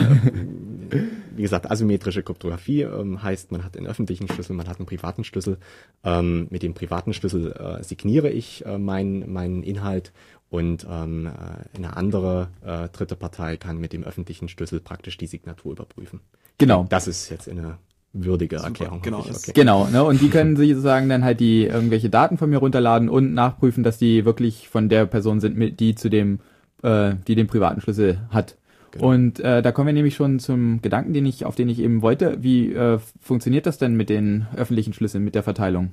Ähm, 0.92 1.08
wie 1.36 1.44
gesagt, 1.44 1.70
asymmetrische 1.70 2.24
Kryptographie 2.24 2.82
ähm, 2.82 3.22
heißt, 3.22 3.52
man 3.52 3.64
hat 3.64 3.78
einen 3.78 3.86
öffentlichen 3.88 4.28
Schlüssel, 4.28 4.56
man 4.56 4.68
hat 4.68 4.80
einen 4.80 4.88
privaten 4.88 5.24
Schlüssel. 5.24 5.58
Ähm, 6.04 6.48
mit 6.50 6.64
dem 6.64 6.74
privaten 6.74 7.14
Schlüssel 7.14 7.52
äh, 7.52 7.84
signiere 7.84 8.30
ich 8.30 8.66
äh, 8.66 8.78
meinen 8.78 9.32
meinen 9.32 9.62
Inhalt 9.64 10.14
und 10.50 10.88
ähm, 10.90 11.28
äh, 11.28 11.78
eine 11.78 11.96
andere 11.96 12.48
äh, 12.66 12.90
dritte 12.90 13.16
Partei 13.16 13.58
kann 13.58 13.78
mit 13.78 13.94
dem 13.94 14.04
öffentlichen 14.04 14.50
Schlüssel 14.50 14.80
praktisch 14.80 15.18
die 15.18 15.28
Signatur 15.28 15.74
überprüfen. 15.74 16.22
genau. 16.58 16.86
Das 16.90 17.08
ist 17.08 17.30
jetzt 17.30 17.48
eine 17.50 17.78
würdige 18.14 18.56
Erklärung. 18.56 19.02
genau, 19.04 19.20
okay. 19.20 19.52
Genau, 19.54 19.88
ne? 19.90 20.04
Und 20.04 20.22
die 20.22 20.30
können 20.30 20.56
sich 20.56 20.70
sozusagen 20.72 21.08
dann 21.08 21.24
halt 21.24 21.40
die 21.40 21.66
irgendwelche 21.66 22.10
Daten 22.10 22.38
von 22.40 22.50
mir 22.50 22.58
runterladen 22.58 23.10
und 23.10 23.34
nachprüfen, 23.36 23.84
dass 23.84 24.00
die 24.00 24.26
wirklich 24.26 24.70
von 24.70 24.90
der 24.90 25.06
Person 25.06 25.40
sind, 25.40 25.56
mit 25.56 25.80
die 25.80 25.94
zu 25.94 26.10
dem, 26.10 26.40
äh, 26.84 27.16
die 27.28 27.36
den 27.36 27.48
privaten 27.48 27.82
Schlüssel 27.82 28.22
hat. 28.30 28.58
Genau. 28.92 29.10
Und 29.10 29.40
äh, 29.42 29.62
da 29.62 29.72
kommen 29.72 29.88
wir 29.88 29.94
nämlich 29.94 30.16
schon 30.16 30.40
zum 30.40 30.82
Gedanken, 30.82 31.14
den 31.14 31.26
ich, 31.26 31.46
auf 31.46 31.56
den 31.56 31.70
ich 31.70 31.80
eben 31.80 32.02
wollte. 32.02 32.42
Wie 32.42 32.72
äh, 32.74 33.00
funktioniert 33.22 33.66
das 33.66 33.78
denn 33.78 33.96
mit 33.96 34.10
den 34.10 34.48
öffentlichen 34.56 34.94
Schlüsseln, 34.94 35.24
mit 35.24 35.36
der 35.36 35.44
Verteilung? 35.44 35.92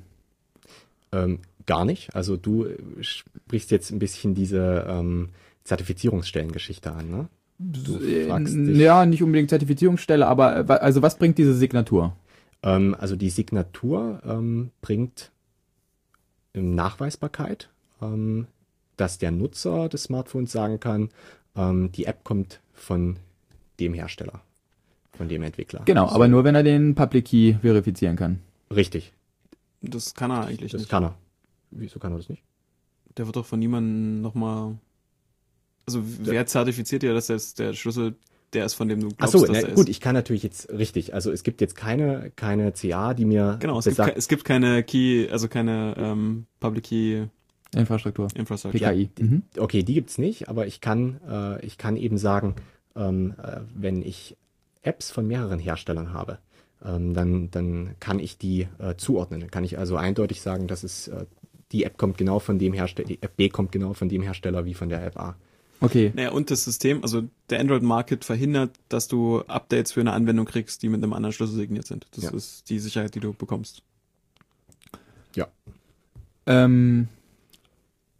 Ähm, 1.11 1.39
gar 1.65 1.83
nicht. 1.85 2.15
Also 2.15 2.37
du 2.37 2.67
sprichst 3.01 3.71
jetzt 3.71 3.91
ein 3.91 3.99
bisschen 3.99 4.33
diese 4.33 4.85
ähm, 4.87 5.29
Zertifizierungsstellengeschichte 5.65 6.91
an, 6.91 7.09
ne? 7.09 7.27
Du 7.57 7.97
Äh, 7.99 8.27
fragst 8.27 8.53
n- 8.53 8.65
dich- 8.67 8.77
ja, 8.77 9.05
nicht 9.05 9.23
unbedingt 9.23 9.49
Zertifizierungsstelle, 9.49 10.27
aber 10.27 10.69
äh, 10.69 10.73
also 10.73 11.01
was 11.01 11.17
bringt 11.17 11.37
diese 11.37 11.53
Signatur? 11.53 12.15
Ähm, 12.63 12.95
also 12.99 13.15
die 13.15 13.29
Signatur 13.29 14.21
ähm, 14.25 14.71
bringt 14.81 15.31
Nachweisbarkeit, 16.53 17.69
ähm, 18.01 18.47
dass 18.97 19.17
der 19.17 19.31
Nutzer 19.31 19.89
des 19.89 20.03
Smartphones 20.03 20.51
sagen 20.51 20.79
kann, 20.79 21.09
ähm, 21.55 21.91
die 21.91 22.05
App 22.05 22.23
kommt 22.23 22.59
von 22.73 23.17
dem 23.79 23.93
Hersteller, 23.93 24.41
von 25.17 25.27
dem 25.29 25.43
Entwickler. 25.43 25.81
Genau, 25.85 26.07
So, 26.07 26.15
aber 26.15 26.27
nur 26.27 26.43
wenn 26.43 26.55
er 26.55 26.63
den 26.63 26.95
Public 26.95 27.25
Key 27.25 27.55
verifizieren 27.61 28.15
kann. 28.15 28.39
Richtig, 28.73 29.13
Das 29.81 30.13
kann 30.13 30.31
er 30.31 30.45
eigentlich 30.45 30.71
das 30.71 30.81
nicht. 30.81 30.89
kann 30.91 31.03
er. 31.03 31.15
Wieso 31.71 31.99
kann 31.99 32.13
er 32.13 32.17
das 32.17 32.29
nicht? 32.29 32.41
Der 33.17 33.25
wird 33.25 33.35
doch 33.35 33.45
von 33.45 33.59
niemandem 33.59 34.21
nochmal. 34.21 34.77
Also 35.85 36.01
wer 36.03 36.45
zertifiziert 36.47 37.03
ja, 37.03 37.13
dass 37.13 37.27
das 37.27 37.53
der 37.53 37.73
Schlüssel 37.73 38.15
der 38.53 38.65
ist, 38.65 38.73
von 38.73 38.87
dem 38.87 39.01
du 39.01 39.07
Ach 39.13 39.17
glaubst, 39.17 39.31
so, 39.33 39.45
dass 39.45 39.61
na, 39.63 39.67
er 39.69 39.75
gut, 39.75 39.89
ich 39.89 39.99
kann 39.99 40.13
natürlich 40.15 40.43
jetzt 40.43 40.69
richtig. 40.69 41.13
Also 41.13 41.31
es 41.31 41.43
gibt 41.43 41.61
jetzt 41.61 41.75
keine 41.75 42.31
keine 42.35 42.71
CA, 42.71 43.13
die 43.13 43.25
mir 43.25 43.57
Genau, 43.59 43.77
es 43.79 43.85
gibt, 43.85 43.97
besagt, 43.97 44.13
ke- 44.13 44.17
es 44.19 44.27
gibt 44.27 44.45
keine 44.45 44.83
Key, 44.83 45.27
also 45.29 45.47
keine 45.47 45.95
ähm, 45.97 46.45
Public 46.59 46.85
Key 46.85 47.25
Infrastruktur. 47.75 48.27
Infrastructure. 48.35 48.91
PKI. 48.91 49.09
Mhm. 49.19 49.43
okay, 49.57 49.83
die 49.83 49.93
gibt's 49.93 50.17
nicht, 50.17 50.49
aber 50.49 50.67
ich 50.67 50.81
kann, 50.81 51.19
äh, 51.27 51.65
ich 51.65 51.77
kann 51.77 51.97
eben 51.97 52.17
sagen, 52.17 52.55
ähm, 52.95 53.33
äh, 53.41 53.61
wenn 53.73 54.01
ich 54.01 54.37
Apps 54.81 55.11
von 55.11 55.27
mehreren 55.27 55.59
Herstellern 55.59 56.13
habe, 56.13 56.39
ähm, 56.83 57.13
dann, 57.13 57.51
dann 57.51 57.95
kann 57.99 58.19
ich 58.19 58.37
die 58.37 58.67
äh, 58.79 58.95
zuordnen. 58.95 59.39
Dann 59.41 59.51
kann 59.51 59.63
ich 59.63 59.77
also 59.77 59.97
eindeutig 59.97 60.41
sagen, 60.41 60.67
dass 60.67 60.83
es 60.83 61.07
äh, 61.07 61.25
die 61.71 61.83
App 61.83 61.97
kommt 61.97 62.17
genau 62.17 62.39
von 62.39 62.59
dem 62.59 62.73
Hersteller, 62.73 63.07
die 63.07 63.21
App 63.21 63.35
B 63.35 63.49
kommt 63.49 63.71
genau 63.71 63.93
von 63.93 64.07
dem 64.07 64.21
Hersteller 64.21 64.65
wie 64.65 64.73
von 64.73 64.89
der 64.89 65.03
App 65.05 65.19
A. 65.19 65.35
Okay. 65.81 66.11
Naja, 66.15 66.31
und 66.31 66.51
das 66.51 66.63
System, 66.63 67.03
also 67.03 67.23
der 67.49 67.59
Android 67.59 67.83
Market 67.83 68.23
verhindert, 68.23 68.71
dass 68.87 69.07
du 69.07 69.41
Updates 69.41 69.91
für 69.91 69.99
eine 69.99 70.13
Anwendung 70.13 70.45
kriegst, 70.45 70.83
die 70.83 70.89
mit 70.89 71.03
einem 71.03 71.11
anderen 71.13 71.33
Schlüssel 71.33 71.55
signiert 71.55 71.85
sind. 71.85 72.07
Das 72.15 72.23
Ja. 72.25 72.31
ist 72.31 72.69
die 72.69 72.79
Sicherheit, 72.79 73.13
die 73.15 73.19
du 73.19 73.33
bekommst. 73.33 73.83
Ähm, 76.47 77.07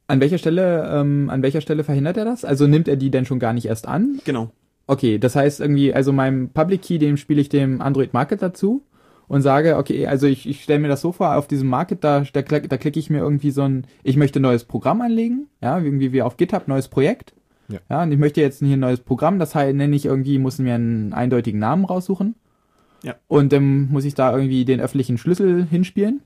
an 0.07 0.19
welcher 0.19 0.37
Stelle, 0.37 0.87
ähm, 0.91 1.29
an 1.29 1.41
welcher 1.41 1.61
Stelle 1.61 1.83
verhindert 1.83 2.17
er 2.17 2.25
das? 2.25 2.45
Also 2.45 2.67
nimmt 2.67 2.87
er 2.87 2.95
die 2.95 3.11
denn 3.11 3.25
schon 3.25 3.39
gar 3.39 3.53
nicht 3.53 3.65
erst 3.65 3.87
an? 3.87 4.19
Genau. 4.23 4.51
Okay, 4.87 5.17
das 5.17 5.35
heißt 5.35 5.61
irgendwie, 5.61 5.93
also 5.93 6.13
meinem 6.13 6.49
Public 6.49 6.83
Key, 6.83 6.99
dem 6.99 7.17
spiele 7.17 7.41
ich 7.41 7.49
dem 7.49 7.81
Android 7.81 8.13
Market 8.13 8.41
dazu 8.41 8.83
und 9.27 9.41
sage, 9.41 9.77
okay, 9.77 10.05
also 10.05 10.27
ich, 10.27 10.47
ich 10.47 10.61
stelle 10.63 10.79
mir 10.79 10.89
das 10.89 11.01
so 11.01 11.11
vor, 11.11 11.35
auf 11.35 11.47
diesem 11.47 11.67
Market, 11.69 12.03
da, 12.03 12.23
da, 12.31 12.41
klick- 12.41 12.69
da 12.69 12.77
klicke 12.77 12.99
ich 12.99 13.09
mir 13.09 13.17
irgendwie 13.19 13.49
so 13.49 13.63
ein, 13.63 13.87
ich 14.03 14.15
möchte 14.15 14.39
ein 14.39 14.43
neues 14.43 14.63
Programm 14.63 15.01
anlegen, 15.01 15.47
ja, 15.61 15.79
irgendwie 15.79 16.13
wie 16.13 16.21
auf 16.21 16.37
GitHub, 16.37 16.67
neues 16.67 16.87
Projekt. 16.87 17.33
Ja. 17.67 17.79
ja, 17.89 18.03
und 18.03 18.11
ich 18.11 18.19
möchte 18.19 18.41
jetzt 18.41 18.59
hier 18.59 18.77
ein 18.77 18.81
neues 18.81 18.99
Programm, 18.99 19.39
das 19.39 19.55
heißt, 19.55 19.75
nenne 19.75 19.95
ich 19.95 20.05
irgendwie, 20.05 20.37
muss 20.37 20.59
mir 20.59 20.75
einen 20.75 21.13
eindeutigen 21.13 21.59
Namen 21.59 21.85
raussuchen. 21.85 22.35
Ja. 23.01 23.15
Und 23.27 23.51
dann 23.53 23.89
muss 23.89 24.05
ich 24.05 24.13
da 24.13 24.35
irgendwie 24.35 24.65
den 24.65 24.79
öffentlichen 24.79 25.17
Schlüssel 25.17 25.65
hinspielen. 25.65 26.21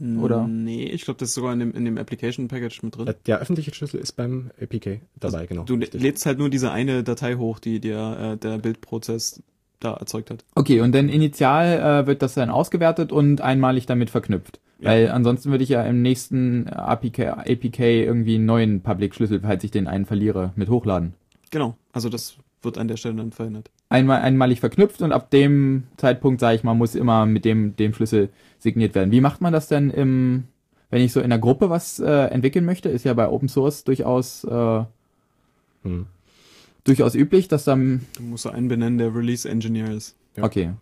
Oder? 0.00 0.46
Nee, 0.46 0.84
ich 0.84 1.04
glaube, 1.04 1.18
das 1.18 1.30
ist 1.30 1.34
sogar 1.34 1.52
in 1.52 1.58
dem, 1.60 1.72
in 1.72 1.84
dem 1.84 1.98
Application 1.98 2.48
Package 2.48 2.82
mit 2.82 2.96
drin. 2.96 3.06
Äh, 3.08 3.14
Der 3.26 3.38
öffentliche 3.40 3.74
Schlüssel 3.74 4.00
ist 4.00 4.12
beim 4.12 4.50
APK 4.60 5.00
dabei, 5.18 5.46
genau. 5.46 5.64
Du 5.64 5.74
richtig. 5.74 6.00
lädst 6.02 6.24
halt 6.24 6.38
nur 6.38 6.48
diese 6.48 6.72
eine 6.72 7.02
Datei 7.04 7.34
hoch, 7.34 7.58
die 7.58 7.80
dir 7.80 8.32
äh, 8.34 8.36
der 8.38 8.58
Bildprozess 8.58 9.42
da 9.78 9.94
erzeugt 9.94 10.30
hat. 10.30 10.44
Okay, 10.54 10.80
und 10.80 10.94
dann 10.94 11.08
initial 11.08 12.02
äh, 12.02 12.06
wird 12.06 12.22
das 12.22 12.34
dann 12.34 12.50
ausgewertet 12.50 13.12
und 13.12 13.40
einmalig 13.40 13.86
damit 13.86 14.10
verknüpft. 14.10 14.60
Ja. 14.78 14.90
Weil 14.90 15.08
ansonsten 15.10 15.50
würde 15.50 15.64
ich 15.64 15.70
ja 15.70 15.82
im 15.82 16.00
nächsten 16.00 16.66
APK, 16.68 17.20
APK 17.46 17.80
irgendwie 17.80 18.36
einen 18.36 18.46
neuen 18.46 18.80
Public-Schlüssel, 18.80 19.40
falls 19.40 19.64
ich 19.64 19.70
den 19.70 19.86
einen 19.86 20.06
verliere, 20.06 20.52
mit 20.56 20.70
hochladen. 20.70 21.14
Genau, 21.50 21.76
also 21.92 22.08
das 22.08 22.36
wird 22.62 22.78
an 22.78 22.88
der 22.88 22.96
Stelle 22.96 23.16
dann 23.16 23.32
verhindert. 23.32 23.70
Einmal, 23.88 24.20
einmalig 24.22 24.60
verknüpft 24.60 25.02
und 25.02 25.12
ab 25.12 25.30
dem 25.30 25.84
Zeitpunkt, 25.96 26.40
sage 26.40 26.56
ich 26.56 26.62
mal, 26.64 26.74
muss 26.74 26.94
immer 26.94 27.26
mit 27.26 27.44
dem, 27.44 27.74
dem 27.76 27.92
Schlüssel 27.94 28.28
signiert 28.58 28.94
werden. 28.94 29.10
Wie 29.10 29.20
macht 29.20 29.40
man 29.40 29.52
das 29.52 29.66
denn 29.68 29.90
im, 29.90 30.44
wenn 30.90 31.02
ich 31.02 31.12
so 31.12 31.20
in 31.20 31.30
der 31.30 31.38
Gruppe 31.38 31.70
was 31.70 31.98
äh, 31.98 32.06
entwickeln 32.26 32.64
möchte? 32.64 32.88
Ist 32.88 33.04
ja 33.04 33.14
bei 33.14 33.28
Open 33.28 33.48
Source 33.48 33.84
durchaus, 33.84 34.44
äh, 34.44 34.84
Hm. 35.82 36.06
durchaus 36.84 37.14
üblich, 37.14 37.48
dass 37.48 37.64
dann, 37.64 38.02
Du 38.16 38.22
musst 38.22 38.42
so 38.42 38.50
einen 38.50 38.68
benennen, 38.68 38.98
der 38.98 39.14
Release 39.14 39.48
Engineer 39.48 39.90
ist. 39.92 40.14
Ja. 40.36 40.44
okay. 40.44 40.72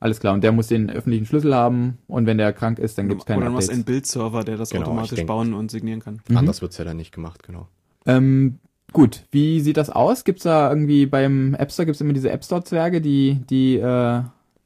Alles 0.00 0.20
klar, 0.20 0.34
und 0.34 0.44
der 0.44 0.52
muss 0.52 0.66
den 0.66 0.90
öffentlichen 0.90 1.24
Schlüssel 1.24 1.54
haben 1.54 1.96
und 2.08 2.26
wenn 2.26 2.36
der 2.36 2.52
krank 2.52 2.78
ist, 2.78 2.98
dann 2.98 3.08
gibt's 3.08 3.24
keine 3.24 3.38
Oder 3.40 3.46
du 3.50 3.52
hast 3.56 3.64
Updates. 3.70 3.74
einen 3.74 3.84
Bildserver, 3.84 4.44
der 4.44 4.56
das 4.58 4.68
Genau, 4.70 4.82
automatisch 4.82 5.14
denk- 5.16 5.28
bauen 5.28 5.54
und 5.54 5.70
signieren 5.70 6.00
kann. 6.00 6.20
Mhm. 6.28 6.36
Anders 6.36 6.60
wird's 6.60 6.76
ja 6.76 6.84
dann 6.84 6.98
nicht 6.98 7.12
gemacht, 7.14 7.42
genau. 7.42 7.68
Ähm, 8.04 8.58
gut, 8.94 9.26
wie 9.30 9.60
sieht 9.60 9.76
das 9.76 9.90
aus? 9.90 10.24
Gibt's 10.24 10.44
da 10.44 10.70
irgendwie 10.70 11.04
beim 11.04 11.52
App 11.54 11.70
Store 11.70 11.84
gibt's 11.84 12.00
immer 12.00 12.14
diese 12.14 12.30
App 12.30 12.42
Store 12.42 12.64
Zwerge, 12.64 13.02
die 13.02 13.40
die 13.50 13.76
äh, 13.76 14.22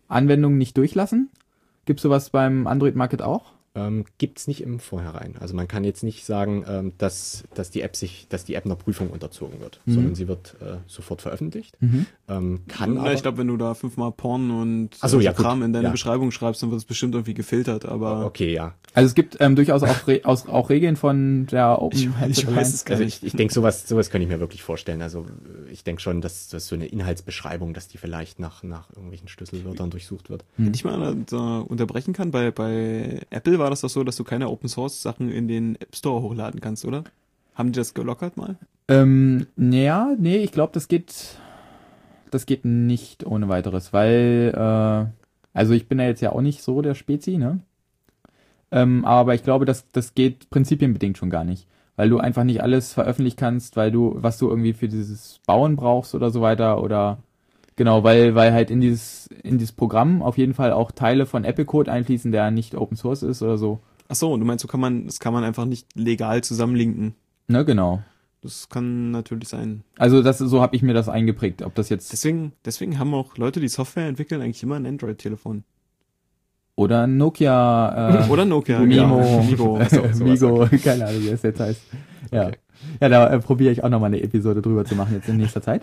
Anwendungen 0.06 0.58
nicht 0.58 0.76
durchlassen? 0.76 1.30
Gibt's 1.86 2.02
sowas 2.04 2.30
beim 2.30 2.68
Android 2.68 2.94
Market 2.94 3.22
auch? 3.22 3.52
Ähm, 3.86 4.04
gibt's 4.18 4.48
nicht 4.48 4.62
im 4.62 4.80
Vorhinein. 4.80 5.36
Also 5.38 5.54
man 5.54 5.68
kann 5.68 5.84
jetzt 5.84 6.02
nicht 6.02 6.24
sagen, 6.24 6.64
ähm, 6.68 6.92
dass, 6.98 7.44
dass 7.54 7.70
die 7.70 7.82
App 7.82 7.94
sich, 7.96 8.26
dass 8.28 8.44
die 8.44 8.54
App 8.54 8.64
einer 8.64 8.74
Prüfung 8.76 9.10
unterzogen 9.10 9.60
wird, 9.60 9.80
Mhm. 9.86 9.92
sondern 9.94 10.14
sie 10.14 10.26
wird 10.26 10.56
äh, 10.60 10.78
sofort 10.86 11.22
veröffentlicht. 11.22 11.76
Ähm, 12.28 12.60
kann 12.68 12.94
Na, 12.94 13.00
aber, 13.02 13.12
ich 13.12 13.22
glaube, 13.22 13.38
wenn 13.38 13.46
du 13.46 13.56
da 13.56 13.74
fünfmal 13.74 14.12
Porn 14.12 14.50
und 14.50 14.94
so, 14.96 15.20
äh, 15.20 15.24
ja, 15.24 15.32
gut. 15.32 15.44
Kram 15.44 15.62
in 15.62 15.72
deine 15.72 15.86
Ja. 15.86 15.90
Beschreibung 15.92 16.30
schreibst, 16.30 16.62
dann 16.62 16.70
wird 16.70 16.78
es 16.80 16.84
bestimmt 16.84 17.14
irgendwie 17.14 17.34
gefiltert, 17.34 17.84
aber 17.86 18.26
okay, 18.26 18.52
ja. 18.52 18.74
Also 18.94 19.06
es 19.06 19.14
gibt 19.14 19.36
ähm, 19.40 19.54
durchaus 19.54 19.82
auch, 19.82 20.06
Re 20.08 20.20
aus, 20.24 20.48
auch 20.48 20.70
Regeln 20.70 20.96
von 20.96 21.46
der 21.46 21.80
Open 21.80 21.96
Ich- 21.98 22.38
ich 22.38 22.46
weiß 22.56 22.74
es 22.74 22.84
gar 22.84 22.94
Also 22.94 23.04
nicht. 23.04 23.18
ich, 23.22 23.28
ich 23.28 23.32
denke, 23.34 23.52
sowas, 23.54 23.86
sowas 23.86 24.10
kann 24.10 24.20
ich 24.22 24.28
mir 24.28 24.40
wirklich 24.40 24.62
vorstellen. 24.62 25.02
Also 25.02 25.20
äh, 25.68 25.70
ich 25.72 25.84
denke 25.84 26.02
schon, 26.02 26.20
dass, 26.20 26.48
dass 26.48 26.66
so 26.66 26.74
eine 26.74 26.86
Inhaltsbeschreibung, 26.86 27.74
dass 27.74 27.88
die 27.88 27.98
vielleicht 27.98 28.40
nach, 28.40 28.62
nach 28.62 28.90
irgendwelchen 28.90 29.28
Schlüsselwörtern 29.28 29.90
durchsucht 29.90 30.30
wird. 30.30 30.44
Wenn 30.56 30.74
ich 30.74 30.84
mal 30.84 31.16
da 31.30 31.58
unterbrechen 31.60 32.12
kann, 32.14 32.30
bei, 32.30 32.50
bei 32.50 33.20
Apple 33.30 33.58
war 33.58 33.67
das 33.70 33.80
doch 33.80 33.90
so, 33.90 34.04
dass 34.04 34.16
du 34.16 34.24
keine 34.24 34.48
Open 34.48 34.68
Source 34.68 35.02
Sachen 35.02 35.30
in 35.30 35.48
den 35.48 35.76
App 35.76 35.94
Store 35.94 36.22
hochladen 36.22 36.60
kannst, 36.60 36.84
oder? 36.84 37.04
Haben 37.54 37.72
die 37.72 37.78
das 37.78 37.94
gelockert 37.94 38.36
mal? 38.36 38.56
Ähm, 38.88 39.46
naja, 39.56 40.14
nee, 40.18 40.38
ich 40.38 40.52
glaube, 40.52 40.72
das 40.72 40.88
geht, 40.88 41.36
das 42.30 42.46
geht 42.46 42.64
nicht 42.64 43.26
ohne 43.26 43.48
weiteres, 43.48 43.92
weil, 43.92 44.52
äh, 44.54 45.06
also 45.52 45.72
ich 45.72 45.88
bin 45.88 45.98
ja 45.98 46.06
jetzt 46.06 46.20
ja 46.20 46.32
auch 46.32 46.40
nicht 46.40 46.62
so 46.62 46.82
der 46.82 46.94
Spezi, 46.94 47.36
ne? 47.36 47.60
Ähm, 48.70 49.04
aber 49.04 49.34
ich 49.34 49.42
glaube, 49.44 49.64
das, 49.64 49.86
das 49.92 50.14
geht 50.14 50.50
prinzipienbedingt 50.50 51.18
schon 51.18 51.30
gar 51.30 51.44
nicht, 51.44 51.66
weil 51.96 52.10
du 52.10 52.18
einfach 52.18 52.44
nicht 52.44 52.62
alles 52.62 52.92
veröffentlichen 52.92 53.36
kannst, 53.36 53.76
weil 53.76 53.90
du, 53.90 54.14
was 54.16 54.38
du 54.38 54.48
irgendwie 54.48 54.74
für 54.74 54.88
dieses 54.88 55.40
Bauen 55.46 55.76
brauchst 55.76 56.14
oder 56.14 56.30
so 56.30 56.40
weiter 56.40 56.82
oder 56.82 57.18
genau, 57.78 58.04
weil, 58.04 58.34
weil 58.34 58.52
halt 58.52 58.70
in 58.70 58.82
dieses, 58.82 59.28
in 59.42 59.56
dieses 59.56 59.72
Programm 59.72 60.20
auf 60.20 60.36
jeden 60.36 60.52
Fall 60.52 60.72
auch 60.72 60.90
Teile 60.92 61.24
von 61.24 61.44
Apple 61.44 61.64
Code 61.64 61.90
einfließen, 61.90 62.30
der 62.30 62.50
nicht 62.50 62.74
Open 62.74 62.98
Source 62.98 63.22
ist 63.22 63.40
oder 63.40 63.56
so. 63.56 63.80
Ach 64.08 64.14
so, 64.16 64.36
du 64.36 64.44
meinst, 64.44 64.60
so 64.60 64.68
kann 64.68 64.80
man, 64.80 65.06
das 65.06 65.18
kann 65.20 65.32
man 65.32 65.44
einfach 65.44 65.64
nicht 65.64 65.86
legal 65.94 66.42
zusammenlinken. 66.44 67.14
Ne, 67.46 67.64
genau. 67.64 68.02
Das 68.42 68.68
kann 68.68 69.10
natürlich 69.10 69.48
sein. 69.48 69.82
Also 69.96 70.22
das, 70.22 70.38
so 70.38 70.60
habe 70.60 70.76
ich 70.76 70.82
mir 70.82 70.94
das 70.94 71.08
eingeprägt, 71.08 71.62
ob 71.62 71.74
das 71.74 71.88
jetzt 71.88 72.12
Deswegen, 72.12 72.52
deswegen 72.64 72.98
haben 72.98 73.12
auch 73.14 73.36
Leute, 73.38 73.58
die 73.60 73.68
Software 73.68 74.06
entwickeln, 74.06 74.42
eigentlich 74.42 74.62
immer 74.62 74.76
ein 74.76 74.86
Android-Telefon. 74.86 75.64
Oder 76.76 77.02
ein 77.02 77.16
Nokia, 77.16 78.24
äh, 78.26 78.30
Oder 78.30 78.44
Nokia. 78.44 78.78
Mimo, 78.78 79.20
ja. 79.24 79.42
Migo. 79.42 79.80
so- 80.12 80.24
Migo, 80.24 80.68
keine 80.84 81.06
Ahnung, 81.06 81.22
wie 81.22 81.30
das 81.30 81.42
jetzt 81.42 81.58
heißt. 81.60 81.82
Ja, 82.30 82.46
Okay. 82.48 82.58
ja 83.00 83.08
da 83.08 83.26
äh, 83.30 83.38
probiere 83.40 83.72
ich 83.72 83.82
auch 83.82 83.88
nochmal 83.88 84.08
eine 84.08 84.22
Episode 84.22 84.62
drüber 84.62 84.84
zu 84.84 84.94
machen 84.94 85.14
jetzt 85.14 85.28
in 85.28 85.38
nächster 85.38 85.60
Zeit. 85.62 85.82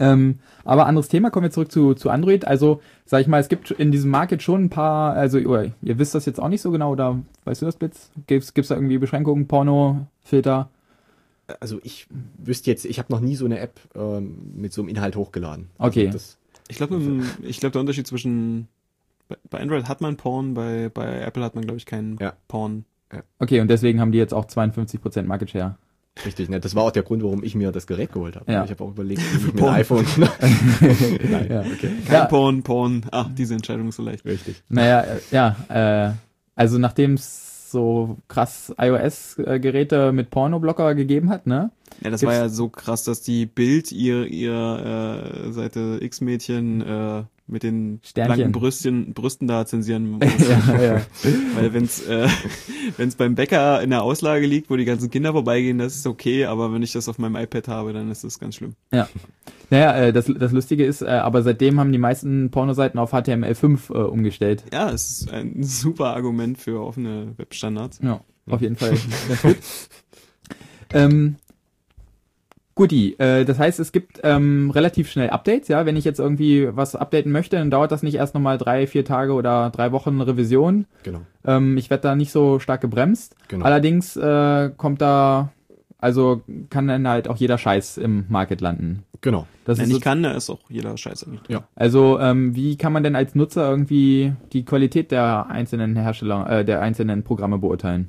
Ähm, 0.00 0.38
aber 0.64 0.86
anderes 0.86 1.08
Thema, 1.08 1.30
kommen 1.30 1.44
wir 1.44 1.50
zurück 1.50 1.72
zu, 1.72 1.94
zu 1.94 2.10
Android. 2.10 2.46
Also, 2.46 2.80
sag 3.04 3.20
ich 3.20 3.26
mal, 3.26 3.40
es 3.40 3.48
gibt 3.48 3.70
in 3.70 3.92
diesem 3.92 4.10
Market 4.10 4.42
schon 4.42 4.64
ein 4.64 4.70
paar, 4.70 5.14
also 5.14 5.38
oder, 5.38 5.70
ihr 5.82 5.98
wisst 5.98 6.14
das 6.14 6.26
jetzt 6.26 6.40
auch 6.40 6.48
nicht 6.48 6.62
so 6.62 6.70
genau, 6.70 6.92
oder 6.92 7.20
weißt 7.44 7.62
du 7.62 7.66
das, 7.66 7.76
Blitz? 7.76 8.10
Gibt's, 8.26 8.54
gibt's 8.54 8.68
da 8.68 8.74
irgendwie 8.74 8.98
Beschränkungen, 8.98 9.46
Porno, 9.48 10.06
Filter? 10.22 10.68
Also 11.60 11.80
ich 11.82 12.06
wüsste 12.38 12.70
jetzt, 12.70 12.84
ich 12.84 12.98
habe 12.98 13.12
noch 13.12 13.20
nie 13.20 13.36
so 13.36 13.44
eine 13.44 13.58
App 13.58 13.80
ähm, 13.94 14.52
mit 14.54 14.72
so 14.72 14.82
einem 14.82 14.88
Inhalt 14.88 15.16
hochgeladen. 15.16 15.68
Okay. 15.78 16.06
Also 16.06 16.18
das, 16.18 16.38
Ich 16.68 16.76
glaube, 16.76 17.00
ich 17.42 17.60
glaube, 17.60 17.72
der 17.72 17.80
Unterschied 17.80 18.06
zwischen 18.06 18.68
bei, 19.50 19.60
Android 19.60 19.88
hat 19.88 20.00
man 20.00 20.16
Porn, 20.16 20.54
bei, 20.54 20.90
bei 20.92 21.20
Apple 21.20 21.42
hat 21.42 21.54
man, 21.54 21.64
glaube 21.64 21.78
ich, 21.78 21.86
keinen 21.86 22.18
Ja. 22.18 22.34
Porn. 22.48 22.84
Okay, 23.38 23.60
und 23.60 23.68
deswegen 23.68 24.00
haben 24.00 24.12
die 24.12 24.18
jetzt 24.18 24.32
auch 24.32 24.46
52% 24.46 25.24
Market 25.24 25.50
Share. 25.50 25.76
Richtig, 26.24 26.48
ne? 26.48 26.60
Das 26.60 26.74
war 26.74 26.84
auch 26.84 26.90
der 26.90 27.02
Grund, 27.02 27.22
warum 27.22 27.42
ich 27.44 27.54
mir 27.54 27.72
das 27.72 27.86
Gerät 27.86 28.12
geholt 28.12 28.36
habe. 28.36 28.50
Ja. 28.52 28.64
Ich 28.64 28.70
habe 28.70 28.84
auch 28.84 28.90
überlegt, 28.90 29.20
wie 29.32 29.36
ich 29.38 29.44
mit 29.46 29.56
Porn. 29.56 29.70
einem 29.72 29.80
iPhone. 29.80 30.06
Nein, 30.18 31.46
Ja. 31.50 31.60
okay. 31.60 31.90
Kein 32.06 32.12
Ja. 32.14 32.24
Porn, 32.26 32.62
Porn. 32.62 33.04
Ah, 33.10 33.26
diese 33.36 33.54
Entscheidung 33.54 33.88
ist 33.88 33.96
so 33.96 34.02
leicht. 34.02 34.24
Richtig. 34.24 34.62
Naja, 34.68 35.00
äh, 35.02 35.20
ja, 35.30 35.56
äh, 35.68 36.12
also 36.54 36.78
nachdem 36.78 37.14
es 37.14 37.70
so 37.70 38.18
krass 38.28 38.74
iOS-Geräte 38.78 40.12
mit 40.12 40.28
Pornoblocker 40.30 40.94
gegeben 40.94 41.30
hat, 41.30 41.46
ne? 41.46 41.70
Ja, 42.02 42.10
das 42.10 42.20
Gibt's- 42.20 42.34
war 42.36 42.42
ja 42.42 42.48
so 42.48 42.68
krass, 42.68 43.04
dass 43.04 43.22
die 43.22 43.46
Bild 43.46 43.92
ihr, 43.92 44.26
ihr 44.26 45.46
äh, 45.46 45.52
Seite 45.52 45.98
X-Mädchen 46.02 46.80
äh, 46.82 47.22
mit 47.52 47.62
den 47.62 48.00
Sternchen. 48.02 48.34
blanken 48.34 48.52
Brüstchen, 48.52 49.14
Brüsten 49.14 49.46
da 49.46 49.64
zensieren 49.66 50.10
muss. 50.10 50.20
ja, 50.48 50.82
ja. 50.82 51.02
Weil 51.54 51.72
wenn's 51.72 52.04
äh, 52.06 52.28
wenn's 52.96 53.14
beim 53.14 53.34
Bäcker 53.34 53.82
in 53.82 53.90
der 53.90 54.02
Auslage 54.02 54.46
liegt, 54.46 54.70
wo 54.70 54.76
die 54.76 54.84
ganzen 54.84 55.10
Kinder 55.10 55.32
vorbeigehen, 55.32 55.78
das 55.78 55.94
ist 55.94 56.06
okay, 56.06 56.46
aber 56.46 56.72
wenn 56.72 56.82
ich 56.82 56.92
das 56.92 57.08
auf 57.08 57.18
meinem 57.18 57.36
iPad 57.36 57.68
habe, 57.68 57.92
dann 57.92 58.10
ist 58.10 58.24
das 58.24 58.38
ganz 58.38 58.56
schlimm. 58.56 58.74
Ja. 58.92 59.08
Naja, 59.70 59.94
äh, 59.96 60.12
das, 60.12 60.26
das 60.26 60.52
Lustige 60.52 60.84
ist, 60.84 61.02
äh, 61.02 61.06
aber 61.06 61.42
seitdem 61.42 61.78
haben 61.78 61.92
die 61.92 61.98
meisten 61.98 62.50
Pornoseiten 62.50 62.98
auf 62.98 63.14
HTML5 63.14 63.94
äh, 63.94 63.98
umgestellt. 63.98 64.64
Ja, 64.72 64.90
es 64.90 65.10
ist 65.10 65.32
ein 65.32 65.56
super 65.62 66.14
Argument 66.14 66.58
für 66.58 66.80
offene 66.82 67.34
Webstandards. 67.36 68.00
Ja, 68.02 68.20
auf 68.46 68.60
jeden 68.60 68.76
Fall. 68.76 68.98
Ähm, 70.94 71.36
Guti, 72.74 73.14
äh, 73.18 73.44
das 73.44 73.58
heißt, 73.58 73.80
es 73.80 73.92
gibt 73.92 74.20
ähm, 74.22 74.70
relativ 74.70 75.10
schnell 75.10 75.30
Updates, 75.30 75.68
ja. 75.68 75.84
Wenn 75.84 75.96
ich 75.96 76.04
jetzt 76.04 76.20
irgendwie 76.20 76.68
was 76.74 76.96
updaten 76.96 77.30
möchte, 77.30 77.56
dann 77.56 77.70
dauert 77.70 77.92
das 77.92 78.02
nicht 78.02 78.14
erst 78.14 78.34
nochmal 78.34 78.56
drei, 78.56 78.86
vier 78.86 79.04
Tage 79.04 79.34
oder 79.34 79.70
drei 79.70 79.92
Wochen 79.92 80.20
Revision. 80.20 80.86
Genau. 81.02 81.20
Ähm, 81.44 81.76
ich 81.76 81.90
werde 81.90 82.02
da 82.02 82.14
nicht 82.14 82.32
so 82.32 82.58
stark 82.58 82.80
gebremst. 82.80 83.36
Genau. 83.48 83.64
Allerdings 83.64 84.16
äh, 84.16 84.70
kommt 84.76 85.02
da, 85.02 85.52
also 85.98 86.42
kann 86.70 86.88
dann 86.88 87.06
halt 87.06 87.28
auch 87.28 87.36
jeder 87.36 87.58
Scheiß 87.58 87.98
im 87.98 88.24
Market 88.28 88.62
landen. 88.62 89.04
Genau. 89.20 89.46
Das 89.64 89.78
Wenn 89.78 89.84
ist 89.84 89.90
ich 89.90 89.94
so, 89.96 90.00
kann, 90.00 90.22
da 90.22 90.32
ist 90.32 90.50
auch 90.50 90.58
jeder 90.68 90.96
Scheiße 90.96 91.30
nicht. 91.30 91.48
Ja. 91.48 91.64
also 91.76 92.18
ähm, 92.18 92.56
wie 92.56 92.76
kann 92.76 92.92
man 92.92 93.04
denn 93.04 93.14
als 93.14 93.34
Nutzer 93.34 93.68
irgendwie 93.70 94.32
die 94.52 94.64
Qualität 94.64 95.12
der 95.12 95.46
einzelnen 95.48 95.94
Hersteller, 95.94 96.50
äh, 96.50 96.64
der 96.64 96.80
einzelnen 96.80 97.22
Programme 97.22 97.58
beurteilen? 97.58 98.08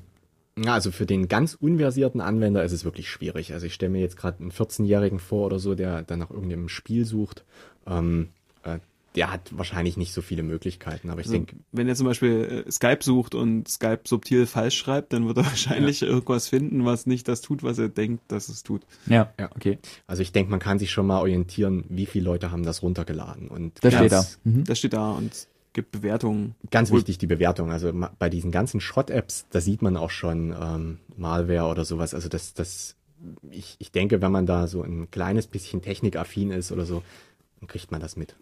Ja, 0.58 0.74
also 0.74 0.92
für 0.92 1.06
den 1.06 1.28
ganz 1.28 1.56
unversierten 1.60 2.22
Anwender 2.22 2.64
ist 2.64 2.74
es 2.74 2.86
wirklich 2.86 3.10
schwierig. 3.10 3.54
Also 3.54 3.66
ich 3.66 3.74
stelle 3.74 3.92
mir 3.92 4.02
jetzt 4.02 4.18
gerade 4.18 4.40
einen 4.40 4.52
14-Jährigen 4.52 5.20
vor 5.20 5.48
oder 5.48 5.60
so, 5.60 5.74
der 5.76 6.04
dann 6.04 6.20
nach 6.20 6.30
irgendeinem 6.30 6.70
Spiel 6.70 7.06
sucht. 7.06 7.44
Ähm, 7.88 8.30
äh, 8.64 8.78
der 9.16 9.32
hat 9.32 9.56
wahrscheinlich 9.56 9.96
nicht 9.96 10.12
so 10.14 10.22
viele 10.24 10.42
Möglichkeiten, 10.42 11.10
aber 11.12 11.22
ich 11.22 11.28
Also, 11.28 11.38
denke, 11.38 11.56
wenn 11.72 11.88
er 11.88 11.94
zum 11.96 12.08
Beispiel 12.08 12.66
äh, 12.68 12.72
Skype 12.72 13.00
sucht 13.04 13.36
und 13.36 13.68
Skype 13.68 14.02
subtil 14.06 14.46
falsch 14.48 14.76
schreibt, 14.78 15.14
dann 15.14 15.28
wird 15.28 15.38
er 15.38 15.46
wahrscheinlich 15.46 16.02
irgendwas 16.02 16.48
finden, 16.48 16.84
was 16.86 17.06
nicht 17.06 17.28
das 17.28 17.42
tut, 17.42 17.62
was 17.64 17.78
er 17.78 17.90
denkt, 17.90 18.24
dass 18.28 18.50
es 18.50 18.64
tut. 18.64 18.82
Ja, 19.08 19.32
Ja. 19.40 19.50
okay. 19.56 19.78
also 20.08 20.22
ich 20.24 20.32
denke, 20.32 20.50
man 20.52 20.60
kann 20.60 20.80
sich 20.80 20.92
schon 20.92 21.06
mal 21.08 21.20
orientieren, 21.20 21.84
wie 21.90 22.06
viele 22.08 22.26
Leute 22.26 22.52
haben 22.52 22.64
das 22.64 22.82
runtergeladen. 22.82 23.50
Und 23.50 23.74
Das 23.84 23.94
steht 23.94 24.12
da. 24.12 24.26
Mhm. 24.44 24.64
Das 24.66 24.78
steht 24.80 24.94
da 24.94 25.12
und 25.12 25.48
gibt 25.74 25.92
Bewertungen. 25.92 26.56
Ganz 26.72 26.90
Obwohl- 26.90 27.00
wichtig 27.00 27.18
die 27.18 27.28
Bewertung. 27.28 27.72
Also 27.72 27.92
bei 28.20 28.30
diesen 28.30 28.52
ganzen 28.52 28.80
Schrott-Apps, 28.80 29.48
da 29.52 29.60
sieht 29.60 29.82
man 29.82 29.98
auch 29.98 30.12
schon 30.12 30.56
ähm, 30.60 31.00
Malware 31.18 31.70
oder 31.70 31.84
sowas. 31.86 32.14
Also 32.14 32.30
das, 32.30 32.54
das, 32.54 32.96
ich, 33.50 33.76
ich 33.80 33.92
denke, 33.92 34.22
wenn 34.22 34.32
man 34.32 34.46
da 34.46 34.68
so 34.68 34.84
ein 34.84 35.10
kleines 35.12 35.48
bisschen 35.48 35.82
technikaffin 35.82 36.52
ist 36.52 36.72
oder 36.72 36.86
so, 36.86 37.04
dann 37.60 37.68
kriegt 37.68 37.92
man 37.92 38.02
das 38.02 38.16
mit. 38.16 38.36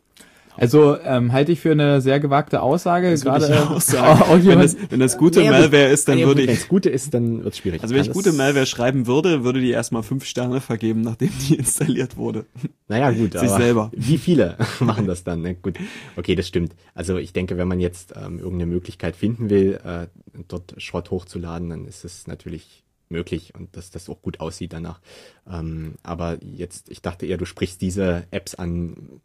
Also 0.57 0.97
ähm, 0.99 1.31
halte 1.31 1.51
ich 1.51 1.59
für 1.59 1.71
eine 1.71 2.01
sehr 2.01 2.19
gewagte 2.19 2.61
Aussage. 2.61 3.11
Das 3.11 3.21
gerade 3.23 3.45
ich 3.47 3.53
auch 3.53 3.81
sagen. 3.81 4.21
auch 4.29 4.45
wenn, 4.45 4.59
das, 4.59 4.75
wenn 4.89 4.99
das 4.99 5.17
gute 5.17 5.41
Ja, 5.41 5.51
Malware 5.51 5.87
ist, 5.87 6.07
dann 6.07 6.17
ja, 6.17 6.27
würde 6.27 6.41
gut, 6.41 6.47
Wenn 6.47 6.53
ich, 6.53 6.61
es 6.61 6.67
gute 6.67 6.89
ist, 6.89 7.13
dann 7.13 7.43
wird 7.43 7.53
es 7.53 7.59
schwierig. 7.59 7.81
also 7.81 7.95
wenn 7.95 8.01
ich 8.01 8.11
gute 8.11 8.33
Malware 8.33 8.65
schreiben 8.65 9.07
würde, 9.07 9.43
würde 9.43 9.59
die 9.61 9.71
erstmal 9.71 10.03
fünf 10.03 10.25
Sterne 10.25 10.61
vergeben, 10.61 11.01
nachdem 11.01 11.31
die 11.47 11.55
installiert 11.57 12.17
wurde. 12.17 12.45
Naja, 12.87 13.11
gut, 13.11 13.33
Sich 13.33 13.49
aber 13.49 13.57
selber. 13.57 13.91
wie 13.93 14.17
viele 14.17 14.57
machen 14.79 15.07
das 15.07 15.23
dann? 15.23 15.41
Ne? 15.41 15.55
Gut, 15.55 15.77
okay, 16.17 16.35
das 16.35 16.47
stimmt. 16.47 16.75
Also 16.93 17.17
ich 17.17 17.33
denke, 17.33 17.57
wenn 17.57 17.67
man 17.67 17.79
jetzt 17.79 18.13
ähm, 18.15 18.39
irgendeine 18.39 18.65
Möglichkeit 18.71 19.15
finden 19.15 19.49
will, 19.49 19.79
äh, 19.83 20.07
dort 20.47 20.75
Schrott 20.77 21.11
hochzuladen, 21.11 21.69
dann 21.69 21.85
ist 21.85 22.05
es 22.05 22.27
natürlich 22.27 22.83
möglich 23.11 23.53
und 23.55 23.75
dass 23.75 23.91
das 23.91 24.09
auch 24.09 24.21
gut 24.21 24.39
aussieht 24.39 24.73
danach. 24.73 25.01
Ähm, 25.49 25.95
aber 26.01 26.37
jetzt, 26.43 26.89
ich 26.89 27.01
dachte 27.01 27.25
eher, 27.25 27.37
du 27.37 27.45
sprichst 27.45 27.81
diese 27.81 28.25
Apps 28.31 28.55
an, 28.55 29.21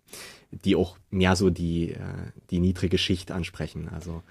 die 0.50 0.76
auch 0.76 0.96
mehr 1.10 1.36
so 1.36 1.50
die, 1.50 1.90
äh, 1.92 1.98
die 2.50 2.60
niedrige 2.60 2.98
Schicht 2.98 3.30
ansprechen. 3.32 3.88
Also 3.92 4.22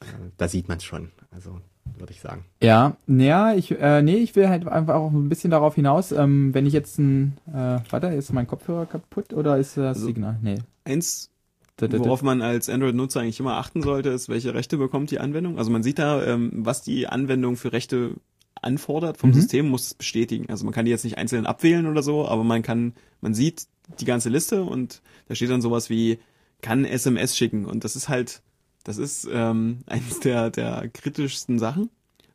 äh, 0.00 0.04
da 0.38 0.48
sieht 0.48 0.68
man 0.68 0.78
es 0.78 0.84
schon. 0.84 1.10
Also 1.30 1.58
würde 1.98 2.12
ich 2.12 2.20
sagen. 2.20 2.44
Ja, 2.62 2.96
naja, 3.06 3.54
ich, 3.54 3.72
äh, 3.72 4.02
nee, 4.02 4.16
ich 4.16 4.36
will 4.36 4.48
halt 4.48 4.66
einfach 4.68 4.94
auch 4.94 5.10
ein 5.10 5.28
bisschen 5.28 5.50
darauf 5.50 5.74
hinaus, 5.74 6.12
ähm, 6.12 6.54
wenn 6.54 6.64
ich 6.64 6.72
jetzt 6.72 6.98
ein, 6.98 7.36
äh, 7.52 7.78
warte, 7.90 8.06
ist 8.08 8.32
mein 8.32 8.46
Kopfhörer 8.46 8.86
kaputt 8.86 9.32
oder 9.32 9.58
ist 9.58 9.76
das 9.76 9.96
Also- 9.96 10.06
Signal? 10.06 10.38
Nee. 10.42 10.58
Eins, 10.84 11.30
worauf 11.78 12.22
man 12.22 12.40
als 12.42 12.68
Android-Nutzer 12.68 13.20
eigentlich 13.20 13.40
immer 13.40 13.54
achten 13.56 13.82
sollte, 13.82 14.10
ist, 14.10 14.28
welche 14.28 14.54
Rechte 14.54 14.76
bekommt 14.76 15.10
die 15.10 15.18
Anwendung. 15.18 15.58
Also 15.58 15.70
man 15.72 15.82
sieht 15.82 15.98
da, 15.98 16.24
ähm, 16.24 16.50
was 16.54 16.82
die 16.82 17.08
Anwendung 17.08 17.56
für 17.56 17.72
Rechte 17.72 18.12
anfordert 18.60 19.16
vom 19.18 19.30
Mhm. 19.30 19.34
System, 19.34 19.68
muss 19.68 19.86
es 19.86 19.94
bestätigen. 19.94 20.46
Also 20.48 20.64
man 20.64 20.72
kann 20.72 20.84
die 20.84 20.92
jetzt 20.92 21.04
nicht 21.04 21.18
einzeln 21.18 21.46
abwählen 21.46 21.86
oder 21.86 22.02
so, 22.04 22.28
aber 22.28 22.44
man 22.44 22.62
kann, 22.62 22.94
man 23.20 23.34
sieht 23.34 23.66
die 23.98 24.04
ganze 24.04 24.28
Liste 24.28 24.62
und 24.62 25.02
da 25.32 25.36
steht 25.36 25.48
dann 25.48 25.62
sowas 25.62 25.88
wie, 25.88 26.18
kann 26.60 26.84
SMS 26.84 27.34
schicken. 27.34 27.64
Und 27.64 27.84
das 27.84 27.96
ist 27.96 28.10
halt, 28.10 28.42
das 28.84 28.98
ist 28.98 29.26
ähm, 29.32 29.78
eines 29.86 30.20
der, 30.20 30.50
der 30.50 30.90
kritischsten 30.92 31.58
Sachen, 31.58 31.88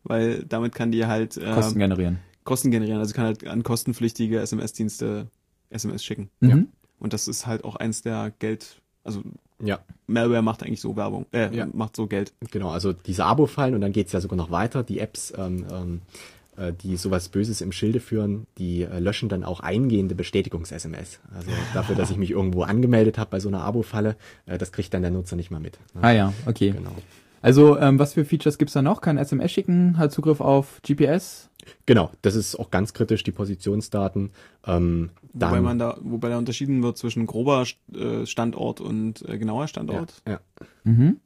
weil 0.04 0.44
damit 0.46 0.74
kann 0.74 0.92
die 0.92 1.06
halt 1.06 1.38
ähm, 1.38 1.54
Kosten 1.54 1.78
generieren. 1.78 2.18
Kosten 2.44 2.72
generieren. 2.72 2.98
Also 3.00 3.14
kann 3.14 3.26
halt 3.26 3.46
an 3.46 3.62
kostenpflichtige 3.62 4.40
SMS-Dienste 4.40 5.28
SMS 5.70 6.04
schicken. 6.04 6.32
Mhm. 6.40 6.70
Und 6.98 7.14
das 7.14 7.28
ist 7.28 7.46
halt 7.46 7.64
auch 7.64 7.76
eins 7.76 8.02
der 8.02 8.34
Geld, 8.40 8.82
also 9.04 9.22
Ja, 9.62 9.78
Malware 10.08 10.42
macht 10.42 10.64
eigentlich 10.64 10.82
so 10.82 10.96
Werbung, 10.96 11.28
äh, 11.34 11.56
Ja. 11.56 11.68
macht 11.72 11.96
so 11.96 12.08
Geld. 12.08 12.34
Genau, 12.50 12.72
also 12.72 12.94
diese 12.94 13.26
Abo-Fallen 13.26 13.76
und 13.76 13.82
dann 13.82 13.92
geht's 13.92 14.12
ja 14.12 14.22
sogar 14.22 14.38
noch 14.38 14.50
weiter. 14.50 14.82
Die 14.82 14.98
Apps, 14.98 15.32
ähm, 15.38 15.68
ähm, 15.72 16.02
äh, 16.02 16.37
die 16.74 16.98
sowas 16.98 17.30
Böses 17.30 17.62
im 17.62 17.72
Schilde 17.72 18.00
führen, 18.00 18.48
die 18.58 18.84
äh, 18.84 19.00
löschen 19.00 19.30
dann 19.30 19.44
auch 19.44 19.60
eingehende 19.60 20.16
Bestätigungs-SMS. 20.16 21.20
Also 21.36 21.52
dafür, 21.74 21.96
dass 21.96 22.10
ich 22.12 22.18
mich 22.18 22.32
irgendwo 22.32 22.64
angemeldet 22.64 23.18
habe 23.18 23.30
bei 23.30 23.40
so 23.40 23.48
einer 23.50 23.62
Abo-Falle, 23.62 24.16
äh, 24.46 24.58
das 24.58 24.72
kriegt 24.72 24.94
dann 24.94 25.02
der 25.02 25.12
Nutzer 25.12 25.36
nicht 25.36 25.52
mal 25.52 25.60
mit. 25.60 25.78
ne? 25.94 26.04
Ah 26.04 26.12
ja, 26.12 26.34
okay. 26.46 26.72
Genau. 26.72 26.96
Also, 27.42 27.78
ähm, 27.78 28.00
was 28.00 28.14
für 28.14 28.26
Features 28.26 28.58
gibt's 28.58 28.74
da 28.74 28.82
noch? 28.82 29.02
Kann 29.02 29.18
SMS 29.18 29.52
schicken, 29.52 29.98
hat 29.98 30.12
Zugriff 30.12 30.42
auf 30.42 30.82
GPS? 30.82 31.50
Genau, 31.86 32.12
das 32.22 32.36
ist 32.36 32.56
auch 32.56 32.72
ganz 32.72 32.94
kritisch, 32.94 33.24
die 33.24 33.32
Positionsdaten. 33.32 34.32
Ähm, 34.66 35.12
dann, 35.34 35.52
Wobei 35.52 35.62
man 35.62 35.80
da, 35.80 35.98
wobei 36.02 36.30
da 36.30 36.38
unterschieden 36.38 36.82
wird 36.82 36.98
zwischen 36.98 37.26
grober 37.26 37.66
äh, 37.94 38.26
Standort 38.26 38.82
und 38.82 39.28
äh, 39.28 39.38
genauer 39.38 39.64
ja, 39.64 39.68
Standort. 39.68 40.22
ja. 40.28 40.40
Mhm. 40.84 41.18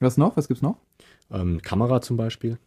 Was 0.00 0.16
noch? 0.16 0.36
Was 0.36 0.48
gibt's 0.48 0.62
noch? 0.62 0.78
Ähm, 1.30 1.62
Kamera 1.62 2.00
zum 2.00 2.16
Beispiel, 2.16 2.58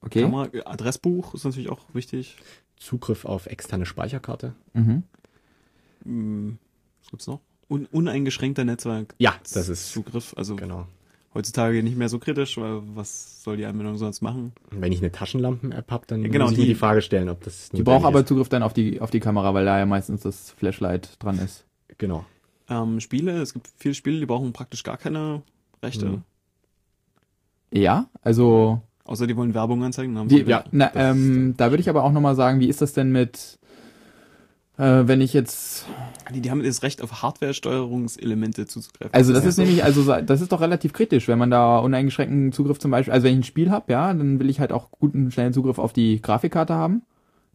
Okay. 0.00 0.22
Kamera, 0.22 0.48
äh, 0.52 0.64
Adressbuch 0.64 1.34
ist 1.34 1.44
natürlich 1.44 1.70
auch 1.70 1.80
wichtig. 1.92 2.36
Zugriff 2.76 3.24
auf 3.24 3.46
externe 3.46 3.86
Speicherkarte. 3.86 4.54
Mhm. 4.74 5.02
Hm, 6.04 6.58
was 7.02 7.10
gibt's 7.10 7.26
noch? 7.26 7.40
Un 7.68 7.86
uneingeschränkter 7.86 8.64
Netzwerk. 8.64 9.14
Ja, 9.18 9.34
das 9.54 9.68
ist 9.68 9.92
Zugriff. 9.92 10.34
Also 10.36 10.56
genau. 10.56 10.86
heutzutage 11.34 11.82
nicht 11.82 11.96
mehr 11.96 12.08
so 12.10 12.18
kritisch, 12.18 12.58
weil 12.58 12.82
was 12.94 13.42
soll 13.42 13.56
die 13.56 13.64
Anwendung 13.64 13.96
sonst 13.96 14.20
machen? 14.20 14.52
Wenn 14.70 14.92
ich 14.92 14.98
eine 14.98 15.10
Taschenlampen-App 15.12 15.90
habe, 15.90 16.04
dann 16.06 16.22
Ja, 16.22 16.28
genau, 16.28 16.44
muss 16.44 16.52
ich 16.52 16.58
mir 16.58 16.64
die- 16.64 16.70
die 16.70 16.74
Frage 16.74 17.00
stellen, 17.00 17.28
ob 17.30 17.42
das 17.44 17.70
Die 17.70 17.82
braucht 17.82 18.04
aber 18.04 18.20
ist. 18.20 18.28
Zugriff 18.28 18.48
dann 18.50 18.62
auf 18.62 18.74
die, 18.74 19.00
auf 19.00 19.10
die 19.10 19.20
Kamera, 19.20 19.54
weil 19.54 19.64
da 19.64 19.78
ja 19.78 19.86
meistens 19.86 20.22
das 20.22 20.50
Flashlight 20.50 21.16
dran 21.22 21.38
ist. 21.38 21.64
Genau. 21.96 22.26
Ähm, 22.68 23.00
Spiele, 23.00 23.40
es 23.40 23.54
gibt 23.54 23.68
viele 23.78 23.94
Spiele, 23.94 24.20
die 24.20 24.26
brauchen 24.26 24.52
praktisch 24.52 24.82
gar 24.82 24.98
keine 24.98 25.42
Rechte. 25.82 26.06
Mhm. 26.06 26.22
Ja, 27.72 28.10
also 28.20 28.82
Außer 29.04 29.26
die 29.26 29.36
wollen 29.36 29.54
Werbung 29.54 29.82
anzeigen. 29.82 30.14
dann 30.14 30.22
haben 30.22 30.28
Die, 30.28 30.38
sie 30.44 30.50
ja, 30.50 30.64
na, 30.70 30.90
ähm, 30.94 31.54
da 31.56 31.70
würde 31.70 31.80
ich 31.80 31.88
aber 31.88 32.04
auch 32.04 32.12
nochmal 32.12 32.36
sagen, 32.36 32.60
wie 32.60 32.68
ist 32.68 32.80
das 32.80 32.92
denn 32.92 33.10
mit, 33.10 33.58
äh, 34.78 35.02
wenn 35.06 35.20
ich 35.20 35.32
jetzt, 35.32 35.86
die, 36.32 36.40
die 36.40 36.50
haben 36.50 36.62
das 36.62 36.82
Recht 36.82 37.02
auf 37.02 37.20
Hardware-Steuerungselemente 37.22 38.66
zuzugreifen. 38.66 39.12
also 39.12 39.32
das 39.32 39.42
Ja. 39.42 39.48
ist 39.50 39.58
nämlich, 39.58 39.82
also 39.84 40.04
das 40.22 40.40
ist 40.40 40.52
doch 40.52 40.60
relativ 40.60 40.92
kritisch, 40.92 41.26
wenn 41.28 41.38
man 41.38 41.50
da 41.50 41.78
uneingeschränkten 41.78 42.52
Zugriff 42.52 42.78
zum 42.78 42.90
Beispiel, 42.90 43.12
also 43.12 43.24
wenn 43.24 43.32
ich 43.34 43.40
ein 43.40 43.44
Spiel 43.44 43.70
habe, 43.70 43.92
ja, 43.92 44.12
dann 44.14 44.38
will 44.38 44.48
ich 44.48 44.60
halt 44.60 44.72
auch 44.72 44.90
guten, 44.92 45.30
schnellen 45.30 45.52
Zugriff 45.52 45.78
auf 45.78 45.92
die 45.92 46.20
Grafikkarte 46.22 46.74
haben. 46.74 47.02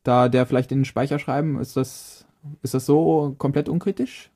Da 0.03 0.29
der 0.29 0.45
vielleicht 0.45 0.71
in 0.71 0.79
den 0.79 0.85
Speicher 0.85 1.19
schreiben, 1.19 1.59
ist 1.59 1.75
das, 1.77 2.25
ist 2.61 2.73
das 2.73 2.85
so 2.85 3.35
komplett 3.37 3.67
unkritisch? 3.69 4.29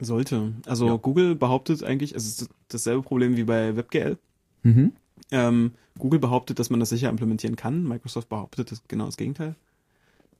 Sollte. 0.00 0.52
Also 0.66 0.86
Ja. 0.88 0.96
Google 0.96 1.34
behauptet 1.36 1.84
eigentlich, 1.84 2.14
es 2.14 2.26
ist 2.26 2.48
dasselbe 2.68 3.02
Problem 3.02 3.36
wie 3.36 3.44
bei 3.44 3.76
WebGL. 3.76 4.18
Mhm. 4.62 4.92
Ähm, 5.30 5.72
Google 5.98 6.20
behauptet, 6.20 6.58
dass 6.58 6.70
man 6.70 6.80
das 6.80 6.90
sicher 6.90 7.08
implementieren 7.08 7.56
kann. 7.56 7.84
Microsoft 7.84 8.28
behauptet 8.28 8.70
das 8.70 8.82
genau 8.88 9.06
das 9.06 9.16
Gegenteil. 9.16 9.54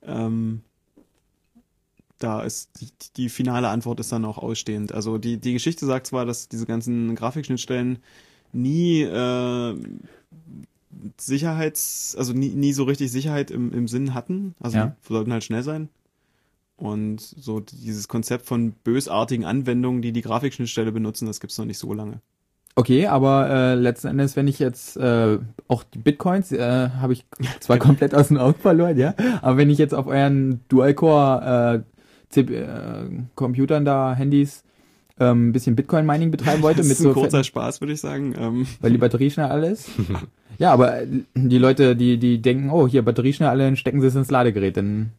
Ähm, 0.03 0.63
da 2.19 2.43
ist 2.43 2.71
die, 2.81 2.89
die 3.17 3.29
finale 3.29 3.69
Antwort 3.69 4.01
ist 4.01 4.13
dann 4.13 4.25
auch 4.25 4.39
ausstehend. 4.39 4.93
Also 4.93 5.19
die, 5.19 5.39
die 5.39 5.53
Geschichte 5.53 5.87
sagt 5.87 6.07
zwar, 6.07 6.25
dass 6.25 6.49
diese 6.49 6.67
ganzen 6.67 7.15
Grafikschnittstellen 7.15 7.99
nie 8.53 9.03
äh, 9.03 9.77
Sicherheits, 11.19 12.15
also 12.17 12.33
nie, 12.33 12.51
nie 12.51 12.73
so 12.73 12.85
richtig 12.85 13.11
Sicherheit 13.11 13.51
im, 13.51 13.73
im 13.73 13.89
Sinn 13.89 14.15
hatten. 14.15 14.55
Also 14.61 14.79
Ja. 14.79 14.97
sollten 15.07 15.33
halt 15.33 15.45
schnell 15.45 15.63
sein. 15.63 15.89
Und 16.77 17.21
so 17.21 17.61
dieses 17.61 18.09
Konzept 18.09 18.47
von 18.47 18.73
bösartigen 18.73 19.45
Anwendungen, 19.45 20.03
die 20.03 20.13
die 20.13 20.23
Grafikschnittstelle 20.23 20.93
benutzen, 20.93 21.27
das 21.27 21.41
gibt's 21.41 21.59
noch 21.59 21.67
nicht 21.67 21.79
so 21.79 21.93
lange. 21.93 22.21
Okay, 22.77 23.07
aber 23.07 23.49
äh, 23.49 23.75
letzten 23.77 24.09
Endes, 24.09 24.35
wenn 24.35 24.49
ich 24.49 24.59
jetzt 24.59 24.97
äh, 24.97 25.39
auch 25.69 25.85
die 25.85 25.99
Bitcoins 25.99 26.51
äh, 26.51 26.91
habe 27.01 27.13
ich 27.13 27.25
zwar 27.61 27.79
komplett 27.79 28.15
aus 28.15 28.29
den 28.29 28.39
Augen 28.39 28.59
verloren, 28.59 28.99
ja, 28.99 29.15
aber 29.43 29.57
wenn 29.59 29.71
ich 29.71 29.79
jetzt 29.79 29.95
auf 29.95 30.07
euren 30.09 30.61
Dual-Core 30.69 31.85
äh, 31.85 32.31
CP 32.31 32.55
äh, 32.57 32.67
Computern 33.37 33.85
da 33.85 34.15
Handys 34.15 34.65
ähm, 35.21 35.49
ein 35.49 35.53
bisschen 35.53 35.77
Bitcoin-Mining 35.77 36.33
betreiben 36.33 36.63
wollte, 36.63 36.79
das 36.79 36.89
mit 36.89 36.99
ist 36.99 37.01
ein 37.01 37.13
so 37.15 37.21
kurzer 37.21 37.45
Spaß, 37.45 37.81
würde 37.81 37.93
ich 37.93 38.01
sagen. 38.01 38.35
Ähm, 38.37 38.67
weil 38.81 38.91
die 38.91 38.99
Batterie 38.99 39.31
schnell 39.31 39.47
alle 39.47 39.69
ist. 39.69 39.89
ja, 40.59 40.73
aber 40.73 41.03
die 41.35 41.59
Leute, 41.59 41.95
die 41.95 42.19
die 42.19 42.43
denken, 42.43 42.71
oh 42.71 42.89
hier 42.89 43.05
Batterie 43.05 43.33
schnell 43.33 43.51
alle, 43.51 43.65
dann 43.65 43.77
stecken 43.77 44.01
sie 44.01 44.09
es 44.09 44.17
ins 44.17 44.33
Ladegerät, 44.33 44.77
dann 44.77 45.13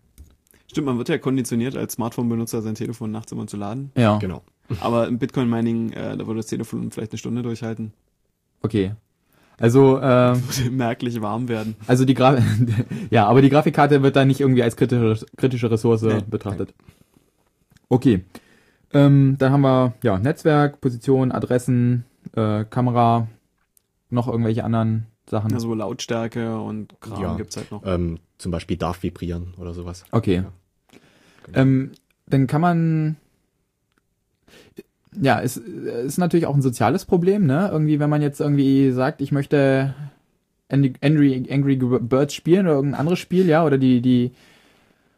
stimmt, 0.69 0.87
man 0.87 0.97
wird 0.97 1.07
ja 1.07 1.17
konditioniert 1.17 1.77
als 1.77 1.93
Smartphone-Benutzer 1.93 2.61
sein 2.61 2.75
Telefon 2.75 3.11
nachts 3.11 3.31
immer 3.31 3.47
zu 3.47 3.55
laden. 3.55 3.91
ja, 3.95 4.17
Genau. 4.17 4.43
Aber 4.81 5.07
im 5.07 5.17
Bitcoin-Mining, 5.19 5.91
äh, 5.93 6.17
da 6.17 6.25
würde 6.27 6.37
das 6.39 6.47
Telefon 6.47 6.91
vielleicht 6.91 7.11
eine 7.11 7.19
Stunde 7.19 7.41
durchhalten. 7.43 7.93
okay. 8.61 8.93
Also 9.57 9.97
äh, 10.01 10.01
Würde 10.35 10.69
merklich 10.71 11.21
warm 11.21 11.47
werden. 11.47 11.75
Also 11.87 12.03
die 12.03 12.13
Gra 12.13 12.37
ja, 13.09 13.25
aber 13.25 13.41
die 13.41 13.49
Grafikkarte 13.49 14.03
wird 14.03 14.17
da 14.17 14.25
nicht 14.25 14.41
irgendwie 14.41 14.63
als 14.63 14.75
kritische, 14.75 15.25
kritische 15.37 15.71
Ressource 15.71 16.01
Nee, 16.01 16.19
betrachtet. 16.27 16.73
Okay. 17.87 18.25
Ähm, 18.93 19.35
dann 19.39 19.53
haben 19.53 19.61
wir 19.61 19.93
ja 20.03 20.19
Netzwerk, 20.19 20.81
Position, 20.81 21.31
Adressen, 21.31 22.03
äh, 22.35 22.65
Kamera, 22.65 23.27
noch 24.09 24.27
irgendwelche 24.27 24.63
anderen 24.65 25.07
Sachen. 25.29 25.53
Also 25.53 25.73
Lautstärke 25.73 26.59
und 26.59 26.99
Kram 26.99 27.21
Ja. 27.21 27.35
gibt's 27.37 27.55
halt 27.55 27.71
noch. 27.71 27.83
Ähm, 27.85 28.19
zum 28.37 28.51
Beispiel 28.51 28.75
darf 28.75 29.03
vibrieren 29.03 29.53
oder 29.57 29.73
sowas. 29.73 30.03
okay. 30.11 30.35
Ja. 30.35 30.51
Genau. 31.45 31.59
Ähm, 31.59 31.91
dann 32.27 32.47
kann 32.47 32.59
man 32.59 33.15
ja, 35.21 35.41
es 35.41 35.57
ist 35.57 36.17
natürlich 36.17 36.45
auch 36.45 36.55
ein 36.55 36.61
soziales 36.61 37.05
Problem, 37.05 37.45
ne? 37.45 37.69
Irgendwie, 37.71 37.99
wenn 37.99 38.09
man 38.09 38.21
jetzt 38.21 38.39
irgendwie 38.39 38.91
sagt, 38.91 39.21
ich 39.21 39.31
möchte 39.31 39.93
Angry, 40.69 41.47
Angry, 41.49 41.75
Birds 41.75 42.33
spielen 42.33 42.65
oder 42.65 42.75
irgendein 42.75 42.99
anderes 42.99 43.19
Spiel, 43.19 43.47
ja, 43.47 43.65
oder 43.65 43.77
die, 43.77 44.01
die 44.01 44.31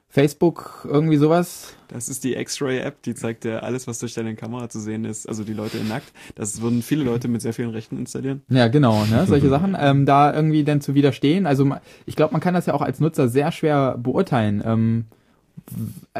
Facebook, 0.10 0.88
irgendwie 0.90 1.18
sowas. 1.18 1.74
Das 1.90 2.10
ist 2.10 2.24
die 2.24 2.36
X-Ray-App, 2.36 3.02
die 3.04 3.14
zeigt 3.14 3.44
dir 3.44 3.64
alles, 3.64 3.88
was 3.88 4.00
durch 4.00 4.14
deine 4.14 4.36
Kamera 4.36 4.68
zu 4.70 4.80
sehen 4.80 5.06
ist. 5.06 5.28
Also 5.28 5.44
die 5.44 5.54
Leute 5.54 5.78
in 5.78 5.88
nackt. 5.88 6.12
Das 6.36 6.62
würden 6.62 6.82
viele 6.82 7.04
Leute 7.04 7.28
mit 7.28 7.42
sehr 7.42 7.54
vielen 7.54 7.70
Rechten 7.70 7.98
installieren. 7.98 8.42
Ja, 8.50 8.68
genau, 8.68 9.06
ne, 9.06 9.26
solche 9.28 9.50
Sachen, 9.52 9.78
ähm, 9.80 10.06
da 10.06 10.34
irgendwie 10.34 10.64
dann 10.64 10.82
zu 10.82 10.96
widerstehen. 10.96 11.46
Also 11.46 11.70
ich 12.06 12.16
glaube, 12.16 12.32
man 12.32 12.42
kann 12.42 12.54
das 12.54 12.66
ja 12.66 12.74
auch 12.74 12.82
als 12.82 13.00
Nutzer 13.00 13.28
sehr 13.28 13.52
schwer 13.52 13.98
beurteilen, 13.98 14.64
ähm, 14.66 15.06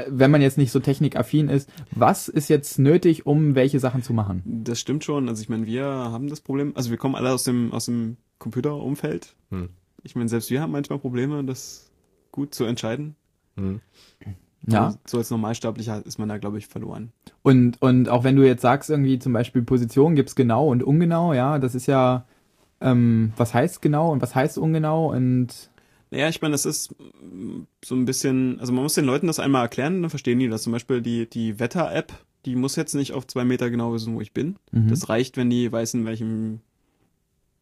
wenn 0.08 0.32
man 0.32 0.42
jetzt 0.42 0.58
nicht 0.58 0.72
so 0.72 0.80
technikaffin 0.80 1.50
ist. 1.50 1.70
Was 1.92 2.28
ist 2.28 2.50
jetzt 2.50 2.80
nötig, 2.80 3.26
um 3.26 3.56
welche 3.56 3.80
Sachen 3.80 4.04
zu 4.04 4.14
machen? 4.14 4.44
Das 4.46 4.80
stimmt 4.80 5.04
schon. 5.04 5.30
Also 5.30 5.42
ich 5.42 5.50
meine, 5.50 5.66
wir 5.66 5.86
haben 5.86 6.28
das 6.28 6.42
Problem. 6.42 6.74
Also 6.76 6.90
wir 6.90 6.98
kommen 6.98 7.16
alle 7.16 7.32
aus 7.32 7.44
dem 7.44 7.72
aus 7.72 7.86
dem 7.86 8.18
Computerumfeld. 8.40 9.36
Hm. 9.50 9.70
Ich 10.04 10.16
meine, 10.16 10.30
selbst 10.30 10.50
wir 10.50 10.62
haben 10.62 10.72
manchmal 10.72 11.00
Probleme, 11.00 11.44
das 11.44 11.92
gut 12.32 12.54
zu 12.54 12.66
entscheiden. 12.66 13.16
Hm. 13.56 13.82
Ja. 14.68 14.96
So 15.06 15.18
als 15.18 15.30
Normalsterblicher 15.32 16.06
ist 16.06 16.20
man 16.20 16.30
da, 16.30 16.38
glaube 16.38 16.58
ich, 16.58 16.68
verloren. 16.68 17.12
Und, 17.42 17.82
und 17.82 18.10
auch 18.10 18.24
wenn 18.24 18.36
du 18.36 18.46
jetzt 18.46 18.62
sagst, 18.62 18.90
irgendwie 18.90 19.18
zum 19.20 19.32
Beispiel 19.34 19.62
Position 19.62 20.16
gibt's 20.16 20.36
genau 20.36 20.68
und 20.68 20.84
ungenau, 20.84 21.34
ja, 21.34 21.58
das 21.58 21.74
ist 21.74 21.86
ja, 21.86 22.26
ähm, 22.82 23.32
was 23.38 23.54
heißt 23.54 23.82
genau 23.82 24.12
und 24.12 24.22
was 24.22 24.36
heißt 24.36 24.58
ungenau 24.58 25.14
und 25.14 25.70
Naja, 26.10 26.30
ich 26.30 26.42
meine, 26.42 26.54
das 26.54 26.66
ist 26.66 26.96
so 27.84 27.96
ein 27.96 28.06
bisschen, 28.06 28.60
also 28.60 28.72
man 28.72 28.84
muss 28.84 28.94
den 28.94 29.06
Leuten 29.06 29.28
das 29.28 29.40
einmal 29.40 29.64
erklären, 29.64 30.02
dann 30.02 30.10
verstehen 30.10 30.40
die 30.40 30.48
das. 30.48 30.64
Zum 30.64 30.72
Beispiel 30.72 31.02
die, 31.02 31.30
die 31.30 31.60
Wetter-App, 31.60 32.14
die 32.46 32.56
muss 32.56 32.76
jetzt 32.76 32.96
nicht 32.96 33.14
auf 33.14 33.28
zwei 33.28 33.44
Meter 33.44 33.70
genau 33.70 33.94
wissen, 33.94 34.16
wo 34.16 34.22
ich 34.22 34.34
bin. 34.34 34.56
Mhm. 34.72 34.90
Das 34.90 35.10
reicht, 35.10 35.36
wenn 35.36 35.50
die 35.50 35.72
weiß, 35.72 35.96
in 35.96 36.06
welchem, 36.06 36.62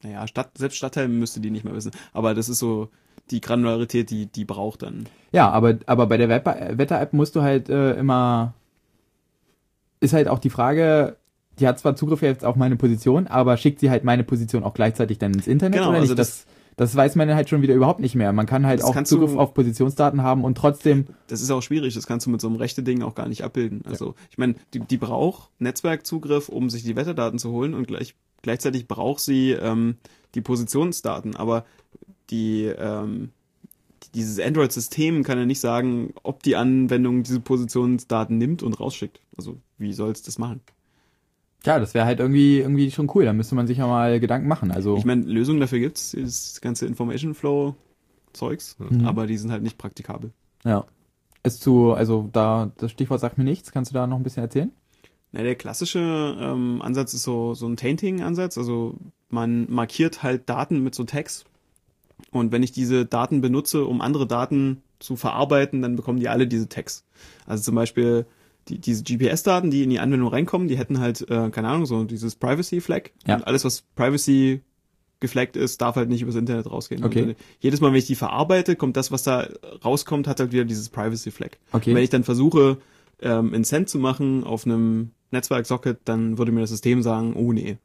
naja, 0.04 0.28
Stadt, 0.28 0.58
selbst 0.58 0.78
Stadtteil 0.78 1.08
müsste 1.08 1.40
die 1.40 1.50
nicht 1.50 1.66
mehr 1.66 1.74
wissen. 1.74 1.92
Aber 2.14 2.36
das 2.36 2.50
ist 2.50 2.60
so 2.60 2.90
die 3.32 3.42
Granularität, 3.42 4.12
die 4.12 4.28
die 4.28 4.46
braucht 4.46 4.84
dann. 4.84 5.08
Ja, 5.32 5.50
aber, 5.50 5.80
aber 5.88 6.06
bei 6.06 6.18
der 6.18 6.30
Wetter-App 6.30 7.14
musst 7.14 7.36
du 7.36 7.42
halt 7.42 7.70
äh, 7.70 7.94
immer, 7.94 8.54
ist 10.00 10.14
halt 10.14 10.28
auch 10.28 10.40
die 10.40 10.52
Frage, 10.52 11.18
die 11.60 11.68
hat 11.68 11.80
zwar 11.80 11.96
Zugriff 11.96 12.22
jetzt 12.22 12.46
auf 12.46 12.56
meine 12.56 12.76
Position, 12.76 13.28
aber 13.28 13.58
schickt 13.58 13.80
sie 13.80 13.90
halt 13.90 14.04
meine 14.04 14.24
Position 14.24 14.64
auch 14.64 14.74
gleichzeitig 14.74 15.18
dann 15.18 15.34
ins 15.34 15.48
Internet 15.48 15.80
Genau, 15.80 15.90
oder 15.90 16.00
also 16.00 16.14
nicht? 16.14 16.20
Das, 16.20 16.46
das 16.78 16.96
weiß 16.96 17.16
man 17.16 17.34
halt 17.34 17.50
schon 17.50 17.62
wieder 17.62 17.74
überhaupt 17.74 18.00
nicht 18.00 18.16
mehr. 18.16 18.34
Man 18.34 18.46
kann 18.46 18.66
halt 18.66 18.80
Das 18.82 18.88
auch 18.88 19.04
Zugriff 19.04 19.34
du- 19.34 19.40
auf 19.40 19.54
Positionsdaten 19.54 20.22
haben 20.24 20.44
und 20.44 20.58
trotzdem, 20.58 21.06
Das 21.28 21.42
ist 21.42 21.50
auch 21.52 21.62
schwierig, 21.62 21.94
das 21.94 22.06
kannst 22.08 22.26
du 22.26 22.30
mit 22.30 22.42
so 22.42 22.48
einem 22.48 22.58
rechte 22.58 22.84
Ding 22.84 23.02
auch 23.02 23.16
gar 23.16 23.28
nicht 23.30 23.44
abbilden. 23.44 23.82
Also 23.86 24.16
ich 24.30 24.38
meine, 24.38 24.56
die, 24.74 24.80
die 24.80 24.98
braucht 24.98 25.50
Netzwerkzugriff, 25.60 26.50
um 26.50 26.70
sich 26.70 26.84
die 26.84 26.96
Wetterdaten 26.96 27.40
zu 27.40 27.52
holen 27.52 27.74
und 27.74 27.88
gleich, 27.88 28.16
gleichzeitig 28.42 28.88
braucht 28.88 29.20
sie 29.22 29.52
ähm, 29.52 29.96
die 30.36 30.42
Positionsdaten, 30.42 31.36
aber 31.36 31.66
die 32.30 32.66
ähm, 32.66 33.30
dieses 34.14 34.40
Android-System 34.40 35.24
kann 35.24 35.38
ja 35.38 35.46
nicht 35.46 35.60
sagen, 35.60 36.14
ob 36.24 36.42
die 36.44 36.56
Anwendung 36.56 37.24
diese 37.24 37.40
Positionsdaten 37.40 38.38
nimmt 38.38 38.64
und 38.64 38.80
rausschickt. 38.80 39.20
Also 39.38 39.58
wie 39.78 39.94
soll 39.94 40.12
es 40.12 40.22
das 40.22 40.38
machen? 40.38 40.62
Ja, 41.66 41.80
das 41.80 41.94
wäre 41.94 42.06
halt 42.06 42.20
irgendwie, 42.20 42.60
irgendwie 42.60 42.92
schon 42.92 43.10
cool. 43.16 43.26
Da 43.26 43.34
müsste 43.34 43.56
man 43.56 43.68
sich 43.68 43.78
ja 43.80 43.88
mal 43.88 44.20
Gedanken 44.20 44.48
machen. 44.48 44.72
Also, 44.72 44.98
Ich 44.98 45.06
meine, 45.06 45.24
Lösungen 45.24 45.60
dafür 45.60 45.80
gibt's, 45.80 46.16
das 46.18 46.62
ganze 46.62 46.86
Information 46.86 47.34
Flow 47.34 47.76
Zeugs, 48.34 48.76
Mhm. 48.80 49.06
aber 49.08 49.28
die 49.28 49.38
sind 49.38 49.52
halt 49.52 49.64
nicht 49.64 49.78
praktikabel. 49.78 50.32
ja. 50.64 50.86
Ist 51.44 51.62
zu, 51.62 51.94
also 51.94 52.28
da, 52.34 52.72
das 52.78 52.90
Stichwort 52.90 53.20
sagt 53.22 53.38
mir 53.38 53.44
nichts. 53.44 53.72
Kannst 53.72 53.92
du 53.92 53.94
da 53.94 54.08
noch 54.08 54.18
ein 54.18 54.24
bisschen 54.24 54.42
erzählen? 54.42 54.72
Na, 55.32 55.44
der 55.44 55.54
klassische 55.54 56.00
ähm, 56.40 56.82
Ansatz 56.82 57.14
ist 57.14 57.22
so, 57.22 57.54
so 57.54 57.68
ein 57.68 57.78
Tainting-Ansatz. 57.78 58.58
Also 58.58 58.96
man 59.30 59.72
markiert 59.72 60.24
halt 60.24 60.50
Daten 60.50 60.84
mit 60.84 60.96
so 60.96 61.04
Tags. 61.04 61.46
Und 62.32 62.52
wenn 62.52 62.64
ich 62.64 62.72
diese 62.72 63.06
Daten 63.06 63.42
benutze, 63.42 63.86
um 63.86 64.02
andere 64.02 64.26
Daten 64.26 64.82
zu 64.98 65.16
verarbeiten, 65.18 65.84
dann 65.84 65.96
bekommen 65.96 66.20
die 66.20 66.30
alle 66.30 66.48
diese 66.48 66.68
Tags. 66.68 67.04
Also 67.46 67.62
zum 67.62 67.76
Beispiel 67.76 68.26
die, 68.68 68.80
diese 68.80 69.04
GPS-Daten, 69.04 69.70
die 69.72 69.84
in 69.84 69.90
die 69.90 70.00
Anwendung 70.00 70.30
reinkommen, 70.30 70.68
die 70.68 70.78
hätten 70.78 71.00
halt, 71.00 71.22
äh, 71.30 71.50
keine 71.50 71.68
Ahnung, 71.68 71.86
so 71.86 72.04
dieses 72.04 72.36
Privacy-Flag. 72.36 73.12
Ja. 73.28 73.36
Und 73.36 73.48
alles, 73.48 73.64
was 73.66 73.84
Privacy 73.96 74.62
geflaggt 75.20 75.56
ist, 75.56 75.82
darf 75.82 75.96
halt 75.96 76.10
nicht 76.10 76.22
übers 76.22 76.36
Internet 76.36 76.70
rausgehen. 76.70 77.04
Okay. 77.04 77.22
Und, 77.24 77.30
äh, 77.32 77.36
jedes 77.60 77.80
Mal, 77.82 77.90
wenn 77.92 78.00
ich 78.00 78.08
die 78.08 78.16
verarbeite, 78.16 78.76
kommt 78.76 78.98
das, 78.98 79.12
was 79.12 79.24
da 79.24 79.48
rauskommt, 79.84 80.28
hat 80.28 80.40
halt 80.40 80.52
wieder 80.52 80.66
dieses 80.66 80.90
Privacy-Flag. 80.90 81.52
Okay. 81.72 81.92
Und 81.92 81.96
wenn 81.96 82.04
ich 82.04 82.10
dann 82.10 82.24
versuche, 82.24 82.78
ähm, 83.22 83.54
einen 83.54 83.64
Cent 83.64 83.88
zu 83.90 83.98
machen 84.00 84.44
auf 84.44 84.66
einem 84.66 85.12
Netzwerksocket, 85.32 86.00
dann 86.06 86.38
würde 86.38 86.52
mir 86.52 86.62
das 86.62 86.70
System 86.72 87.02
sagen, 87.02 87.34
oh 87.36 87.54
nee, 87.54 87.78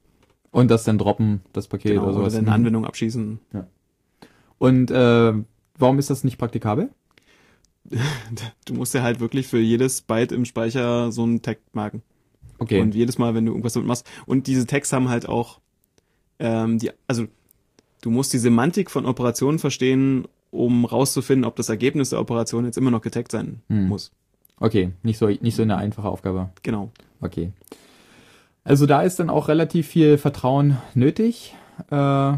Und 0.50 0.70
das 0.70 0.82
dann 0.84 0.98
droppen, 0.98 1.42
das 1.52 1.68
Paket 1.68 1.92
genau, 1.92 2.02
oder 2.02 2.10
oder 2.12 2.20
sowas. 2.22 2.32
dann 2.34 2.42
Mhm. 2.44 2.48
eine 2.48 2.54
Anwendung 2.56 2.84
abschießen. 2.84 3.38
Und 4.58 4.90
äh, 4.90 5.32
warum 5.78 5.98
ist 5.98 6.10
das 6.10 6.24
nicht 6.24 6.36
praktikabel? 6.38 6.90
Du 8.64 8.74
musst 8.74 8.94
ja 8.94 9.02
halt 9.02 9.20
wirklich 9.20 9.46
für 9.48 9.58
jedes 9.58 10.02
Byte 10.02 10.32
im 10.32 10.44
Speicher 10.44 11.10
so 11.12 11.22
einen 11.24 11.42
Tag 11.42 11.58
marken. 11.72 12.02
Okay. 12.58 12.80
Und 12.80 12.94
jedes 12.94 13.18
Mal, 13.18 13.34
wenn 13.34 13.46
du 13.46 13.52
irgendwas 13.52 13.72
damit 13.72 13.88
machst. 13.88 14.08
Und 14.26 14.46
diese 14.46 14.66
Tags 14.66 14.92
haben 14.92 15.08
halt 15.08 15.28
auch 15.28 15.60
ähm, 16.38 16.78
die, 16.78 16.90
also 17.08 17.26
du 18.02 18.10
musst 18.10 18.32
die 18.32 18.38
Semantik 18.38 18.90
von 18.90 19.06
Operationen 19.06 19.58
verstehen, 19.58 20.26
um 20.50 20.84
rauszufinden, 20.84 21.44
ob 21.44 21.56
das 21.56 21.68
Ergebnis 21.68 22.10
der 22.10 22.20
Operation 22.20 22.64
jetzt 22.64 22.76
immer 22.78 22.90
noch 22.90 23.02
getaggt 23.02 23.30
sein 23.32 23.62
Hm. 23.68 23.88
muss. 23.88 24.12
okay, 24.58 24.90
nicht 25.02 25.18
so, 25.18 25.26
nicht 25.28 25.54
so 25.56 25.62
eine 25.62 25.76
einfache 25.76 26.08
Aufgabe. 26.08 26.50
Genau. 26.62 26.90
Okay. 27.20 27.52
Also 28.64 28.86
da 28.86 29.02
ist 29.02 29.18
dann 29.20 29.30
auch 29.30 29.48
relativ 29.48 29.86
viel 29.88 30.18
Vertrauen 30.18 30.76
nötig. 30.94 31.54
Äh, 31.90 32.32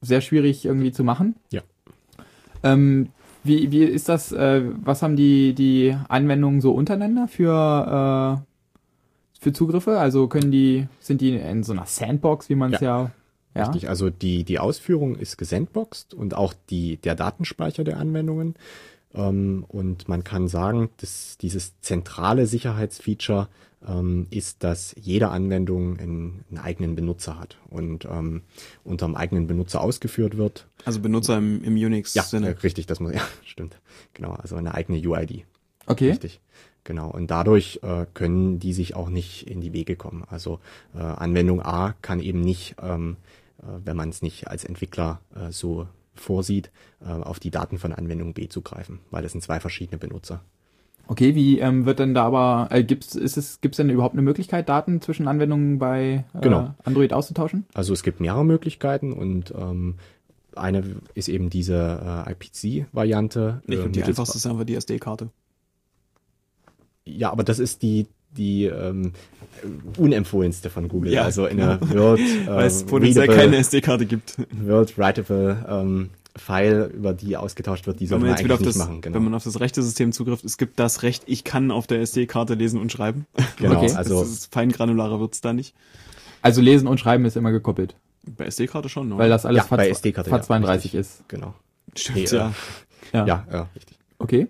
sehr 0.00 0.20
schwierig 0.20 0.64
irgendwie 0.64 0.92
zu 0.92 1.04
machen. 1.04 1.34
Ja. 1.50 1.62
Ähm, 2.62 3.08
wie, 3.44 3.70
wie 3.70 3.84
ist 3.84 4.08
das, 4.08 4.32
äh, 4.32 4.62
was 4.82 5.02
haben 5.02 5.16
die, 5.16 5.54
die 5.54 5.96
Anwendungen 6.08 6.60
so 6.60 6.72
untereinander 6.72 7.28
für, 7.28 8.42
äh, 8.42 9.40
für 9.40 9.52
Zugriffe? 9.52 9.98
Also 9.98 10.26
können 10.28 10.50
die, 10.50 10.88
sind 11.00 11.20
die 11.20 11.36
in 11.36 11.62
so 11.62 11.72
einer 11.72 11.86
Sandbox, 11.86 12.48
wie 12.48 12.54
man 12.54 12.72
es 12.72 12.80
ja, 12.80 13.10
ja, 13.54 13.66
Richtig, 13.66 13.88
also 13.88 14.10
die, 14.10 14.42
die 14.42 14.58
Ausführung 14.58 15.14
ist 15.14 15.38
gesandboxed 15.38 16.12
und 16.12 16.34
auch 16.34 16.54
die, 16.70 16.96
der 16.96 17.14
Datenspeicher 17.14 17.84
der 17.84 17.98
Anwendungen. 17.98 18.56
Ähm, 19.14 19.64
und 19.68 20.08
man 20.08 20.24
kann 20.24 20.48
sagen, 20.48 20.90
dass 20.96 21.38
dieses 21.38 21.80
zentrale 21.80 22.46
Sicherheitsfeature 22.46 23.48
ist, 24.30 24.64
dass 24.64 24.94
jede 24.98 25.28
Anwendung 25.28 25.98
einen, 25.98 26.44
einen 26.48 26.58
eigenen 26.58 26.94
Benutzer 26.94 27.38
hat 27.38 27.58
und 27.68 28.06
ähm, 28.06 28.42
unter 28.82 29.04
dem 29.06 29.14
eigenen 29.14 29.46
Benutzer 29.46 29.82
ausgeführt 29.82 30.38
wird. 30.38 30.68
Also 30.86 31.00
Benutzer 31.00 31.36
im, 31.36 31.62
im 31.62 31.76
Ja, 31.76 31.86
Unix-Sinne. 31.88 32.48
äh, 32.48 32.50
richtig, 32.62 32.86
das 32.86 33.00
muss, 33.00 33.12
ja, 33.14 33.20
stimmt. 33.44 33.78
Genau, 34.14 34.30
also 34.32 34.56
eine 34.56 34.72
eigene 34.74 34.98
UID. 35.06 35.44
okay. 35.86 36.10
Richtig. 36.10 36.40
Genau. 36.82 37.10
Und 37.10 37.30
dadurch 37.30 37.80
äh, 37.82 38.06
können 38.14 38.58
die 38.58 38.72
sich 38.74 38.94
auch 38.94 39.08
nicht 39.10 39.46
in 39.50 39.60
die 39.60 39.72
Wege 39.72 39.96
kommen. 39.96 40.24
Also 40.28 40.60
äh, 40.94 40.98
Anwendung 40.98 41.60
A 41.62 41.94
kann 42.02 42.20
eben 42.20 42.40
nicht, 42.40 42.76
ähm, 42.82 43.16
äh, 43.58 43.64
wenn 43.84 43.96
man 43.96 44.08
es 44.10 44.22
nicht 44.22 44.48
als 44.48 44.64
Entwickler 44.64 45.20
äh, 45.34 45.50
so 45.50 45.88
vorsieht, 46.14 46.70
äh, 47.00 47.08
auf 47.10 47.40
die 47.40 47.50
Daten 47.50 47.78
von 47.78 47.92
Anwendung 47.92 48.34
B 48.34 48.48
zugreifen, 48.48 49.00
weil 49.10 49.22
das 49.22 49.32
sind 49.32 49.40
zwei 49.42 49.60
verschiedene 49.60 49.98
Benutzer. 49.98 50.42
Okay, 51.06 51.34
wie 51.34 51.58
ähm, 51.58 51.84
wird 51.86 51.98
denn 51.98 52.14
da 52.14 52.24
aber, 52.24 52.68
äh, 52.70 52.82
gibt's, 52.82 53.14
ist 53.14 53.36
es, 53.36 53.60
gibt's 53.60 53.76
denn 53.76 53.90
überhaupt 53.90 54.14
eine 54.14 54.22
Möglichkeit, 54.22 54.68
Daten 54.68 55.00
zwischen 55.00 55.28
Anwendungen 55.28 55.78
bei 55.78 56.24
äh, 56.34 56.40
Genau. 56.40 56.74
Android 56.84 57.12
auszutauschen? 57.12 57.66
Also 57.74 57.92
es 57.92 58.02
gibt 58.02 58.20
mehrere 58.20 58.44
Möglichkeiten 58.44 59.12
und 59.12 59.52
ähm, 59.56 59.96
eine 60.56 60.82
ist 61.14 61.28
eben 61.28 61.50
diese 61.50 62.24
äh, 62.26 62.32
IPC-Variante. 62.32 63.62
Ich 63.66 63.72
äh, 63.72 63.76
glaube, 63.76 63.90
die 63.90 64.02
einfachste 64.04 64.38
ist 64.38 64.46
einfach 64.46 64.64
die 64.64 64.76
SD-Karte. 64.76 65.28
Ja, 67.04 67.30
aber 67.30 67.44
das 67.44 67.58
ist 67.58 67.82
die 67.82 68.06
die 68.36 68.64
ähm, 68.64 69.12
unempfohlenste 69.96 70.68
von 70.68 70.88
Google. 70.88 71.12
Ja, 71.12 71.22
also 71.22 71.46
in 71.46 71.58
genau. 71.58 71.76
der 71.76 71.90
Word, 71.96 72.18
äh, 72.18 72.46
Weil 72.46 72.66
es 72.66 72.84
potenziell 72.84 73.28
readable- 73.28 73.36
keine 73.36 73.56
SD-Karte 73.58 74.06
gibt. 74.06 74.36
World 74.50 74.98
Writable 74.98 75.64
ähm, 75.68 76.10
File, 76.36 76.90
über 76.92 77.14
die 77.14 77.36
ausgetauscht 77.36 77.86
wird, 77.86 78.00
die 78.00 78.06
sollte 78.06 78.22
man 78.24 78.30
man 78.30 78.36
jetzt 78.38 78.44
wieder 78.44 78.54
auf 78.54 78.60
nicht 78.60 78.70
das, 78.70 78.76
machen. 78.76 79.00
Genau, 79.00 79.16
wenn 79.16 79.24
man 79.24 79.34
auf 79.34 79.44
das 79.44 79.60
rechte 79.60 79.82
System 79.82 80.10
zugreift, 80.12 80.44
es 80.44 80.58
gibt 80.58 80.80
das 80.80 81.02
Recht, 81.02 81.22
ich 81.26 81.44
kann 81.44 81.70
auf 81.70 81.86
der 81.86 82.00
SD-Karte 82.00 82.54
lesen 82.54 82.80
und 82.80 82.90
schreiben. 82.90 83.26
genau 83.56 83.76
okay. 83.82 83.92
also 83.94 84.20
das 84.20 84.30
ist 84.30 84.52
feingranularer 84.52 85.20
wird's 85.20 85.40
da 85.40 85.52
nicht. 85.52 85.74
Also 86.42 86.60
lesen 86.60 86.88
und 86.88 86.98
schreiben 86.98 87.24
ist 87.24 87.36
immer 87.36 87.52
gekoppelt, 87.52 87.96
Bei 88.36 88.46
SD-Karte 88.46 88.88
schon, 88.88 89.08
ne? 89.08 89.18
weil 89.18 89.28
das 89.30 89.46
alles 89.46 89.62
Ja, 89.62 89.76
bei 89.76 89.84
FAT, 89.84 89.90
SD-Karte, 89.96 90.30
ja, 90.30 90.36
FAT32 90.36 90.72
richtig. 90.72 90.94
ist. 90.94 91.28
genau. 91.28 91.54
Stimmt, 91.94 92.16
Nee, 92.18 92.24
ja. 92.36 92.52
Ja. 93.12 93.26
Ja, 93.26 93.46
ja, 93.52 93.68
richtig. 93.76 93.96
Okay. 94.18 94.48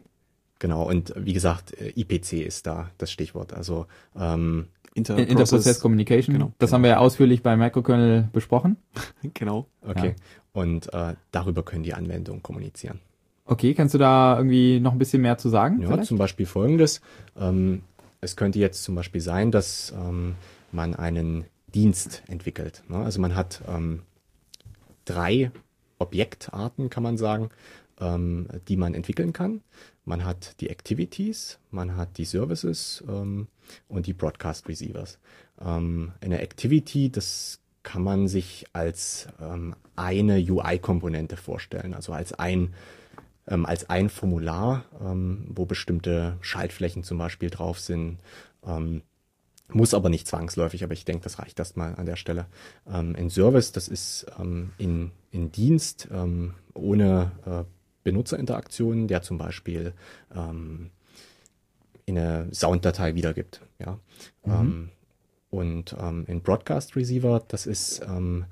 Genau. 0.59 0.89
Und 0.89 1.13
wie 1.17 1.35
gesagt, 1.35 1.75
äh, 1.79 1.93
IPC 1.95 2.45
ist 2.47 2.67
da 2.67 2.91
das 2.97 3.11
Stichwort. 3.13 3.53
Also 3.53 3.87
ähm, 4.19 4.69
Inter 4.95 5.19
In- 5.19 5.27
Interprocess 5.27 5.81
Communication. 5.81 6.33
Genau. 6.33 6.53
Das 6.59 6.73
haben 6.73 6.83
wir 6.83 6.91
ja 6.91 6.99
ausführlich 6.99 7.43
bei 7.43 7.57
Microkernel 7.57 8.29
besprochen. 8.33 8.77
Genau. 9.35 9.67
okay. 9.87 10.15
Und 10.55 10.95
äh, 10.95 11.15
darüber 11.33 11.63
können 11.65 11.83
die 11.83 11.93
Anwendungen 11.93 12.43
kommunizieren. 12.43 13.01
Okay, 13.45 13.75
kannst 13.75 13.93
du 13.93 13.99
da 13.99 14.39
irgendwie 14.39 14.81
noch 14.81 14.93
ein 14.93 14.99
bisschen 14.99 15.21
mehr 15.21 15.37
zu 15.37 15.51
sagen? 15.51 15.83
Ja, 15.83 15.89
vielleicht? 15.89 16.09
zum 16.09 16.17
Beispiel 16.17 16.47
folgendes. 16.47 17.03
Ähm, 17.37 17.83
es 18.23 18.37
könnte 18.37 18.59
jetzt 18.59 18.85
zum 18.85 18.95
Beispiel 18.95 19.21
sein, 19.21 19.51
dass 19.51 19.93
ähm, 19.95 20.37
man 20.73 20.95
einen 20.95 21.45
Dienst 21.75 22.23
entwickelt. 22.29 22.83
Ne? 22.89 22.97
Also 22.99 23.21
man 23.21 23.35
hat 23.35 23.61
ähm, 23.69 24.03
drei 25.05 25.51
Objektarten, 25.99 26.89
kann 26.89 27.03
man 27.03 27.19
sagen, 27.19 27.51
ähm, 28.01 28.49
die 28.69 28.77
man 28.77 28.95
entwickeln 28.95 29.33
kann. 29.33 29.61
Man 30.05 30.25
hat 30.25 30.61
die 30.61 30.71
Activities, 30.71 31.59
man 31.71 31.97
hat 31.97 32.17
die 32.17 32.25
Services 32.25 33.03
ähm, 33.09 33.49
und 33.89 34.07
die 34.07 34.13
Broadcast 34.13 34.69
Receivers. 34.69 35.19
Ähm, 35.61 36.13
eine 36.21 36.41
Activity, 36.41 37.11
das 37.11 37.61
kann 37.85 38.03
man 38.03 38.27
sich 38.27 38.67
als 38.73 39.29
ähm, 39.41 39.77
eine 39.95 40.39
UI-Komponente 40.39 41.37
vorstellen, 41.37 41.95
also 41.95 42.13
als 42.13 42.33
ein 42.33 42.75
ähm, 43.47 43.67
als 43.67 43.89
ein 43.91 44.09
Formular, 44.09 44.85
ähm, 45.01 45.47
wo 45.51 45.67
bestimmte 45.67 46.37
Schaltflächen 46.41 47.05
zum 47.05 47.19
Beispiel 47.19 47.51
drauf 47.51 47.79
sind. 47.79 48.19
Ähm, 48.67 49.03
muss 49.69 49.95
aber 49.95 50.09
nicht 50.09 50.27
zwangsläufig, 50.27 50.85
aber 50.85 50.93
ich 50.93 51.05
denke, 51.05 51.25
das 51.25 51.39
reicht 51.39 51.59
erstmal 51.59 51.95
an 51.95 52.07
der 52.07 52.17
Stelle. 52.17 52.47
Ähm, 52.87 53.15
ein 53.17 53.31
Service, 53.31 53.73
das 53.73 53.89
ist 53.89 54.27
ähm, 54.39 54.73
in, 54.79 55.11
in 55.31 55.53
Dienst 55.53 56.09
ähm, 56.13 56.55
ohne 56.75 57.33
äh, 57.47 57.65
Benutzerinteraktion, 58.03 59.09
der 59.09 59.23
zum 59.23 59.39
Beispiel 59.39 59.95
ähm, 60.35 60.91
in 62.07 62.19
eine 62.19 62.49
Sounddatei 62.53 63.15
wiedergibt. 63.15 63.63
Ja. 63.79 63.99
Mhm. 64.45 64.53
Ähm, 64.53 64.91
und 65.55 65.97
ähm, 65.99 66.25
ein 66.29 66.41
Broadcast 66.41 66.97
Receiver, 66.97 67.43
das 67.49 67.67
ist 67.67 68.03
ähm, 68.09 68.47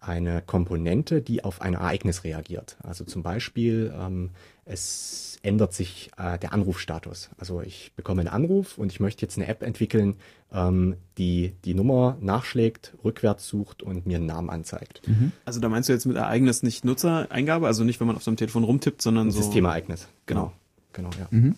eine 0.00 0.42
Komponente, 0.42 1.22
die 1.22 1.44
auf 1.44 1.60
ein 1.60 1.74
Ereignis 1.74 2.24
reagiert. 2.24 2.76
Also 2.82 3.04
zum 3.04 3.22
Beispiel, 3.22 3.92
ähm, 3.98 4.30
es 4.64 5.38
ändert 5.42 5.74
sich 5.74 6.10
äh, 6.16 6.38
der 6.38 6.52
Anrufstatus. 6.52 7.30
Also 7.38 7.60
ich 7.60 7.92
bekomme 7.96 8.20
einen 8.20 8.28
Anruf 8.28 8.78
und 8.78 8.92
ich 8.92 9.00
möchte 9.00 9.22
jetzt 9.22 9.36
eine 9.36 9.46
App 9.46 9.62
entwickeln, 9.62 10.16
ähm, 10.52 10.96
die 11.18 11.54
die 11.64 11.74
Nummer 11.74 12.16
nachschlägt, 12.20 12.94
rückwärts 13.04 13.48
sucht 13.48 13.82
und 13.82 14.06
mir 14.06 14.16
einen 14.16 14.26
Namen 14.26 14.50
anzeigt. 14.50 15.02
Also 15.44 15.60
da 15.60 15.68
meinst 15.68 15.88
du 15.88 15.92
jetzt 15.92 16.06
mit 16.06 16.16
Ereignis 16.16 16.62
nicht 16.62 16.84
Nutzereingabe, 16.84 17.66
also 17.66 17.84
nicht, 17.84 18.00
wenn 18.00 18.06
man 18.06 18.16
auf 18.16 18.22
seinem 18.22 18.36
Telefon 18.36 18.64
rumtippt, 18.64 19.02
sondern 19.02 19.28
Ein 19.28 19.32
so. 19.32 19.42
Systemereignis. 19.42 20.08
Genau. 20.26 20.52
Genau, 20.92 21.10
ja. 21.18 21.26
Mhm. 21.30 21.56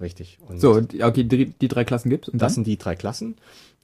Richtig. 0.00 0.38
Und 0.46 0.60
So, 0.60 0.80
die- 0.80 1.02
okay, 1.02 1.24
die, 1.24 1.46
die 1.46 1.68
drei 1.68 1.84
Klassen 1.84 2.10
gibt's 2.10 2.28
und 2.28 2.40
Das 2.40 2.52
dann? 2.52 2.64
sind 2.64 2.66
die 2.66 2.76
drei 2.78 2.96
Klassen. 2.96 3.36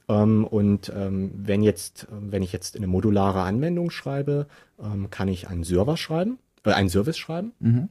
Ähm, 0.09 0.45
und 0.45 0.91
ähm, 0.95 1.31
wenn 1.35 1.63
jetzt, 1.63 2.07
ähm, 2.11 2.31
wenn 2.31 2.43
ich 2.43 2.51
jetzt 2.51 2.75
eine 2.75 2.87
modulare 2.87 3.41
Anwendung 3.43 3.91
schreibe, 3.91 4.47
ähm, 4.81 5.09
kann 5.09 5.27
ich 5.27 5.47
einen 5.47 5.63
Server 5.63 5.95
schreiben, 5.97 6.37
äh, 6.65 6.71
einen 6.71 6.89
Service 6.89 7.17
schreiben 7.17 7.51
Mhm. 7.59 7.89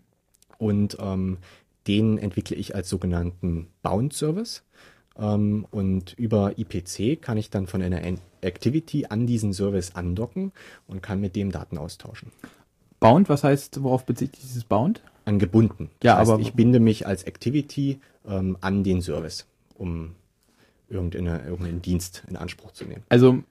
und 0.58 0.96
ähm, 1.00 1.38
den 1.86 2.18
entwickle 2.18 2.56
ich 2.56 2.74
als 2.74 2.88
sogenannten 2.88 3.68
Bound 3.82 4.12
Service. 4.12 4.62
Ähm, 5.18 5.66
und 5.70 6.12
über 6.18 6.58
IPC 6.58 7.20
kann 7.20 7.36
ich 7.38 7.50
dann 7.50 7.66
von 7.66 7.80
einer 7.82 8.00
Activity 8.42 9.06
an 9.08 9.26
diesen 9.26 9.52
Service 9.52 9.94
andocken 9.94 10.52
und 10.86 11.02
kann 11.02 11.20
mit 11.20 11.36
dem 11.36 11.50
Daten 11.52 11.78
austauschen. 11.78 12.32
Bound, 13.00 13.28
was 13.28 13.44
heißt, 13.44 13.82
worauf 13.82 14.04
bezieht 14.04 14.36
sich 14.36 14.44
dieses 14.44 14.64
Bound? 14.64 15.00
Angebunden. 15.24 15.90
Ja, 16.02 16.12
das 16.12 16.20
heißt, 16.20 16.30
aber- 16.32 16.40
ich 16.42 16.54
binde 16.54 16.80
mich 16.80 17.06
als 17.06 17.22
Activity 17.24 18.00
ähm, 18.28 18.56
an 18.60 18.84
den 18.84 19.00
Service, 19.02 19.46
um 19.76 20.14
irgendeine, 20.88 21.42
irgendeinen 21.44 21.82
Dienst 21.82 22.22
in 22.28 22.36
Anspruch 22.36 22.72
zu 22.72 22.84
nehmen. 22.84 23.02
Also, 23.08 23.42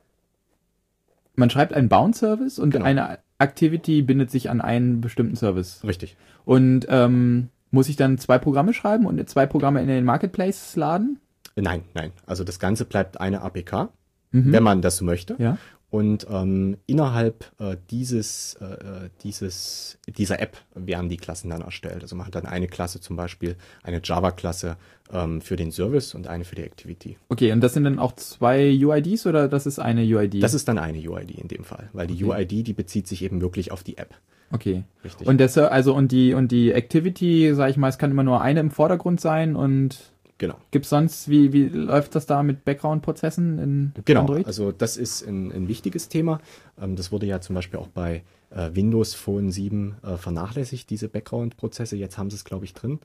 man 1.35 1.49
schreibt 1.49 1.73
einen 1.73 1.89
Bound-Service 1.89 2.59
und 2.59 2.71
Genau. 2.71 2.85
eine 2.85 3.19
Activity 3.37 4.01
bindet 4.01 4.29
sich 4.31 4.49
an 4.49 4.59
einen 4.61 4.99
bestimmten 5.01 5.35
Service. 5.35 5.81
Richtig. 5.85 6.17
Und 6.45 6.85
ähm, 6.89 7.49
muss 7.71 7.87
ich 7.87 7.95
dann 7.95 8.17
zwei 8.17 8.37
Programme 8.37 8.73
schreiben 8.73 9.05
und 9.05 9.27
zwei 9.29 9.45
Programme 9.45 9.81
in 9.81 9.87
den 9.87 10.03
Marketplace 10.03 10.75
laden? 10.75 11.19
Nein, 11.55 11.83
nein. 11.93 12.11
Also 12.25 12.43
das 12.43 12.59
Ganze 12.59 12.85
bleibt 12.85 13.19
eine 13.21 13.41
APK, 13.41 13.89
Mhm. 14.31 14.51
wenn 14.51 14.63
man 14.63 14.81
das 14.81 14.97
so 14.97 15.05
möchte. 15.05 15.35
Ja. 15.39 15.57
Und 15.91 16.27
ähm, 16.29 16.77
innerhalb 16.85 17.51
äh, 17.59 17.75
dieses, 17.89 18.55
äh, 18.61 18.65
äh, 18.65 19.09
dieses, 19.23 19.97
dieser 20.07 20.39
App 20.39 20.55
werden 20.75 21.09
die 21.09 21.17
Klassen 21.17 21.49
dann 21.49 21.61
erstellt. 21.61 22.03
Also 22.03 22.15
man 22.15 22.27
hat 22.27 22.35
dann 22.35 22.45
eine 22.45 22.67
Klasse 22.67 23.01
zum 23.01 23.15
Beispiel, 23.15 23.55
eine 23.81 23.99
Java-Klasse 24.03 24.77
ähm, 25.11 25.41
für 25.41 25.55
den 25.55 25.71
Service 25.71 26.13
und 26.13 26.27
eine 26.27 26.45
für 26.45 26.55
die 26.55 26.61
Activity. 26.61 27.17
Okay, 27.29 27.51
und 27.51 27.61
das 27.61 27.73
sind 27.73 27.85
dann 27.85 27.97
auch 27.97 28.11
zwei 28.15 28.69
UIDs 28.71 29.25
oder 29.25 29.47
das 29.47 29.65
ist 29.65 29.79
eine 29.79 30.03
UID? 30.03 30.43
Das 30.43 30.53
ist 30.53 30.67
dann 30.67 30.77
eine 30.77 30.99
UID 30.99 31.31
in 31.31 31.47
dem 31.47 31.63
Fall, 31.63 31.89
weil 31.93 32.05
die 32.05 32.23
Okay. 32.23 32.41
UID, 32.45 32.67
die 32.67 32.73
bezieht 32.73 33.07
sich 33.07 33.23
eben 33.23 33.41
wirklich 33.41 33.71
auf 33.71 33.81
die 33.83 33.97
App. 33.97 34.13
okay. 34.51 34.83
Richtig. 35.03 35.25
Und 35.27 35.39
der 35.39 35.49
Ser- 35.49 35.71
also 35.71 35.95
und 35.95 36.11
die 36.11 36.35
und 36.35 36.51
die 36.51 36.71
Activity, 36.71 37.51
sage 37.55 37.71
ich 37.71 37.77
mal, 37.77 37.87
es 37.89 37.97
kann 37.97 38.11
immer 38.11 38.23
nur 38.23 38.41
eine 38.41 38.59
im 38.59 38.69
Vordergrund 38.69 39.19
sein 39.21 39.55
und 39.55 39.97
genau. 40.39 40.55
gibt's 40.71 40.89
sonst 40.89 41.29
wie 41.29 41.53
wie 41.53 41.67
läuft 41.69 42.15
das 42.15 42.25
da 42.25 42.41
mit 42.41 42.65
Background-Prozessen 42.65 43.59
in 43.59 43.93
Genau, 44.05 44.21
Android? 44.21 44.47
also 44.47 44.71
das 44.71 44.97
ist 44.97 45.21
ein, 45.27 45.51
ein 45.51 45.67
wichtiges 45.67 46.09
Thema. 46.09 46.39
Ähm, 46.81 46.95
das 46.95 47.11
wurde 47.11 47.27
ja 47.27 47.39
zum 47.41 47.53
Beispiel 47.53 47.79
auch 47.79 47.87
bei 47.89 48.23
äh, 48.49 48.71
Windows 48.73 49.13
Phone 49.13 49.51
7 49.51 49.97
äh, 50.01 50.17
vernachlässigt, 50.17 50.89
diese 50.89 51.07
Background-Prozesse. 51.07 51.95
Jetzt 51.95 52.17
haben 52.17 52.31
sie 52.31 52.35
es, 52.37 52.43
glaube 52.45 52.65
ich, 52.65 52.73
drin. 52.73 52.99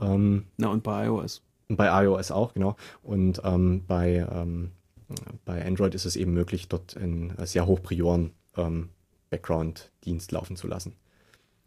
Ähm, 0.00 0.44
Na 0.56 0.68
und 0.68 0.82
bei 0.82 1.04
iOS. 1.06 1.42
und 1.68 1.76
bei 1.76 2.04
iOS 2.04 2.30
auch, 2.30 2.54
genau. 2.54 2.76
Und 3.02 3.42
ähm, 3.44 3.84
bei, 3.86 4.26
ähm, 4.32 4.70
bei 5.44 5.64
Android 5.64 5.94
ist 5.94 6.04
es 6.06 6.16
eben 6.16 6.32
möglich, 6.32 6.68
dort 6.68 6.96
einen 6.96 7.34
sehr 7.44 7.66
hochprioren 7.66 8.30
ähm, 8.56 8.88
Background-Dienst 9.30 10.32
laufen 10.32 10.56
zu 10.56 10.66
lassen. 10.66 10.94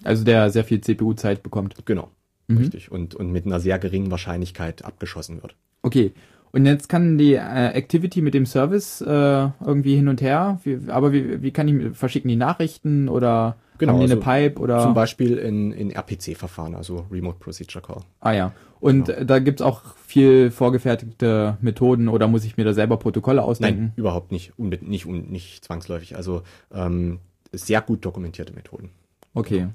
Also 0.03 0.23
der 0.23 0.49
sehr 0.49 0.63
viel 0.63 0.79
CPU-Zeit 0.81 1.43
bekommt. 1.43 1.75
Genau, 1.85 2.09
Mhm. 2.49 2.57
richtig. 2.57 2.91
Und, 2.91 3.15
und 3.15 3.31
mit 3.31 3.45
einer 3.45 3.59
sehr 3.59 3.79
geringen 3.79 4.11
Wahrscheinlichkeit 4.11 4.83
abgeschossen 4.83 5.41
wird. 5.41 5.55
Okay. 5.81 6.11
Und 6.51 6.65
jetzt 6.65 6.89
kann 6.89 7.17
die 7.17 7.35
äh, 7.35 7.37
Activity 7.73 8.21
mit 8.21 8.33
dem 8.33 8.45
Service 8.45 9.01
äh, 9.01 9.05
irgendwie 9.07 9.95
hin 9.95 10.07
und 10.07 10.21
her. 10.21 10.59
Wie, 10.63 10.79
aber 10.87 11.13
wie, 11.13 11.43
wie 11.43 11.51
kann 11.51 11.67
ich 11.67 11.95
verschicken 11.95 12.27
die 12.27 12.35
Nachrichten 12.35 13.07
oder 13.07 13.55
Genau, 13.77 13.93
haben 13.93 13.99
die 13.99 14.11
eine 14.11 14.15
also 14.15 14.29
Pipe 14.29 14.59
oder 14.59 14.81
Zum 14.81 14.93
Beispiel 14.93 15.37
in, 15.37 15.71
in 15.71 15.91
RPC-Verfahren, 15.91 16.75
also 16.75 17.05
Remote 17.09 17.37
Procedure 17.39 17.81
Call. 17.81 18.01
Ah 18.19 18.33
ja. 18.33 18.51
Und 18.81 19.05
Genau. 19.05 19.23
da 19.23 19.39
gibt's 19.39 19.61
auch 19.61 19.95
viel 20.05 20.51
vorgefertigte 20.51 21.57
Methoden 21.61 22.09
oder 22.09 22.27
muss 22.27 22.43
ich 22.43 22.57
mir 22.57 22.65
da 22.65 22.73
selber 22.73 22.97
Protokolle 22.97 23.41
ausdenken? 23.41 23.81
Nein, 23.81 23.93
überhaupt 23.95 24.31
nicht, 24.31 24.53
unbe 24.57 24.79
nicht, 24.81 25.05
un 25.05 25.29
nicht 25.29 25.63
zwangsläufig. 25.63 26.15
Also 26.17 26.41
ähm, 26.73 27.19
sehr 27.53 27.81
gut 27.81 28.03
dokumentierte 28.03 28.53
Methoden. 28.53 28.89
Okay. 29.33 29.67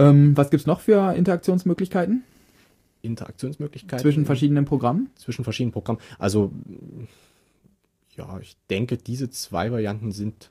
Ähm, 0.00 0.36
was 0.36 0.50
gibt's 0.50 0.66
noch 0.66 0.80
für 0.80 1.14
Interaktionsmöglichkeiten 1.14 2.24
Interaktionsmöglichkeiten 3.02 4.02
zwischen 4.02 4.26
verschiedenen 4.26 4.64
Programmen? 4.64 5.10
zwischen 5.16 5.44
verschiedenen 5.44 5.72
Programmen. 5.72 6.00
Also 6.18 6.52
ja, 8.16 8.38
ich 8.40 8.56
denke, 8.68 8.96
diese 8.96 9.30
zwei 9.30 9.70
Varianten 9.72 10.12
sind 10.12 10.50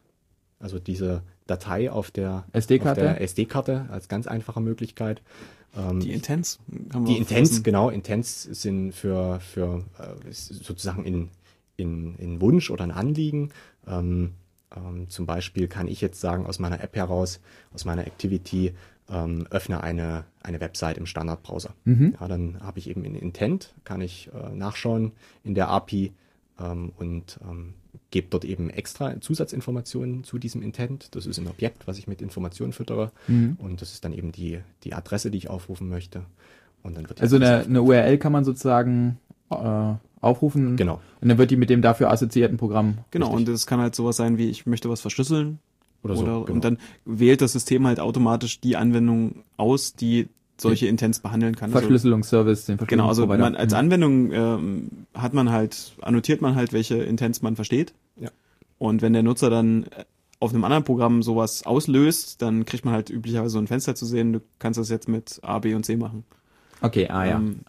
also 0.60 0.80
diese 0.80 1.24
Datei 1.48 1.92
auf 1.92 2.12
der 2.12 2.46
SD-Karte? 2.54 3.02
auf 3.02 3.08
der 3.08 3.22
SD-Karte 3.22 3.86
als 3.90 4.08
ganz 4.08 4.28
einfache 4.28 4.62
Möglichkeit. 4.62 5.22
Ähm, 5.78 6.00
Die 6.00 6.12
Intents. 6.12 6.60
haben 6.94 7.06
wir 7.06 7.14
die 7.14 7.20
Intents, 7.20 7.50
vergessen. 7.50 7.64
genau, 7.64 7.90
Intents 7.90 8.44
sind 8.44 8.94
für, 8.94 9.40
für 9.40 9.84
äh, 10.00 10.30
ist 10.30 10.48
sozusagen 10.48 11.06
in, 11.06 11.30
in, 11.78 12.16
in 12.16 12.42
Wunsch 12.42 12.70
oder 12.72 12.84
ein 12.84 12.92
Anliegen. 12.92 13.52
Ähm, 13.88 14.34
ähm, 14.76 15.10
zum 15.10 15.26
Beispiel 15.26 15.68
kann 15.68 15.88
ich 15.88 16.02
jetzt 16.02 16.20
sagen, 16.20 16.46
aus 16.46 16.60
meiner 16.60 16.84
App 16.84 16.96
heraus, 16.96 17.40
aus 17.74 17.86
meiner 17.86 18.06
Activity, 18.06 18.74
ähm, 19.12 19.48
öffne 19.50 19.82
eine, 19.84 20.26
eine 20.44 20.60
Website 20.62 20.98
im 20.98 21.06
Standardbrowser. 21.06 21.74
Mhm. 21.86 22.16
Ja, 22.20 22.28
dann 22.28 22.60
habe 22.62 22.80
ich 22.80 22.90
eben 22.90 23.04
in 23.04 23.16
Intent, 23.16 23.74
kann 23.84 24.02
ich 24.02 24.30
äh, 24.34 24.56
nachschauen 24.56 25.12
in 25.44 25.56
der 25.56 25.70
API 25.70 26.14
ähm, 26.60 26.92
und 26.98 27.40
ähm, 27.50 27.74
gebe 28.12 28.28
dort 28.30 28.46
eben 28.46 28.70
extra 28.70 29.20
Zusatzinformationen 29.20 30.24
zu 30.24 30.38
diesem 30.38 30.62
Intent. 30.62 31.16
Das 31.16 31.26
ist 31.26 31.38
ein 31.40 31.48
Objekt, 31.48 31.88
was 31.88 31.98
ich 31.98 32.08
mit 32.08 32.22
Informationen 32.22 32.74
füttere. 32.74 33.12
Mhm. 33.28 33.58
Und 33.60 33.82
das 33.82 33.94
ist 33.94 34.06
dann 34.06 34.14
eben 34.14 34.32
die, 34.32 34.60
die 34.84 34.94
Adresse, 34.94 35.32
die 35.32 35.38
ich 35.38 35.50
aufrufen 35.50 35.90
möchte. 35.90 36.24
Und 36.84 36.96
dann 36.98 37.10
wird 37.10 37.22
Also 37.22 37.36
eine, 37.36 37.60
eine 37.60 37.82
URL 37.82 38.18
kann 38.18 38.32
man 38.32 38.46
sozusagen 38.46 39.20
äh, 39.50 39.94
aufrufen 40.22 40.76
Genau. 40.76 41.02
und 41.22 41.30
dann 41.30 41.38
wird 41.38 41.52
die 41.52 41.58
mit 41.58 41.70
dem 41.70 41.82
dafür 41.82 42.12
assoziierten 42.12 42.58
Programm. 42.58 43.00
Genau, 43.12 43.28
Richtig. 43.28 43.48
und 43.48 43.54
das 43.54 43.66
kann 43.68 43.80
halt 43.80 43.96
sowas 43.96 44.18
sein 44.18 44.38
wie, 44.38 44.50
ich 44.50 44.66
möchte 44.66 44.90
was 44.90 45.02
verschlüsseln. 45.02 45.60
Oder 46.04 46.14
Oder, 46.14 46.16
so. 46.16 46.24
genau. 46.44 46.54
Und 46.56 46.64
dann 46.64 46.78
wählt 47.06 47.42
das 47.42 47.54
System 47.54 47.86
halt 47.88 48.00
automatisch 48.00 48.60
die 48.62 48.76
Anwendung 48.78 49.44
aus, 49.58 49.94
die 49.96 50.28
solche 50.58 50.88
Intents 50.88 51.20
behandeln 51.20 51.56
kann. 51.56 51.70
Also- 51.70 51.80
Verschlüsselungsservice, 51.80 52.66
den 52.66 52.78
Genau, 52.78 53.08
also 53.08 53.26
Verschlüsselungsprovider. 53.28 53.44
man, 53.44 53.56
als 53.56 53.72
Mhm. 53.74 53.80
Anwendung 53.80 54.32
ähm, 54.32 54.90
hat 55.14 55.34
man 55.34 55.52
halt, 55.52 55.94
annotiert 56.02 56.42
man 56.42 56.56
halt, 56.56 56.74
welche 56.74 56.98
Intents 56.98 57.42
man 57.42 57.56
versteht. 57.56 57.94
Ja. 58.18 58.30
Und 58.78 59.02
wenn 59.02 59.14
der 59.14 59.24
Nutzer 59.24 59.50
dann 59.50 59.84
äh, 59.84 60.04
auf 60.42 60.54
einem 60.54 60.64
anderen 60.64 60.84
Programm 60.86 61.22
sowas 61.24 61.66
auslöst, 61.66 62.42
dann 62.42 62.66
kriegt 62.66 62.86
man 62.86 62.94
halt 62.94 63.10
üblicherweise 63.10 63.52
so 63.52 63.60
ein 63.60 63.68
Fenster 63.68 63.96
zu 63.96 64.06
sehen, 64.06 64.34
du 64.34 64.42
kannst 64.58 64.80
das 64.80 64.90
jetzt 64.90 65.08
mit 65.10 65.40
A, 65.44 65.60
B 65.60 65.74
und 65.76 65.86
C 65.86 65.96
machen. 65.98 66.24
Okay, 66.82 67.08
ah 67.10 67.26
ja. 67.26 67.36
Ähm, 67.38 67.60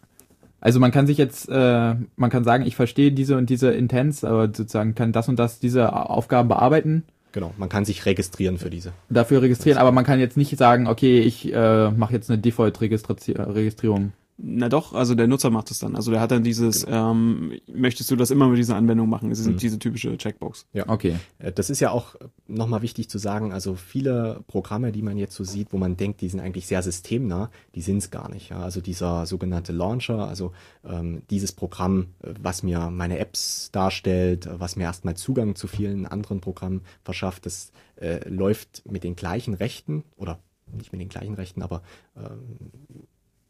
Also 0.61 0.79
man 0.79 0.91
kann 0.91 1.07
sich 1.07 1.17
jetzt, 1.17 1.49
äh, 1.49 1.95
man 2.15 2.29
kann 2.29 2.43
sagen, 2.43 2.65
ich 2.65 2.75
verstehe 2.75 3.11
diese 3.11 3.35
und 3.35 3.49
diese 3.49 3.71
Intents, 3.71 4.23
aber 4.23 4.45
sozusagen 4.47 4.95
kann 4.95 5.11
das 5.11 5.27
und 5.27 5.37
das 5.39 5.59
diese 5.59 5.91
Aufgaben 6.09 6.47
bearbeiten, 6.49 7.03
Genau. 7.31 7.53
Man 7.57 7.69
kann 7.69 7.85
sich 7.85 8.05
registrieren 8.05 8.57
für 8.57 8.69
diese. 8.69 8.91
dafür 9.09 9.41
registrieren, 9.41 9.77
aber 9.77 9.91
man 9.91 10.03
kann 10.03 10.19
jetzt 10.19 10.37
nicht 10.37 10.57
sagen, 10.57 10.87
okay, 10.87 11.19
ich 11.19 11.53
äh, 11.53 11.91
mache 11.91 12.13
jetzt 12.13 12.29
eine 12.29 12.39
Default-Registrierung. 12.39 14.11
Na 14.43 14.69
doch, 14.69 14.93
also 14.93 15.13
der 15.13 15.27
Nutzer 15.27 15.49
macht 15.51 15.69
es 15.69 15.79
dann. 15.79 15.95
Also 15.95 16.09
der 16.11 16.19
hat 16.19 16.31
dann 16.31 16.43
dieses, 16.43 16.85
ähm, 16.89 17.53
möchtest 17.71 18.09
du 18.09 18.15
das 18.15 18.31
immer 18.31 18.47
mit 18.47 18.57
dieser 18.57 18.75
Anwendung 18.75 19.07
machen? 19.07 19.29
Es 19.29 19.39
ist 19.39 19.47
Mhm. 19.47 19.57
diese 19.57 19.77
typische 19.77 20.17
Checkbox. 20.17 20.65
Okay. 20.87 21.15
Äh, 21.37 21.51
Das 21.51 21.69
ist 21.69 21.79
ja 21.79 21.91
auch 21.91 22.15
nochmal 22.47 22.81
wichtig 22.81 23.09
zu 23.09 23.17
sagen, 23.19 23.53
also 23.53 23.75
viele 23.75 24.43
Programme, 24.47 24.91
die 24.91 25.01
man 25.03 25.17
jetzt 25.17 25.35
so 25.35 25.43
sieht, 25.43 25.71
wo 25.73 25.77
man 25.77 25.95
denkt, 25.95 26.21
die 26.21 26.29
sind 26.29 26.39
eigentlich 26.39 26.65
sehr 26.65 26.81
systemnah, 26.81 27.51
die 27.75 27.81
sind 27.81 27.97
es 27.97 28.09
gar 28.09 28.29
nicht. 28.31 28.49
Ja. 28.49 28.61
Also 28.61 28.81
dieser 28.81 29.25
sogenannte 29.25 29.73
Launcher, 29.73 30.27
also 30.27 30.53
ähm, 30.83 31.21
dieses 31.29 31.51
Programm, 31.51 32.07
äh, 32.23 32.33
was 32.41 32.63
mir 32.63 32.89
meine 32.89 33.19
Apps 33.19 33.69
darstellt, 33.71 34.47
äh, 34.47 34.59
was 34.59 34.75
mir 34.75 34.83
erstmal 34.83 35.15
Zugang 35.15 35.55
zu 35.55 35.67
vielen 35.67 36.05
anderen 36.07 36.41
Programmen 36.41 36.81
verschafft, 37.03 37.45
das 37.45 37.71
äh, 37.97 38.27
läuft 38.27 38.83
mit 38.89 39.03
den 39.03 39.15
gleichen 39.15 39.53
Rechten 39.53 40.03
oder 40.17 40.39
nicht 40.73 40.91
mit 40.93 41.01
den 41.01 41.09
gleichen 41.09 41.33
Rechten, 41.35 41.61
aber 41.61 41.81
ähm, 42.15 42.71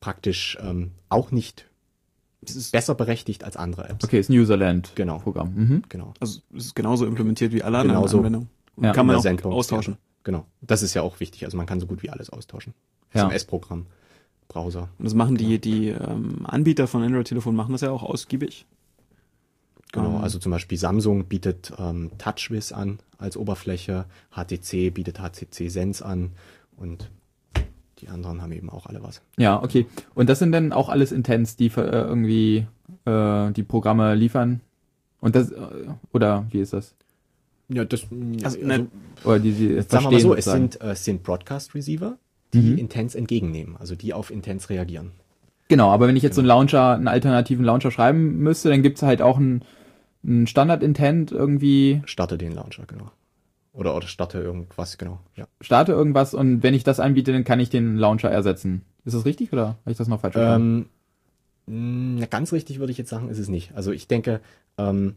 praktisch 0.01 0.57
ähm, 0.61 0.91
auch 1.07 1.31
nicht 1.31 1.65
Es 2.45 2.57
ist, 2.57 2.71
besser 2.73 2.95
berechtigt 2.95 3.45
als 3.45 3.55
andere 3.55 3.87
Apps. 3.87 4.03
Okay, 4.03 4.19
ist 4.19 4.29
ein 4.29 4.37
Userland 4.37 4.91
Genau. 4.95 5.19
Programm. 5.19 5.53
Mhm. 5.55 5.83
Genau. 5.87 6.13
also 6.19 6.41
es 6.55 6.65
ist 6.65 6.75
genauso 6.75 7.05
implementiert 7.05 7.53
wie 7.53 7.63
alle 7.63 7.77
anderen 7.77 7.99
Genauso. 8.01 8.17
Anwendungen. 8.17 8.49
Und 8.75 8.83
Ja. 8.83 8.91
kann 8.91 9.05
man 9.05 9.15
auch 9.15 9.45
austauschen. 9.45 9.93
Ja, 9.93 9.99
genau. 10.25 10.45
Das 10.61 10.81
ist 10.83 10.93
ja 10.93 11.01
auch 11.03 11.19
wichtig. 11.21 11.45
Also 11.45 11.55
man 11.55 11.65
kann 11.65 11.79
so 11.79 11.85
gut 11.87 12.03
wie 12.03 12.09
alles 12.09 12.29
austauschen. 12.29 12.73
Ja. 13.13 13.21
SMS-Programm 13.27 13.85
Browser. 14.49 14.89
Und 14.97 15.05
das 15.05 15.13
machen 15.13 15.37
die, 15.37 15.59
die 15.59 15.89
ähm, 15.89 16.45
Anbieter 16.45 16.87
von 16.87 17.03
Android-Telefonen 17.03 17.55
machen 17.55 17.71
das 17.71 17.81
ja 17.81 17.91
auch 17.91 18.03
ausgiebig. 18.03 18.65
Genau, 19.93 20.17
Ähm, 20.17 20.23
also 20.23 20.39
zum 20.39 20.51
Beispiel 20.51 20.77
Samsung 20.77 21.25
bietet 21.25 21.71
ähm, 21.77 22.11
TouchWiz 22.17 22.71
an 22.71 22.99
als 23.17 23.37
Oberfläche, 23.37 24.05
HTC 24.31 24.93
bietet 24.93 25.19
HTC 25.19 25.69
Sense 25.69 26.03
an 26.03 26.31
und 26.77 27.11
die 28.01 28.09
anderen 28.09 28.41
haben 28.41 28.51
eben 28.51 28.69
auch 28.69 28.87
alle 28.87 29.01
was. 29.03 29.21
Ja, 29.37 29.61
okay. 29.61 29.85
Und 30.15 30.29
das 30.29 30.39
sind 30.39 30.51
dann 30.51 30.73
auch 30.73 30.89
alles 30.89 31.11
Intents, 31.11 31.55
die 31.55 31.67
äh, 31.67 31.81
irgendwie 31.81 32.65
äh, 33.05 33.51
die 33.51 33.63
Programme 33.63 34.15
liefern? 34.15 34.61
Und 35.19 35.35
das, 35.35 35.51
äh, 35.51 35.57
oder 36.13 36.45
wie 36.51 36.59
ist 36.59 36.73
das? 36.73 36.95
Ja, 37.69 37.85
das 37.85 38.05
Also, 38.43 38.59
ne, 38.65 38.87
Oder 39.23 39.39
die 39.39 39.51
sie 39.51 39.81
sagen 39.81 40.05
wir 40.05 40.11
mal 40.11 40.19
so, 40.19 40.33
es 40.35 40.45
sozusagen. 40.45 40.71
sind, 40.71 40.81
äh, 40.81 40.91
es 40.91 41.05
sind 41.05 41.23
Broadcast 41.23 41.73
Receiver, 41.75 42.17
die 42.53 42.71
Mhm. 42.71 42.77
Intents 42.77 43.15
entgegennehmen, 43.15 43.77
also 43.77 43.95
die 43.95 44.13
auf 44.13 44.29
Intents 44.31 44.69
reagieren. 44.69 45.11
Genau, 45.69 45.89
aber 45.89 46.07
wenn 46.07 46.17
ich 46.17 46.23
jetzt 46.23 46.35
so 46.35 46.41
einen 46.41 46.47
Launcher, 46.49 46.95
einen 46.95 47.07
alternativen 47.07 47.63
Launcher 47.63 47.91
schreiben 47.91 48.39
müsste, 48.39 48.69
dann 48.69 48.81
gibt's 48.83 49.03
halt 49.03 49.21
auch 49.21 49.37
einen, 49.37 49.63
einen 50.25 50.47
Standard-Intent 50.47 51.31
irgendwie, 51.31 52.01
Starte 52.05 52.37
den 52.37 52.53
Launcher, 52.53 52.83
genau. 52.87 53.11
Oder, 53.73 53.95
oder 53.95 54.07
starte 54.07 54.39
irgendwas, 54.39 54.97
genau. 54.97 55.19
Ja. 55.35 55.47
starte 55.61 55.93
irgendwas 55.93 56.33
und 56.33 56.61
wenn 56.61 56.73
ich 56.73 56.83
das 56.83 56.99
anbiete, 56.99 57.31
dann 57.31 57.43
kann 57.45 57.59
ich 57.59 57.69
den 57.69 57.95
Launcher 57.95 58.29
ersetzen. 58.29 58.81
Ist 59.05 59.15
das 59.15 59.25
richtig 59.25 59.53
oder 59.53 59.67
habe 59.81 59.91
ich 59.91 59.97
das 59.97 60.07
noch 60.07 60.19
falsch 60.19 60.33
verstanden? 60.33 60.89
Ähm, 61.67 62.17
mh, 62.19 62.25
ganz 62.27 62.51
richtig 62.51 62.79
würde 62.79 62.91
ich 62.91 62.97
jetzt 62.97 63.09
sagen, 63.09 63.29
ist 63.29 63.39
es 63.39 63.47
nicht. 63.47 63.73
Also 63.73 63.91
ich 63.91 64.07
denke, 64.07 64.41
ähm, 64.77 65.15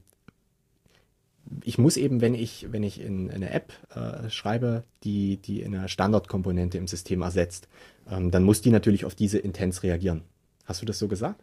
ich 1.65 1.79
muss 1.79 1.97
eben, 1.97 2.21
wenn 2.21 2.35
ich, 2.35 2.69
wenn 2.71 2.83
ich 2.83 3.01
in, 3.01 3.31
eine 3.31 3.51
App 3.51 3.73
äh, 3.95 4.31
schreibe, 4.31 4.85
die, 5.03 5.37
die 5.37 5.65
eine 5.65 5.89
Standardkomponente 5.89 6.79
im 6.79 6.87
System 6.87 7.23
ersetzt, 7.23 7.69
ähm, 8.11 8.31
dann 8.31 8.45
muss 8.45 8.63
die 8.63 8.71
natürlich 8.71 9.05
auf 9.05 9.15
diese 9.15 9.39
Intents 9.39 9.83
reagieren. 9.83 10.23
Hast 10.65 10.81
du 10.81 10.87
das 10.87 10.99
so 10.99 11.09
gesagt? 11.09 11.43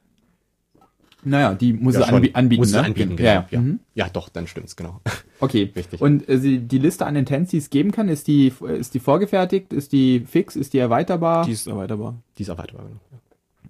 Naja, 1.24 1.54
die 1.54 1.74
muss 1.74 1.94
Ja, 1.94 2.02
es 2.02 2.08
anbieten, 2.34 2.62
Muss 2.62 2.72
ne? 2.72 2.84
anbieten, 2.84 3.18
ja, 3.20 3.24
ja. 3.26 3.42
genau. 3.42 3.48
Ja. 3.52 3.60
Mhm. 3.62 3.80
ja, 3.94 4.10
doch, 4.10 4.30
dann 4.30 4.48
stimmt's, 4.48 4.76
genau. 4.76 5.02
Okay. 5.42 5.72
Richtig. 5.76 6.02
Und 6.02 6.30
äh, 6.30 6.40
die 6.40 6.80
Liste 6.80 7.06
an 7.06 7.16
Intents, 7.16 7.52
die 7.52 7.58
es 7.58 7.70
geben 7.70 7.92
kann, 7.92 8.08
ist 8.08 8.28
die, 8.28 8.54
ist 8.68 8.94
die 8.94 9.00
vorgefertigt, 9.00 9.74
ist 9.74 9.92
die 9.92 10.22
fix, 10.22 10.56
ist 10.56 10.74
die 10.74 10.80
erweiterbar? 10.80 11.46
die 11.46 11.52
ist 11.52 11.68
erweiterbar. 11.68 12.16
Die 12.38 12.44
ist 12.44 12.50
erweiterbar, 12.50 12.86
genau. 12.86 13.00
Ja. 13.12 13.18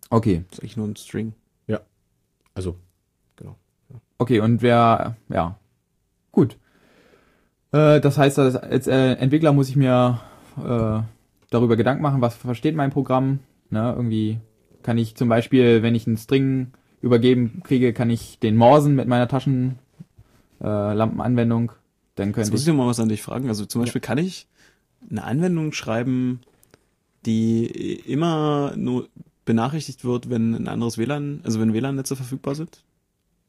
okay. 0.10 0.44
Das 0.50 0.60
ist 0.60 0.64
eigentlich 0.64 0.78
nur 0.78 0.88
ein 0.88 0.96
String. 0.96 1.34
Also, 2.54 2.76
genau. 3.36 3.56
Okay, 4.18 4.40
und 4.40 4.62
wer, 4.62 5.16
ja, 5.30 5.58
gut. 6.32 6.58
Äh, 7.72 8.02
das 8.02 8.18
heißt, 8.18 8.40
als, 8.40 8.56
als 8.56 8.88
äh, 8.88 9.14
Entwickler 9.14 9.54
muss 9.54 9.70
ich 9.70 9.76
mir 9.76 10.20
äh, 10.58 11.02
darüber 11.50 11.78
Gedanken 11.78 12.04
machen, 12.04 12.22
was 12.22 12.36
versteht 12.36 12.76
mein 12.76 12.92
Programm. 12.92 13.40
Ne? 13.70 13.94
Irgendwie 13.96 14.40
kann 14.84 14.98
ich 14.98 15.16
zum 15.16 15.30
Beispiel, 15.30 15.82
wenn 15.82 15.96
ich 15.96 16.08
einen 16.08 16.18
String 16.18 16.72
übergeben 17.02 17.62
kriege, 17.64 17.94
kann 17.94 18.10
ich 18.10 18.40
den 18.40 18.56
morsen 18.58 18.96
mit 18.96 19.08
meiner 19.08 19.28
Taschenlampenanwendung. 19.28 19.80
Äh, 20.62 20.94
Lampenanwendung. 20.94 21.72
Dann 22.16 22.30
Jetzt 22.30 22.36
könnte 22.36 22.52
muss 22.52 22.62
ich, 22.62 22.68
ich 22.68 22.74
noch 22.74 22.84
mal 22.84 22.90
was 22.90 23.00
an 23.00 23.10
dich 23.10 23.22
fragen. 23.22 23.48
Also 23.48 23.66
zum 23.66 23.82
Beispiel 23.82 24.02
kann 24.02 24.18
ich 24.18 24.48
eine 25.10 25.24
Anwendung 25.24 25.72
schreiben, 25.74 26.42
die 27.26 27.66
immer 27.66 28.74
nur 28.76 29.08
benachrichtigt 29.46 30.06
wird, 30.06 30.30
wenn 30.30 30.54
ein 30.54 30.68
anderes 30.68 30.98
WLAN, 30.98 31.42
also 31.44 31.60
wenn 31.60 31.74
WLAN-Netze 31.74 32.16
verfügbar 32.16 32.56
sind. 32.56 32.84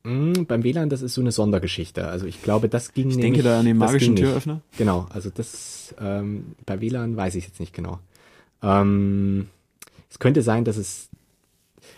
Mm, 0.05 0.45
beim 0.49 0.65
WLAN, 0.65 0.89
das 0.89 1.03
ist 1.03 1.15
so 1.15 1.21
eine 1.21 1.33
Sondergeschichte. 1.33 2.09
Also 2.09 2.27
ich 2.27 2.43
glaube, 2.43 2.69
das 2.69 2.93
ging 2.93 3.11
Ich 3.11 3.17
nämlich, 3.17 3.35
denke 3.35 3.49
da 3.49 3.61
an 3.61 3.67
den 3.67 3.77
magischen 3.77 4.15
ging 4.15 4.25
nicht. 4.25 4.25
Türöffner. 4.25 4.61
Genau, 4.79 5.07
also 5.11 5.31
das 5.31 5.95
ähm, 6.01 6.57
bei 6.67 6.81
WLAN 6.81 7.17
weiß 7.17 7.35
ich 7.35 7.45
jetzt 7.45 7.61
nicht 7.61 7.75
genau. 7.75 7.99
Ähm, 8.63 9.49
es 10.11 10.19
könnte 10.19 10.43
sein, 10.43 10.65
dass 10.65 10.77
es 10.77 11.09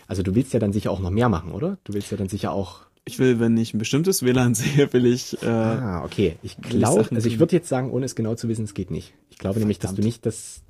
also 0.07 0.23
du 0.23 0.35
willst 0.35 0.53
ja 0.53 0.59
dann 0.59 0.73
sicher 0.73 0.91
auch 0.91 0.99
noch 0.99 1.09
mehr 1.09 1.29
machen, 1.29 1.51
oder? 1.51 1.77
Du 1.83 1.93
willst 1.93 2.11
ja 2.11 2.17
dann 2.17 2.29
sicher 2.29 2.51
auch 2.51 2.81
Ich 3.07 3.19
will, 3.19 3.39
wenn 3.39 3.55
ich 3.57 3.73
ein 3.73 3.77
bestimmtes 3.77 4.23
WLAN 4.23 4.55
sehe, 4.55 4.91
will 4.91 5.05
ich 5.05 5.41
äh, 5.43 5.47
Ah, 5.47 6.03
okay. 6.03 6.37
Ich 6.41 6.57
glaube, 6.57 7.07
also 7.13 7.27
ich 7.27 7.37
würde 7.39 7.55
jetzt 7.55 7.69
sagen, 7.69 7.91
ohne 7.91 8.05
es 8.05 8.15
genau 8.15 8.33
zu 8.35 8.49
wissen, 8.49 8.63
es 8.65 8.73
geht 8.73 8.89
nicht. 8.89 9.13
Ich 9.29 9.37
glaube 9.37 9.59
nämlich, 9.59 9.77
dass 9.77 9.91
du 9.91 9.97
Verdammt. 9.97 10.05
nicht 10.07 10.25
das 10.25 10.61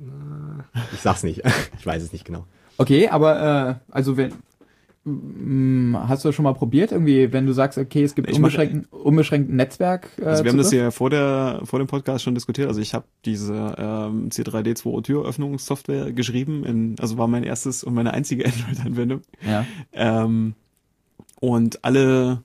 Na, 0.00 0.64
ich 0.92 1.00
sag's 1.00 1.22
nicht. 1.22 1.42
ich 1.78 1.86
weiß 1.86 2.02
es 2.02 2.12
nicht 2.12 2.24
genau. 2.24 2.44
okay, 2.76 3.08
aber 3.08 3.78
äh, 3.88 3.92
also 3.92 4.16
wenn 4.16 4.32
mm, 5.04 5.96
Hast 6.08 6.24
du 6.24 6.32
schon 6.32 6.42
mal 6.42 6.54
probiert, 6.54 6.90
irgendwie, 6.90 7.32
wenn 7.32 7.46
du 7.46 7.52
sagst, 7.52 7.78
okay, 7.78 8.02
es 8.02 8.16
gibt 8.16 8.28
Ich 8.28 8.34
unbeschränkten, 8.36 8.86
unbeschränkten 8.90 9.54
Netzwerk? 9.54 10.08
Äh, 10.20 10.24
Also 10.24 10.42
wir 10.42 10.50
haben 10.50 10.58
das 10.58 10.72
ja 10.72 10.90
vor 10.90 11.08
der 11.10 11.60
vor 11.64 11.78
dem 11.78 11.86
Podcast 11.86 12.24
schon 12.24 12.34
diskutiert. 12.34 12.66
Also 12.66 12.80
ich 12.80 12.94
habe 12.94 13.04
diese 13.24 13.76
ähm, 13.78 14.28
C3D2 14.30 15.02
Türöffnungssoftware 15.04 16.12
geschrieben. 16.12 16.64
In, 16.64 16.96
also 16.98 17.16
war 17.16 17.28
mein 17.28 17.44
erstes 17.44 17.84
und 17.84 17.94
meine 17.94 18.12
einzige 18.12 18.44
Android-Anwendung. 18.46 19.20
Ja. 19.46 19.64
Ähm, 19.92 20.54
und 21.42 21.84
alle, 21.84 22.42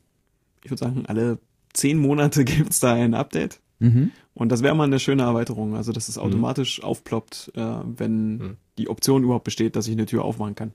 ich 0.64 0.72
würde 0.72 0.80
sagen, 0.80 1.04
alle 1.08 1.38
zehn 1.74 2.00
Monate 2.00 2.43
gibt's 2.45 2.80
da 2.80 2.93
ein 2.93 3.14
Update. 3.14 3.60
Mhm. 3.78 4.10
Und 4.34 4.52
das 4.52 4.64
wäre 4.64 4.76
mal 4.76 4.86
eine 4.86 5.00
schöne 5.00 5.22
Erweiterung. 5.22 5.76
Also 5.76 5.91
dass 5.91 6.10
es 6.10 6.18
automatisch 6.18 6.82
aufploppt, 6.84 7.52
äh, 7.56 7.62
wenn 7.95 8.38
Mhm. 8.38 8.58
die 8.80 8.89
Option 8.89 9.24
überhaupt 9.24 9.43
besteht, 9.43 9.76
dass 9.76 9.88
ich 9.88 9.93
eine 9.93 10.08
Tür 10.08 10.26
aufmachen 10.26 10.56
kann 10.56 10.72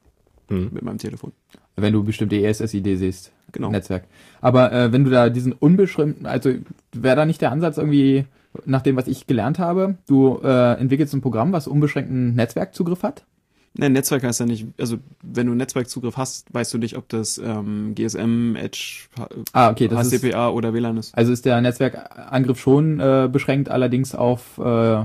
Hm. 0.48 0.70
mit 0.72 0.82
meinem 0.82 0.98
Telefon. 0.98 1.32
Wenn 1.76 1.92
du 1.92 2.04
bestimmte 2.04 2.36
E 2.36 2.44
ESS-ID 2.44 2.96
siehst. 2.96 3.32
Genau. 3.50 3.70
Netzwerk. 3.70 4.04
Aber 4.40 4.72
äh, 4.72 4.92
wenn 4.92 5.02
du 5.04 5.10
da 5.10 5.28
diesen 5.28 5.52
unbeschränkten, 5.52 6.26
also 6.26 6.50
wäre 6.92 7.16
da 7.16 7.24
nicht 7.26 7.40
der 7.40 7.50
Ansatz 7.52 7.76
irgendwie, 7.78 8.24
nach 8.66 8.82
dem, 8.82 8.96
was 8.96 9.08
ich 9.08 9.26
gelernt 9.26 9.58
habe, 9.58 9.96
du 10.06 10.38
äh, 10.44 10.74
entwickelst 10.78 11.12
ein 11.14 11.22
Programm, 11.22 11.52
was 11.52 11.66
unbeschränkten 11.66 12.34
Netzwerkzugriff 12.34 13.02
hat? 13.02 13.24
Nein, 13.74 13.92
Netzwerk 13.94 14.22
heißt 14.22 14.40
ja 14.40 14.46
nicht, 14.46 14.66
also 14.78 14.98
wenn 15.22 15.46
du 15.46 15.54
Netzwerkzugriff 15.54 16.16
hast, 16.18 16.52
weißt 16.52 16.74
du 16.74 16.78
nicht, 16.78 16.96
ob 16.98 17.08
das 17.08 17.38
ähm, 17.38 17.94
GSM, 17.94 18.54
Edge, 18.56 19.04
Ah, 19.52 19.70
okay, 19.70 19.88
das 19.88 20.12
ist, 20.12 20.22
HCPA 20.22 20.50
oder 20.50 20.74
WLAN 20.74 20.98
ist. 20.98 21.16
also 21.16 21.32
ist 21.32 21.44
der 21.46 21.58
Netzwerkangriff 21.60 22.60
schon 22.60 23.00
äh, 23.00 23.30
beschränkt, 23.32 23.70
allerdings 23.70 24.14
auf 24.14 24.58
äh, 24.58 25.04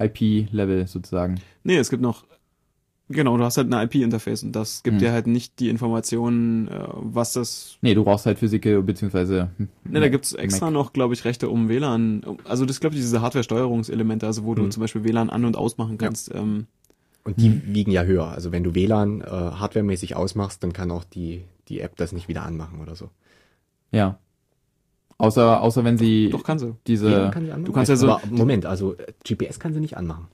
IP-Level 0.00 0.86
sozusagen. 0.86 1.36
Nee, 1.64 1.76
es 1.76 1.90
gibt 1.90 2.02
noch, 2.02 2.24
genau, 3.08 3.36
du 3.36 3.44
hast 3.44 3.56
halt 3.56 3.72
eine 3.72 3.84
IP-Interface 3.84 4.42
und 4.42 4.52
das 4.52 4.82
gibt 4.82 4.94
Hm. 4.94 4.98
dir 5.00 5.12
halt 5.12 5.26
nicht 5.28 5.60
die 5.60 5.68
Informationen, 5.68 6.66
äh, 6.68 6.72
was 6.94 7.34
das 7.34 7.76
Nee, 7.82 7.94
du 7.94 8.02
brauchst 8.04 8.26
halt 8.26 8.38
Physik 8.38 8.62
beziehungsweise 8.84 9.50
Ne, 9.84 10.00
da 10.00 10.08
gibt's 10.08 10.32
extra 10.32 10.66
Mac. 10.66 10.74
noch, 10.74 10.92
glaube 10.92 11.14
ich, 11.14 11.24
Rechte 11.24 11.48
um 11.50 11.68
WLAN. 11.68 12.22
Also 12.44 12.64
das 12.64 12.80
glaube 12.80 12.96
ich 12.96 13.00
diese 13.00 13.20
Hardware-Steuerungselemente, 13.20 14.26
also 14.26 14.44
wo 14.44 14.54
du 14.54 14.62
Mhm. 14.64 14.70
zum 14.72 14.80
Beispiel 14.80 15.04
WLAN 15.04 15.30
an- 15.30 15.44
und 15.44 15.56
ausmachen 15.56 15.98
kannst. 15.98 16.34
Ähm, 16.34 16.66
Und 17.24 17.40
die 17.40 17.62
wiegen 17.74 17.92
ja 17.92 18.02
höher. 18.02 18.26
Also 18.28 18.50
wenn 18.52 18.64
du 18.64 18.74
WLAN 18.74 19.20
äh, 19.20 19.24
hardwaremäßig 19.26 20.16
ausmachst, 20.16 20.62
dann 20.62 20.72
kann 20.72 20.90
auch 20.90 21.04
die, 21.04 21.44
die 21.68 21.80
App 21.80 21.96
das 21.96 22.12
nicht 22.12 22.28
wieder 22.28 22.42
anmachen 22.42 22.80
oder 22.80 22.94
so. 22.96 23.10
Ja. 23.92 24.18
Außer, 25.18 25.60
außer 25.60 25.84
wenn 25.84 25.98
sie 25.98 26.30
doch 26.30 26.42
kann 26.42 26.58
sie. 26.58 26.74
diese. 26.86 27.06
WLAN 27.08 27.30
kann 27.30 27.44
sie 27.44 27.52
anmachen? 27.52 27.64
du 27.66 27.72
kannst 27.72 27.88
ja 27.90 27.96
so- 27.96 28.10
Aber 28.10 28.22
Moment, 28.28 28.66
also 28.66 28.94
äh, 28.96 29.12
GPS 29.24 29.60
kann 29.60 29.72
sie 29.72 29.80
nicht 29.80 29.96
anmachen. 29.96 30.26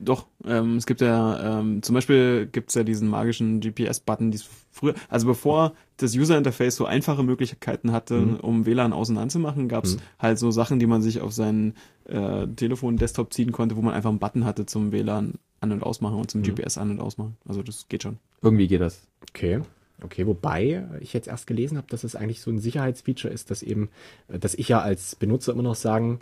Doch, 0.00 0.26
ähm, 0.44 0.76
es 0.76 0.86
gibt 0.86 1.00
ja, 1.00 1.58
ähm, 1.60 1.82
zum 1.82 1.94
Beispiel 1.94 2.46
gibt's 2.50 2.74
ja 2.74 2.84
diesen 2.84 3.08
magischen 3.08 3.60
GPS-Button, 3.60 4.30
die 4.30 4.36
es 4.36 4.48
früher, 4.70 4.94
also 5.08 5.26
bevor 5.26 5.72
das 5.96 6.14
User-Interface 6.14 6.76
so 6.76 6.84
einfache 6.84 7.22
Möglichkeiten 7.24 7.90
hatte, 7.90 8.14
Mhm. 8.16 8.36
um 8.36 8.66
WLAN 8.66 8.92
außen 8.92 9.16
anzumachen, 9.18 9.66
gab's 9.68 9.96
Mhm. 9.96 10.00
halt 10.20 10.38
so 10.38 10.50
Sachen, 10.50 10.78
die 10.78 10.86
man 10.86 11.02
sich 11.02 11.20
auf 11.20 11.32
seinen 11.32 11.74
äh, 12.06 12.46
Telefon, 12.48 12.96
Desktop 12.96 13.32
ziehen 13.32 13.50
konnte, 13.52 13.76
wo 13.76 13.82
man 13.82 13.92
einfach 13.94 14.10
einen 14.10 14.18
Button 14.20 14.44
hatte 14.44 14.66
zum 14.66 14.92
WLAN 14.92 15.34
an- 15.60 15.72
und 15.72 15.82
ausmachen 15.82 16.16
und 16.18 16.30
zum 16.30 16.40
Mhm. 16.42 16.54
GPS 16.54 16.78
an- 16.78 16.90
und 16.90 17.00
ausmachen. 17.00 17.36
Also 17.46 17.62
das 17.62 17.88
geht 17.88 18.02
schon. 18.02 18.18
Irgendwie 18.42 18.68
geht 18.68 18.80
das. 18.80 19.06
Okay. 19.30 19.60
Okay, 20.00 20.26
wobei 20.28 20.86
ich 21.00 21.12
jetzt 21.12 21.26
erst 21.26 21.48
gelesen 21.48 21.76
habe, 21.76 21.88
dass 21.90 22.04
es 22.04 22.14
eigentlich 22.14 22.40
so 22.40 22.52
ein 22.52 22.60
Sicherheitsfeature 22.60 23.32
ist, 23.34 23.50
dass 23.50 23.64
eben, 23.64 23.88
dass 24.28 24.54
ich 24.54 24.68
ja 24.68 24.80
als 24.80 25.16
Benutzer 25.16 25.52
immer 25.52 25.64
noch 25.64 25.74
sagen 25.74 26.20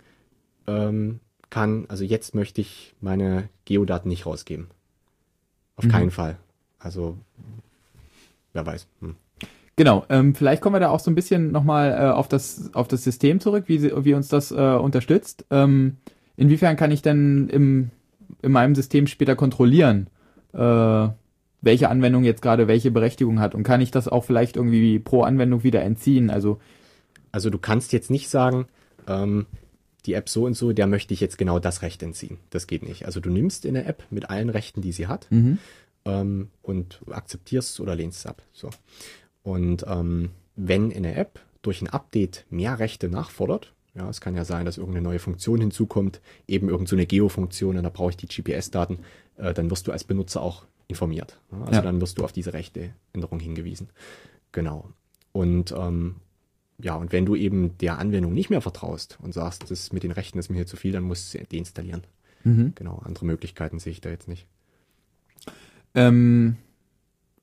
ähm, 0.65 1.19
kann, 1.51 1.85
also 1.87 2.03
jetzt 2.03 2.33
möchte 2.35 2.59
ich 2.59 2.95
meine 3.01 3.49
Geodaten 3.65 4.09
nicht 4.09 4.25
rausgeben. 4.25 4.67
Auf 5.75 5.85
Mhm. 5.85 5.89
keinen 5.89 6.11
Fall. 6.11 6.37
Also, 6.79 7.17
wer 8.53 8.65
weiß. 8.65 8.87
Hm. 9.01 9.15
Genau, 9.75 10.05
ähm, 10.09 10.33
vielleicht 10.33 10.63
kommen 10.63 10.73
wir 10.75 10.79
da 10.79 10.89
auch 10.89 10.99
so 10.99 11.11
ein 11.11 11.15
bisschen 11.15 11.51
nochmal 11.51 11.91
äh, 11.91 12.11
auf, 12.11 12.27
das, 12.27 12.73
auf 12.73 12.87
das 12.87 13.03
System 13.03 13.39
zurück, 13.39 13.65
wie, 13.67 13.77
sie, 13.77 13.91
wie 14.03 14.15
uns 14.15 14.27
das 14.27 14.51
äh, 14.51 14.55
unterstützt. 14.55 15.45
Ähm, 15.51 15.97
inwiefern 16.35 16.75
kann 16.77 16.89
ich 16.89 17.03
denn 17.03 17.47
im, 17.49 17.91
in 18.41 18.51
meinem 18.51 18.75
System 18.75 19.07
später 19.07 19.35
kontrollieren, 19.35 20.09
äh, 20.53 21.07
welche 21.61 21.89
Anwendung 21.89 22.23
jetzt 22.23 22.41
gerade 22.41 22.67
welche 22.67 22.91
Berechtigung 22.91 23.39
hat? 23.39 23.55
Und 23.55 23.63
kann 23.63 23.81
ich 23.81 23.91
das 23.91 24.07
auch 24.07 24.23
vielleicht 24.23 24.55
irgendwie 24.55 24.99
pro 24.99 25.23
Anwendung 25.23 25.63
wieder 25.63 25.81
entziehen? 25.81 26.29
Also, 26.29 26.59
Also 27.31 27.49
du 27.49 27.57
kannst 27.59 27.93
jetzt 27.93 28.09
nicht 28.09 28.29
sagen, 28.29 28.67
ähm, 29.07 29.45
die 30.05 30.13
App 30.13 30.29
so 30.29 30.45
und 30.45 30.55
so, 30.55 30.71
der 30.71 30.87
möchte 30.87 31.13
ich 31.13 31.19
jetzt 31.19 31.37
genau 31.37 31.59
das 31.59 31.81
Recht 31.81 32.01
entziehen. 32.01 32.37
Das 32.49 32.65
geht 32.67 32.83
nicht. 32.83 33.05
Also 33.05 33.19
du 33.19 33.29
nimmst 33.29 33.65
in 33.65 33.73
der 33.73 33.87
App 33.87 34.03
mit 34.09 34.29
allen 34.29 34.49
Rechten, 34.49 34.81
die 34.81 34.93
sie 34.93 35.07
hat, 35.07 35.27
mhm. 35.29 35.57
ähm, 36.05 36.49
und 36.61 37.01
akzeptierst 37.11 37.79
oder 37.79 37.95
lehnst 37.95 38.19
es 38.19 38.25
ab. 38.25 38.41
So. 38.53 38.69
Und 39.43 39.85
ähm, 39.87 40.29
wenn 40.55 40.91
in 40.91 41.03
der 41.03 41.17
App 41.17 41.39
durch 41.61 41.81
ein 41.81 41.89
Update 41.89 42.45
mehr 42.49 42.79
Rechte 42.79 43.09
nachfordert, 43.09 43.73
Ja, 43.97 44.07
es 44.09 44.21
kann 44.21 44.35
ja 44.35 44.45
sein, 44.45 44.65
dass 44.65 44.77
irgendeine 44.77 45.03
neue 45.03 45.19
Funktion 45.19 45.59
hinzukommt, 45.59 46.21
eben 46.47 46.67
irgendeine 46.69 46.87
so 46.89 46.95
eine 46.95 47.07
Geo-Funktion 47.07 47.77
und 47.77 47.83
da 47.83 47.89
brauche 47.89 48.11
ich 48.11 48.17
die 48.17 48.27
GPS-Daten. 48.27 48.99
Äh, 49.37 49.53
dann 49.53 49.71
wirst 49.71 49.87
du 49.87 49.91
als 49.91 50.03
Benutzer 50.03 50.41
auch 50.41 50.65
informiert. 50.87 51.39
Ja? 51.51 51.59
Also 51.61 51.71
Ja. 51.73 51.81
dann 51.81 51.99
wirst 51.99 52.17
du 52.19 52.23
auf 52.23 52.31
diese 52.31 52.53
Rechteänderung 52.53 53.39
hingewiesen. 53.39 53.89
Genau. 54.51 54.89
Und 55.31 55.73
ähm, 55.75 56.17
ja, 56.79 56.95
und 56.95 57.11
wenn 57.11 57.25
du 57.25 57.35
eben 57.35 57.75
der 57.79 57.97
Anwendung 57.97 58.33
nicht 58.33 58.51
mehr 58.51 58.61
vertraust 58.61 59.17
und 59.23 59.33
sagst, 59.33 59.71
das 59.71 59.91
mit 59.91 60.03
den 60.03 60.11
Rechten 60.11 60.37
ist 60.37 60.49
mir 60.49 60.57
hier 60.57 60.67
zu 60.67 60.77
viel, 60.77 60.91
dann 60.91 61.03
musst 61.03 61.33
du 61.33 61.39
sie 61.39 61.45
deinstallieren. 61.45 62.03
Mhm. 62.43 62.73
Genau, 62.75 63.01
andere 63.03 63.25
Möglichkeiten 63.25 63.79
sehe 63.79 63.91
ich 63.93 64.01
da 64.01 64.09
jetzt 64.09 64.27
nicht. 64.27 64.45
Ähm, 65.95 66.57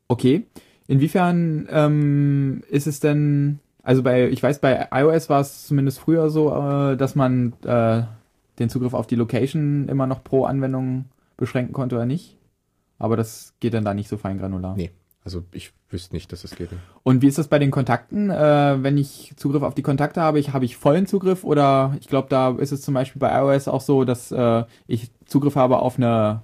okay. 0.07 0.45
Inwiefern 0.87 1.67
ähm, 1.71 2.63
ist 2.69 2.87
es 2.87 3.01
denn, 3.01 3.59
also 3.85 4.03
bei, 4.03 4.29
ich 4.29 4.43
weiß, 4.43 4.61
bei 4.61 4.89
iOS 4.91 5.29
war 5.29 5.41
es 5.41 5.67
zumindest 5.67 6.01
früher 6.01 6.31
so, 6.31 6.55
äh, 6.55 6.97
dass 6.97 7.15
man 7.15 7.53
äh, 7.65 8.03
den 8.59 8.71
Zugriff 8.71 8.95
auf 8.95 9.07
die 9.07 9.15
Location 9.15 9.89
immer 9.89 10.07
noch 10.07 10.25
pro 10.25 10.47
Anwendung 10.47 11.05
beschränken 11.37 11.73
konnte 11.75 11.97
oder 11.97 12.07
nicht. 12.07 12.39
Aber 12.99 13.17
das 13.17 13.53
geht 13.61 13.75
dann 13.75 13.85
da 13.85 13.93
nicht 13.93 14.09
so 14.09 14.17
fein 14.17 14.39
granular. 14.39 14.75
Nee, 14.77 14.91
also 15.23 15.45
ich 15.53 15.73
wüsste 15.91 16.15
nicht, 16.15 16.33
dass 16.33 16.43
das 16.43 16.55
geht. 16.57 16.71
Und 17.03 17.21
wie 17.21 17.27
ist 17.27 17.37
das 17.37 17.49
bei 17.49 17.59
den 17.59 17.71
Kontakten? 17.71 18.31
Äh, 18.31 18.83
wenn 18.83 18.97
ich 18.97 19.35
Zugriff 19.37 19.63
auf 19.63 19.75
die 19.75 19.83
Kontakte 19.83 20.23
habe, 20.23 20.39
ich, 20.39 20.55
habe 20.55 20.65
ich 20.65 20.77
vollen 20.77 21.07
Zugriff 21.07 21.45
oder 21.45 21.95
ich 22.01 22.09
glaube, 22.09 22.29
da 22.31 22.51
ist 22.53 22.73
es 22.73 22.81
zum 22.81 22.95
Beispiel 22.95 23.21
bei 23.21 23.37
iOS 23.39 23.69
auch 23.69 23.83
so, 23.83 24.05
dass 24.05 24.33
äh, 24.33 24.65
ich 24.87 25.11
Zugriff 25.27 25.57
habe 25.57 25.81
auf 25.81 25.99
eine 25.99 26.43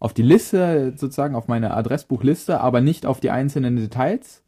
auf 0.00 0.14
die 0.14 0.22
Liste, 0.22 0.92
sozusagen 0.96 1.34
auf 1.34 1.48
meine 1.48 1.74
Adressbuchliste, 1.74 2.60
aber 2.60 2.80
nicht 2.80 3.04
auf 3.04 3.18
die 3.18 3.30
einzelnen 3.30 3.74
Details, 3.74 4.44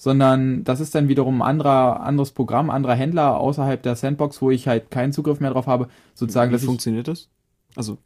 sondern 0.00 0.64
das 0.64 0.80
ist 0.80 0.94
dann 0.94 1.08
wiederum 1.08 1.42
ein 1.42 1.48
anderer, 1.48 2.00
anderes 2.00 2.30
Programm, 2.30 2.70
anderer 2.70 2.94
Händler 2.94 3.36
außerhalb 3.38 3.82
der 3.82 3.96
Sandbox, 3.96 4.40
wo 4.40 4.50
ich 4.50 4.66
halt 4.66 4.90
keinen 4.90 5.12
Zugriff 5.12 5.40
mehr 5.40 5.50
drauf 5.50 5.66
habe, 5.66 5.88
sozusagen, 6.14 6.50
Wie 6.52 6.58
funktioniert 6.58 7.06
das? 7.06 7.28
Also, 7.76 7.98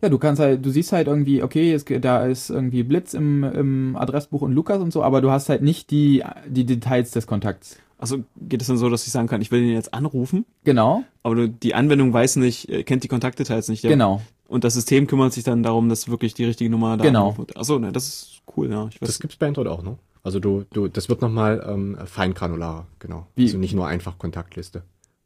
ja, 0.00 0.08
du 0.08 0.16
kannst 0.18 0.40
halt, 0.40 0.64
du 0.64 0.70
siehst 0.70 0.92
halt 0.92 1.08
irgendwie, 1.08 1.42
okay, 1.42 1.74
es, 1.74 1.84
da 2.00 2.24
ist 2.24 2.48
irgendwie 2.48 2.82
Blitz 2.84 3.12
im, 3.12 3.44
im 3.44 3.96
Adressbuch 3.96 4.40
und 4.40 4.52
Lukas 4.52 4.80
und 4.80 4.94
so, 4.94 5.02
aber 5.02 5.20
du 5.20 5.30
hast 5.30 5.50
halt 5.50 5.60
nicht 5.60 5.90
die, 5.90 6.24
die 6.48 6.64
Details 6.64 7.10
des 7.10 7.26
Kontakts. 7.26 7.76
also 7.98 8.24
geht 8.40 8.62
es 8.62 8.68
dann 8.68 8.78
so, 8.78 8.88
dass 8.88 9.06
ich 9.06 9.12
sagen 9.12 9.28
kann, 9.28 9.42
ich 9.42 9.50
will 9.50 9.62
ihn 9.62 9.74
jetzt 9.74 9.92
anrufen, 9.92 10.46
Genau, 10.64 11.04
aber 11.22 11.34
du, 11.34 11.48
die 11.50 11.74
Anwendung 11.74 12.14
weiß 12.14 12.36
nicht, 12.36 12.70
äh, 12.70 12.82
kennt 12.82 13.04
die 13.04 13.08
Kontaktdetails 13.08 13.68
nicht. 13.68 13.84
Der- 13.84 13.90
genau. 13.90 14.22
Und 14.48 14.64
das 14.64 14.72
System 14.74 15.06
kümmert 15.06 15.32
sich 15.34 15.44
dann 15.44 15.62
darum, 15.62 15.88
dass 15.90 16.08
wirklich 16.08 16.32
die 16.32 16.44
richtige 16.44 16.70
Nummer 16.70 16.96
da 16.96 17.04
Genau. 17.04 17.18
angerufen 17.28 17.38
wird. 17.48 17.56
Achso, 17.58 17.78
ne, 17.78 17.92
das 17.92 18.06
ist 18.08 18.42
cool, 18.56 18.70
ja. 18.70 18.86
Ich 18.90 19.02
weiß, 19.02 19.08
Das 19.08 19.18
gibt's 19.20 19.36
bei 19.36 19.48
Android 19.48 19.66
auch, 19.66 19.82
ne? 19.82 19.98
Also 20.26 20.40
du, 20.40 20.64
du, 20.72 20.88
das 20.88 21.08
wird 21.08 21.22
nochmal 21.22 21.64
ähm, 21.68 21.96
feingranularer, 22.04 22.86
genau. 22.98 23.28
Wie- 23.36 23.44
Also 23.44 23.58
nicht 23.58 23.74
nur 23.74 23.86
einfach 23.86 24.18
Kontaktliste. 24.18 24.82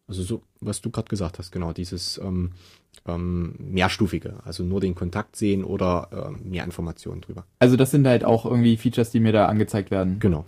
Also 0.07 0.23
so, 0.23 0.43
was 0.61 0.83
du 0.83 0.91
gerade 0.91 1.09
gesagt 1.09 1.39
hast, 1.39 1.53
genau, 1.53 1.73
dieses 1.73 2.19
ähm, 2.19 2.51
ähm, 3.07 3.55
mehrstufige, 3.59 4.35
also 4.45 4.63
nur 4.63 4.81
den 4.81 4.95
Kontakt 4.95 5.37
sehen 5.37 5.65
oder 5.65 6.09
ähm, 6.13 6.51
mehr 6.51 6.65
Informationen 6.65 7.23
drüber. 7.23 7.45
Also 7.61 7.77
das 7.77 7.93
sind 7.93 8.07
halt 8.07 8.25
auch 8.25 8.45
irgendwie 8.45 8.77
Features, 8.77 9.11
die 9.11 9.21
mir 9.21 9.33
da 9.33 9.47
angezeigt 9.47 9.91
werden. 9.91 10.19
Genau. 10.19 10.45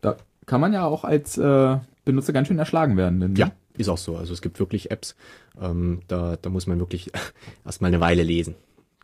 Da 0.00 0.16
kann 0.46 0.62
man 0.62 0.72
ja 0.72 0.86
auch 0.86 1.04
als 1.04 1.36
äh, 1.36 1.76
Benutzer 2.06 2.32
ganz 2.32 2.48
schön 2.48 2.58
erschlagen 2.58 2.96
werden. 2.96 3.20
Denn, 3.20 3.36
Ja, 3.36 3.50
ist 3.76 3.88
auch 3.90 3.98
so. 3.98 4.16
Also 4.16 4.32
es 4.32 4.40
gibt 4.40 4.58
wirklich 4.60 4.90
Apps, 4.90 5.14
ähm, 5.60 6.00
da, 6.08 6.36
da 6.40 6.48
muss 6.48 6.66
man 6.66 6.78
wirklich 6.78 7.10
erstmal 7.66 7.88
eine 7.88 8.00
Weile 8.00 8.22
lesen. 8.22 8.54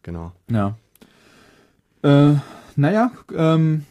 Genau. 0.03 0.33
Ja. 0.51 0.79
Äh, 2.03 2.35
naja, 2.77 3.11
ähm, 3.35 3.85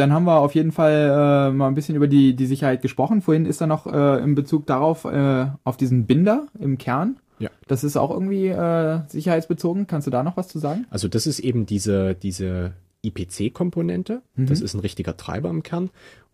dann 0.00 0.12
haben 0.12 0.24
wir 0.24 0.38
auf 0.38 0.54
jeden 0.54 0.72
Fall 0.72 1.50
äh, 1.50 1.52
mal 1.52 1.68
ein 1.68 1.74
bisschen 1.74 1.94
über 1.94 2.08
die, 2.08 2.34
die 2.34 2.46
Sicherheit 2.46 2.82
gesprochen. 2.82 3.20
Vorhin 3.22 3.46
ist 3.46 3.60
da 3.60 3.66
noch 3.66 3.86
äh, 3.86 4.22
in 4.22 4.34
Bezug 4.34 4.66
darauf, 4.66 5.04
äh, 5.04 5.46
auf 5.62 5.76
diesen 5.76 6.06
Binder 6.06 6.46
im 6.58 6.78
Kern. 6.78 7.18
Ja. 7.38 7.50
Das 7.68 7.84
ist 7.84 7.96
auch 7.96 8.10
irgendwie 8.10 8.48
äh, 8.48 9.00
sicherheitsbezogen. 9.08 9.86
Kannst 9.86 10.06
du 10.06 10.10
da 10.10 10.22
noch 10.22 10.36
was 10.36 10.48
zu 10.48 10.58
sagen? 10.58 10.86
Also 10.90 11.06
das 11.08 11.26
ist 11.26 11.38
eben 11.38 11.66
diese, 11.66 12.14
diese 12.14 12.72
IPC-Komponente. 13.02 14.22
Mhm. 14.34 14.46
Das 14.46 14.60
ist 14.60 14.74
ein 14.74 14.80
richtiger 14.80 15.16
Treiber 15.16 15.50
im 15.50 15.62
Kern. 15.62 15.90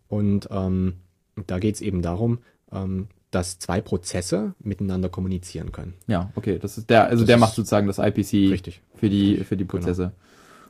Und 0.07 0.47
ähm, 0.51 0.93
da 1.45 1.59
geht 1.59 1.75
es 1.75 1.81
eben 1.81 2.01
darum, 2.01 2.39
ähm, 2.71 3.07
dass 3.31 3.59
zwei 3.59 3.81
Prozesse 3.81 4.53
miteinander 4.59 5.09
kommunizieren 5.09 5.71
können. 5.71 5.93
Ja, 6.07 6.31
okay. 6.35 6.57
Das 6.59 6.77
ist 6.77 6.89
der, 6.89 7.05
also 7.05 7.23
Das 7.23 7.27
der 7.27 7.37
macht 7.37 7.55
sozusagen 7.55 7.87
das 7.87 7.99
IPC 7.99 8.51
Richtig. 8.51 8.81
für 8.95 9.09
die, 9.09 9.43
für 9.43 9.57
die 9.57 9.65
Prozesse. 9.65 10.13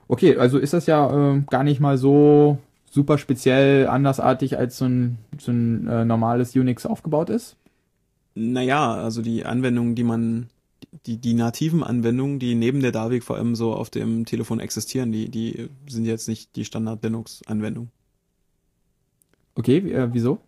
Okay, 0.08 0.38
also 0.38 0.58
ist 0.58 0.74
das 0.74 0.86
ja 0.86 1.36
äh, 1.36 1.42
gar 1.50 1.64
nicht 1.64 1.80
mal 1.80 1.98
so 1.98 2.58
super 2.90 3.18
speziell 3.18 3.88
andersartig, 3.88 4.58
als 4.58 4.78
so 4.78 4.86
ein, 4.86 5.18
so 5.40 5.52
ein 5.52 5.88
äh, 5.88 6.06
normales 6.06 6.56
Unix 6.56 6.86
aufgebaut 6.86 7.30
ist. 7.30 7.56
naja, 8.36 8.94
also 8.96 9.22
die 9.22 9.46
Anwendungen, 9.46 9.96
die 9.96 10.04
man, 10.04 10.48
die, 11.06 11.18
die 11.18 11.34
nativen 11.34 11.84
Anwendungen, 11.84 12.40
die 12.40 12.56
neben 12.56 12.80
der 12.82 12.92
Davik 12.92 13.24
vor 13.24 13.36
allem 13.38 13.56
so 13.56 13.74
auf 13.74 13.90
dem 13.90 14.26
Telefon 14.26 14.60
existieren, 14.60 15.12
die, 15.12 15.30
die 15.30 15.70
sind 15.88 16.06
jetzt 16.06 16.28
nicht 16.28 16.56
die 16.56 16.66
Standard-Linux-Anwendung. 16.66 17.90
Okay, 19.56 19.78
äh, 19.92 20.10
wieso? 20.14 20.40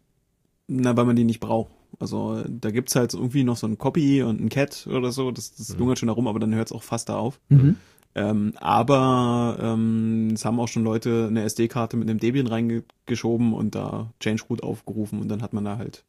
Na, 0.68 0.96
weil 0.96 1.06
man 1.06 1.16
die 1.16 1.24
nicht 1.24 1.40
braucht. 1.40 1.72
Also 2.00 2.44
da 2.48 2.70
gibt's 2.72 2.96
halt 2.96 3.14
irgendwie 3.14 3.44
noch 3.44 3.58
so 3.58 3.66
ein 3.68 3.78
Copy 3.78 4.22
und 4.22 4.40
ein 4.40 4.50
Cat 4.50 4.88
oder 4.88 5.12
so, 5.12 5.32
das, 5.32 5.56
das 5.56 5.74
Mhm. 5.74 5.80
lungert 5.80 6.00
schon 6.00 6.10
herum, 6.10 6.28
aber 6.28 6.40
dann 6.40 6.54
hört's 6.54 6.72
auch 6.72 6.84
fast 6.84 7.10
da 7.10 7.18
auf. 7.18 7.40
Mhm. 7.50 7.76
Ähm, 8.16 8.54
aber 8.60 9.58
ähm, 9.62 10.32
es 10.34 10.44
haben 10.44 10.60
auch 10.60 10.68
schon 10.68 10.84
Leute 10.84 11.28
eine 11.30 11.44
SD-Karte 11.44 11.96
mit 11.96 12.10
einem 12.10 12.20
Debian 12.20 12.48
reingeschoben 12.48 13.54
und 13.54 13.76
da 13.76 14.12
Change 14.20 14.44
Root 14.50 14.64
aufgerufen 14.64 15.20
und 15.20 15.30
dann 15.30 15.42
hat 15.42 15.54
man 15.54 15.66
da 15.66 15.78
halt 15.78 16.04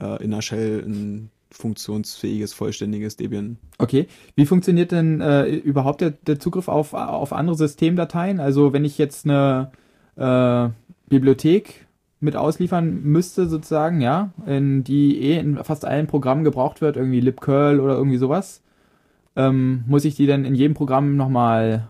äh, 0.00 0.22
in 0.22 0.30
der 0.30 0.42
Shell 0.42 0.84
ein 0.86 1.30
funktionsfähiges, 1.50 2.52
vollständiges 2.52 3.16
Debian. 3.16 3.56
Okay. 3.78 4.08
Wie 4.34 4.46
funktioniert 4.46 4.92
denn 4.92 5.20
äh, 5.20 5.46
überhaupt 5.46 6.00
der, 6.00 6.10
der 6.10 6.38
Zugriff 6.38 6.68
auf, 6.68 6.92
auf 6.92 7.32
andere 7.32 7.56
Systemdateien? 7.56 8.40
Also 8.40 8.72
wenn 8.72 8.84
ich 8.84 8.98
jetzt 8.98 9.24
eine 9.24 9.70
äh, 10.16 10.68
Bibliothek 11.08 11.86
mit 12.20 12.36
ausliefern 12.36 13.02
müsste, 13.02 13.48
sozusagen, 13.48 14.00
ja, 14.00 14.32
in 14.46 14.84
die 14.84 15.20
eh 15.22 15.38
in 15.38 15.62
fast 15.64 15.84
allen 15.84 16.06
Programmen 16.06 16.44
gebraucht 16.44 16.80
wird, 16.80 16.96
irgendwie 16.96 17.20
libcurl 17.20 17.80
oder 17.80 17.94
irgendwie 17.94 18.16
sowas, 18.16 18.62
ähm, 19.36 19.84
muss 19.86 20.04
ich 20.04 20.16
die 20.16 20.26
dann 20.26 20.44
in 20.44 20.54
jedem 20.54 20.74
Programm 20.74 21.16
nochmal 21.16 21.88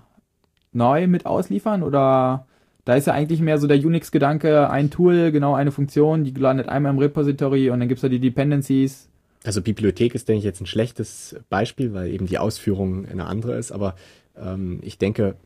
neu 0.73 1.07
mit 1.07 1.27
ausliefern? 1.27 1.83
Oder 1.83 2.47
da 2.85 2.95
ist 2.95 3.07
ja 3.07 3.15
eigentlich 3.15 3.41
mehr 3.41 3.59
so 3.59 3.67
der 3.67 3.79
Unix-Gedanke, 3.79 4.71
ein 4.71 4.91
Tool, 4.91 5.33
genau 5.33 5.55
eine 5.55 5.73
Funktion, 5.73 6.25
die 6.25 6.33
landet 6.33 6.69
einmal 6.69 6.93
im 6.93 6.99
Repository 6.99 7.71
und 7.71 7.81
dann 7.81 7.89
gibt's 7.89 8.03
da 8.03 8.09
die 8.09 8.21
Dependencies. 8.21 9.09
Also 9.45 9.63
Bibliothek 9.63 10.15
ist, 10.15 10.29
denke 10.29 10.41
ich, 10.41 10.45
jetzt 10.45 10.61
ein 10.61 10.67
schlechtes 10.67 11.37
Beispiel, 11.49 11.95
weil 11.95 12.11
eben 12.11 12.27
die 12.27 12.39
Ausführung 12.39 13.07
eine 13.07 13.27
andere 13.27 13.57
ist. 13.57 13.71
Aber 13.71 13.95
ähm, 14.37 14.81
ich 14.83 14.99
denke, 14.99 15.37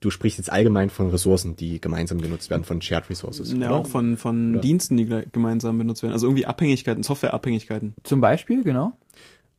du 0.00 0.10
sprichst 0.10 0.38
jetzt 0.38 0.50
allgemein 0.50 0.90
von 0.90 1.10
Ressourcen, 1.10 1.56
die 1.56 1.80
gemeinsam 1.80 2.20
genutzt 2.20 2.50
werden, 2.50 2.64
von 2.64 2.80
Shared 2.80 3.08
Resources. 3.10 3.52
Ja, 3.52 3.68
oder? 3.68 3.76
auch 3.76 3.86
von, 3.86 4.16
von 4.16 4.52
Oder? 4.52 4.60
Diensten, 4.60 4.96
die 4.96 5.06
gemeinsam 5.32 5.78
benutzt 5.78 6.02
werden. 6.02 6.12
Also 6.12 6.26
irgendwie 6.26 6.46
Abhängigkeiten, 6.46 7.02
Softwareabhängigkeiten. 7.02 7.94
Zum 8.02 8.20
Beispiel, 8.20 8.62
genau. 8.62 8.92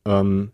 Ähm, 0.04 0.52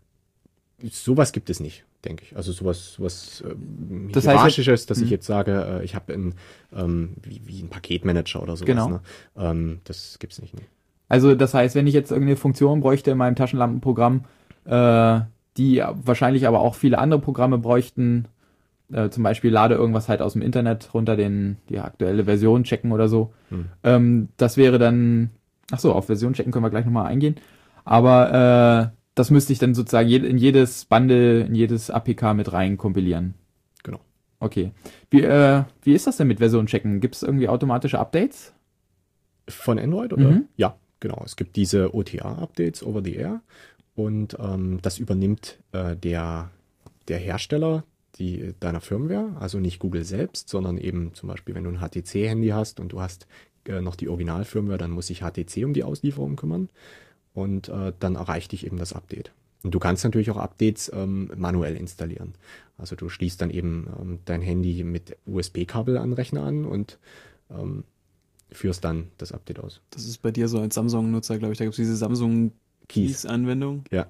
sowas 0.91 1.31
gibt 1.31 1.49
es 1.49 1.59
nicht, 1.59 1.85
denke 2.03 2.23
ich. 2.23 2.35
Also 2.35 2.51
sowas, 2.51 2.93
sowas 2.93 3.43
ähm, 3.45 4.09
Das 4.11 4.25
heißt 4.27 4.35
hierarchisches, 4.35 4.85
dass 4.85 4.97
ich 4.99 5.05
Mhm. 5.05 5.11
jetzt 5.11 5.25
sage, 5.25 5.79
äh, 5.81 5.85
ich 5.85 5.95
habe 5.95 6.13
ein 6.13 6.33
ähm, 6.75 7.15
wie, 7.23 7.41
wie 7.45 7.61
ein 7.61 7.69
Paketmanager 7.69 8.41
oder 8.41 8.55
sowas. 8.55 8.65
Genau. 8.67 8.87
Ne? 8.89 8.99
Ähm, 9.37 9.79
das 9.85 10.17
gibt's 10.19 10.41
nicht. 10.41 10.53
Nee. 10.53 10.65
Also 11.07 11.35
das 11.35 11.53
heißt, 11.53 11.75
wenn 11.75 11.87
ich 11.87 11.93
jetzt 11.93 12.11
irgendeine 12.11 12.35
Funktion 12.37 12.81
bräuchte 12.81 13.11
in 13.11 13.17
meinem 13.17 13.35
Taschenlampenprogramm, 13.35 14.25
äh, 14.65 15.21
die 15.57 15.83
wahrscheinlich 15.93 16.47
aber 16.47 16.59
auch 16.59 16.75
viele 16.75 16.97
andere 16.97 17.21
Programme 17.21 17.57
bräuchten, 17.57 18.25
äh, 18.91 19.09
zum 19.09 19.23
Beispiel 19.23 19.51
lade 19.51 19.75
irgendwas 19.75 20.09
halt 20.09 20.21
aus 20.21 20.33
dem 20.33 20.41
Internet 20.41 20.93
runter, 20.93 21.15
den 21.15 21.57
die 21.69 21.79
aktuelle 21.79 22.25
Version 22.25 22.63
checken 22.63 22.91
oder 22.91 23.07
so. 23.07 23.33
Hm. 23.49 23.65
Ähm, 23.83 24.29
das 24.37 24.57
wäre 24.57 24.77
dann, 24.79 25.29
ach 25.71 25.79
so, 25.79 25.93
auf 25.93 26.07
Version 26.07 26.33
checken 26.33 26.51
können 26.51 26.65
wir 26.65 26.69
gleich 26.69 26.85
nochmal 26.85 27.07
eingehen. 27.07 27.35
Aber 27.85 28.91
äh, 28.91 28.95
das 29.15 29.31
müsste 29.31 29.53
ich 29.53 29.59
dann 29.59 29.73
sozusagen 29.73 30.09
in 30.09 30.37
jedes 30.37 30.85
Bundle, 30.85 31.41
in 31.45 31.55
jedes 31.55 31.89
APK 31.89 32.33
mit 32.33 32.51
rein 32.51 32.77
kompilieren. 32.77 33.33
Genau. 33.81 34.01
Okay. 34.39 34.71
Wie, 35.09 35.21
äh, 35.21 35.63
wie 35.83 35.93
ist 35.93 36.05
das 36.05 36.17
denn 36.17 36.27
mit 36.27 36.39
Version 36.39 36.67
checken? 36.67 36.99
Gibt 36.99 37.15
es 37.15 37.23
irgendwie 37.23 37.47
automatische 37.47 37.97
Updates? 37.97 38.53
Von 39.47 39.79
Android 39.79 40.11
oder? 40.11 40.31
Mhm. 40.31 40.45
Ja, 40.57 40.75
genau. 40.99 41.21
Es 41.25 41.37
gibt 41.37 41.55
diese 41.55 41.95
OTA-Updates 41.95 42.83
over 42.85 43.01
the 43.03 43.15
air 43.15 43.41
und 43.95 44.35
ähm, 44.39 44.79
das 44.81 44.99
übernimmt 44.99 45.59
äh, 45.71 45.95
der, 45.95 46.51
der 47.07 47.17
Hersteller 47.17 47.85
die, 48.17 48.53
deiner 48.59 48.81
Firmware, 48.81 49.35
also 49.39 49.59
nicht 49.59 49.79
Google 49.79 50.03
selbst, 50.03 50.49
sondern 50.49 50.77
eben 50.77 51.13
zum 51.13 51.29
Beispiel, 51.29 51.55
wenn 51.55 51.63
du 51.63 51.69
ein 51.69 51.79
HTC-Handy 51.79 52.49
hast 52.49 52.79
und 52.79 52.89
du 52.91 53.01
hast 53.01 53.27
äh, 53.65 53.81
noch 53.81 53.95
die 53.95 54.09
Original-Firmware, 54.09 54.77
dann 54.77 54.91
muss 54.91 55.07
sich 55.07 55.19
HTC 55.19 55.63
um 55.63 55.73
die 55.73 55.83
Auslieferung 55.83 56.35
kümmern 56.35 56.69
und 57.35 57.69
äh, 57.69 57.93
dann 57.99 58.15
erreicht 58.15 58.51
dich 58.53 58.65
eben 58.65 58.77
das 58.77 58.93
Update. 58.93 59.31
Und 59.63 59.71
du 59.75 59.79
kannst 59.79 60.03
natürlich 60.03 60.31
auch 60.31 60.37
Updates 60.37 60.91
ähm, 60.93 61.29
manuell 61.37 61.75
installieren. 61.75 62.33
Also 62.77 62.95
du 62.95 63.09
schließt 63.09 63.39
dann 63.41 63.49
eben 63.51 63.87
ähm, 64.01 64.19
dein 64.25 64.41
Handy 64.41 64.83
mit 64.83 65.15
USB-Kabel 65.27 65.97
an 65.97 66.13
Rechner 66.13 66.43
an 66.43 66.65
und 66.65 66.97
ähm, 67.51 67.83
führst 68.51 68.83
dann 68.83 69.07
das 69.17 69.31
Update 69.31 69.59
aus. 69.59 69.81
Das 69.91 70.05
ist 70.05 70.21
bei 70.21 70.31
dir 70.31 70.47
so 70.47 70.59
als 70.59 70.75
Samsung-Nutzer, 70.75 71.37
glaube 71.39 71.51
ich. 71.53 71.57
Da 71.59 71.65
gibt 71.65 71.73
es 71.73 71.77
diese 71.77 71.95
Samsung 71.95 72.51
Keys-Anwendung. 72.87 73.83
Ja, 73.91 74.07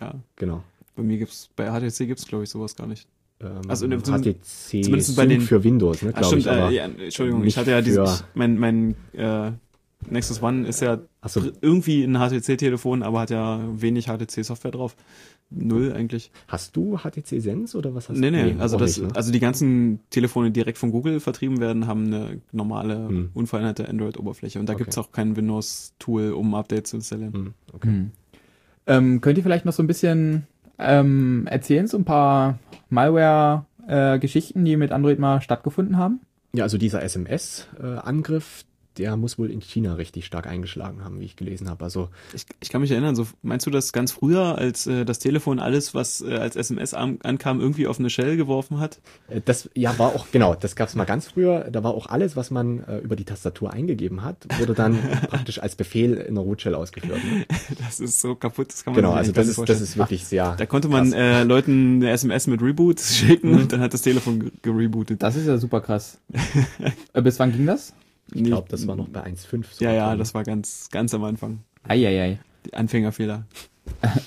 Ja. 0.00 0.14
genau. 0.36 0.62
Bei 0.94 1.02
mir 1.02 1.18
gibt's, 1.18 1.48
bei 1.56 1.66
HTC 1.70 2.06
gibt's, 2.06 2.26
glaube 2.26 2.44
ich, 2.44 2.50
sowas 2.50 2.74
gar 2.76 2.86
nicht. 2.86 3.06
Ähm, 3.40 3.62
Also 3.68 3.84
in 3.84 3.92
dem- 3.92 4.02
HTC 4.02 4.82
zumindest 4.84 5.16
bei 5.16 5.26
den- 5.26 5.40
für 5.40 5.62
Windows, 5.62 6.02
ne, 6.02 6.12
Ah, 6.14 6.20
glaube 6.20 6.38
ich. 6.38 6.48
Aber, 6.50 6.70
äh, 6.70 6.74
ja, 6.74 6.84
Entschuldigung, 6.84 7.44
ich 7.44 7.56
hatte 7.56 7.70
ja 7.70 7.80
dieses, 7.80 8.24
mein, 8.34 8.58
mein 8.58 8.94
äh, 9.12 9.52
Nexus 10.08 10.40
One 10.42 10.66
ist 10.66 10.80
ja 10.80 10.98
Achso, 11.20 11.40
irgendwie 11.60 12.04
ein 12.04 12.14
HTC-Telefon, 12.16 13.02
aber 13.02 13.20
hat 13.20 13.30
ja 13.30 13.60
wenig 13.72 14.06
HTC-Software 14.06 14.70
drauf. 14.70 14.96
Null 15.50 15.92
eigentlich. 15.94 16.30
hast 16.46 16.76
du 16.76 16.98
HTC 16.98 17.40
Sense 17.40 17.76
oder 17.76 17.94
was 17.94 18.08
hast 18.10 18.18
Nee, 18.18 18.30
du? 18.30 18.36
nee, 18.36 18.54
also 18.58 18.76
auch 18.76 18.80
das, 18.80 18.98
nicht, 18.98 19.08
ne? 19.08 19.16
also 19.16 19.32
die 19.32 19.40
ganzen 19.40 20.00
Telefone, 20.10 20.48
die 20.48 20.52
direkt 20.52 20.76
von 20.78 20.90
Google 20.92 21.20
vertrieben 21.20 21.58
werden, 21.58 21.86
haben 21.86 22.06
eine 22.06 22.40
normale, 22.52 23.08
Hm. 23.08 23.30
unveränderte 23.34 23.88
Android-Oberfläche. 23.88 24.60
Und 24.60 24.68
da 24.68 24.74
Okay. 24.74 24.84
gibt's 24.84 24.98
auch 24.98 25.10
kein 25.10 25.36
Windows-Tool, 25.36 26.32
um 26.32 26.54
Updates 26.54 26.90
zu 26.90 26.96
installieren. 26.96 27.32
Hm, 27.32 27.54
okay. 27.72 27.88
Hm. 27.88 28.10
Ähm, 28.86 29.20
könnt 29.22 29.38
ihr 29.38 29.42
vielleicht 29.44 29.64
noch 29.64 29.72
so 29.72 29.82
ein 29.82 29.86
bisschen 29.86 30.46
ähm, 30.78 31.46
erzählen, 31.50 31.86
so 31.86 31.96
ein 31.98 32.04
paar 32.04 32.58
Malware-Geschichten, 32.90 34.64
die 34.64 34.76
mit 34.76 34.92
Android 34.92 35.18
mal 35.18 35.40
stattgefunden 35.40 35.96
haben? 35.96 36.20
Ja, 36.54 36.64
also 36.64 36.78
dieser 36.78 37.02
SMS-Angriff, 37.02 38.64
der 38.98 39.16
muss 39.16 39.38
wohl 39.38 39.50
in 39.50 39.60
China 39.60 39.94
richtig 39.94 40.26
stark 40.26 40.46
eingeschlagen 40.46 41.04
haben, 41.04 41.20
wie 41.20 41.24
ich 41.24 41.36
gelesen 41.36 41.68
habe. 41.70 41.84
Also 41.84 42.08
Ich, 42.34 42.44
ich 42.60 42.68
kann 42.68 42.80
mich 42.80 42.90
erinnern, 42.90 43.14
so 43.16 43.26
meinst 43.42 43.66
du 43.66 43.70
das 43.70 43.92
ganz 43.92 44.12
früher, 44.12 44.58
als 44.58 44.86
äh, 44.86 45.04
das 45.04 45.18
Telefon 45.20 45.58
alles, 45.60 45.94
was 45.94 46.20
äh, 46.20 46.34
als 46.36 46.56
SMS 46.56 46.94
an, 46.94 47.18
ankam, 47.22 47.60
irgendwie 47.60 47.86
auf 47.86 47.98
eine 47.98 48.10
Shell 48.10 48.36
geworfen 48.36 48.80
hat? 48.80 48.98
äh, 49.28 49.40
das 49.44 49.70
ja 49.74 49.98
war 49.98 50.08
auch 50.08 50.26
genau, 50.32 50.54
das 50.54 50.76
gab's 50.76 50.94
mal 50.94 51.04
ganz 51.04 51.28
früher. 51.28 51.68
Da 51.70 51.82
war 51.84 51.94
auch 51.94 52.06
alles, 52.06 52.36
was 52.36 52.50
man 52.50 52.84
äh, 52.84 52.98
über 52.98 53.14
die 53.16 53.24
Tastatur 53.24 53.72
eingegeben 53.72 54.22
hat, 54.24 54.46
wurde 54.58 54.74
dann 54.74 54.98
praktisch 55.28 55.60
als 55.62 55.76
Befehl 55.76 56.14
in 56.14 56.34
der 56.34 56.44
Root 56.44 56.62
Shell 56.62 56.74
ausgeführt. 56.74 57.18
Ne? 57.24 57.46
Das 57.86 58.00
ist 58.00 58.20
so 58.20 58.34
kaputt, 58.34 58.68
das 58.72 58.84
kann 58.84 58.94
man 58.94 59.02
Genau, 59.02 59.14
also 59.14 59.30
das 59.32 59.46
ist 59.48 59.54
vorstellen. 59.56 59.78
das 59.78 59.88
ist 59.88 59.96
wirklich 59.96 60.24
sehr. 60.26 60.56
Da 60.56 60.66
konnte 60.66 60.88
man 60.88 61.10
krass. 61.10 61.20
äh, 61.20 61.42
Leuten 61.44 61.96
eine 62.02 62.10
SMS 62.10 62.46
mit 62.48 62.60
Reboot 62.60 63.00
schicken 63.00 63.54
und 63.54 63.72
dann 63.72 63.80
hat 63.80 63.94
das 63.94 64.02
Telefon 64.02 64.40
ge- 64.40 64.50
gerebootet. 64.62 65.22
Das 65.22 65.36
ist 65.36 65.46
ja 65.46 65.56
super 65.58 65.80
krass. 65.80 66.18
äh, 67.12 67.22
bis 67.22 67.38
wann 67.38 67.52
ging 67.52 67.66
das? 67.66 67.92
Ich 68.34 68.44
glaube, 68.44 68.68
das 68.68 68.86
war 68.86 68.96
noch 68.96 69.08
bei 69.08 69.24
1.5. 69.24 69.64
so 69.72 69.84
Ja, 69.84 69.92
ja, 69.92 70.16
das 70.16 70.34
war 70.34 70.44
ganz, 70.44 70.88
ganz 70.90 71.14
am 71.14 71.24
Anfang. 71.24 71.60
Eieiei. 71.86 72.38
Anfängerfehler. 72.72 73.44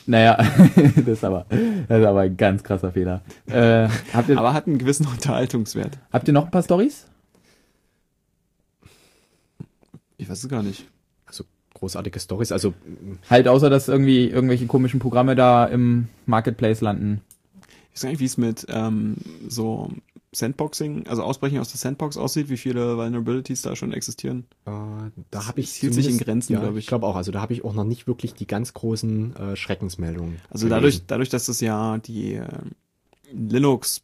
Naja, 0.07 0.37
das 0.95 1.07
ist 1.07 1.23
aber, 1.23 1.45
das 1.87 1.99
ist 1.99 2.05
aber 2.05 2.21
ein 2.21 2.35
ganz 2.35 2.63
krasser 2.63 2.91
Fehler. 2.91 3.21
Äh, 3.47 3.83
ihr, 3.85 4.37
Aber 4.37 4.55
hat 4.55 4.65
einen 4.65 4.79
gewissen 4.79 5.05
Unterhaltungswert. 5.05 5.99
habt 6.11 6.27
ihr 6.27 6.33
noch 6.33 6.45
ein 6.45 6.51
paar 6.51 6.63
Stories? 6.63 7.05
Ich 10.17 10.29
weiß 10.29 10.43
es 10.43 10.49
gar 10.49 10.63
nicht. 10.63 10.87
also 11.27 11.43
großartige 11.73 12.19
Stories. 12.19 12.51
Also 12.51 12.73
Halt 13.29 13.47
außer, 13.47 13.69
dass 13.69 13.87
irgendwie 13.87 14.27
irgendwelche 14.27 14.65
komischen 14.67 14.99
Programme 14.99 15.35
da 15.35 15.65
im 15.65 16.07
Marketplace 16.25 16.81
landen. 16.81 17.21
Ich 17.93 17.97
weiß 17.97 18.01
gar 18.03 18.09
nicht, 18.09 18.19
wie 18.19 18.25
es 18.25 18.37
mit 18.37 18.65
ähm, 18.69 19.17
so 19.47 19.89
Sandboxing, 20.33 21.07
also 21.07 21.23
Ausbrechen 21.23 21.59
aus 21.59 21.71
der 21.71 21.77
Sandbox 21.77 22.15
aussieht, 22.17 22.49
wie 22.49 22.57
viele 22.57 22.95
Vulnerabilities 22.97 23.61
da 23.63 23.75
schon 23.75 23.91
existieren. 23.91 24.45
Äh, 24.65 24.71
da 25.29 25.47
habe 25.47 25.59
ich 25.59 25.67
Es 25.71 25.75
hielt 25.75 25.93
sich 25.93 26.09
in 26.09 26.17
Grenzen, 26.17 26.53
ja, 26.53 26.59
glaub 26.61 26.73
ich. 26.73 26.79
Ich 26.79 26.87
glaube 26.87 27.05
auch. 27.05 27.15
Also 27.17 27.31
da 27.31 27.41
habe 27.41 27.51
ich 27.53 27.65
auch 27.65 27.73
noch 27.73 27.83
nicht 27.83 28.07
wirklich 28.07 28.33
die 28.33 28.47
ganz 28.47 28.73
großen 28.73 29.35
äh, 29.35 29.55
Schreckensmeldungen. 29.57 30.37
Also 30.49 30.67
gelesen. 30.67 30.69
dadurch, 30.69 31.01
dadurch, 31.07 31.29
dass 31.29 31.47
das 31.47 31.59
ja 31.59 31.97
die 31.97 32.35
äh, 32.35 32.47
Linux 33.33 34.03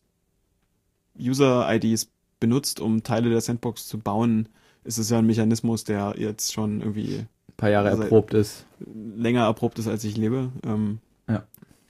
User-IDs 1.20 2.10
benutzt, 2.40 2.80
um 2.80 3.04
Teile 3.04 3.30
der 3.30 3.42
Sandbox 3.42 3.88
zu 3.88 3.98
bauen, 3.98 4.50
ist 4.84 4.98
es 4.98 5.10
ja 5.10 5.18
ein 5.20 5.26
Mechanismus, 5.26 5.84
der 5.84 6.16
jetzt 6.18 6.54
schon 6.54 6.82
irgendwie 6.82 7.20
Ein 7.20 7.54
paar 7.58 7.70
Jahre 7.70 7.90
Also- 7.90 8.04
erprobt 8.04 8.34
ist. 8.34 8.66
länger 9.16 9.44
erprobt 9.46 9.80
ist, 9.80 9.88
als 9.88 10.04
ich 10.04 10.18
lebe. 10.18 10.52
Ähm, 10.66 11.00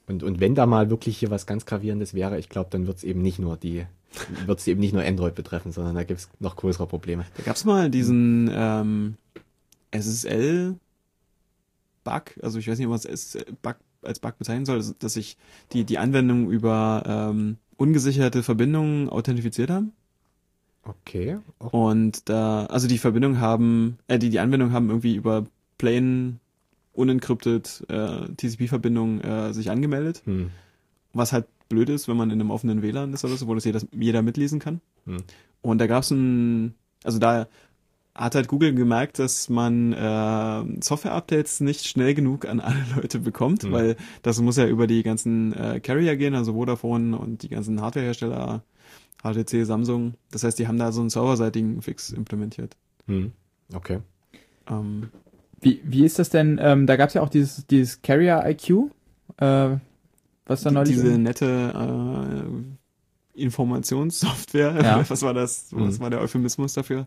Und, 0.10 0.24
und 0.24 0.40
wenn 0.40 0.56
da 0.56 0.66
mal 0.66 0.90
wirklich 0.90 1.18
hier 1.18 1.32
was 1.32 1.46
ganz 1.48 1.66
Gravierendes 1.66 2.14
wäre, 2.14 2.40
ich 2.40 2.48
glaube, 2.48 2.70
dann 2.70 2.88
wird 2.88 2.96
es 2.96 3.04
eben 3.04 3.22
nicht 3.22 3.40
nur 3.40 3.58
die, 3.58 3.86
wird 4.46 4.60
es 4.60 4.68
eben 4.68 4.80
nicht 4.80 4.94
nur 4.94 5.04
Android 5.04 5.36
betreffen, 5.36 5.72
sondern 5.72 5.96
da 5.96 6.04
gibt 6.04 6.20
es 6.20 6.30
noch 6.40 6.56
größere 6.56 6.88
Probleme. 6.88 7.26
da 7.38 7.44
gab's 7.44 7.66
mal 7.66 7.90
diesen 7.90 8.50
ähm, 8.54 9.16
SSL-Bug, 9.92 10.78
also 12.42 12.60
ich 12.60 12.68
weiß 12.68 12.78
nicht, 12.80 12.90
was 12.90 13.06
SSL-Bug 13.06 13.76
als 14.04 14.20
Bug 14.20 14.38
bezeichnen 14.38 14.66
soll, 14.66 14.78
dass- 14.78 14.98
dass 14.98 15.14
sich 15.14 15.38
die, 15.74 15.84
die 15.84 15.98
Anwendung 15.98 16.50
über 16.52 17.04
ähm, 17.06 17.58
ungesicherte 17.78 18.44
Verbindungen 18.44 19.10
authentifiziert 19.10 19.70
haben. 19.70 19.92
Okay. 20.84 21.38
Auch, 21.60 21.74
Und 21.74 22.30
da, 22.30 22.66
also 22.68 22.88
die 22.88 22.98
Verbindung 22.98 23.40
haben, 23.40 23.98
äh, 24.08 24.18
die, 24.20 24.30
die 24.30 24.40
Anwendung 24.40 24.72
haben 24.72 24.90
irgendwie 24.90 25.16
über 25.16 25.46
plain 25.78 26.40
unencrypted 26.94 27.86
äh, 27.90 28.28
TCP-Verbindung 28.38 29.22
äh, 29.22 29.54
sich 29.54 29.70
angemeldet, 29.70 30.22
hm, 30.26 30.50
was 31.14 31.34
halt 31.34 31.46
blöd 31.70 31.90
ist, 31.90 32.08
wenn 32.08 32.18
man 32.18 32.30
in 32.32 32.40
einem 32.40 32.52
offenen 32.52 32.82
WLAN 32.82 33.14
ist 33.14 33.24
oder 33.26 33.36
so, 33.36 33.48
wo 33.48 33.56
das 33.56 33.66
jeder, 33.66 33.82
jeder 33.92 34.22
mitlesen 34.22 34.60
kann. 34.60 34.82
hm. 35.06 35.18
Und 35.62 35.80
da 35.80 35.88
gab's 35.88 36.12
ein, 36.12 36.76
also 37.04 37.20
da 37.20 37.48
hat 38.16 38.36
halt 38.36 38.48
Google 38.48 38.74
gemerkt, 38.74 39.20
dass 39.20 39.50
man 39.50 39.94
äh, 39.94 40.82
Software-Updates 40.84 41.60
nicht 41.62 41.86
schnell 41.88 42.14
genug 42.14 42.48
an 42.48 42.60
alle 42.60 42.84
Leute 42.96 43.20
bekommt, 43.20 43.64
Hm. 43.64 43.72
weil 43.72 43.96
das 44.22 44.40
muss 44.42 44.58
ja 44.58 44.68
über 44.68 44.88
die 44.88 45.04
ganzen 45.04 45.54
äh, 45.54 45.80
Carrier 45.80 46.16
gehen, 46.18 46.34
also 46.36 46.54
Vodafone 46.54 47.18
und 47.18 47.44
die 47.44 47.50
ganzen 47.50 47.82
Hardwarehersteller, 47.82 48.64
HTC, 49.24 49.66
Samsung. 49.66 50.14
Das 50.32 50.44
heißt, 50.44 50.58
die 50.60 50.68
haben 50.68 50.78
da 50.78 50.92
so 50.92 51.02
einen 51.02 51.10
serverseitigen 51.10 51.82
Fix 51.82 52.12
implementiert. 52.12 52.76
Hm. 53.08 53.32
Okay. 53.74 54.00
Ähm, 54.70 55.10
Wie, 55.62 55.82
wie 55.84 56.06
ist 56.06 56.20
das 56.20 56.30
denn? 56.30 56.60
Ähm, 56.62 56.86
da 56.88 56.96
gab's 56.98 57.14
ja 57.16 57.22
auch 57.22 57.30
dieses, 57.30 57.66
dieses 57.68 58.02
Carrier 58.04 58.44
IQ, 58.46 58.92
äh, 59.38 59.78
was 60.48 60.64
da 60.64 60.70
die, 60.70 60.76
neulich. 60.76 60.96
diese 60.96 61.18
nette 61.18 61.46
äh, 63.36 63.42
Informationssoftware, 63.44 64.76
Ja. 64.84 65.04
was 65.10 65.22
war 65.22 65.34
das? 65.34 65.68
Was 65.72 65.98
Mhm. 65.98 66.00
war 66.04 66.10
der 66.10 66.22
Euphemismus 66.22 66.74
dafür? 66.74 67.06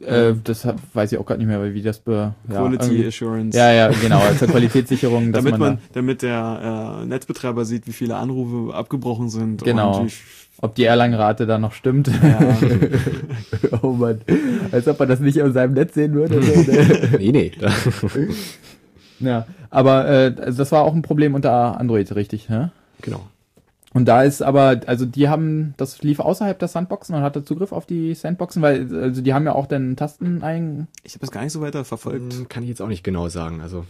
äh, 0.00 0.34
das 0.42 0.64
hab, 0.64 0.78
weiß 0.94 1.12
ich 1.12 1.18
auch 1.18 1.26
gerade 1.26 1.38
nicht 1.38 1.46
mehr, 1.48 1.74
wie 1.74 1.82
das 1.82 2.00
be, 2.00 2.34
ja, 2.48 2.54
Quality 2.60 3.06
Assurance. 3.06 3.56
Ja, 3.56 3.70
ja, 3.72 3.88
genau, 3.90 4.20
zur 4.36 4.48
Qualitätssicherung, 4.48 5.30
dass 5.32 5.44
damit 5.44 5.60
man, 5.60 5.74
man, 5.74 5.82
damit 5.92 6.22
der 6.22 6.98
äh, 7.02 7.06
Netzbetreiber 7.06 7.64
sieht, 7.64 7.86
wie 7.86 7.92
viele 7.92 8.16
Anrufe 8.16 8.74
abgebrochen 8.74 9.28
sind. 9.28 9.62
Genau. 9.62 10.04
Da, 10.04 10.12
ob 10.58 10.74
die 10.74 10.84
Erlangenrate 10.84 11.46
da 11.46 11.58
noch 11.58 11.72
stimmt. 11.72 12.08
ja, 12.08 12.56
oh 13.82 13.92
Mann, 13.92 14.22
als 14.72 14.88
ob 14.88 14.98
man 14.98 15.08
das 15.08 15.20
nicht 15.20 15.40
auf 15.42 15.52
seinem 15.52 15.74
Netz 15.74 15.94
sehen 15.94 16.14
würde. 16.14 16.36
Ne? 16.40 17.18
Nee, 17.18 17.32
nee. 17.32 17.52
Ja, 19.22 19.46
aber 19.70 20.08
äh, 20.08 20.34
also 20.40 20.58
das 20.58 20.72
war 20.72 20.82
auch 20.82 20.94
ein 20.94 21.02
Problem 21.02 21.34
unter 21.34 21.78
Android, 21.80 22.14
richtig? 22.14 22.48
Ne? 22.48 22.70
genau. 23.00 23.20
Und 23.94 24.06
da 24.06 24.22
ist 24.22 24.40
aber, 24.42 24.80
also 24.86 25.04
die 25.04 25.28
haben, 25.28 25.74
das 25.76 26.02
lief 26.02 26.18
außerhalb 26.18 26.58
der 26.58 26.68
Sandboxen 26.68 27.14
und 27.14 27.20
hatte 27.20 27.44
Zugriff 27.44 27.72
auf 27.72 27.84
die 27.84 28.14
Sandboxen, 28.14 28.62
weil, 28.62 28.88
also 28.94 29.20
die 29.20 29.34
haben 29.34 29.44
ja 29.44 29.54
auch 29.54 29.66
dann 29.66 29.96
Tasten 29.96 30.42
ein. 30.42 30.88
ich 31.04 31.12
habe 31.12 31.20
das 31.20 31.30
gar 31.30 31.42
nicht 31.42 31.52
so 31.52 31.60
weiter 31.60 31.84
verfolgt. 31.84 32.32
Hm, 32.32 32.48
Kann 32.48 32.62
ich 32.62 32.70
jetzt 32.70 32.80
auch 32.80 32.88
nicht 32.88 33.04
genau 33.04 33.28
sagen. 33.28 33.60
Also 33.60 33.84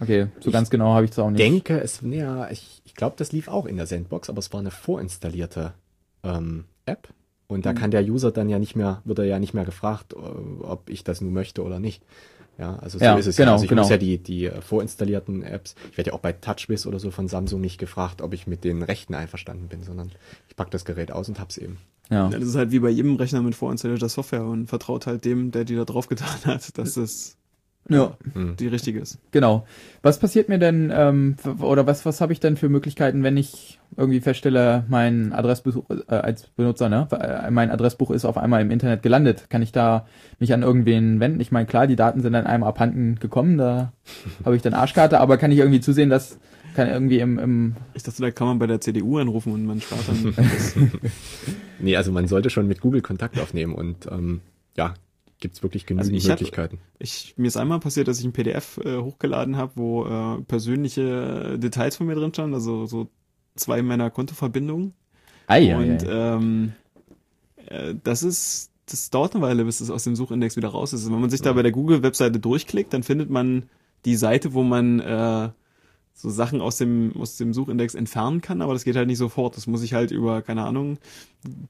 Okay, 0.00 0.28
so 0.40 0.50
ganz 0.52 0.70
genau 0.70 0.94
habe 0.94 1.04
ich 1.04 1.10
es 1.12 1.18
auch 1.18 1.30
nicht. 1.30 1.40
denke, 1.40 1.80
es, 1.80 2.00
ja, 2.02 2.48
ich, 2.50 2.80
ich 2.84 2.94
glaube, 2.94 3.14
das 3.18 3.32
lief 3.32 3.48
auch 3.48 3.66
in 3.66 3.76
der 3.76 3.86
Sandbox, 3.86 4.28
aber 4.30 4.38
es 4.38 4.52
war 4.52 4.60
eine 4.60 4.70
vorinstallierte 4.70 5.72
ähm, 6.22 6.64
App. 6.86 7.08
Und 7.48 7.66
da 7.66 7.72
Mhm. 7.72 7.76
kann 7.76 7.90
der 7.90 8.04
User 8.04 8.30
dann 8.30 8.48
ja 8.48 8.58
nicht 8.60 8.76
mehr, 8.76 9.02
wird 9.04 9.18
er 9.18 9.24
ja 9.26 9.38
nicht 9.40 9.52
mehr 9.54 9.64
gefragt, 9.64 10.12
äh, 10.14 10.62
ob 10.64 10.88
ich 10.88 11.02
das 11.04 11.20
nun 11.20 11.32
möchte 11.32 11.62
oder 11.64 11.78
nicht. 11.80 12.02
Ja, 12.58 12.76
also 12.76 12.98
so 12.98 13.04
Ja, 13.04 13.16
ist 13.16 13.26
es 13.26 13.36
genau, 13.36 13.48
ja. 13.48 13.52
Also 13.54 13.64
ich 13.64 13.68
genau. 13.68 13.82
muss 13.82 13.90
ja 13.90 13.96
die, 13.96 14.18
die 14.18 14.46
äh, 14.46 14.60
vorinstallierten 14.60 15.42
Apps, 15.42 15.74
ich 15.90 15.96
werde 15.96 16.10
ja 16.10 16.14
auch 16.14 16.20
bei 16.20 16.32
TouchWiz 16.32 16.86
oder 16.86 17.00
so 17.00 17.10
von 17.10 17.28
Samsung 17.28 17.60
nicht 17.60 17.78
gefragt, 17.78 18.22
ob 18.22 18.32
ich 18.32 18.46
mit 18.46 18.64
den 18.64 18.82
Rechten 18.82 19.14
einverstanden 19.14 19.68
bin, 19.68 19.82
sondern 19.82 20.12
ich 20.48 20.56
pack 20.56 20.70
das 20.70 20.84
Gerät 20.84 21.10
aus 21.10 21.28
und 21.28 21.40
hab's 21.40 21.56
eben. 21.56 21.78
Ja. 22.10 22.28
Ja, 22.30 22.38
das 22.38 22.48
ist 22.48 22.56
halt 22.56 22.70
wie 22.70 22.80
bei 22.80 22.90
jedem 22.90 23.16
Rechner 23.16 23.42
mit 23.42 23.54
vorinstallierter 23.54 24.08
Software 24.08 24.44
und 24.44 24.66
vertraut 24.66 25.06
halt 25.06 25.24
dem, 25.24 25.50
der 25.50 25.64
die 25.64 25.74
da 25.74 25.84
drauf 25.84 26.06
getan 26.06 26.44
hat, 26.44 26.76
dass 26.78 26.94
das 26.94 27.36
ja. 27.88 28.16
Hm. 28.32 28.56
die 28.56 28.68
richtige 28.68 29.00
ist. 29.00 29.18
Genau. 29.30 29.66
Was 30.02 30.18
passiert 30.18 30.48
mir 30.48 30.58
denn, 30.58 30.92
ähm, 30.94 31.36
oder 31.60 31.86
was, 31.86 32.06
was 32.06 32.20
habe 32.20 32.32
ich 32.32 32.40
denn 32.40 32.56
für 32.56 32.68
Möglichkeiten, 32.68 33.22
wenn 33.22 33.36
ich 33.36 33.78
irgendwie 33.96 34.20
feststelle, 34.20 34.84
mein 34.88 35.32
Adressbuch 35.32 35.84
äh, 36.08 36.14
als 36.14 36.48
Benutzer, 36.48 36.88
ne, 36.88 37.06
äh, 37.12 37.50
mein 37.50 37.70
Adressbuch 37.70 38.10
ist 38.10 38.24
auf 38.24 38.38
einmal 38.38 38.62
im 38.62 38.70
Internet 38.70 39.02
gelandet? 39.02 39.50
Kann 39.50 39.62
ich 39.62 39.72
da 39.72 40.06
mich 40.38 40.52
an 40.52 40.62
irgendwen 40.62 41.20
wenden? 41.20 41.40
Ich 41.40 41.52
meine, 41.52 41.66
klar, 41.66 41.86
die 41.86 41.96
Daten 41.96 42.20
sind 42.20 42.34
an 42.34 42.46
einem 42.46 42.64
abhanden 42.64 43.16
gekommen, 43.20 43.58
da 43.58 43.92
habe 44.44 44.56
ich 44.56 44.62
dann 44.62 44.74
Arschkarte, 44.74 45.20
aber 45.20 45.36
kann 45.36 45.52
ich 45.52 45.58
irgendwie 45.58 45.80
zusehen, 45.80 46.10
dass 46.10 46.38
kann 46.74 46.88
irgendwie 46.88 47.20
im, 47.20 47.38
im 47.38 47.76
Ich 47.94 48.02
dachte, 48.02 48.20
da 48.20 48.30
kann 48.32 48.48
man 48.48 48.58
bei 48.58 48.66
der 48.66 48.80
CDU 48.80 49.18
anrufen 49.18 49.52
und 49.52 49.64
man 49.64 49.80
spart 49.80 50.08
dann 50.08 50.34
das. 50.36 50.74
Nee, 51.78 51.96
also 51.96 52.10
man 52.10 52.26
sollte 52.26 52.50
schon 52.50 52.66
mit 52.66 52.80
Google 52.80 53.00
Kontakt 53.00 53.38
aufnehmen 53.38 53.74
und 53.74 54.06
ähm, 54.10 54.40
ja, 54.76 54.94
gibt's 55.40 55.62
wirklich 55.62 55.86
genügend 55.86 56.06
Also 56.10 56.16
ich 56.16 56.24
hab- 56.30 56.38
Möglichkeiten. 56.40 56.78
Ich, 56.98 57.34
mir 57.36 57.48
ist 57.48 57.56
einmal 57.56 57.80
passiert, 57.80 58.08
dass 58.08 58.18
ich 58.18 58.24
ein 58.24 58.32
PDF 58.32 58.78
äh, 58.78 58.98
hochgeladen 58.98 59.56
habe, 59.56 59.72
wo 59.76 60.04
äh, 60.06 60.40
persönliche 60.42 61.58
Details 61.58 61.96
von 61.96 62.06
mir 62.06 62.14
drin 62.14 62.32
standen, 62.32 62.54
also 62.54 62.86
so 62.86 63.08
zwei 63.56 63.82
meiner 63.82 64.10
Kontoverbindungen. 64.10 64.94
Ei, 65.46 65.74
ei, 65.74 65.76
und 65.76 66.04
ei. 66.08 66.34
ähm, 66.36 66.72
äh, 67.66 67.94
das 68.02 68.22
ist 68.22 68.70
das 68.86 69.08
dauert 69.10 69.34
eine 69.34 69.42
Weile, 69.42 69.64
bis 69.64 69.80
es 69.80 69.90
aus 69.90 70.04
dem 70.04 70.14
Suchindex 70.14 70.56
wieder 70.56 70.68
raus 70.68 70.92
ist. 70.92 71.10
Wenn 71.10 71.20
man 71.20 71.30
sich 71.30 71.40
da 71.40 71.52
bei 71.54 71.62
der 71.62 71.72
Google-Webseite 71.72 72.38
durchklickt, 72.38 72.92
dann 72.92 73.02
findet 73.02 73.30
man 73.30 73.64
die 74.04 74.16
Seite, 74.16 74.52
wo 74.52 74.62
man 74.62 75.00
äh, 75.00 75.48
so 76.12 76.28
Sachen 76.28 76.60
aus 76.60 76.76
dem, 76.76 77.12
aus 77.18 77.36
dem 77.38 77.54
Suchindex 77.54 77.94
entfernen 77.94 78.42
kann, 78.42 78.60
aber 78.60 78.74
das 78.74 78.84
geht 78.84 78.94
halt 78.96 79.06
nicht 79.06 79.16
sofort. 79.18 79.56
Das 79.56 79.66
muss 79.66 79.82
ich 79.82 79.94
halt 79.94 80.10
über, 80.10 80.42
keine 80.42 80.64
Ahnung, 80.64 80.98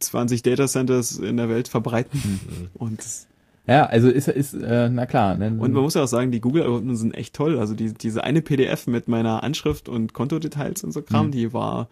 20 0.00 0.42
Datacenters 0.42 1.18
in 1.18 1.36
der 1.36 1.48
Welt 1.48 1.68
verbreiten. 1.68 2.20
Mhm. 2.24 2.68
Und, 2.74 2.98
das, 2.98 3.28
Ja, 3.66 3.86
also 3.86 4.08
ist, 4.10 4.28
ist 4.28 4.52
äh, 4.54 4.90
na 4.90 5.06
klar. 5.06 5.36
Ne? 5.36 5.46
und 5.58 5.72
man 5.72 5.82
muss 5.82 5.94
ja 5.94 6.02
auch 6.02 6.08
sagen, 6.08 6.30
die 6.30 6.40
Google-Algorithmen 6.40 6.96
sind 6.96 7.14
echt 7.14 7.34
toll. 7.34 7.58
Also 7.58 7.74
die, 7.74 7.94
diese 7.94 8.22
eine 8.22 8.42
PDF 8.42 8.86
mit 8.86 9.08
meiner 9.08 9.42
Anschrift 9.42 9.88
und 9.88 10.12
Kontodetails 10.12 10.84
und 10.84 10.92
so 10.92 11.00
Kram, 11.02 11.26
Mhm. 11.28 11.30
die 11.30 11.52
war 11.54 11.88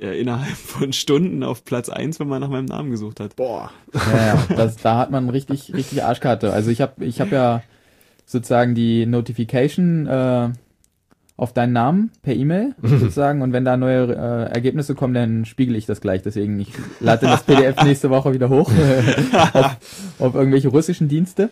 äh, 0.00 0.20
innerhalb 0.20 0.50
von 0.56 0.92
Stunden 0.92 1.42
auf 1.42 1.64
Platz 1.64 1.88
eins, 1.88 2.20
wenn 2.20 2.28
man 2.28 2.40
nach 2.42 2.50
meinem 2.50 2.66
Namen 2.66 2.90
gesucht 2.90 3.20
hat. 3.20 3.36
Boah. 3.36 3.70
Ja, 3.94 4.26
ja, 4.26 4.44
das, 4.56 4.76
da 4.76 4.98
hat 4.98 5.10
man 5.10 5.30
richtig, 5.30 5.72
richtig 5.72 6.02
Arschkarte. 6.04 6.52
Also 6.52 6.70
ich 6.70 6.80
habe 6.82 7.04
ich 7.04 7.20
hab 7.20 7.32
ja 7.32 7.62
sozusagen 8.26 8.74
die 8.74 9.06
Notification 9.06 10.06
äh, 10.06 10.50
auf 11.36 11.52
deinen 11.52 11.72
Namen 11.72 12.12
per 12.22 12.34
E-Mail 12.34 12.76
sozusagen 12.80 13.42
und 13.42 13.52
wenn 13.52 13.64
da 13.64 13.76
neue 13.76 14.14
äh, 14.14 14.52
Ergebnisse 14.52 14.94
kommen, 14.94 15.14
dann 15.14 15.44
spiegel 15.44 15.74
ich 15.74 15.84
das 15.84 16.00
gleich. 16.00 16.22
Deswegen, 16.22 16.60
ich 16.60 16.72
lade 17.00 17.26
das 17.26 17.42
PDF 17.42 17.82
nächste 17.84 18.08
Woche 18.10 18.32
wieder 18.32 18.48
hoch 18.50 18.70
auf, 19.52 19.76
auf 20.20 20.34
irgendwelche 20.34 20.68
russischen 20.68 21.08
Dienste. 21.08 21.50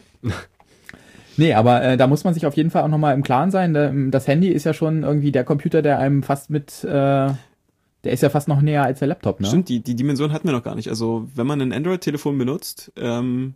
Nee, 1.36 1.54
aber 1.54 1.82
äh, 1.82 1.96
da 1.96 2.06
muss 2.06 2.22
man 2.22 2.34
sich 2.34 2.46
auf 2.46 2.56
jeden 2.56 2.70
Fall 2.70 2.82
auch 2.82 2.88
nochmal 2.88 3.14
im 3.14 3.24
Klaren 3.24 3.50
sein. 3.50 3.74
Da, 3.74 3.92
Das 4.10 4.28
Handy 4.28 4.48
ist 4.48 4.64
ja 4.64 4.72
schon 4.72 5.02
irgendwie 5.02 5.32
der 5.32 5.44
Computer, 5.44 5.82
der 5.82 5.98
einem 5.98 6.22
fast 6.22 6.50
mit, 6.50 6.84
äh, 6.84 6.88
der 6.88 8.12
ist 8.12 8.22
ja 8.22 8.30
fast 8.30 8.46
noch 8.46 8.60
näher 8.60 8.84
als 8.84 9.00
der 9.00 9.08
Laptop, 9.08 9.40
ne? 9.40 9.48
Stimmt, 9.48 9.68
die, 9.68 9.80
die 9.80 9.96
Dimension 9.96 10.32
hatten 10.32 10.46
wir 10.46 10.52
noch 10.52 10.62
gar 10.62 10.76
nicht. 10.76 10.90
Also 10.90 11.28
wenn 11.34 11.46
man 11.46 11.60
ein 11.60 11.72
Android-Telefon 11.72 12.38
benutzt, 12.38 12.92
ähm, 12.96 13.54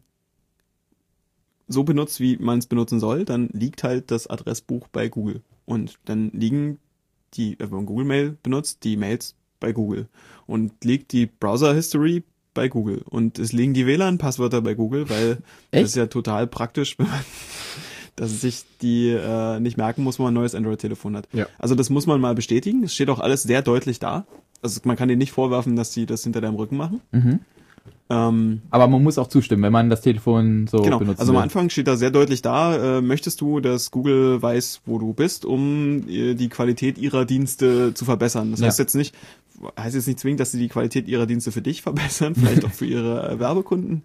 so 1.69 1.85
benutzt, 1.85 2.19
wie 2.19 2.37
man 2.37 2.59
es 2.59 2.67
benutzen 2.67 2.99
soll, 2.99 3.25
dann 3.25 3.49
liegt 3.53 3.85
halt 3.85 4.11
das 4.11 4.27
Adressbuch 4.27 4.89
bei 4.89 5.09
Google. 5.09 5.43
Und 5.67 5.99
dann 6.07 6.31
liegen 6.33 6.79
die, 7.35 7.55
äh, 7.55 7.59
wenn 7.61 7.71
man 7.71 7.87
Google 7.87 8.07
Mail 8.07 8.37
benutzt, 8.43 8.85
die 8.85 8.97
Mails 8.97 9.35
bei 9.61 9.73
Google. 9.73 10.09
Und 10.47 10.85
liegt 10.85 11.13
die 11.13 11.27
Browser-History 11.27 12.23
bei 12.55 12.69
Google. 12.69 13.03
Und 13.09 13.39
es 13.39 13.53
liegen 13.53 13.75
die 13.75 13.87
WLAN-Passwörter 13.87 14.63
bei 14.63 14.75
Google, 14.75 15.11
weil 15.11 15.37
das 15.71 15.81
Echt? 15.81 15.85
ist 15.85 15.97
ja 15.97 16.07
total 16.07 16.47
praktisch, 16.47 16.99
wenn 16.99 17.07
man 17.07 17.21
dass 18.17 18.31
es 18.31 18.41
sich 18.41 18.65
die 18.81 19.11
äh, 19.11 19.61
nicht 19.61 19.77
merken 19.77 20.03
muss, 20.03 20.19
wenn 20.19 20.25
man 20.25 20.33
ein 20.33 20.41
neues 20.41 20.55
Android-Telefon 20.55 21.17
hat. 21.17 21.29
Ja. 21.35 21.47
Also 21.59 21.75
das 21.75 21.91
muss 21.91 22.07
man 22.07 22.19
mal 22.19 22.35
bestätigen. 22.35 22.83
Es 22.83 22.95
steht 22.95 23.11
auch 23.11 23.21
alles 23.21 23.43
sehr 23.43 23.61
deutlich 23.61 23.99
da. 23.99 24.27
Also 24.63 24.81
man 24.85 24.97
kann 24.97 25.09
denen 25.09 25.19
nicht 25.19 25.33
vorwerfen, 25.33 25.77
dass 25.77 25.93
sie 25.93 26.07
das 26.07 26.25
hinter 26.25 26.41
deinem 26.41 26.55
Rücken 26.55 26.79
machen. 26.79 27.03
Mhm. 27.13 27.41
Ähm, 28.09 28.63
Aber 28.71 28.87
man 28.87 29.03
muss 29.03 29.19
auch 29.19 29.27
zustimmen, 29.27 29.65
wenn 29.65 29.73
man 29.73 29.91
das 29.91 30.01
Telefon 30.01 30.69
so 30.69 30.79
genau. 30.83 30.99
benutzt. 31.01 31.19
Also 31.19 31.33
am 31.33 31.39
Anfang 31.39 31.71
steht 31.71 31.89
da 31.89 31.97
sehr 31.97 32.11
deutlich 32.13 32.41
da, 32.41 32.99
äh, 32.99 33.01
möchtest 33.01 33.41
du, 33.41 33.59
dass 33.61 33.91
Google 33.91 34.41
weiß, 34.41 34.83
wo 34.87 34.99
du 34.99 35.13
bist, 35.13 35.45
um 35.45 36.09
äh, 36.09 36.35
die 36.35 36.49
Qualität 36.49 36.99
ihrer 36.99 37.25
Dienste 37.25 37.95
zu 37.95 38.05
verbessern. 38.05 38.53
Das 38.53 38.61
Ja. 38.61 38.67
heißt 38.69 38.79
jetzt 38.79 38.95
nicht, 38.95 39.15
heißt 39.79 39.97
jetzt 39.97 40.07
nicht 40.07 40.21
zwingend, 40.21 40.39
dass 40.39 40.53
sie 40.53 40.59
die 40.59 40.69
Qualität 40.69 41.09
ihrer 41.09 41.27
Dienste 41.27 41.51
für 41.51 41.63
dich 41.63 41.83
verbessern, 41.83 42.37
vielleicht 42.37 42.65
auch 42.65 42.71
für 42.73 42.87
ihre 42.87 43.41
Werbekunden. 43.41 44.05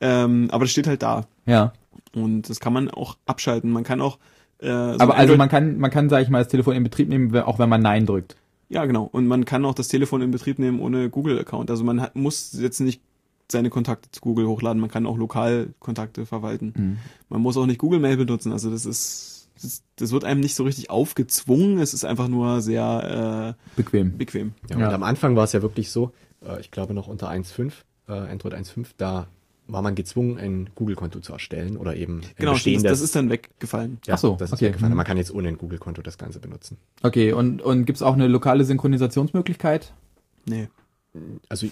Ähm, 0.00 0.48
aber 0.50 0.64
das 0.64 0.72
steht 0.72 0.88
halt 0.88 1.02
da. 1.02 1.26
Ja. 1.46 1.72
Und 2.14 2.50
das 2.50 2.58
kann 2.58 2.72
man 2.72 2.90
auch 2.90 3.16
abschalten. 3.26 3.70
Man 3.70 3.84
kann 3.84 4.00
auch 4.00 4.18
äh, 4.60 4.66
so 4.66 4.98
Aber 4.98 5.16
also 5.16 5.36
man 5.36 5.48
kann, 5.48 5.78
man 5.78 5.90
kann, 5.92 6.08
sag 6.08 6.22
ich 6.22 6.28
mal, 6.28 6.38
das 6.38 6.48
Telefon 6.48 6.74
in 6.74 6.82
Betrieb 6.82 7.08
nehmen, 7.08 7.36
auch 7.36 7.60
wenn 7.60 7.68
man 7.68 7.82
Nein 7.82 8.06
drückt. 8.06 8.34
Ja, 8.68 8.84
genau. 8.84 9.04
Und 9.04 9.26
man 9.28 9.44
kann 9.44 9.64
auch 9.64 9.74
das 9.74 9.86
Telefon 9.88 10.22
in 10.22 10.30
Betrieb 10.32 10.58
nehmen 10.58 10.80
ohne 10.80 11.08
Google-Account. 11.08 11.70
Also 11.70 11.84
man 11.84 12.00
hat, 12.00 12.16
muss 12.16 12.52
jetzt 12.58 12.80
nicht 12.80 13.00
seine 13.50 13.70
Kontakte 13.70 14.10
zu 14.10 14.20
Google 14.20 14.46
hochladen. 14.46 14.80
Man 14.80 14.90
kann 14.90 15.06
auch 15.06 15.16
lokal 15.16 15.74
Kontakte 15.78 16.26
verwalten. 16.26 16.72
Mhm. 16.76 16.96
Man 17.28 17.40
muss 17.40 17.56
auch 17.56 17.66
nicht 17.66 17.78
Google 17.78 18.00
Mail 18.00 18.16
benutzen. 18.16 18.52
Also 18.52 18.70
das 18.70 18.84
ist, 18.86 19.48
das, 19.62 19.82
das 19.96 20.12
wird 20.12 20.24
einem 20.24 20.40
nicht 20.40 20.54
so 20.54 20.64
richtig 20.64 20.90
aufgezwungen. 20.90 21.78
Es 21.78 21.94
ist 21.94 22.04
einfach 22.04 22.28
nur 22.28 22.60
sehr 22.60 23.54
Bequem. 23.76 24.08
äh, 24.08 24.10
bequem. 24.16 24.52
Ja, 24.70 24.78
Ja. 24.78 24.88
Und 24.88 24.94
am 24.94 25.02
Anfang 25.02 25.34
war 25.36 25.44
es 25.44 25.52
ja 25.52 25.62
wirklich 25.62 25.90
so, 25.90 26.12
äh, 26.46 26.60
ich 26.60 26.70
glaube 26.70 26.94
noch 26.94 27.08
unter 27.08 27.28
1.5, 27.30 27.72
äh, 28.08 28.12
Android 28.12 28.54
1.5, 28.54 28.86
da 28.96 29.28
war 29.70 29.82
man 29.82 29.94
gezwungen, 29.94 30.38
ein 30.38 30.70
Google-Konto 30.76 31.20
zu 31.20 31.32
erstellen 31.34 31.76
oder 31.76 31.94
eben 31.94 32.20
ein 32.20 32.26
Genau, 32.36 32.52
das, 32.52 32.58
bestehendes. 32.60 32.90
das 32.90 33.00
ist 33.02 33.14
dann 33.14 33.28
weggefallen. 33.28 33.98
ja, 34.06 34.14
Ach 34.14 34.18
so, 34.18 34.36
das 34.38 34.48
ist 34.50 34.54
okay. 34.54 34.66
weggefallen. 34.68 34.92
Mhm. 34.92 34.96
Man 34.96 35.04
kann 35.06 35.16
jetzt 35.18 35.30
ohne 35.34 35.48
ein 35.48 35.58
Google-Konto 35.58 36.00
das 36.00 36.16
Ganze 36.16 36.38
benutzen. 36.38 36.78
Okay, 37.02 37.32
und, 37.34 37.60
und 37.60 37.84
gibt's 37.84 38.00
auch 38.00 38.14
eine 38.14 38.28
lokale 38.28 38.64
Synchronisationsmöglichkeit? 38.64 39.92
Nee. 40.46 40.68
Also 41.50 41.66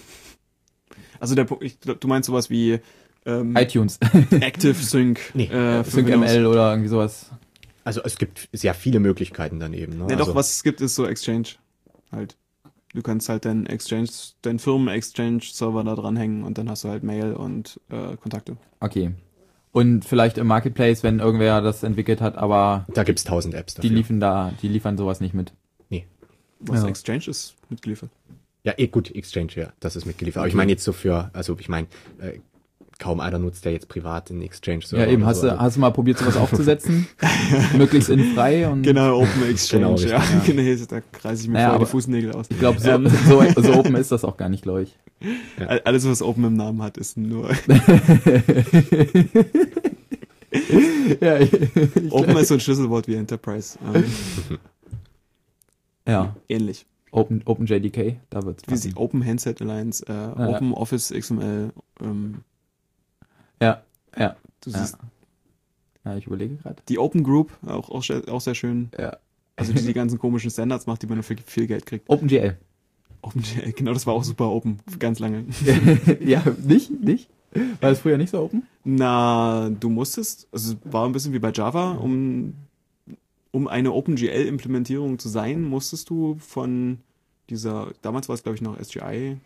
Also 1.19 1.35
der 1.35 1.43
Punkt, 1.45 1.63
ich, 1.63 1.77
du 1.79 2.07
meinst 2.07 2.27
sowas 2.27 2.49
wie 2.49 2.79
ähm, 3.25 3.55
iTunes, 3.55 3.99
Active 4.31 4.73
Sync. 4.73 5.19
Nee, 5.33 5.45
äh, 5.45 5.83
für 5.83 5.91
Sync 5.91 6.07
Windows. 6.07 6.31
ML 6.31 6.45
oder 6.45 6.71
irgendwie 6.71 6.89
sowas. 6.89 7.31
Also 7.83 8.01
es 8.03 8.17
gibt 8.17 8.49
sehr 8.51 8.73
viele 8.73 8.99
Möglichkeiten 8.99 9.59
daneben. 9.59 9.93
Ne? 9.97 10.05
Ja, 10.09 10.17
also, 10.17 10.25
doch, 10.25 10.35
was 10.35 10.53
es 10.53 10.63
gibt, 10.63 10.81
ist 10.81 10.95
so 10.95 11.05
Exchange. 11.05 11.47
Halt. 12.11 12.35
Du 12.93 13.01
kannst 13.01 13.29
halt 13.29 13.45
deinen 13.45 13.65
Exchange, 13.65 14.07
deinen 14.41 14.59
Firmen-Exchange-Server 14.59 15.83
da 15.83 15.95
dranhängen 15.95 16.43
und 16.43 16.57
dann 16.57 16.69
hast 16.69 16.83
du 16.83 16.89
halt 16.89 17.03
Mail 17.03 17.33
und 17.33 17.79
äh, 17.89 18.15
Kontakte. 18.17 18.57
Okay. 18.79 19.11
Und 19.71 20.05
vielleicht 20.05 20.37
im 20.37 20.47
Marketplace, 20.47 21.03
wenn 21.03 21.19
irgendwer 21.19 21.61
das 21.61 21.83
entwickelt 21.83 22.21
hat, 22.21 22.37
aber 22.37 22.85
Da 22.93 23.03
gibt's 23.03 23.23
tausend 23.23 23.53
Apps 23.53 23.75
die 23.75 23.81
dafür. 23.81 23.97
liefen 23.97 24.19
da, 24.19 24.51
die 24.61 24.67
liefern 24.69 24.97
sowas 24.97 25.19
nicht 25.21 25.33
mit. 25.33 25.53
Was 26.59 26.81
Ja. 26.81 26.87
Exchange 26.87 27.27
ist 27.27 27.55
mitgeliefert. 27.69 28.09
Ja, 28.67 28.73
eh 28.75 28.87
gut, 28.87 29.15
Exchange, 29.15 29.51
ja, 29.55 29.71
das 29.79 29.95
ist 29.95 30.05
mitgeliefert. 30.05 30.41
Aber 30.41 30.49
ich 30.49 30.53
meine 30.53 30.73
jetzt 30.73 30.83
so 30.83 30.91
für, 30.91 31.29
also 31.31 31.55
ich 31.57 31.69
meine, 31.69 31.87
äh, 32.19 32.39
kaum 32.99 33.21
einer 33.21 33.39
nutzt 33.39 33.63
ja 33.63 33.71
jetzt 33.71 33.87
privat 33.87 34.29
den 34.29 34.41
Exchange-Server. 34.41 35.05
Ja, 35.05 35.09
eben, 35.09 35.25
hast 35.25 35.39
so. 35.39 35.47
du, 35.47 35.57
hast 35.57 35.77
du 35.77 35.79
mal 35.79 35.91
probiert, 35.91 36.17
sowas 36.17 36.35
aufzusetzen? 36.35 37.07
Möglichst 37.77 38.09
in 38.09 38.33
frei 38.33 38.67
und 38.67 38.83
Genau, 38.83 39.19
Open 39.21 39.49
Exchange, 39.49 39.85
Genau, 39.95 39.95
ja. 39.97 40.17
richtig, 40.17 40.45
genau. 40.57 40.85
Da 40.89 40.99
kreise 41.13 41.43
ich 41.43 41.47
mir 41.47 41.53
Naja, 41.53 41.69
vor 41.69 41.79
die 41.79 41.85
Fußnägel 41.85 42.33
aus. 42.33 42.47
ich 42.49 42.59
glaube, 42.59 42.81
so, 42.81 42.89
Ähm. 42.89 43.07
so, 43.07 43.41
so 43.61 43.73
open 43.75 43.95
ist 43.95 44.11
das 44.11 44.25
auch 44.25 44.35
gar 44.35 44.49
nicht, 44.49 44.63
glaube 44.63 44.81
ich. 44.83 44.97
All- 45.65 45.79
Alles, 45.85 46.05
was 46.05 46.21
Open 46.21 46.43
im 46.43 46.57
Namen 46.57 46.81
hat, 46.83 46.97
ist 46.97 47.15
nur. 47.15 47.49
ja, 51.21 51.39
ich, 51.39 51.51
Open 52.11 52.35
ist 52.37 52.47
so 52.49 52.55
ein 52.55 52.59
Schlüsselwort 52.59 53.07
wie 53.07 53.15
Enterprise. 53.15 53.77
Ähm, 53.93 54.03
ja, 56.07 56.35
ähnlich. 56.49 56.85
Open, 57.11 57.41
OpenJDK, 57.45 58.17
da 58.29 58.43
wird's 58.43 58.63
Wie 58.67 58.75
sie 58.75 58.89
passen. 58.89 58.97
Open 59.01 59.25
Handset 59.25 59.61
Alliance, 59.61 60.05
äh, 60.07 60.11
ja. 60.13 60.47
Open 60.49 60.73
Office 60.73 61.11
XML. 61.11 61.71
Ähm, 62.01 62.41
Ja, 63.61 63.81
ja, 64.17 64.35
du 64.61 64.69
ja. 64.71 64.77
siehst 64.79 64.97
ja, 66.05 66.15
ich 66.15 66.27
überlege 66.27 66.55
gerade. 66.57 66.81
die 66.87 66.99
Open 66.99 67.23
Group, 67.23 67.51
auch, 67.65 67.89
auch, 67.89 68.03
sehr- 68.03 68.27
auch 68.29 68.41
sehr 68.41 68.55
schön. 68.55 68.89
Ja. 68.97 69.17
Also 69.55 69.73
die 69.73 69.81
die 69.81 69.93
ganzen 69.93 70.19
komischen 70.19 70.51
Standards 70.51 70.85
macht, 70.85 71.01
die 71.01 71.07
man 71.07 71.15
nur 71.17 71.23
für 71.23 71.35
viel 71.45 71.65
Geld 71.67 71.85
kriegt. 71.85 72.09
OpenGL. 72.09 72.57
OpenGL, 73.23 73.71
genau, 73.73 73.93
das 73.93 74.05
war 74.05 74.13
auch 74.13 74.23
super 74.23 74.49
open, 74.51 74.79
ganz 74.99 75.19
lange. 75.19 75.45
ja, 76.21 76.43
nicht, 76.63 76.91
nicht? 76.91 77.29
War 77.81 77.89
das 77.89 77.99
früher 77.99 78.17
nicht 78.17 78.29
so 78.29 78.41
open? 78.43 78.63
Na, 78.83 79.69
du 79.69 79.89
musstest, 79.89 80.47
also 80.51 80.73
es 80.73 80.93
war 80.93 81.05
ein 81.07 81.11
bisschen 81.13 81.33
wie 81.33 81.39
bei 81.39 81.51
Java, 81.51 81.93
um, 81.93 82.53
um 83.51 83.67
eine 83.67 83.91
OpenGL-Implementierung 83.93 85.19
zu 85.19 85.29
sein, 85.29 85.63
musstest 85.63 86.09
du 86.09 86.35
von 86.39 86.99
dieser, 87.49 87.91
damals 88.01 88.27
war 88.29 88.35
es 88.35 88.43
glaube 88.43 88.55
ich 88.55 88.61
noch 88.61 88.77
SGI, 88.79 89.37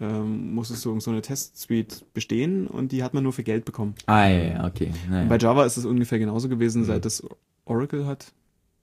ähm, 0.00 0.54
musstest 0.54 0.84
du 0.84 0.98
so 1.00 1.10
eine 1.10 1.22
Test-Suite 1.22 2.04
bestehen 2.14 2.66
und 2.68 2.92
die 2.92 3.02
hat 3.02 3.14
man 3.14 3.22
nur 3.24 3.32
für 3.32 3.42
Geld 3.42 3.64
bekommen. 3.64 3.94
Ah, 4.06 4.28
ja, 4.28 4.64
okay. 4.66 4.92
Naja. 5.10 5.28
Bei 5.28 5.38
Java 5.38 5.64
ist 5.64 5.76
es 5.76 5.84
ungefähr 5.84 6.18
genauso 6.18 6.48
gewesen, 6.48 6.82
Mhm. 6.82 6.86
seit 6.86 7.04
es 7.06 7.22
Oracle 7.64 8.06
hat. 8.06 8.32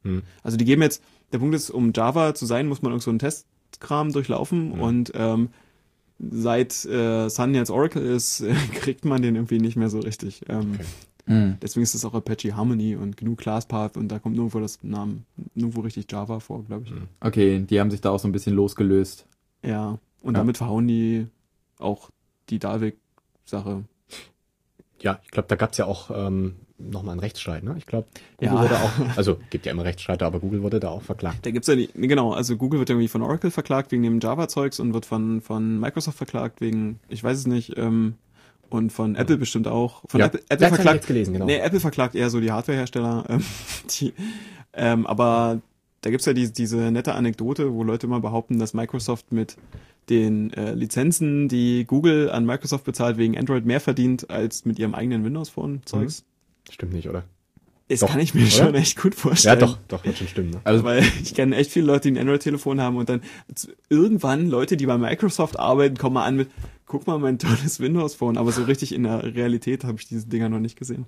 Hm. 0.04 0.24
Also 0.44 0.58
die 0.58 0.66
geben 0.66 0.82
jetzt, 0.82 1.02
der 1.32 1.40
Punkt 1.40 1.56
ist, 1.56 1.70
um 1.70 1.92
Java 1.96 2.36
zu 2.36 2.46
sein, 2.46 2.68
muss 2.68 2.82
man 2.82 2.92
irgend 2.92 3.04
so 3.04 3.10
einen 3.12 3.20
Testkram 3.20 4.12
durchlaufen 4.12 4.74
Mhm. 4.74 4.82
und 4.82 5.12
ähm, 5.16 5.50
seit 6.20 6.86
äh, 6.86 7.30
Sun 7.30 7.56
jetzt 7.56 7.72
Oracle 7.72 8.04
ist, 8.06 8.42
äh, 8.42 8.54
kriegt 8.76 9.06
man 9.06 9.22
den 9.22 9.36
irgendwie 9.36 9.60
nicht 9.60 9.76
mehr 9.78 9.90
so 9.90 10.00
richtig. 10.00 10.42
Ähm, 10.50 10.74
Okay. 10.76 10.86
Mhm. 11.28 11.58
Deswegen 11.62 11.84
ist 11.84 11.96
es 11.96 12.06
auch 12.06 12.14
Apache 12.14 12.56
Harmony 12.56 12.96
und 12.96 13.18
genug 13.18 13.40
ClassPath 13.40 13.98
und 13.98 14.10
da 14.10 14.20
kommt 14.20 14.36
nirgendwo 14.36 14.60
das 14.60 14.80
Namen, 14.84 15.26
nirgendwo 15.56 15.82
richtig 15.82 16.12
Java 16.12 16.40
vor, 16.40 16.64
glaube 16.66 16.86
ich. 16.86 16.92
Mhm. 16.92 17.08
Okay, 17.20 17.60
die 17.68 17.80
haben 17.80 17.90
sich 17.92 18.02
da 18.02 18.12
auch 18.12 18.20
so 18.20 18.28
ein 18.28 18.32
bisschen 18.32 18.56
losgelöst. 18.56 19.26
Ja. 19.64 19.98
Und 20.22 20.34
Ja. 20.36 20.40
damit 20.40 20.58
verhauen 20.58 20.88
die 20.88 21.28
auch 21.80 22.10
die 22.50 22.60
Dalvik-Sache. 22.60 23.84
Ja, 25.02 25.20
ich 25.24 25.32
glaube, 25.32 25.48
da 25.48 25.56
gab's 25.56 25.78
ja 25.78 25.86
auch 25.86 26.10
ähm, 26.14 26.56
nochmal 26.78 27.12
einen 27.14 27.20
Rechtsstreit, 27.20 27.64
ne? 27.64 27.76
Ich 27.78 27.86
glaube, 27.86 28.08
Google 28.38 28.56
Ja. 28.56 28.62
wurde 28.62 28.76
auch, 28.80 29.18
also 29.18 29.38
gibt 29.50 29.66
ja 29.66 29.72
immer 29.72 29.84
Rechtsstreite, 29.84 30.26
aber 30.26 30.40
Google 30.40 30.62
wurde 30.64 30.80
da 30.80 30.90
auch 30.90 31.02
verklagt. 31.02 31.46
Da 31.46 31.52
gibt's 31.52 31.68
ja 31.68 31.76
die, 31.76 31.90
nee, 31.96 32.08
genau, 32.08 32.34
also 32.34 32.56
Google 32.58 32.80
wird 32.80 32.90
irgendwie 32.90 33.08
von 33.08 33.22
Oracle 33.22 33.52
verklagt 33.52 33.92
wegen 33.92 34.04
dem 34.04 34.20
Java-Zeugs 34.20 34.80
und 34.80 34.94
wird 34.94 35.06
von, 35.06 35.42
von 35.42 35.80
Microsoft 35.80 36.18
verklagt 36.18 36.62
wegen, 36.62 37.00
ich 37.10 37.24
weiß 37.24 37.38
es 37.38 37.48
nicht, 37.48 37.78
ähm, 37.78 38.16
und 38.76 38.92
von 38.92 39.16
Apple 39.16 39.38
bestimmt 39.38 39.68
auch. 39.68 40.04
Von 40.08 40.20
ja, 40.20 40.28
Apple, 40.28 40.42
das 40.48 40.62
Apple 40.62 40.76
verklagt, 40.76 41.08
gelesen, 41.08 41.34
genau. 41.34 41.46
nee, 41.46 41.58
Apple 41.58 41.80
verklagt 41.80 42.16
eher 42.16 42.30
so 42.30 42.40
die 42.40 42.52
Hardwarehersteller, 42.52 43.26
ähm, 43.30 43.44
die, 43.90 44.14
ähm, 44.74 45.08
aber 45.08 45.62
da 46.02 46.12
gibt's 46.12 46.26
ja 46.26 46.34
die, 46.34 46.52
diese 46.52 46.92
nette 46.92 47.16
Anekdote, 47.16 47.74
wo 47.74 47.84
Leute 47.84 48.08
immer 48.08 48.20
behaupten, 48.20 48.60
dass 48.60 48.74
Microsoft 48.74 49.32
mit 49.32 49.58
den 50.10 50.54
äh, 50.54 50.74
Lizenzen, 50.74 51.48
die 51.48 51.86
Google 51.86 52.30
an 52.30 52.46
Microsoft 52.46 52.84
bezahlt, 52.84 53.18
wegen 53.18 53.38
Android 53.38 53.66
mehr 53.66 53.80
verdient 53.80 54.30
als 54.30 54.66
mit 54.66 54.78
ihrem 54.78 54.94
eigenen 54.94 55.26
Windows 55.26 55.50
Phone 55.50 55.82
Zeugs. 55.86 56.24
Stimmt 56.70 56.94
nicht, 56.94 57.10
oder? 57.10 57.24
Das 57.88 58.00
Doch, 58.00 58.08
kann 58.10 58.20
ich 58.20 58.34
mir 58.34 58.42
oder? 58.42 58.50
schon 58.50 58.74
echt 58.76 59.00
gut 59.00 59.14
Ja, 59.14 59.20
vorstellen. 59.22 59.60
doch, 59.60 59.78
doch, 59.88 60.04
wird 60.06 60.18
schon 60.18 60.28
stimmen. 60.28 60.50
Ne? 60.50 60.62
Also 60.64 60.84
Weil 60.84 61.04
ich 61.22 61.36
kenne 61.36 61.56
echt 61.56 61.70
viele 61.72 61.86
Leute, 61.86 62.10
die 62.12 62.18
ein 62.18 62.22
Android-Telefon 62.22 62.82
haben 62.82 62.98
und 62.98 63.10
dann 63.10 63.22
irgendwann 63.90 64.50
Leute, 64.50 64.76
die 64.76 64.86
bei 64.88 64.98
Microsoft 64.98 65.60
arbeiten, 65.60 65.96
kommen 65.98 66.16
mal 66.16 66.26
an 66.26 66.36
mit, 66.36 66.50
guck 66.88 67.06
mal 67.06 67.20
mein 67.20 67.38
tolles 67.40 67.80
Windows-Phone. 67.80 68.38
Aber 68.38 68.52
so 68.52 68.64
richtig 68.64 68.94
in 68.94 69.04
der 69.04 69.24
Realität 69.36 69.84
habe 69.84 69.98
ich 70.00 70.08
diese 70.08 70.28
Dinger 70.28 70.50
noch 70.50 70.60
nicht 70.60 70.78
gesehen. 70.80 71.06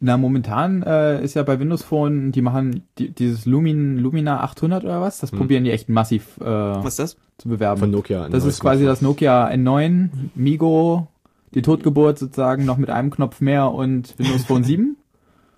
Na, 0.00 0.16
momentan 0.16 0.82
äh, 0.82 1.22
ist 1.22 1.34
ja 1.34 1.42
bei 1.42 1.58
Windows 1.60 1.82
Phone, 1.82 2.32
die 2.32 2.40
machen 2.42 2.82
die, 2.98 3.10
dieses 3.10 3.44
Lumin, 3.46 3.98
Lumina 3.98 4.40
800 4.42 4.84
oder 4.84 5.00
was, 5.00 5.18
das 5.20 5.30
probieren 5.30 5.64
die 5.64 5.70
echt 5.70 5.88
massiv 5.88 6.38
äh, 6.40 6.44
Was 6.44 6.94
ist 6.94 6.98
das? 6.98 7.16
zu 7.38 7.48
bewerben. 7.48 7.80
Von 7.80 7.90
Nokia. 7.90 8.28
das 8.28 8.44
ist 8.44 8.60
quasi 8.60 8.84
Smartphone. 8.84 8.86
das 8.86 9.02
Nokia 9.02 9.48
N9, 9.50 10.08
Migo, 10.34 11.08
die 11.54 11.62
Totgeburt 11.62 12.18
sozusagen 12.18 12.64
noch 12.64 12.76
mit 12.78 12.90
einem 12.90 13.10
Knopf 13.10 13.40
mehr 13.40 13.70
und 13.70 14.14
Windows 14.18 14.44
Phone 14.44 14.64
7. 14.64 14.96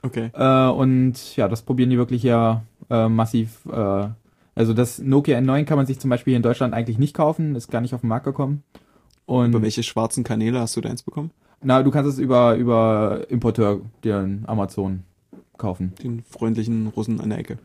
Okay. 0.06 0.30
Äh, 0.32 0.68
und 0.70 1.36
ja, 1.36 1.48
das 1.48 1.62
probieren 1.62 1.90
die 1.90 1.98
wirklich 1.98 2.22
ja 2.22 2.62
äh, 2.90 3.08
massiv. 3.08 3.66
Äh, 3.70 4.08
also 4.54 4.72
das 4.72 4.98
Nokia 4.98 5.38
N9 5.38 5.64
kann 5.64 5.76
man 5.76 5.86
sich 5.86 5.98
zum 5.98 6.08
Beispiel 6.10 6.32
hier 6.32 6.36
in 6.38 6.42
Deutschland 6.42 6.72
eigentlich 6.72 6.98
nicht 6.98 7.14
kaufen, 7.14 7.54
ist 7.56 7.70
gar 7.70 7.80
nicht 7.80 7.94
auf 7.94 8.00
den 8.00 8.08
Markt 8.08 8.24
gekommen. 8.24 8.62
Und 9.26 9.50
Über 9.50 9.62
welche 9.62 9.82
schwarzen 9.82 10.24
Kanäle 10.24 10.60
hast 10.60 10.76
du 10.76 10.80
deins 10.80 11.02
bekommen? 11.02 11.30
na, 11.62 11.82
du 11.82 11.90
kannst 11.90 12.08
es 12.12 12.18
über 12.18 12.54
über 12.54 13.24
Importeur 13.28 13.80
in 14.02 14.44
Amazon 14.46 15.02
kaufen. 15.58 15.94
Den 16.02 16.22
freundlichen 16.22 16.86
Russen 16.88 17.20
an 17.20 17.30
der 17.30 17.38
Ecke. 17.40 17.58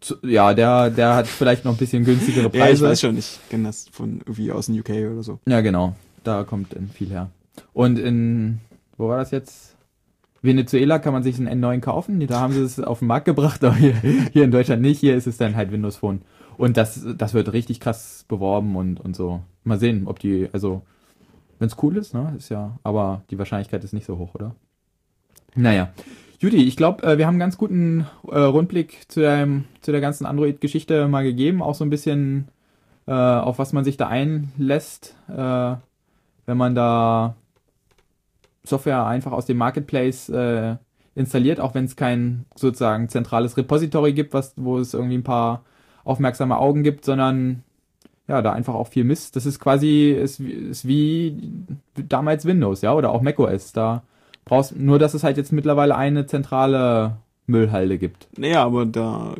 Zu, 0.00 0.16
ja, 0.22 0.52
der 0.52 0.90
der 0.90 1.14
hat 1.14 1.26
vielleicht 1.26 1.64
noch 1.64 1.72
ein 1.72 1.78
bisschen 1.78 2.04
günstigere 2.04 2.44
Ja, 2.52 2.52
ich 2.52 2.60
Preise. 2.60 2.84
weiß 2.88 3.00
schon, 3.00 3.16
ich 3.16 3.38
kenne 3.48 3.64
das 3.64 3.88
von 3.90 4.18
irgendwie 4.18 4.52
aus 4.52 4.66
dem 4.66 4.78
UK 4.78 4.90
oder 5.12 5.22
so. 5.22 5.38
Ja, 5.46 5.60
genau. 5.62 5.94
Da 6.24 6.44
kommt 6.44 6.74
viel 6.92 7.08
her. 7.08 7.30
Und 7.72 7.98
in 7.98 8.60
wo 8.98 9.08
war 9.08 9.18
das 9.18 9.30
jetzt? 9.30 9.75
Venezuela 10.42 10.98
kann 10.98 11.12
man 11.12 11.22
sich 11.22 11.38
ein 11.38 11.48
N9 11.48 11.80
kaufen. 11.80 12.24
Da 12.26 12.40
haben 12.40 12.52
sie 12.52 12.62
es 12.62 12.80
auf 12.80 13.00
den 13.00 13.08
Markt 13.08 13.26
gebracht, 13.26 13.62
aber 13.64 13.76
hier, 13.76 13.94
hier 14.32 14.44
in 14.44 14.50
Deutschland 14.50 14.82
nicht. 14.82 15.00
Hier 15.00 15.16
ist 15.16 15.26
es 15.26 15.36
dann 15.36 15.56
halt 15.56 15.72
Windows 15.72 15.96
Phone. 15.96 16.22
Und 16.56 16.76
das, 16.76 17.06
das 17.16 17.34
wird 17.34 17.52
richtig 17.52 17.80
krass 17.80 18.24
beworben 18.28 18.76
und, 18.76 19.00
und 19.00 19.14
so. 19.14 19.42
Mal 19.64 19.78
sehen, 19.78 20.06
ob 20.06 20.18
die, 20.18 20.48
also, 20.52 20.82
wenn 21.58 21.68
es 21.68 21.76
cool 21.82 21.96
ist, 21.96 22.14
ne, 22.14 22.34
ist 22.36 22.48
ja, 22.48 22.78
aber 22.82 23.22
die 23.30 23.38
Wahrscheinlichkeit 23.38 23.84
ist 23.84 23.92
nicht 23.92 24.06
so 24.06 24.18
hoch, 24.18 24.34
oder? 24.34 24.54
Naja. 25.54 25.90
Judy, 26.38 26.64
ich 26.64 26.76
glaube, 26.76 27.02
äh, 27.02 27.18
wir 27.18 27.26
haben 27.26 27.34
einen 27.34 27.40
ganz 27.40 27.56
guten 27.56 28.06
äh, 28.28 28.38
Rundblick 28.38 29.10
zu 29.10 29.20
der, 29.20 29.48
zu 29.80 29.90
der 29.90 30.02
ganzen 30.02 30.26
Android-Geschichte 30.26 31.08
mal 31.08 31.24
gegeben. 31.24 31.62
Auch 31.62 31.74
so 31.74 31.84
ein 31.84 31.90
bisschen, 31.90 32.48
äh, 33.06 33.12
auf 33.12 33.58
was 33.58 33.72
man 33.72 33.84
sich 33.84 33.96
da 33.96 34.08
einlässt, 34.08 35.16
äh, 35.28 35.76
wenn 36.46 36.56
man 36.56 36.74
da 36.74 37.36
Software 38.66 39.06
einfach 39.06 39.32
aus 39.32 39.46
dem 39.46 39.56
Marketplace 39.56 40.28
äh, 40.28 40.76
installiert, 41.14 41.60
auch 41.60 41.74
wenn 41.74 41.84
es 41.84 41.96
kein 41.96 42.44
sozusagen 42.54 43.08
zentrales 43.08 43.56
Repository 43.56 44.12
gibt, 44.12 44.34
was, 44.34 44.52
wo 44.56 44.78
es 44.78 44.94
irgendwie 44.94 45.16
ein 45.18 45.24
paar 45.24 45.62
aufmerksame 46.04 46.58
Augen 46.58 46.82
gibt, 46.82 47.04
sondern 47.04 47.62
ja, 48.28 48.42
da 48.42 48.52
einfach 48.52 48.74
auch 48.74 48.88
viel 48.88 49.04
Mist. 49.04 49.36
Das 49.36 49.46
ist 49.46 49.60
quasi, 49.60 50.10
ist, 50.10 50.44
wie- 50.44 50.52
ist 50.52 50.86
wie 50.86 51.36
damals 51.94 52.44
Windows, 52.44 52.82
ja, 52.82 52.92
oder 52.92 53.10
auch 53.10 53.22
macOS. 53.22 53.72
Da 53.72 54.02
brauchst 54.44 54.76
nur, 54.76 54.98
dass 54.98 55.14
es 55.14 55.22
halt 55.24 55.36
jetzt 55.36 55.52
mittlerweile 55.52 55.96
eine 55.96 56.26
zentrale 56.26 57.16
Müllhalde 57.46 57.98
gibt. 57.98 58.26
Naja, 58.36 58.64
aber 58.64 58.84
da 58.84 59.34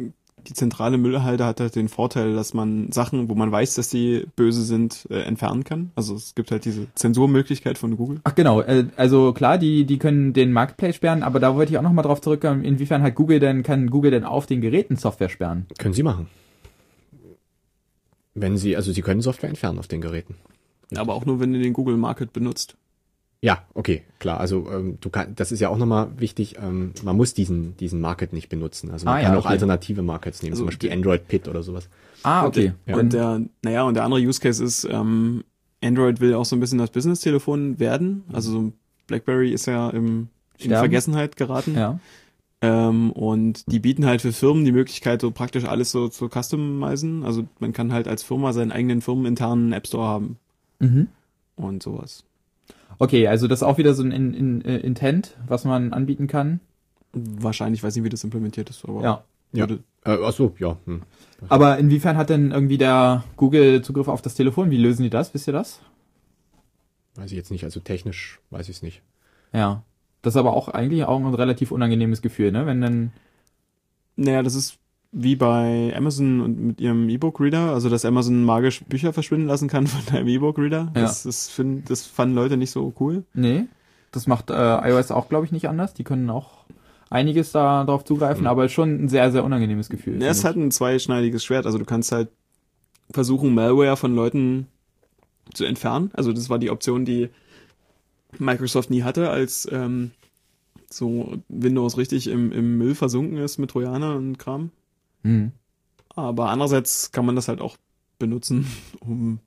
die 0.49 0.55
zentrale 0.55 0.99
Müllhalde 0.99 1.45
hat 1.45 1.61
halt 1.61 1.75
den 1.75 1.89
Vorteil, 1.89 2.35
dass 2.35 2.55
man 2.55 2.91
Sachen, 2.93 3.29
wo 3.29 3.35
man 3.35 3.51
weiß, 3.51 3.75
dass 3.75 3.89
die 3.89 4.27
böse 4.37 4.63
sind, 4.63 5.07
äh, 5.11 5.23
entfernen 5.23 5.65
kann. 5.65 5.91
Also 5.95 6.15
es 6.15 6.35
gibt 6.35 6.51
halt 6.51 6.65
diese 6.65 6.87
Zensurmöglichkeit 6.95 7.79
von 7.79 7.97
Google. 7.97 8.21
Ach 8.25 8.35
genau, 8.35 8.61
äh, 8.61 8.87
also 8.97 9.33
klar, 9.33 9.59
die, 9.59 9.85
die 9.85 9.99
können 9.99 10.33
den 10.33 10.53
Marketplace 10.53 10.97
sperren, 10.97 11.23
aber 11.23 11.41
da 11.41 11.55
wollte 11.55 11.73
ich 11.73 11.79
auch 11.79 11.83
nochmal 11.83 12.05
drauf 12.05 12.21
zurückkommen, 12.21 12.65
inwiefern 12.65 13.03
hat 13.03 13.15
Google 13.15 13.41
denn, 13.41 13.63
kann 13.63 13.91
Google 13.91 14.11
denn 14.11 14.25
auf 14.25 14.47
den 14.47 14.61
Geräten 14.61 14.97
Software 14.97 15.29
sperren? 15.29 15.67
Können 15.79 15.95
Sie 15.95 16.03
machen. 16.03 16.29
Wenn 18.35 18.57
Sie, 18.57 18.77
also 18.77 18.93
Sie 18.93 19.03
können 19.03 19.23
Software 19.23 19.49
entfernen 19.49 19.79
auf 19.79 19.89
den 19.89 20.01
Geräten. 20.01 20.37
Aber 20.95 21.15
auch 21.15 21.25
nur, 21.25 21.41
wenn 21.41 21.53
du 21.53 21.59
den 21.59 21.73
Google 21.73 21.97
Market 21.97 22.33
benutzt. 22.33 22.77
Ja, 23.43 23.63
okay, 23.75 24.03
klar. 24.19 24.41
Also 24.41 24.69
ähm, 24.73 24.99
du 25.01 25.11
kann, 25.11 25.35
das 25.37 25.53
ist 25.53 25.61
ja 25.61 25.69
auch 25.69 25.77
nochmal 25.79 26.09
wichtig. 26.19 26.57
Ähm, 26.61 26.93
man 27.05 27.17
muss 27.17 27.35
diesen 27.35 27.77
diesen 27.77 28.01
Market 28.01 28.33
nicht 28.33 28.49
benutzen. 28.49 28.91
Also 28.91 29.05
man 29.05 29.15
Ah, 29.19 29.21
kann 29.23 29.33
ja, 29.33 29.39
auch 29.39 29.45
okay. 29.45 29.53
alternative 29.53 30.03
Markets 30.03 30.43
nehmen, 30.43 30.53
Also 30.55 30.63
zum 30.63 30.67
Beispiel 30.69 30.89
die- 30.89 30.95
Android 30.95 31.29
Pit 31.29 31.47
oder 31.47 31.63
sowas. 31.63 31.89
Ah, 32.23 32.47
okay. 32.47 32.73
Und, 32.87 32.93
Dann- 32.93 32.99
und 33.01 33.13
der, 33.13 33.41
naja, 33.63 33.83
und 33.85 33.95
der 33.95 34.05
andere 34.05 34.21
Use 34.21 34.41
Case 34.41 34.65
ist, 34.65 34.85
ähm, 34.91 35.45
Android 35.85 36.21
will 36.21 36.35
auch 36.35 36.45
so 36.47 36.57
ein 36.57 36.61
bisschen 36.61 36.79
das 36.79 36.91
Business-Telefon 36.91 37.79
werden. 37.79 38.25
Also 38.33 38.51
so 38.51 38.73
BlackBerry 39.07 39.53
ist 39.53 39.67
ja 39.67 39.91
im, 39.91 40.29
in 40.59 40.65
Sterben. 40.65 40.79
Vergessenheit 40.81 41.37
geraten. 41.37 41.75
ja. 41.77 42.01
Ähm, 42.63 43.13
und 43.13 43.71
die 43.71 43.79
bieten 43.79 44.07
halt 44.07 44.23
für 44.23 44.33
Firmen 44.33 44.65
die 44.65 44.73
Möglichkeit, 44.73 45.21
so 45.21 45.31
praktisch 45.31 45.67
alles 45.67 45.91
so 45.93 46.09
zu 46.09 46.29
customizen. 46.31 47.23
Also 47.23 47.45
man 47.59 47.75
kann 47.75 47.93
halt 47.93 48.09
als 48.09 48.23
Firma 48.23 48.55
seinen 48.55 48.73
eigenen 48.73 49.03
firmeninternen 49.03 49.75
App 49.75 49.87
Store 49.87 50.07
haben 50.07 50.39
Mhm. 50.81 51.09
und 51.57 51.83
sowas. 51.83 52.25
Okay, 52.99 53.29
also 53.29 53.47
das 53.49 53.61
ist 53.61 53.63
auch 53.63 53.79
wieder 53.79 53.95
so 53.95 54.03
ein 54.03 54.13
in, 54.13 54.35
in, 54.35 54.65
äh, 54.65 54.79
Intent, 54.79 55.37
was 55.47 55.65
man 55.65 55.93
anbieten 55.93 56.27
kann. 56.27 56.61
Wahrscheinlich, 57.13 57.83
weiß 57.83 57.95
nicht, 57.97 58.05
wie 58.05 58.09
das 58.09 58.25
implementiert 58.25 58.71
ist, 58.71 58.85
aber 58.85 59.03
Ja. 59.03 59.25
Ja. 59.53 59.67
Äh, 60.05 60.19
ach 60.23 60.33
so, 60.33 60.55
ja. 60.59 60.77
Hm. 60.87 61.03
Aber 61.49 61.79
inwiefern 61.79 62.17
hat 62.17 62.31
denn 62.31 62.51
irgendwie 62.51 62.79
der 62.79 63.25
Google 63.37 63.83
Zugriff 63.83 64.09
auf 64.09 64.23
das 64.23 64.35
Telefon? 64.35 64.71
Wie 64.71 64.77
lösen 64.77 65.03
die 65.03 65.11
das? 65.11 65.33
Wisst 65.35 65.47
ihr 65.47 65.53
das? 65.53 65.81
Weiß 67.15 67.31
ich 67.31 67.37
jetzt 67.37 67.51
nicht. 67.51 67.65
Also 67.65 67.81
technisch 67.81 68.41
weiß 68.51 68.69
ich 68.69 68.77
es 68.77 68.83
nicht. 68.83 69.03
Ja. 69.53 69.83
Das 70.23 70.35
ist 70.35 70.39
aber 70.39 70.55
auch 70.55 70.69
eigentlich 70.69 71.05
auch 71.05 71.19
ein 71.19 71.35
relativ 71.35 71.71
unangenehmes 71.71 72.21
Gefühl, 72.21 72.53
ne? 72.53 72.67
Wenn 72.67 72.81
dann, 72.81 73.13
Naja, 74.17 74.43
das 74.43 74.55
ist 74.55 74.79
wie 75.13 75.37
bei 75.37 75.95
Amazon 75.97 76.41
und 76.41 76.61
mit 76.61 76.81
ihrem 76.81 77.09
E-Book-Reader, 77.09 77.73
also 77.73 77.89
dass 77.89 78.05
Amazon 78.05 78.45
magisch 78.45 78.85
Bücher 78.85 79.13
verschwinden 79.13 79.47
lassen 79.47 79.69
kann 79.69 79.87
von 79.87 80.01
deinem 80.15 80.29
E-Book-Reader. 80.29 80.93
Ja. 80.95 81.01
Das, 81.03 81.23
das, 81.23 81.49
find, 81.49 81.89
das 81.91 82.05
fanden 82.07 82.35
Leute 82.35 82.57
nicht 82.57 82.71
so 82.71 82.93
cool. 83.01 83.25
nee, 83.35 83.65
das 84.13 84.27
macht 84.27 84.51
äh, 84.51 84.55
iOS 84.91 85.11
auch, 85.11 85.29
glaube 85.29 85.45
ich, 85.47 85.53
nicht 85.53 85.69
anders. 85.69 85.93
Die 85.93 86.05
können 86.05 86.31
auch 86.31 86.65
einiges 87.11 87.53
da 87.53 87.85
drauf 87.85 88.05
zugreifen, 88.05 88.43
Mhm. 88.43 88.47
aber 88.49 88.69
schon 88.69 89.05
ein 89.05 89.09
sehr, 89.09 89.31
sehr 89.31 89.45
unangenehmes 89.45 89.89
Gefühl. 89.91 90.23
Ja, 90.23 90.29
es 90.29 90.45
halt 90.45 90.57
ein 90.57 90.71
zweischneidiges 90.71 91.45
Schwert. 91.45 91.67
Also 91.67 91.77
du 91.79 91.85
kannst 91.85 92.13
halt 92.13 92.29
versuchen, 93.11 93.55
Malware 93.55 93.97
von 93.97 94.15
Leuten 94.15 94.67
zu 95.55 95.65
entfernen. 95.65 96.11
Also 96.15 96.33
das 96.33 96.49
war 96.51 96.59
die 96.59 96.71
Option, 96.71 97.05
die 97.05 97.29
Microsoft 98.39 98.91
nie 98.91 99.03
hatte, 99.03 99.31
als 99.31 99.69
ähm, 99.71 100.11
so 100.91 101.37
Windows 101.49 101.97
richtig 101.97 102.29
im, 102.29 102.53
im 102.53 102.79
Müll 102.79 102.95
versunken 102.95 103.39
ist 103.39 103.59
mit 103.59 103.71
Trojaner 103.71 104.17
und 104.17 104.39
Kram. 104.39 104.71
Mhm. 105.27 105.53
Aber 106.15 106.49
andererseits 106.51 107.11
kann 107.13 107.27
man 107.27 107.37
das 107.37 107.49
halt 107.49 107.61
auch 107.61 107.77
benutzen, 108.19 108.67
um 109.01 109.39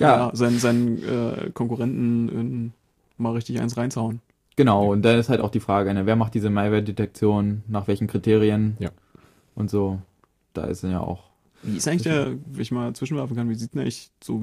Ja, 0.00 0.28
ja, 0.28 0.36
seinen, 0.36 0.58
seinen 0.58 1.02
äh, 1.02 1.50
Konkurrenten 1.52 2.28
in, 2.28 2.72
mal 3.16 3.32
richtig 3.32 3.60
eins 3.60 3.76
reinzuhauen. 3.76 4.20
genau. 4.56 4.92
Und 4.92 5.02
dann 5.02 5.18
ist 5.18 5.28
halt 5.28 5.40
auch 5.40 5.50
die 5.50 5.60
Frage, 5.60 5.92
ne? 5.94 6.06
wer 6.06 6.14
macht 6.16 6.34
diese 6.34 6.50
Malware-Detektion, 6.50 7.62
nach 7.68 7.88
welchen 7.88 8.06
Kriterien 8.06 8.76
Ja. 8.78 8.90
und 9.56 9.70
so. 9.70 9.98
Da 10.54 10.64
ist 10.64 10.82
ja 10.84 11.00
auch. 11.00 11.24
Wie 11.62 11.76
ist 11.76 11.88
eigentlich 11.88 12.02
der, 12.02 12.36
wenn 12.46 12.60
ich 12.62 12.70
mal 12.70 12.92
zwischenwerfen 12.94 13.34
kann, 13.36 13.48
wie 13.50 13.54
sieht 13.56 13.74
denn 13.74 13.80
eigentlich 13.80 14.10
so 14.22 14.40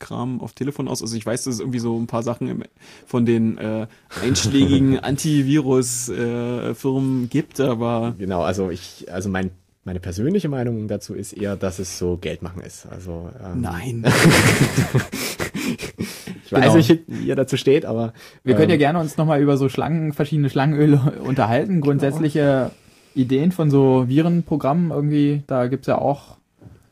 Virenscan-Kram 0.00 0.40
auf 0.40 0.52
Telefon 0.52 0.88
aus? 0.88 1.02
Also 1.02 1.16
ich 1.16 1.24
weiß, 1.26 1.44
dass 1.44 1.54
es 1.54 1.60
irgendwie 1.60 1.78
so 1.78 1.96
ein 1.98 2.06
paar 2.06 2.22
Sachen 2.22 2.48
im, 2.48 2.62
von 3.06 3.24
den 3.26 3.58
äh, 3.58 3.86
einschlägigen 4.22 4.98
Antivirus-Firmen 5.00 7.28
gibt, 7.30 7.60
aber 7.60 8.14
Genau, 8.18 8.42
also 8.42 8.70
ich, 8.70 9.06
also 9.12 9.28
mein, 9.28 9.50
meine 9.84 10.00
persönliche 10.00 10.48
Meinung 10.48 10.88
dazu 10.88 11.14
ist 11.14 11.32
eher, 11.32 11.56
dass 11.56 11.78
es 11.78 11.98
so 11.98 12.16
Geld 12.16 12.42
machen 12.42 12.62
ist. 12.62 12.86
Also 12.86 13.30
ähm, 13.42 13.60
nein. 13.60 14.04
ich 16.44 16.52
weiß 16.52 16.62
Genau. 16.62 16.76
nicht, 16.76 17.00
wie 17.06 17.26
ihr 17.26 17.36
dazu 17.36 17.56
steht, 17.56 17.84
aber 17.86 18.12
Wir 18.42 18.54
können 18.54 18.70
ja 18.70 18.74
ähm, 18.74 18.80
gerne 18.80 18.98
uns 19.00 19.16
nochmal 19.16 19.40
über 19.40 19.56
so 19.56 19.68
Schlangen, 19.68 20.12
verschiedene 20.12 20.50
Schlangenöle 20.50 21.14
unterhalten. 21.24 21.80
Grundsätzliche 21.80 22.70
Ideen 23.14 23.52
von 23.52 23.70
so 23.70 24.08
Virenprogrammen 24.08 24.90
irgendwie, 24.90 25.42
da 25.46 25.68
gibt's 25.68 25.86
ja 25.86 25.98
auch. 25.98 26.36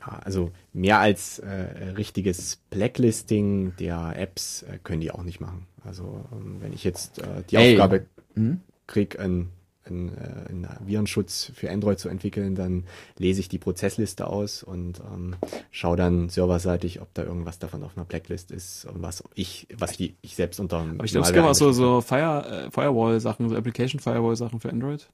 Ja, 0.05 0.19
also 0.23 0.51
mehr 0.73 0.99
als 0.99 1.39
äh, 1.39 1.91
richtiges 1.95 2.59
Blacklisting 2.69 3.75
der 3.77 4.13
Apps 4.17 4.63
äh, 4.63 4.79
können 4.83 5.01
die 5.01 5.11
auch 5.11 5.23
nicht 5.23 5.39
machen. 5.39 5.67
Also 5.85 6.25
ähm, 6.31 6.57
wenn 6.59 6.73
ich 6.73 6.83
jetzt 6.83 7.19
äh, 7.19 7.43
die 7.49 7.55
Ey. 7.57 7.73
Aufgabe 7.73 8.05
Hm? 8.35 8.61
krieg, 8.87 9.19
einen, 9.19 9.49
einen, 9.85 10.09
äh, 10.09 10.49
einen 10.49 10.67
Virenschutz 10.85 11.51
für 11.53 11.69
Android 11.69 11.99
zu 11.99 12.09
entwickeln, 12.09 12.55
dann 12.55 12.85
lese 13.17 13.41
ich 13.41 13.49
die 13.49 13.59
Prozessliste 13.59 14.27
aus 14.27 14.63
und 14.63 14.99
ähm, 14.99 15.35
schaue 15.71 15.97
dann 15.97 16.29
serverseitig, 16.29 17.01
ob 17.01 17.13
da 17.13 17.23
irgendwas 17.23 17.59
davon 17.59 17.83
auf 17.83 17.95
einer 17.95 18.05
Blacklist 18.05 18.51
ist 18.51 18.85
und 18.85 19.01
was 19.03 19.23
ich, 19.35 19.67
was 19.77 19.97
die 19.97 20.15
ich 20.21 20.35
selbst 20.35 20.59
unter 20.59 20.77
Aber 20.77 21.03
ich 21.03 21.11
glaube, 21.11 21.27
es 21.27 21.33
gibt 21.33 21.45
auch 21.45 21.53
so, 21.53 21.71
so 21.71 22.01
Fire, 22.01 22.65
äh, 22.65 22.71
Firewall-Sachen, 22.71 23.49
so 23.49 23.55
Application-Firewall-Sachen 23.55 24.59
für 24.59 24.69
Android. 24.69 25.07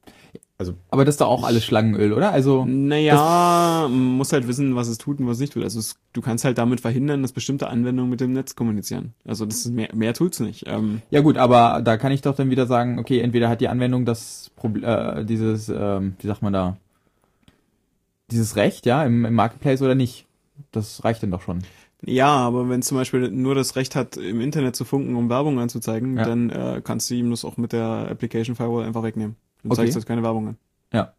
Also 0.61 0.73
Aber 0.89 1.05
das 1.05 1.13
ist 1.15 1.21
doch 1.21 1.29
auch 1.29 1.45
alles 1.45 1.63
Schlangenöl, 1.63 2.11
oder? 2.11 2.33
Also, 2.33 2.65
Naja, 2.65 3.87
man 3.89 4.17
muss 4.17 4.33
halt 4.33 4.45
wissen, 4.45 4.75
was 4.75 4.89
es 4.89 4.97
tut 4.97 5.19
und 5.19 5.25
was 5.25 5.37
es 5.37 5.39
nicht 5.41 5.53
tut. 5.53 5.63
Also 5.63 5.79
es, 5.79 5.95
du 6.11 6.19
kannst 6.21 6.43
halt 6.43 6.57
damit 6.57 6.81
verhindern, 6.81 7.21
dass 7.21 7.31
bestimmte 7.31 7.69
Anwendungen 7.69 8.09
mit 8.09 8.19
dem 8.19 8.33
Netz 8.33 8.55
kommunizieren. 8.55 9.13
Also 9.25 9.45
das 9.45 9.59
ist 9.59 9.71
mehr, 9.71 9.87
mehr 9.95 10.13
tut's 10.13 10.41
nicht. 10.41 10.65
Ähm, 10.67 11.01
ja 11.11 11.21
gut, 11.21 11.37
aber 11.37 11.81
da 11.81 11.95
kann 11.95 12.11
ich 12.11 12.21
doch 12.21 12.35
dann 12.35 12.49
wieder 12.49 12.67
sagen, 12.67 12.99
okay, 12.99 13.21
entweder 13.21 13.47
hat 13.47 13.61
die 13.61 13.69
Anwendung 13.69 14.03
das 14.03 14.51
Problem, 14.57 14.83
äh, 14.83 15.23
dieses, 15.23 15.69
ähm, 15.69 16.15
wie 16.19 16.27
sagt 16.27 16.41
man 16.41 16.51
da, 16.51 16.75
dieses 18.31 18.57
Recht, 18.57 18.85
ja, 18.85 19.03
im, 19.05 19.23
im 19.25 19.33
Marketplace 19.33 19.81
oder 19.81 19.95
nicht. 19.95 20.25
Das 20.71 21.03
reicht 21.05 21.23
dann 21.23 21.31
doch 21.31 21.41
schon. 21.41 21.59
ja, 22.05 22.27
aber 22.27 22.67
wenn 22.67 22.81
zum 22.81 22.97
Beispiel 22.97 23.31
nur 23.31 23.55
das 23.55 23.77
Recht 23.77 23.95
hat, 23.95 24.17
im 24.17 24.41
Internet 24.41 24.75
zu 24.75 24.83
funken, 24.83 25.15
um 25.15 25.29
Werbung 25.29 25.57
anzuzeigen, 25.57 26.17
Ja. 26.17 26.25
dann 26.25 26.49
äh, 26.49 26.81
kannst 26.83 27.09
du 27.09 27.15
ihm 27.15 27.29
das 27.29 27.45
auch 27.45 27.55
mit 27.55 27.71
der 27.71 28.07
Application 28.11 28.57
Firewall 28.57 28.83
einfach 28.85 29.03
wegnehmen. 29.03 29.37
Dann 29.63 29.71
Okay. 29.71 29.75
zeigst 29.81 29.95
du 29.95 29.99
jetzt 29.99 30.07
keine 30.07 30.23
Werbung 30.23 30.49
an. 30.49 30.57
Ja. 30.93 31.13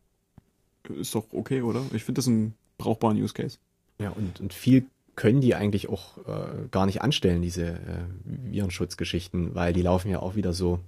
Ist 0.88 1.14
doch 1.14 1.24
okay, 1.32 1.62
oder? 1.62 1.82
Ich 1.92 2.04
finde 2.04 2.18
das 2.18 2.28
einen 2.28 2.54
brauchbaren 2.78 3.16
Use 3.20 3.34
Case. 3.34 3.58
Ja, 3.98 4.10
und, 4.10 4.40
und 4.40 4.52
viel 4.54 4.86
können 5.14 5.40
die 5.42 5.54
eigentlich 5.54 5.88
auch 5.90 6.16
äh, 6.26 6.68
gar 6.70 6.86
nicht 6.86 7.02
anstellen, 7.02 7.42
diese 7.42 7.72
äh, 7.72 7.76
Virenschutzgeschichten, 8.24 9.54
weil 9.54 9.72
die 9.72 9.82
laufen 9.82 10.10
ja 10.10 10.20
auch 10.20 10.34
wieder 10.36 10.52
so 10.54 10.80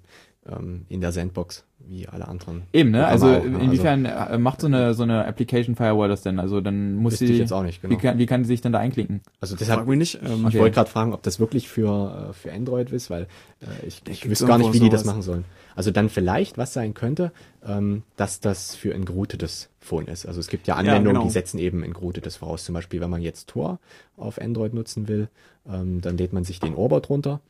ähm, 0.48 0.86
in 0.88 1.00
der 1.00 1.12
Sandbox 1.12 1.64
wie 1.88 2.08
alle 2.08 2.28
anderen. 2.28 2.62
Eben, 2.72 2.90
ne? 2.90 3.06
Also 3.06 3.26
auch, 3.26 3.44
ne? 3.44 3.58
inwiefern 3.60 4.04
äh, 4.04 4.38
macht 4.38 4.60
so 4.60 4.66
eine 4.66 4.94
so 4.94 5.02
eine 5.02 5.26
Application 5.26 5.74
Firewall 5.74 6.08
das 6.08 6.22
denn? 6.22 6.38
Also 6.38 6.60
dann 6.60 6.94
muss 6.94 7.18
sie 7.18 7.26
ich 7.26 7.38
jetzt 7.38 7.52
auch 7.52 7.62
nicht, 7.62 7.82
genau. 7.82 7.94
wie, 7.94 7.98
kann, 7.98 8.18
wie 8.18 8.26
kann 8.26 8.44
sie 8.44 8.48
sich 8.48 8.60
dann 8.60 8.72
da 8.72 8.78
einklinken? 8.78 9.20
Also 9.40 9.56
Frag 9.56 9.58
deshalb, 9.66 9.86
mich 9.86 9.98
nicht. 9.98 10.20
Ähm, 10.22 10.42
Okay. 10.42 10.56
ich 10.56 10.60
wollte 10.60 10.74
gerade 10.74 10.90
fragen, 10.90 11.12
ob 11.12 11.22
das 11.22 11.38
wirklich 11.38 11.68
für, 11.68 12.30
äh, 12.30 12.32
für 12.32 12.52
Android 12.52 12.90
ist, 12.90 13.10
weil 13.10 13.22
äh, 13.60 13.86
ich, 13.86 14.02
ich 14.08 14.28
wüsste 14.28 14.46
gar 14.46 14.58
nicht, 14.58 14.72
wie 14.72 14.80
die 14.80 14.88
das 14.88 15.04
machen 15.04 15.22
sollen. 15.22 15.44
Also 15.74 15.90
dann 15.90 16.08
vielleicht, 16.08 16.58
was 16.58 16.72
sein 16.72 16.94
könnte, 16.94 17.32
ähm, 17.64 18.02
dass 18.16 18.40
das 18.40 18.74
für 18.74 18.94
ein 18.94 19.04
geroutetes 19.04 19.70
Phone 19.80 20.06
ist. 20.06 20.26
Also 20.26 20.40
es 20.40 20.48
gibt 20.48 20.66
ja 20.66 20.74
Anwendungen, 20.76 21.14
genau. 21.14 21.24
die 21.24 21.30
setzen 21.30 21.58
eben 21.58 21.82
ein 21.82 21.92
geroutetes 21.92 22.36
voraus. 22.36 22.64
Zum 22.64 22.74
Beispiel, 22.74 23.00
wenn 23.00 23.10
man 23.10 23.22
jetzt 23.22 23.48
Tor 23.48 23.78
auf 24.16 24.40
Android 24.40 24.74
nutzen 24.74 25.08
will, 25.08 25.28
ähm, 25.66 26.00
dann 26.00 26.18
lädt 26.18 26.32
man 26.32 26.44
sich 26.44 26.60
den 26.60 26.74
Orbit 26.74 27.08
runter 27.08 27.40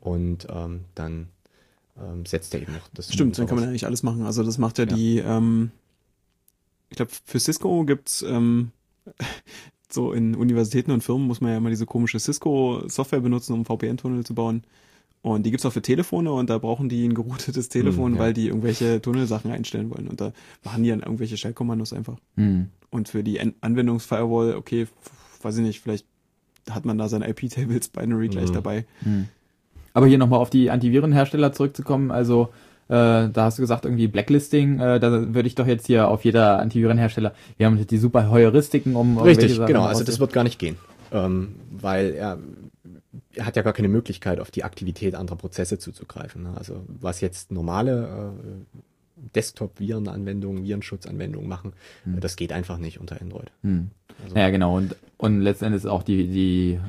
und 0.00 0.46
ähm, 0.50 0.84
dann 0.94 1.28
ähm, 2.00 2.24
setzt 2.26 2.54
er 2.54 2.62
eben 2.62 2.72
noch 2.72 2.88
das 2.94 3.12
Stimmt, 3.12 3.38
dann 3.38 3.46
kann 3.46 3.56
man 3.56 3.64
voraus. 3.64 3.70
eigentlich 3.70 3.86
alles 3.86 4.02
machen. 4.02 4.22
Also 4.22 4.42
das 4.42 4.58
macht 4.58 4.78
ja, 4.78 4.84
Ja. 4.86 4.94
die, 4.94 5.18
ähm, 5.18 5.70
ich 6.90 6.96
glaube, 6.96 7.12
für 7.24 7.38
Cisco 7.40 7.84
gibt's 7.84 8.22
ähm, 8.22 8.70
so 9.90 10.12
in 10.12 10.34
Universitäten 10.34 10.90
und 10.92 11.02
Firmen 11.02 11.26
muss 11.26 11.40
man 11.40 11.50
ja 11.52 11.56
immer 11.58 11.70
diese 11.70 11.86
komische 11.86 12.18
Cisco-Software 12.20 13.20
benutzen, 13.20 13.52
um 13.54 13.64
VPN-Tunnel 13.64 14.24
zu 14.24 14.34
bauen. 14.34 14.62
Und 15.22 15.44
die 15.44 15.50
gibt's 15.50 15.66
auch 15.66 15.72
für 15.72 15.82
Telefone 15.82 16.32
und 16.32 16.48
da 16.48 16.56
brauchen 16.58 16.88
die 16.88 17.04
ein 17.06 17.12
geroutetes 17.14 17.68
Telefon, 17.68 18.12
Hm, 18.12 18.14
ja. 18.14 18.20
weil 18.20 18.32
die 18.32 18.46
irgendwelche 18.46 19.02
Tunnelsachen 19.02 19.50
einstellen 19.50 19.90
wollen. 19.90 20.08
Und 20.08 20.20
da 20.20 20.32
machen 20.64 20.82
die 20.82 20.88
dann 20.90 21.00
irgendwelche 21.00 21.36
Shell-Kommandos 21.36 21.92
einfach. 21.92 22.16
Hm. 22.36 22.68
Und 22.90 23.08
für 23.10 23.22
die 23.22 23.38
An 23.40 23.52
Anwendungsfirewall, 23.60 24.54
okay, 24.54 24.86
weiß 25.42 25.56
ich 25.58 25.62
nicht, 25.62 25.80
vielleicht 25.80 26.06
hat 26.70 26.84
man 26.86 26.96
da 26.96 27.08
sein 27.08 27.20
IP-Tables 27.22 27.88
Binary 27.88 28.28
gleich 28.28 28.48
Mhm. 28.50 28.54
dabei. 28.54 28.86
Hm. 29.90 29.94
Aber 29.94 30.06
hier 30.06 30.18
nochmal 30.18 30.40
auf 30.40 30.50
die 30.50 30.70
Antivirenhersteller 30.70 31.52
zurückzukommen, 31.52 32.10
also 32.10 32.50
äh, 32.90 33.28
da 33.28 33.44
hast 33.44 33.58
du 33.58 33.62
gesagt, 33.62 33.84
irgendwie 33.84 34.08
Blacklisting, 34.08 34.80
äh, 34.80 34.98
da 34.98 35.32
würde 35.32 35.46
ich 35.46 35.54
doch 35.54 35.66
jetzt 35.66 35.86
hier 35.86 36.08
auf 36.08 36.24
jeder 36.24 36.58
Antivirenhersteller, 36.58 37.32
wir 37.56 37.66
haben 37.66 37.86
die 37.86 37.98
super 37.98 38.30
Heuristiken, 38.30 38.96
um 38.96 39.16
Richtig, 39.18 39.54
Sachen 39.54 39.66
genau. 39.66 39.84
Also 39.84 40.02
das 40.02 40.18
wird 40.18 40.32
gar 40.32 40.42
nicht 40.42 40.58
gehen, 40.58 40.76
ähm, 41.12 41.54
weil 41.70 42.14
er, 42.14 42.38
er 43.34 43.46
hat 43.46 43.54
ja 43.54 43.62
gar 43.62 43.74
keine 43.74 43.88
Möglichkeit, 43.88 44.40
auf 44.40 44.50
die 44.50 44.64
Aktivität 44.64 45.14
anderer 45.14 45.36
Prozesse 45.36 45.78
zuzugreifen. 45.78 46.42
Ne? 46.42 46.54
Also 46.56 46.82
was 46.88 47.20
jetzt 47.20 47.52
normale 47.52 48.34
äh, 48.34 48.78
Desktop-Virenanwendungen, 49.36 50.64
Virenschutzanwendungen 50.64 51.48
machen, 51.48 51.74
äh, 52.06 52.18
das 52.18 52.34
geht 52.34 52.52
einfach 52.52 52.78
nicht 52.78 52.98
unter 52.98 53.20
Android. 53.20 53.52
Hm. 53.62 53.90
Also, 54.24 54.36
Ja, 54.36 54.50
genau. 54.50 54.76
Und, 54.76 54.96
und 55.16 55.40
letztendlich 55.40 55.86
auch 55.86 56.02
die, 56.02 56.26
die 56.26 56.80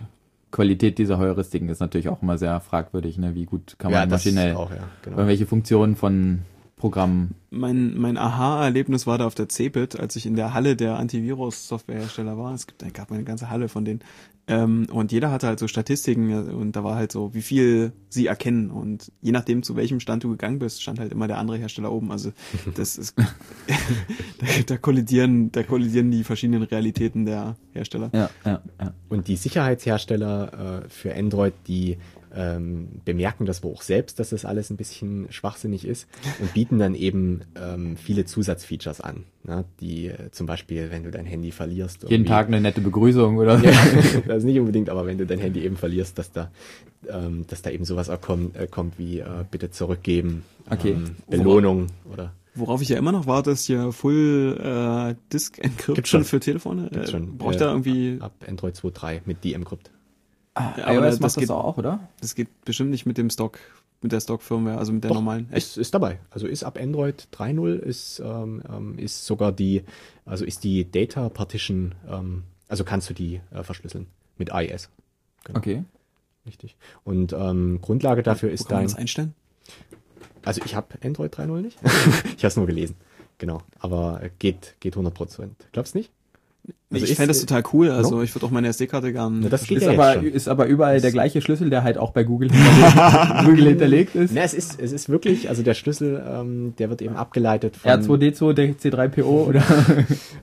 Qualität 0.51 0.97
dieser 0.97 1.17
Heuristiken 1.17 1.69
ist 1.69 1.79
natürlich 1.79 2.09
auch 2.09 2.21
immer 2.21 2.37
sehr 2.37 2.59
fragwürdig, 2.59 3.17
ne? 3.17 3.35
Wie 3.35 3.45
gut 3.45 3.75
kann 3.77 3.91
man 3.91 4.09
das 4.09 4.25
maschinell 4.25 4.55
auch, 4.55 4.69
ja, 4.69 4.83
genau. 5.01 5.17
irgendwelche 5.17 5.45
Funktionen 5.45 5.95
von 5.95 6.41
Programmen. 6.81 7.35
Mein, 7.51 7.95
mein 7.95 8.17
Aha-Erlebnis 8.17 9.05
war 9.05 9.19
da 9.19 9.27
auf 9.27 9.35
der 9.35 9.47
CeBIT, 9.47 9.99
als 9.99 10.15
ich 10.15 10.25
in 10.25 10.35
der 10.35 10.55
Halle 10.55 10.75
der 10.75 10.97
Antivirus-Softwarehersteller 10.97 12.39
war. 12.39 12.55
Es 12.55 12.65
gibt, 12.65 12.81
da 12.81 12.89
gab 12.89 13.11
eine 13.11 13.23
ganze 13.23 13.51
Halle 13.51 13.69
von 13.69 13.85
denen. 13.85 13.99
Ähm, 14.51 14.87
und 14.91 15.13
jeder 15.13 15.31
hatte 15.31 15.47
halt 15.47 15.59
so 15.59 15.67
Statistiken 15.67 16.49
und 16.49 16.75
da 16.75 16.83
war 16.83 16.95
halt 16.95 17.11
so, 17.11 17.33
wie 17.33 17.41
viel 17.41 17.93
sie 18.09 18.27
erkennen. 18.27 18.69
Und 18.69 19.11
je 19.21 19.31
nachdem, 19.31 19.63
zu 19.63 19.77
welchem 19.77 20.01
Stand 20.01 20.25
du 20.25 20.29
gegangen 20.29 20.59
bist, 20.59 20.81
stand 20.81 20.99
halt 20.99 21.13
immer 21.13 21.27
der 21.27 21.37
andere 21.37 21.57
Hersteller 21.57 21.91
oben. 21.91 22.11
Also 22.11 22.33
das 22.75 22.97
ist 22.97 23.17
da, 23.17 24.45
da 24.67 24.77
kollidieren, 24.77 25.51
da 25.53 25.63
kollidieren 25.63 26.11
die 26.11 26.25
verschiedenen 26.25 26.63
Realitäten 26.63 27.25
der 27.25 27.55
Hersteller. 27.71 28.09
Ja, 28.13 28.29
ja, 28.45 28.61
ja. 28.79 28.93
Und 29.07 29.29
die 29.29 29.37
Sicherheitshersteller 29.37 30.83
äh, 30.83 30.89
für 30.89 31.15
Android, 31.15 31.53
die 31.67 31.97
ähm, 32.35 32.87
bemerken 33.05 33.45
das 33.45 33.63
wohl 33.63 33.73
auch 33.73 33.81
selbst, 33.81 34.19
dass 34.19 34.29
das 34.29 34.45
alles 34.45 34.69
ein 34.69 34.77
bisschen 34.77 35.27
schwachsinnig 35.31 35.85
ist 35.85 36.07
und 36.39 36.53
bieten 36.53 36.79
dann 36.79 36.95
eben 36.95 37.41
ähm, 37.55 37.97
viele 37.97 38.25
Zusatzfeatures 38.25 39.01
an. 39.01 39.25
Ne? 39.43 39.65
Die 39.79 40.07
äh, 40.07 40.31
zum 40.31 40.47
Beispiel, 40.47 40.91
wenn 40.91 41.03
du 41.03 41.11
dein 41.11 41.25
Handy 41.25 41.51
verlierst. 41.51 42.05
Jeden 42.09 42.25
Tag 42.25 42.47
eine 42.47 42.61
nette 42.61 42.81
Begrüßung 42.81 43.37
oder 43.37 43.59
Ja, 43.63 43.73
das 44.27 44.43
nicht 44.43 44.59
unbedingt, 44.59 44.89
aber 44.89 45.05
wenn 45.05 45.17
du 45.17 45.25
dein 45.25 45.39
Handy 45.39 45.61
eben 45.65 45.75
verlierst, 45.77 46.17
dass 46.17 46.31
da, 46.31 46.51
ähm, 47.09 47.45
dass 47.47 47.61
da 47.61 47.69
eben 47.69 47.85
sowas 47.85 48.09
auch 48.09 48.21
kommt, 48.21 48.55
äh, 48.55 48.67
kommt 48.67 48.97
wie 48.97 49.19
äh, 49.19 49.25
bitte 49.49 49.71
zurückgeben, 49.71 50.43
Okay. 50.69 50.91
ähm, 50.91 51.15
Belohnung 51.29 51.87
oder 52.11 52.33
Worauf 52.53 52.81
ich 52.81 52.89
ja 52.89 52.97
immer 52.97 53.13
noch 53.13 53.27
warte, 53.27 53.51
ist 53.51 53.65
hier 53.65 53.93
Full 53.93 54.57
äh, 54.61 55.15
Disk 55.31 55.57
Encryption 55.59 55.95
Gibt's 55.95 56.09
schon. 56.09 56.23
für 56.25 56.39
Telefone. 56.41 56.89
Gibt's 56.91 57.07
Äh, 57.07 57.11
schon. 57.11 57.37
Braucht 57.37 57.55
Äh, 57.55 57.59
da 57.59 57.69
irgendwie, 57.71 58.17
ab 58.19 58.33
Android 58.47 58.75
2.3 58.75 59.21
mit 59.25 59.41
D-Encrypt. 59.43 59.89
Ah, 60.53 60.73
Ja, 60.77 60.85
aber 60.87 60.93
iOS 60.95 61.03
das 61.05 61.19
macht 61.19 61.25
das 61.27 61.35
geht- 61.35 61.49
auch, 61.51 61.77
oder? 61.77 62.07
das 62.19 62.35
geht 62.35 62.65
bestimmt 62.65 62.89
nicht 62.89 63.05
mit 63.05 63.17
dem 63.17 63.29
Stock, 63.29 63.59
mit 64.01 64.11
der 64.11 64.19
Stock-Firmware, 64.19 64.77
also 64.77 64.91
mit 64.91 65.03
der 65.03 65.09
Doch, 65.09 65.15
normalen. 65.15 65.49
Ist, 65.51 65.77
ist 65.77 65.93
dabei. 65.93 66.19
Also 66.29 66.47
ist 66.47 66.63
ab 66.63 66.77
Android 66.81 67.27
3.0 67.31 67.75
ist, 67.79 68.19
ähm, 68.23 68.61
ähm, 68.69 68.97
ist 68.99 69.25
sogar 69.25 69.51
die, 69.51 69.83
also 70.25 70.43
ist 70.43 70.63
die 70.63 70.89
Data 70.89 71.29
Partition, 71.29 71.95
ähm, 72.09 72.43
also 72.67 72.83
kannst 72.83 73.09
du 73.09 73.13
die 73.13 73.39
äh, 73.51 73.63
verschlüsseln 73.63 74.07
mit 74.37 74.49
IS. 74.49 74.89
Genau, 75.45 75.59
Okay. 75.59 75.83
Richtig. 76.45 76.75
Und 77.03 77.33
ähm, 77.33 77.79
Grundlage 77.81 78.23
dafür 78.23 78.49
Wo 78.49 78.53
ist 78.53 78.67
kann 78.67 78.77
man 78.77 78.79
dein, 78.85 78.87
das 78.87 78.95
einstellen? 78.95 79.35
also 80.43 80.61
ich 80.65 80.75
habe 80.75 80.87
Android 81.03 81.35
3.0 81.37 81.61
nicht. 81.61 81.77
ich 81.83 82.43
habe 82.43 82.47
es 82.47 82.57
nur 82.57 82.65
gelesen. 82.65 82.95
Genau. 83.37 83.61
Aber 83.79 84.21
äh, 84.23 84.31
geht, 84.39 84.75
geht 84.79 84.93
100 84.93 85.13
Prozent. 85.13 85.67
Glaubst 85.71 85.93
nicht? 85.95 86.11
Also 86.93 87.05
ich 87.05 87.11
ist- 87.11 87.17
fände 87.17 87.29
das 87.29 87.39
total 87.39 87.63
cool. 87.73 87.89
Also 87.89 88.17
no? 88.17 88.21
ich 88.21 88.35
würde 88.35 88.45
auch 88.45 88.51
meine 88.51 88.67
SD-Karte 88.67 89.13
gern. 89.13 89.39
Na, 89.41 89.49
das 89.49 89.63
geht 89.65 89.77
Ist 89.79 89.85
ja 89.85 89.93
aber, 89.93 90.21
ist 90.21 90.47
aber 90.49 90.65
überall 90.67 90.99
der 90.99 91.11
gleiche 91.11 91.41
Schlüssel, 91.41 91.69
der 91.69 91.83
halt 91.83 91.97
auch 91.97 92.11
bei 92.11 92.23
Google 92.23 92.51
hinterlegt, 92.51 93.45
Google 93.45 93.67
hinterlegt 93.69 94.15
ist. 94.15 94.33
Na, 94.33 94.41
es 94.41 94.53
ist, 94.53 94.79
es 94.79 94.91
ist 94.91 95.07
wirklich, 95.09 95.47
also 95.49 95.63
der 95.63 95.73
Schlüssel, 95.73 96.21
ähm, 96.27 96.73
der 96.77 96.89
wird 96.89 97.01
eben 97.01 97.15
abgeleitet 97.15 97.77
von, 97.77 97.89
R2D2, 97.91 98.53
der 98.53 98.75
C3PO 98.75 99.23
oder? 99.23 99.63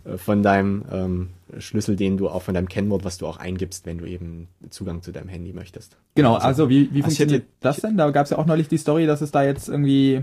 äh, 0.05 0.17
von 0.17 0.43
deinem 0.43 0.85
ähm, 0.91 1.29
Schlüssel, 1.59 1.97
den 1.97 2.17
du 2.17 2.29
auch 2.31 2.43
von 2.43 2.55
deinem 2.55 2.69
Kennwort, 2.69 3.05
was 3.05 3.19
du 3.19 3.27
auch 3.27 3.37
eingibst, 3.37 3.85
wenn 3.87 3.99
du 3.99 4.07
eben 4.07 4.49
Zugang 4.71 5.03
zu 5.03 5.13
deinem 5.13 5.29
Handy 5.29 5.53
möchtest. 5.53 5.97
Genau, 6.15 6.35
also 6.37 6.69
wie, 6.71 6.89
wie 6.93 7.03
Also 7.03 7.13
ich 7.13 7.19
funktioniert 7.19 7.43
hätte- 7.43 7.53
das 7.61 7.77
denn? 7.77 7.97
Da 7.99 8.11
gab 8.11 8.25
es 8.25 8.31
ja 8.31 8.39
auch 8.39 8.47
neulich 8.47 8.69
die 8.69 8.79
Story, 8.79 9.07
dass 9.07 9.21
es 9.21 9.31
da 9.31 9.45
jetzt 9.45 9.69
irgendwie 9.69 10.23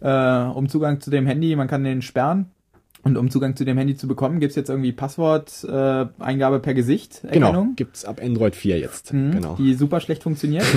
äh, 0.00 0.40
um 0.42 0.68
Zugang 0.68 1.00
zu 1.00 1.10
dem 1.10 1.26
Handy, 1.26 1.56
man 1.56 1.68
kann 1.68 1.82
den 1.84 2.02
sperren. 2.02 2.46
Und 3.04 3.18
um 3.18 3.30
Zugang 3.30 3.54
zu 3.54 3.64
dem 3.66 3.76
Handy 3.78 3.96
zu 3.96 4.08
bekommen, 4.08 4.40
gibt's 4.40 4.56
jetzt 4.56 4.70
irgendwie 4.70 4.90
Passwort-Eingabe 4.92 6.10
äh, 6.18 6.22
Eingabe 6.24 6.58
per 6.58 6.72
Gesicht, 6.74 7.20
Genau, 7.30 7.66
gibt's 7.76 8.04
ab 8.06 8.18
Android 8.22 8.56
4 8.56 8.78
jetzt. 8.78 9.12
mhm, 9.12 9.32
Genau. 9.32 9.54
die 9.56 9.74
super 9.74 10.00
schlecht 10.00 10.22
funktioniert. 10.22 10.64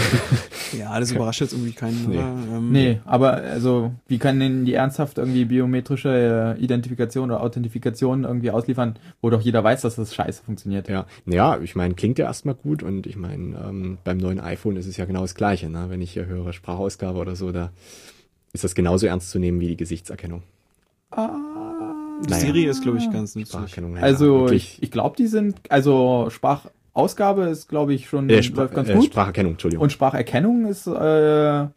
Ja, 0.78 1.00
das 1.00 1.14
überrascht 1.14 1.40
jetzt 1.40 1.54
irgendwie 1.54 1.72
keinen, 1.72 2.10
Nee. 2.10 2.18
oder? 2.18 2.28
Ähm, 2.58 2.72
nee, 2.74 3.00
aber 3.06 3.36
also 3.36 3.94
wie 4.10 4.18
kann 4.18 4.38
denn 4.42 4.66
die 4.66 4.74
ernsthaft 4.74 5.18
irgendwie 5.18 5.46
biometrische 5.46 6.56
äh, 6.58 6.62
Identifikation 6.62 7.32
oder 7.32 7.42
Authentifikation 7.42 8.26
irgendwie 8.26 8.52
ausliefern, 8.52 8.98
wo 9.22 9.30
doch 9.30 9.40
jeder 9.40 9.64
weiß, 9.64 9.80
dass 9.84 9.96
das 9.96 10.14
scheiße 10.14 10.44
funktioniert? 10.44 10.90
Ja, 10.90 11.06
naja, 11.24 11.58
ich 11.64 11.78
meine, 11.78 11.94
klingt 11.94 12.20
ja 12.20 12.26
erstmal 12.26 12.56
gut 12.56 12.84
und 12.84 13.08
ich 13.08 13.16
meine, 13.16 13.58
ähm, 13.66 13.98
beim 14.04 14.18
neuen 14.18 14.42
iPhone 14.42 14.76
ist 14.76 14.88
es 14.88 14.98
ja 14.98 15.06
genau 15.06 15.22
das 15.22 15.36
Gleiche. 15.36 15.70
Ne? 15.70 15.86
Wenn 15.88 16.02
ich 16.02 16.12
hier 16.12 16.26
höre 16.26 16.52
Sprachausgabe 16.52 17.18
oder 17.18 17.38
so, 17.38 17.54
da 17.54 17.72
ist 18.52 18.66
das 18.66 18.76
genauso 18.76 19.08
ernst 19.08 19.30
zu 19.30 19.40
nehmen 19.40 19.62
wie 19.62 19.68
die 19.68 19.78
Gesichtserkennung. 19.78 20.44
Die 22.26 22.30
Naja. 22.30 22.42
Siri 22.42 22.66
ist, 22.66 22.82
glaube 22.82 22.98
ich, 22.98 23.12
ganz 23.12 23.36
nützlich. 23.36 23.76
Ja, 23.76 24.02
Also 24.02 24.42
wirklich. 24.42 24.78
ich, 24.78 24.84
ich 24.84 24.92
glaube, 24.92 25.16
die 25.18 25.28
sind, 25.28 25.60
also 25.70 26.30
Sprachausgabe 26.30 27.44
ist, 27.44 27.70
glaube 27.70 27.94
ich, 27.94 28.08
schon 28.10 28.30
äh, 28.30 28.42
läuft 28.42 28.74
ganz 28.74 28.90
äh, 28.90 28.96
gut. 28.96 29.06
Spracherkennung, 29.06 29.54
Entschuldigung. 29.54 29.84
Und 29.84 29.92
Spracherkennung 29.92 30.66
ist, 30.66 30.88
äh, 30.88 31.68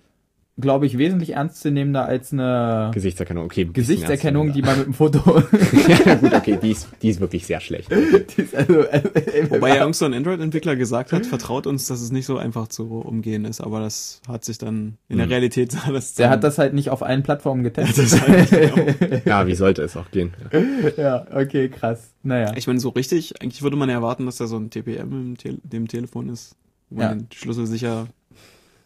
glaube 0.61 0.87
ich, 0.87 0.99
wesentlich 0.99 1.35
ernstzunehmender 1.35 2.05
als 2.05 2.33
eine 2.33 2.91
Gesichtserkennung, 2.95 3.45
okay. 3.45 3.65
ein 3.65 3.73
Gesichtserkennung, 3.73 4.53
die 4.53 4.63
man 4.63 4.79
mit 4.79 4.87
dem 4.87 4.95
Foto. 4.95 5.21
ja, 6.07 6.15
gut, 6.17 6.33
okay, 6.35 6.59
die 6.63 6.71
ist, 6.73 6.89
die 7.03 7.09
ist 7.11 7.21
wirklich 7.21 7.47
sehr 7.47 7.61
schlecht. 7.61 7.91
die 8.37 8.43
ist 8.43 8.55
also, 8.55 8.81
äh, 8.83 9.03
Wobei 9.51 9.71
ja 9.71 9.77
irgend 9.77 9.97
so 9.97 10.05
ein 10.05 10.15
Android-Entwickler 10.15 10.77
gesagt 10.77 11.13
hat, 11.13 11.27
vertraut 11.27 11.67
uns, 11.67 11.87
dass 11.87 12.01
es 12.01 12.13
nicht 12.13 12.27
so 12.27 12.39
einfach 12.39 12.69
zu 12.69 12.85
umgehen 13.01 13.45
ist, 13.45 13.61
aber 13.61 13.81
das 13.81 14.21
hat 14.29 14.45
sich 14.45 14.59
dann 14.59 14.97
in 15.09 15.17
der 15.19 15.27
Hm. 15.27 15.33
Realität 15.33 15.73
sah 15.73 15.91
das 15.91 16.15
der 16.15 16.31
hat 16.31 16.45
das 16.45 16.59
halt 16.59 16.75
nicht 16.75 16.91
auf 16.91 17.03
allen 17.03 17.23
Plattformen 17.23 17.63
getestet. 17.63 18.21
Halt, 18.21 18.51
genau. 18.51 19.21
Ja, 19.25 19.47
wie 19.47 19.55
sollte 19.55 19.83
es 19.83 19.97
auch 19.97 20.11
gehen? 20.11 20.33
Ja. 20.53 20.91
ja, 20.97 21.27
okay, 21.35 21.69
krass. 21.69 22.13
Naja. 22.23 22.53
Ich 22.57 22.67
meine, 22.67 22.81
so 22.81 22.91
richtig, 22.91 23.41
eigentlich 23.43 23.63
würde 23.63 23.77
man 23.77 23.89
ja 23.89 23.97
erwarten, 23.97 24.27
dass 24.27 24.37
da 24.37 24.47
so 24.47 24.57
ein 24.57 24.71
TPM 24.71 25.13
im 25.13 25.37
Te 25.37 25.59
dem 25.63 25.89
Telefon 25.89 26.29
ist, 26.29 26.57
wo 26.89 26.97
man 26.97 27.05
Ja. 27.05 27.15
den 27.15 27.29
Schlüssel 27.33 27.67
sicher, 27.67 28.07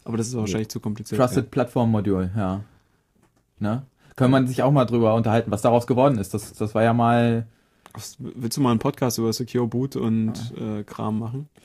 aber 0.05 0.17
das 0.17 0.27
ist 0.27 0.37
wahrscheinlich 0.37 0.69
zu 0.69 0.79
kompliziert. 0.79 1.19
Trusted 1.19 1.51
Platform 1.51 1.91
Module, 1.91 2.31
ja. 2.37 2.61
Ne? 3.59 3.83
Kann 4.15 4.31
man 4.31 4.47
sich 4.47 4.63
auch 4.63 4.71
mal 4.71 4.85
drüber 4.85 5.15
unterhalten, 5.15 5.51
was 5.51 5.61
daraus 5.61 5.87
geworden 5.87 6.17
ist. 6.19 6.33
Das, 6.33 6.53
das 6.53 6.73
war 6.73 6.83
ja 6.83 6.93
mal, 6.93 7.47
willst 8.19 8.55
du 8.55 8.61
mal 8.61 8.71
einen 8.71 8.79
Podcast 8.79 9.17
über 9.17 9.33
Secure 9.33 9.67
Boot 9.67 9.95
und 9.97 10.53
äh, 10.57 10.83
Kram 10.83 11.19
machen? 11.19 11.49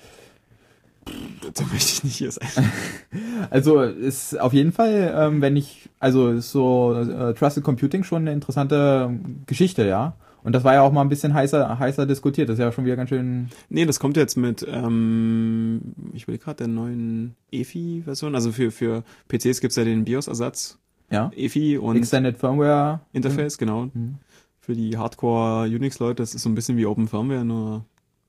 Da 1.55 1.65
möchte 1.65 1.93
ich 1.93 2.05
nicht 2.05 2.17
hier 2.17 2.31
sein. 2.31 2.71
also 3.51 3.81
ist 3.81 4.39
auf 4.39 4.53
jeden 4.53 4.71
Fall, 4.71 5.13
ähm, 5.17 5.41
wenn 5.41 5.57
ich, 5.57 5.89
also 5.99 6.29
ist 6.29 6.53
so 6.53 6.95
äh, 6.95 7.35
Trusted 7.35 7.65
Computing 7.65 8.05
schon 8.05 8.23
eine 8.23 8.33
interessante 8.33 9.19
Geschichte, 9.47 9.87
ja. 9.87 10.15
Und 10.43 10.53
das 10.55 10.65
war 10.65 10.75
ja 10.75 10.83
auch 10.83 10.93
mal 10.93 11.03
ein 11.03 11.09
bisschen 11.09 11.35
heißer, 11.35 11.79
heißer 11.79 12.07
diskutiert. 12.07 12.49
Das 12.49 12.55
ist 12.55 12.61
ja 12.61 12.73
schon 12.73 12.85
wieder 12.85 12.97
ganz 12.97 13.09
schön. 13.11 13.49
Nee, 13.69 13.85
das 13.87 14.01
kommt 14.01 14.17
jetzt 14.17 14.37
mit, 14.37 14.67
ähm, 14.69 15.81
ich 16.15 16.27
will 16.29 16.39
gerade 16.39 16.57
der 16.59 16.69
neuen 16.69 17.35
EFI-Version. 17.53 18.35
Also 18.35 18.53
für, 18.53 18.71
für 18.71 19.05
PCs 19.29 19.61
gibt's 19.61 19.77
ja 19.77 19.85
den 19.85 20.05
BIOS-Ersatz, 20.05 20.79
Ja. 21.11 21.31
EFI 21.37 21.79
und 21.79 21.97
Extended 21.97 22.37
Firmware 22.39 23.01
Interface, 23.13 23.59
genau. 23.59 23.91
Mhm. 23.93 24.17
Für 24.61 24.75
die 24.75 24.97
Hardcore-Unix-Leute, 24.97 26.23
das 26.23 26.35
ist 26.35 26.43
so 26.43 26.49
ein 26.49 26.55
bisschen 26.55 26.77
wie 26.77 26.87
Open 26.87 27.09
Firmware, 27.09 27.45
nur 27.45 27.85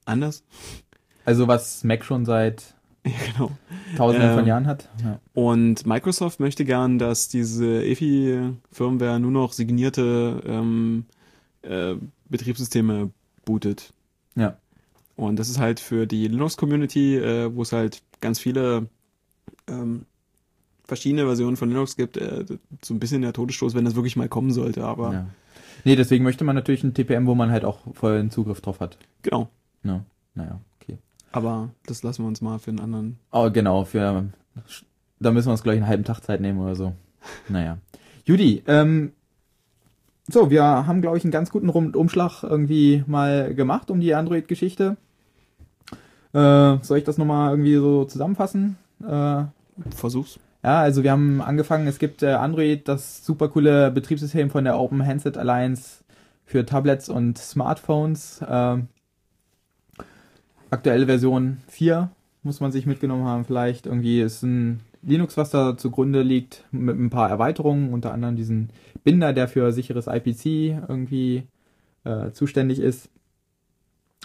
anders. 0.06 0.44
Also 1.26 1.48
was 1.48 1.84
Mac 1.84 2.04
schon 2.04 2.26
seit 2.26 2.76
Ja, 3.06 3.12
genau. 3.34 3.52
tausenden 3.98 4.30
von 4.32 4.40
Ähm, 4.42 4.48
Jahren 4.48 4.68
hat. 4.68 4.88
Ja. 5.04 5.20
Und 5.34 5.88
Microsoft 5.88 6.40
möchte 6.40 6.66
gern, 6.66 7.00
dass 7.00 7.30
diese 7.30 7.84
EFI-Firmware 7.84 9.20
nur 9.20 9.32
noch 9.32 9.54
signierte 9.54 10.42
ähm, 10.46 11.06
äh, 11.64 11.96
Betriebssysteme 12.30 13.12
bootet. 13.46 13.94
ja. 14.36 14.58
Und 15.18 15.36
das 15.38 15.50
ist 15.50 15.60
halt 15.60 15.80
für 15.80 16.08
die 16.08 16.28
Linux-Community, 16.28 17.18
äh, 17.18 17.54
wo 17.54 17.62
es 17.62 17.74
halt 17.74 18.02
ganz 18.22 18.40
viele 18.40 18.88
ähm, 19.68 20.06
verschiedene 20.86 21.26
Versionen 21.26 21.58
von 21.58 21.70
Linux 21.70 21.96
gibt, 21.96 22.18
äh, 22.18 22.46
so 22.82 22.94
ein 22.94 23.00
bisschen 23.00 23.22
der 23.22 23.34
Todesstoß, 23.34 23.76
wenn 23.76 23.86
das 23.86 23.94
wirklich 23.94 24.16
mal 24.16 24.30
kommen 24.30 24.52
sollte. 24.52 24.84
Aber 24.84 25.14
ja. 25.14 25.28
Nee, 25.84 25.96
deswegen 25.96 26.24
möchte 26.24 26.44
man 26.44 26.56
natürlich 26.56 26.84
ein 26.84 26.94
TPM, 26.94 27.26
wo 27.26 27.36
man 27.36 27.52
halt 27.52 27.66
auch 27.66 27.80
vollen 27.94 28.32
Zugriff 28.32 28.62
drauf 28.62 28.80
hat. 28.80 28.98
genau. 29.22 29.50
Ne? 29.84 30.06
Naja, 30.36 30.60
okay. 30.80 30.98
Aber 31.32 31.70
das 31.86 32.04
lassen 32.04 32.24
wir 32.24 32.28
uns 32.28 32.42
mal 32.42 32.60
für 32.60 32.72
einen 32.72 32.80
anderen. 32.80 33.18
Oh, 33.32 33.50
genau, 33.52 33.84
für 33.84 34.26
da 35.20 35.32
müssen 35.32 35.48
wir 35.48 35.52
uns 35.52 35.64
gleich 35.64 35.78
einen 35.78 35.88
halben 35.88 36.04
Tag 36.04 36.22
Zeit 36.22 36.42
nehmen 36.42 36.60
oder 36.60 36.76
so. 36.76 36.94
Naja. 37.50 37.78
Judy, 38.26 38.64
ähm, 38.68 39.14
so, 40.28 40.50
wir 40.50 40.64
haben, 40.64 41.02
glaube 41.02 41.18
ich, 41.18 41.24
einen 41.24 41.32
ganz 41.32 41.52
guten 41.52 41.70
Rundumschlag 41.70 42.44
irgendwie 42.44 43.04
mal 43.08 43.54
gemacht 43.54 43.92
um 43.92 44.00
die 44.00 44.14
Android-Geschichte. 44.14 44.98
Äh, 46.34 46.78
soll 46.82 46.98
ich 46.98 47.04
das 47.04 47.18
nochmal 47.18 47.52
irgendwie 47.52 47.76
so 47.76 48.06
zusammenfassen? 48.06 48.78
Äh, 49.06 49.44
Versuch's. 49.96 50.40
ja, 50.64 50.80
also 50.82 51.04
wir 51.04 51.12
haben 51.12 51.42
angefangen, 51.42 51.88
es 51.88 52.00
gibt 52.00 52.24
äh, 52.24 52.34
Android, 52.34 52.88
das 52.88 53.26
super 53.26 53.50
coole 53.50 53.92
Betriebssystem 53.92 54.50
von 54.50 54.64
der 54.64 54.80
Open 54.80 55.06
Handset 55.06 55.38
Alliance 55.38 56.04
für 56.46 56.66
Tablets 56.66 57.10
und 57.10 57.38
Smartphones. 57.38 58.42
Ähm, 58.48 58.88
aktuelle 60.70 61.06
Version 61.06 61.58
4 61.68 62.10
muss 62.44 62.60
man 62.60 62.72
sich 62.72 62.86
mitgenommen 62.86 63.26
haben 63.26 63.46
vielleicht. 63.46 63.86
Irgendwie 63.86 64.22
ist 64.22 64.44
ein 64.44 64.82
Linux, 65.04 65.38
was 65.38 65.50
da 65.50 65.78
zugrunde 65.78 66.22
liegt, 66.22 66.64
mit 66.72 66.98
ein 66.98 67.10
paar 67.10 67.30
Erweiterungen, 67.30 67.94
unter 67.94 68.14
anderem 68.14 68.36
diesen 68.36 68.70
Binder, 69.04 69.34
der 69.34 69.48
für 69.48 69.72
sicheres 69.72 70.08
IPC 70.08 70.46
irgendwie 70.88 71.44
äh, 72.04 72.32
zuständig 72.32 72.80
ist. 72.80 73.10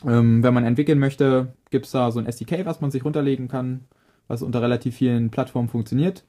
Ähm, 0.04 0.42
wenn 0.42 0.54
man 0.54 0.64
entwickeln 0.64 0.98
möchte, 0.98 1.54
gibt's 1.70 1.90
da 1.90 2.10
so 2.10 2.20
ein 2.20 2.26
SDK, 2.26 2.66
was 2.66 2.80
man 2.80 2.90
sich 2.90 3.04
runterlegen 3.04 3.48
kann, 3.48 3.84
was 4.28 4.42
unter 4.42 4.60
relativ 4.60 4.96
vielen 4.96 5.30
Plattformen 5.30 5.68
funktioniert. 5.68 6.24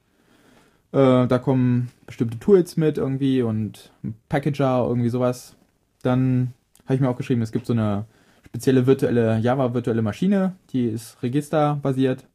Äh, 0.94 1.28
da 1.28 1.40
kommen 1.40 1.90
bestimmte 2.06 2.40
Tools 2.40 2.78
mit 2.78 2.98
irgendwie 2.98 3.42
und 3.42 3.92
Packager, 4.30 4.86
irgendwie 4.88 5.10
sowas. 5.10 5.56
Dann 6.02 6.54
habe 6.86 6.96
ich 6.96 7.02
mir 7.02 7.10
auch 7.10 7.18
geschrieben, 7.18 7.42
es 7.42 7.52
gibt 7.52 7.66
so 7.66 7.74
eine 7.74 8.06
spezielle 8.46 8.88
virtuelle 8.88 9.40
Java 9.40 9.74
virtuelle 9.74 10.02
Maschine, 10.02 10.56
die 10.72 10.86
ist 10.86 11.22
registerbasiert. 11.22 12.26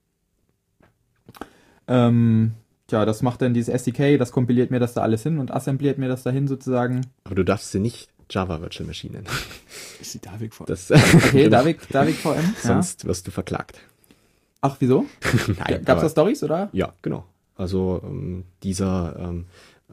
Ähm, 1.88 2.52
tja, 2.86 3.04
das 3.04 3.22
macht 3.22 3.42
dann 3.42 3.54
dieses 3.54 3.68
SDK, 3.74 4.18
das 4.18 4.32
kompiliert 4.32 4.70
mir 4.70 4.80
das 4.80 4.94
da 4.94 5.02
alles 5.02 5.22
hin 5.22 5.38
und 5.38 5.50
assembliert 5.50 5.98
mir 5.98 6.08
das 6.08 6.22
dahin 6.22 6.48
sozusagen. 6.48 7.02
Aber 7.24 7.34
du 7.34 7.44
darfst 7.44 7.70
sie 7.72 7.80
nicht 7.80 8.08
Java 8.30 8.60
Virtual 8.60 8.86
Machine 8.86 9.14
nennen. 9.14 9.26
Ist 10.00 10.14
die 10.14 10.20
Davik 10.20 10.54
vor. 10.54 10.66
Das, 10.66 10.90
Okay, 10.90 11.30
genau. 11.44 11.50
David, 11.50 11.78
David 11.90 12.14
VM. 12.16 12.34
Ja. 12.36 12.42
Sonst 12.56 13.04
wirst 13.04 13.26
du 13.26 13.30
verklagt. 13.30 13.78
Ach, 14.60 14.76
wieso? 14.78 15.06
Nein, 15.58 15.84
Gab's 15.84 15.88
aber- 15.90 16.02
da 16.02 16.08
Stories 16.08 16.42
oder? 16.42 16.68
Ja, 16.72 16.92
genau. 17.02 17.24
Also 17.56 18.00
ähm, 18.04 18.44
dieser 18.62 19.16
ähm, 19.18 19.44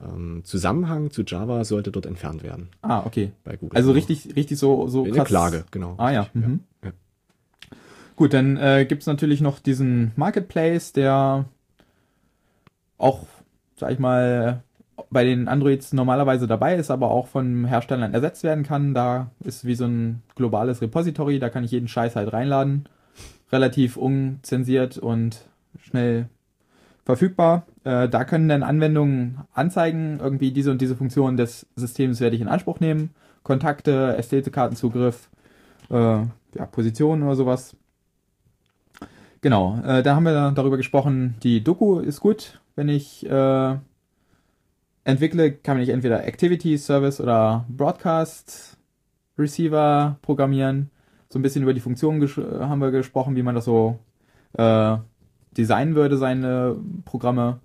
ähm, 0.02 0.42
Zusammenhang 0.46 1.12
zu 1.12 1.24
Java 1.24 1.66
sollte 1.66 1.92
dort 1.92 2.06
entfernt 2.06 2.42
werden 2.42 2.70
Ah, 2.82 3.04
okay. 3.06 3.34
bei 3.44 3.58
Google. 3.58 3.76
Also 3.76 3.92
richtig, 3.92 4.34
richtig 4.38 4.58
so, 4.58 4.88
so 4.88 5.04
Eine 5.04 5.14
krass. 5.14 5.28
Klage, 5.28 5.66
genau. 5.72 5.96
Ah 5.98 6.12
ja. 6.12 6.28
Mhm. 6.34 6.62
ja. 6.84 6.92
Gut, 8.16 8.34
dann 8.34 8.58
äh, 8.58 8.86
gibt's 8.88 9.06
natürlich 9.08 9.42
noch 9.42 9.60
diesen 9.60 10.12
Marketplace, 10.16 10.94
der 10.94 11.46
auch, 13.00 13.26
sag 13.76 13.92
ich 13.92 14.00
mal, 14.00 14.62
bei 15.10 15.24
den 15.24 15.48
Androids 15.48 15.94
normalerweise 15.94 16.46
dabei 16.46 16.76
ist, 16.76 16.92
aber 16.92 17.10
auch 17.10 17.28
von 17.28 17.66
Herstellern 17.66 18.14
ersetzt 18.14 18.44
werden 18.44 18.64
kann. 18.64 18.94
Da 18.94 19.32
ist 19.44 19.66
wie 19.66 19.76
so 19.76 19.86
ein 19.86 20.22
globales 20.36 20.82
Repository, 20.82 21.40
da 21.40 21.50
kann 21.50 21.64
ich 21.64 21.72
jeden 21.72 21.88
Scheiß 21.88 22.16
halt 22.16 22.32
reinladen. 22.32 22.88
Relativ 23.52 23.98
unzensiert 23.98 24.98
und 24.98 25.46
schnell 25.82 26.30
verfügbar. 27.06 27.66
Äh, 27.84 28.08
da 28.08 28.24
können 28.24 28.50
dann 28.50 28.62
Anwendungen 28.62 29.40
anzeigen, 29.54 30.20
irgendwie 30.22 30.52
diese 30.52 30.70
und 30.70 30.80
diese 30.80 30.96
Funktion 30.96 31.38
des 31.38 31.66
Systems 31.76 32.20
werde 32.20 32.36
ich 32.36 32.42
in 32.42 32.48
Anspruch 32.48 32.80
nehmen. 32.80 33.12
Kontakte, 33.42 34.16
SD-Kartenzugriff, 34.18 35.30
äh, 35.90 35.96
ja, 35.96 36.66
Positionen 36.72 37.24
oder 37.24 37.36
sowas. 37.36 37.76
Genau, 39.42 39.80
äh, 39.86 40.04
da 40.04 40.16
haben 40.16 40.26
wir 40.26 40.52
darüber 40.52 40.78
gesprochen, 40.78 41.36
die 41.42 41.64
Doku 41.64 42.00
ist 42.00 42.20
gut, 42.20 42.59
wenn 42.80 42.88
ich 42.88 43.30
äh, 43.30 43.76
entwickle, 45.04 45.52
kann 45.52 45.82
ich 45.82 45.90
entweder 45.90 46.26
Activity 46.26 46.78
Service 46.78 47.20
oder 47.20 47.66
Broadcast 47.68 48.78
Receiver 49.38 50.18
programmieren. 50.22 50.90
So 51.28 51.40
ein 51.40 51.42
bisschen 51.42 51.64
über 51.64 51.74
die 51.74 51.82
Funktionen 51.82 52.24
äh, 52.24 52.62
haben 52.62 52.80
wir 52.80 52.92
gesprochen, 52.92 53.36
wie 53.36 53.44
man 53.44 53.56
das 53.56 53.66
so 53.66 54.00
äh, 54.54 54.96
designen 55.58 55.96
würde, 55.96 56.16
seine 56.16 56.78
Programme. 57.04 57.60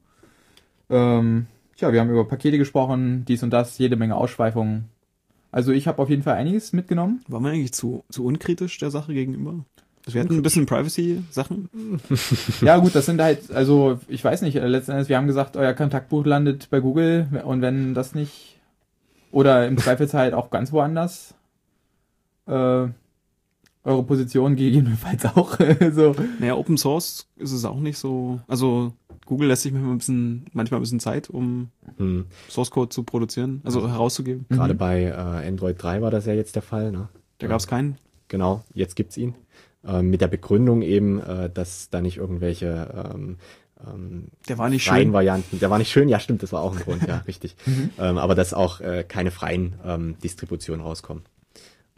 Ähm, 0.90 1.46
tja, 1.76 1.92
wir 1.92 2.00
haben 2.00 2.10
über 2.10 2.26
Pakete 2.26 2.58
gesprochen, 2.58 3.24
dies 3.24 3.44
und 3.44 3.50
das, 3.50 3.78
jede 3.78 3.94
Menge 3.94 4.16
Ausschweifungen. 4.16 4.88
Also 5.52 5.70
ich 5.70 5.86
habe 5.86 6.02
auf 6.02 6.10
jeden 6.10 6.24
Fall 6.24 6.34
einiges 6.34 6.72
mitgenommen. 6.72 7.22
Waren 7.28 7.44
wir 7.44 7.52
eigentlich 7.52 7.72
zu, 7.72 8.02
zu 8.08 8.24
unkritisch 8.24 8.78
der 8.78 8.90
Sache 8.90 9.14
gegenüber? 9.14 9.64
Wir 10.06 10.20
hatten 10.20 10.34
ein 10.36 10.42
bisschen 10.42 10.66
Privacy-Sachen. 10.66 11.68
Ja 12.60 12.76
gut, 12.76 12.94
das 12.94 13.06
sind 13.06 13.20
halt, 13.22 13.50
also 13.50 14.00
ich 14.08 14.22
weiß 14.22 14.42
nicht, 14.42 14.56
äh, 14.56 14.66
letzten 14.66 14.92
Endes, 14.92 15.08
wir 15.08 15.16
haben 15.16 15.26
gesagt, 15.26 15.56
euer 15.56 15.72
Kontaktbuch 15.72 16.26
landet 16.26 16.68
bei 16.70 16.80
Google 16.80 17.26
und 17.44 17.62
wenn 17.62 17.94
das 17.94 18.14
nicht, 18.14 18.58
oder 19.32 19.66
im 19.66 19.78
Zweifelsfall 19.78 20.20
halt 20.20 20.34
auch 20.34 20.50
ganz 20.50 20.72
woanders, 20.72 21.34
äh, 22.46 22.86
eure 23.86 24.02
Position 24.06 24.56
gegebenenfalls 24.56 25.24
auch, 25.24 25.58
so. 25.92 26.14
Naja, 26.38 26.54
Open 26.56 26.76
Source 26.76 27.26
ist 27.36 27.52
es 27.52 27.64
auch 27.64 27.80
nicht 27.80 27.98
so. 27.98 28.40
Also 28.46 28.92
Google 29.26 29.48
lässt 29.48 29.62
sich 29.62 29.72
manchmal 29.72 29.92
ein 29.94 29.98
bisschen, 29.98 30.44
manchmal 30.52 30.80
ein 30.80 30.82
bisschen 30.82 31.00
Zeit, 31.00 31.30
um 31.30 31.68
Hm. 31.96 32.26
Source 32.50 32.70
Code 32.70 32.88
zu 32.90 33.04
produzieren, 33.04 33.60
also 33.64 33.88
herauszugeben. 33.88 34.46
Gerade 34.50 34.74
Mhm. 34.74 34.78
bei 34.78 35.02
äh, 35.04 35.12
Android 35.48 35.82
3 35.82 36.02
war 36.02 36.10
das 36.10 36.26
ja 36.26 36.34
jetzt 36.34 36.56
der 36.56 36.62
Fall. 36.62 36.92
Ne? 36.92 37.08
Da 37.38 37.46
gab 37.46 37.60
es 37.60 37.66
keinen. 37.66 37.96
Genau, 38.28 38.64
jetzt 38.74 38.96
gibt's 38.96 39.16
ihn. 39.16 39.34
Ähm, 39.86 40.10
mit 40.10 40.20
der 40.20 40.28
Begründung 40.28 40.82
eben, 40.82 41.20
äh, 41.20 41.50
dass 41.50 41.90
da 41.90 42.00
nicht 42.00 42.16
irgendwelche 42.16 43.10
ähm, 43.14 43.36
ähm, 43.86 44.28
Der 44.48 44.58
war 44.58 44.70
nicht 44.70 44.86
freien 44.86 45.04
schön. 45.04 45.12
Varianten, 45.12 45.58
der 45.58 45.70
war 45.70 45.78
nicht 45.78 45.90
schön, 45.90 46.08
ja 46.08 46.20
stimmt, 46.20 46.42
das 46.42 46.52
war 46.52 46.62
auch 46.62 46.72
ein 46.74 46.82
Grund, 46.82 47.06
ja, 47.06 47.18
richtig. 47.26 47.56
Mhm. 47.66 47.90
Ähm, 47.98 48.18
aber 48.18 48.34
dass 48.34 48.54
auch 48.54 48.80
äh, 48.80 49.04
keine 49.06 49.30
freien 49.30 49.74
ähm, 49.84 50.16
Distributionen 50.22 50.84
rauskommen 50.84 51.24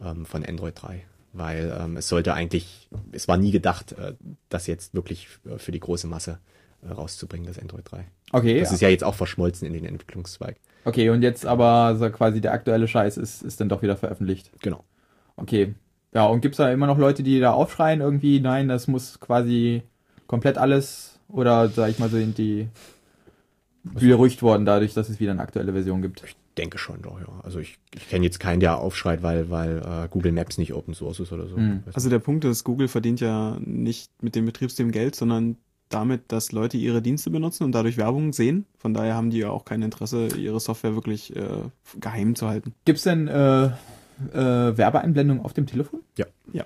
ähm, 0.03 0.25
von 0.25 0.45
Android 0.45 0.73
3. 0.81 1.03
Weil 1.33 1.77
ähm, 1.79 1.97
es 1.97 2.07
sollte 2.07 2.33
eigentlich, 2.33 2.89
es 3.11 3.27
war 3.27 3.37
nie 3.37 3.51
gedacht, 3.51 3.91
äh, 3.93 4.13
das 4.49 4.67
jetzt 4.67 4.93
wirklich 4.93 5.27
äh, 5.45 5.57
für 5.57 5.71
die 5.71 5.79
große 5.79 6.07
Masse 6.07 6.39
äh, 6.81 6.91
rauszubringen, 6.91 7.45
das 7.45 7.59
Android 7.59 7.89
3. 7.89 8.05
Okay. 8.31 8.59
Das 8.59 8.71
ist 8.71 8.81
ja 8.81 8.89
jetzt 8.89 9.03
auch 9.03 9.15
verschmolzen 9.15 9.67
in 9.67 9.73
den 9.73 9.85
Entwicklungszweig. 9.85 10.57
Okay, 10.85 11.09
und 11.09 11.21
jetzt 11.21 11.45
aber 11.45 11.95
so 11.97 12.09
quasi 12.09 12.41
der 12.41 12.53
aktuelle 12.53 12.87
Scheiß 12.87 13.17
ist, 13.17 13.43
ist 13.43 13.59
dann 13.59 13.69
doch 13.69 13.81
wieder 13.81 13.97
veröffentlicht. 13.97 14.51
Genau. 14.61 14.83
Okay. 15.35 15.75
Ja, 16.17 16.25
und 16.25 16.41
gibt's 16.41 16.57
da 16.57 16.71
immer 16.71 16.87
noch 16.87 16.97
Leute, 16.97 17.21
die 17.21 17.39
da 17.39 17.51
aufschreien 17.53 18.01
irgendwie, 18.01 18.39
nein, 18.39 18.67
das 18.67 18.87
muss 18.87 19.19
quasi 19.19 19.83
komplett 20.25 20.57
alles 20.57 21.19
oder 21.29 21.69
sag 21.69 21.91
ich 21.91 21.99
mal, 21.99 22.09
sind 22.09 22.39
die 22.39 22.69
beruhigt 23.83 24.41
worden 24.41 24.65
dadurch, 24.65 24.95
dass 24.95 25.09
es 25.09 25.19
wieder 25.19 25.29
eine 25.29 25.43
aktuelle 25.43 25.73
Version 25.73 26.01
gibt? 26.01 26.23
Ich 26.25 26.35
denke 26.57 26.79
schon 26.79 27.03
doch, 27.03 27.19
ja. 27.19 27.27
Also 27.43 27.59
ich, 27.59 27.77
ich 27.93 28.09
kenne 28.09 28.25
jetzt 28.25 28.39
keinen, 28.39 28.61
der 28.61 28.79
aufschreit, 28.79 29.21
weil, 29.21 29.51
weil 29.51 29.77
äh, 29.77 30.07
Google 30.09 30.31
Maps 30.31 30.57
nicht 30.57 30.73
Open 30.73 30.95
Source 30.95 31.19
ist 31.19 31.31
oder 31.31 31.45
so. 31.45 31.55
Hm. 31.55 31.83
Weiß 31.85 31.93
Also 31.93 32.09
der 32.09 32.17
Punkt 32.17 32.45
ist, 32.45 32.63
Google 32.63 32.87
verdient 32.87 33.19
ja 33.19 33.55
nicht 33.59 34.09
mit 34.23 34.33
dem 34.33 34.45
Betriebssystem 34.45 34.91
Geld, 34.91 35.15
sondern 35.15 35.57
damit, 35.89 36.31
dass 36.31 36.51
Leute 36.51 36.77
ihre 36.77 37.03
Dienste 37.03 37.29
benutzen 37.29 37.63
und 37.63 37.73
dadurch 37.73 37.95
Werbung 37.95 38.33
sehen. 38.33 38.65
Von 38.79 38.95
daher 38.95 39.13
haben 39.13 39.29
die 39.29 39.37
ja 39.37 39.51
auch 39.51 39.65
kein 39.65 39.83
Interesse, 39.83 40.29
ihre 40.35 40.59
Software 40.59 40.95
wirklich 40.95 41.35
äh, 41.35 41.45
geheim 41.99 42.33
zu 42.33 42.47
halten. 42.47 42.73
Gibt's 42.85 43.03
denn 43.03 43.27
äh, 43.27 43.69
äh, 44.33 44.37
Werbeeinblendungen 44.77 45.43
auf 45.43 45.53
dem 45.53 45.65
Telefon? 45.65 46.01
Ja. 46.17 46.25
Ja. 46.53 46.65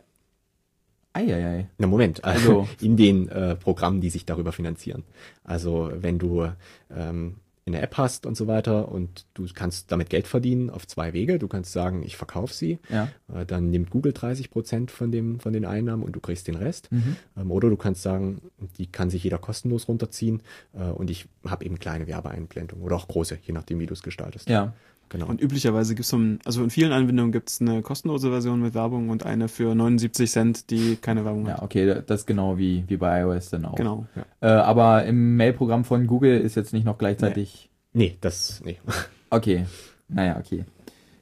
Eieiei. 1.14 1.68
Na 1.78 1.88
Moment, 1.88 2.23
Also- 2.23 2.61
also 2.61 2.69
in 2.82 2.95
den 2.95 3.28
äh, 3.30 3.56
Programmen, 3.56 3.99
die 4.02 4.10
sich 4.10 4.26
darüber 4.26 4.52
finanzieren. 4.53 5.03
Also 5.44 5.91
wenn 5.94 6.19
du 6.19 6.48
ähm, 6.90 7.36
eine 7.68 7.82
App 7.82 7.95
hast 7.98 8.26
und 8.26 8.36
so 8.36 8.48
weiter 8.48 8.90
und 8.90 9.26
du 9.36 9.45
kannst 9.53 9.91
damit 9.91 10.10
Geld 10.10 10.26
verdienen 10.28 10.69
auf 10.72 10.88
zwei 10.88 11.14
Wege. 11.14 11.38
Du 11.38 11.48
kannst 11.48 11.73
sagen, 11.73 12.02
ich 12.03 12.18
verkaufe 12.18 12.53
sie, 12.53 12.80
Ja. 12.90 13.10
äh, 13.34 13.45
dann 13.45 13.69
nimmt 13.69 13.91
Google 13.91 14.14
30 14.14 14.49
Prozent 14.49 14.90
von 14.90 15.11
dem 15.11 15.40
von 15.40 15.53
den 15.53 15.65
Einnahmen 15.65 16.02
und 16.03 16.14
du 16.14 16.19
kriegst 16.22 16.48
den 16.48 16.56
Rest. 16.56 16.91
Mhm. 16.91 17.18
Ähm, 17.38 17.52
oder 17.52 17.69
du 17.69 17.76
kannst 17.78 18.02
sagen, 18.03 18.41
die 18.78 18.88
kann 18.88 19.10
sich 19.10 19.23
jeder 19.23 19.38
kostenlos 19.38 19.88
runterziehen 19.90 20.41
äh, 20.73 20.86
und 20.86 21.10
ich 21.11 21.28
habe 21.45 21.65
eben 21.65 21.78
kleine 21.78 22.07
Werbeeinblendungen 22.07 22.84
oder 22.84 22.95
auch 22.95 23.07
große, 23.07 23.38
je 23.44 23.53
nachdem 23.53 23.80
wie 23.80 23.86
du 23.86 23.94
es 23.94 24.02
gestaltest. 24.02 24.49
Ja. 24.49 24.73
Genau. 25.11 25.27
Und 25.27 25.39
üblicherweise 25.39 25.93
gibt's 25.93 26.11
es, 26.11 26.19
also 26.45 26.63
in 26.63 26.71
vielen 26.71 26.91
Anwendungen 26.91 27.31
gibt's 27.31 27.61
eine 27.61 27.83
kostenlose 27.83 28.31
Version 28.31 28.59
mit 28.61 28.73
Werbung 28.73 29.09
und 29.09 29.23
eine 29.25 29.47
für 29.47 29.75
79 29.75 30.31
Cent, 30.31 30.69
die 30.71 30.95
keine 30.95 31.23
Werbung 31.25 31.45
Ja, 31.45 31.57
hat. 31.57 31.61
okay, 31.61 32.01
das 32.07 32.21
ist 32.21 32.25
genau 32.25 32.57
wie, 32.57 32.83
wie 32.88 32.97
bei 32.97 33.21
iOS 33.21 33.49
dann 33.51 33.65
auch. 33.65 33.75
Genau. 33.75 34.07
Äh, 34.41 34.47
aber 34.47 35.05
im 35.05 35.35
Mail-Programm 35.38 35.85
von 35.85 36.07
Google 36.07 36.39
ist 36.41 36.55
jetzt 36.55 36.73
nicht 36.73 36.85
noch 36.85 36.97
gleichzeitig. 36.97 37.69
nee, 37.93 38.17
das 38.21 38.61
nee. 38.65 38.77
Okay. 39.29 39.65
Naja, 40.09 40.38
okay. 40.39 40.65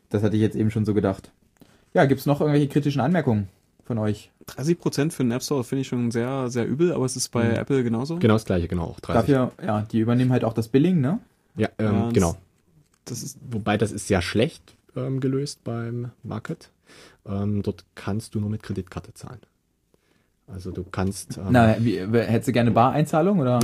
Das 0.09 0.23
hatte 0.23 0.35
ich 0.35 0.41
jetzt 0.41 0.55
eben 0.55 0.71
schon 0.71 0.85
so 0.85 0.93
gedacht. 0.95 1.31
Ja, 1.93 2.05
gibt's 2.05 2.25
noch 2.25 2.39
irgendwelche 2.41 2.67
kritischen 2.67 3.01
Anmerkungen 3.01 3.47
von 3.83 3.97
euch? 3.99 4.31
30 4.47 4.79
Prozent 4.79 5.13
für 5.13 5.23
den 5.23 5.31
App 5.31 5.43
Store 5.43 5.63
finde 5.63 5.81
ich 5.81 5.87
schon 5.87 6.09
sehr, 6.09 6.49
sehr 6.49 6.67
übel, 6.67 6.91
aber 6.93 7.05
es 7.05 7.15
ist 7.15 7.29
bei 7.29 7.49
Mhm. 7.49 7.55
Apple 7.55 7.83
genauso. 7.83 8.17
Genau 8.17 8.33
das 8.33 8.45
gleiche, 8.45 8.67
genau 8.67 8.85
auch 8.85 8.99
30. 8.99 9.35
Dafür, 9.35 9.51
ja, 9.63 9.81
die 9.91 9.99
übernehmen 9.99 10.31
halt 10.31 10.43
auch 10.43 10.53
das 10.53 10.67
Billing, 10.69 11.01
ne? 11.01 11.19
ja, 11.55 11.67
ähm, 11.77 11.85
Ja, 11.93 12.03
das- 12.05 12.13
genau. 12.13 12.35
Das 13.11 13.23
ist, 13.23 13.37
Wobei 13.49 13.77
das 13.77 13.91
ist 13.91 14.07
sehr 14.07 14.21
schlecht 14.21 14.75
ähm, 14.95 15.19
gelöst 15.19 15.63
beim 15.63 16.11
Market. 16.23 16.69
Ähm, 17.25 17.61
dort 17.63 17.85
kannst 17.95 18.35
du 18.35 18.39
nur 18.39 18.49
mit 18.49 18.63
Kreditkarte 18.63 19.13
zahlen. 19.13 19.39
Also 20.47 20.71
du 20.71 20.83
kannst, 20.83 21.37
ähm, 21.37 21.45
Na, 21.51 21.75
wie, 21.79 21.99
hättest 21.99 22.47
du 22.47 22.51
gerne 22.53 22.71
Bareinzahlung 22.71 23.39
oder? 23.39 23.59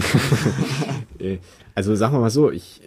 äh, 1.19 1.39
also 1.73 1.95
sagen 1.95 2.13
wir 2.13 2.19
mal 2.19 2.29
so, 2.29 2.51
ich, 2.51 2.81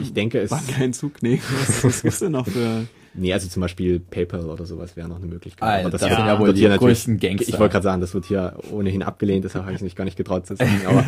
ich 0.00 0.14
denke 0.14 0.40
es, 0.40 0.50
war 0.50 0.62
kein 0.66 0.94
Zug, 0.94 1.22
nee. 1.22 1.38
Was, 1.60 1.84
was 1.84 2.02
gibt's 2.02 2.20
denn 2.20 2.32
noch 2.32 2.46
für, 2.46 2.86
nee, 3.12 3.30
also 3.34 3.48
zum 3.48 3.60
Beispiel 3.60 4.00
PayPal 4.00 4.46
oder 4.48 4.64
sowas 4.64 4.96
wäre 4.96 5.08
noch 5.10 5.16
eine 5.16 5.26
Möglichkeit. 5.26 5.68
Alter, 5.68 5.90
das 5.90 6.00
das 6.00 6.08
wird- 6.10 6.18
sind 6.20 6.26
ja 6.26 6.38
wohl 6.40 6.54
die 6.54 6.60
hier 6.60 6.68
natürlich- 6.70 6.88
größten 7.00 7.18
Gangster. 7.18 7.48
Ich 7.50 7.58
wollte 7.58 7.72
gerade 7.72 7.84
sagen, 7.84 8.00
das 8.00 8.14
wird 8.14 8.24
hier 8.24 8.58
ohnehin 8.70 9.02
abgelehnt, 9.02 9.44
deshalb 9.44 9.66
habe 9.66 9.74
ich 9.74 9.82
mich 9.82 9.94
gar 9.94 10.04
nicht 10.04 10.16
getraut 10.16 10.46
zu 10.46 10.56
sagen, 10.56 10.80
aber 10.86 11.04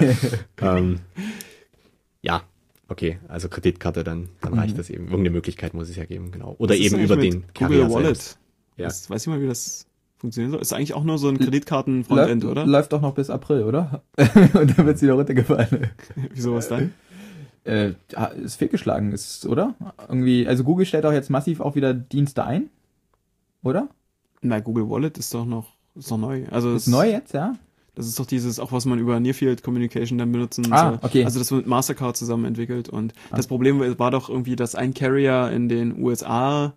ähm, 0.78 1.00
ja, 2.20 2.42
okay, 2.88 3.18
also 3.28 3.48
Kreditkarte, 3.48 4.04
dann, 4.04 4.28
dann 4.40 4.52
Mhm. 4.52 4.58
reicht 4.58 4.78
das 4.78 4.90
eben. 4.90 5.04
Irgendeine 5.04 5.30
Möglichkeit 5.30 5.74
muss 5.74 5.88
es 5.88 5.96
ja 5.96 6.04
geben, 6.04 6.30
genau. 6.30 6.54
Oder 6.58 6.74
eben 6.76 6.98
über 7.00 7.16
den 7.16 7.32
Google 7.32 7.44
Carrier 7.54 7.90
Wallet. 7.90 8.06
selbst. 8.16 8.38
Ja. 8.76 8.86
Das, 8.86 9.08
weiß 9.08 9.22
ich 9.22 9.28
mal, 9.28 9.40
wie 9.40 9.46
das 9.46 9.86
funktionieren 10.18 10.50
soll. 10.52 10.60
Ist 10.60 10.72
eigentlich 10.72 10.94
auch 10.94 11.04
nur 11.04 11.18
so 11.18 11.28
ein 11.28 11.38
Kreditkarten-Frontend, 11.38 12.44
oder? 12.44 12.66
Läuft 12.66 12.92
doch 12.92 13.00
noch 13.00 13.14
bis 13.14 13.30
April, 13.30 13.64
oder? 13.64 14.02
Und 14.54 14.76
dann 14.78 14.86
wird's 14.86 15.02
wieder 15.02 15.14
runtergefallen. 15.14 15.90
Wieso 16.32 16.54
was 16.54 16.68
dann? 16.68 16.92
Äh, 17.64 17.92
ist 18.42 18.56
fehlgeschlagen, 18.56 19.12
ist, 19.12 19.46
oder? 19.46 19.74
Irgendwie, 20.08 20.46
also 20.46 20.64
Google 20.64 20.84
stellt 20.86 21.06
auch 21.06 21.12
jetzt 21.12 21.30
massiv 21.30 21.60
auch 21.60 21.74
wieder 21.76 21.94
Dienste 21.94 22.44
ein, 22.44 22.68
oder? 23.62 23.88
Na, 24.42 24.60
Google 24.60 24.90
Wallet 24.90 25.16
ist 25.16 25.32
doch 25.32 25.46
noch, 25.46 25.72
ist 25.94 26.10
doch 26.10 26.18
neu. 26.18 26.44
Also 26.50 26.74
Ist 26.74 26.88
neu 26.88 27.10
jetzt, 27.10 27.32
ja? 27.32 27.54
Das 27.96 28.06
ist 28.08 28.18
doch 28.18 28.26
dieses, 28.26 28.58
auch 28.58 28.72
was 28.72 28.86
man 28.86 28.98
über 28.98 29.20
Nearfield 29.20 29.62
Communication 29.62 30.18
dann 30.18 30.32
benutzen 30.32 30.66
Ah, 30.72 30.90
soll. 30.90 30.98
okay. 31.02 31.24
Also 31.24 31.38
das 31.38 31.50
wird 31.52 31.60
mit 31.62 31.68
Mastercard 31.68 32.16
zusammen 32.16 32.44
entwickelt 32.44 32.88
und 32.88 33.12
Ah. 33.30 33.36
das 33.36 33.46
Problem 33.46 33.80
war 33.98 34.10
doch 34.10 34.28
irgendwie, 34.28 34.56
dass 34.56 34.74
ein 34.74 34.94
Carrier 34.94 35.50
in 35.52 35.68
den 35.68 36.02
USA 36.02 36.72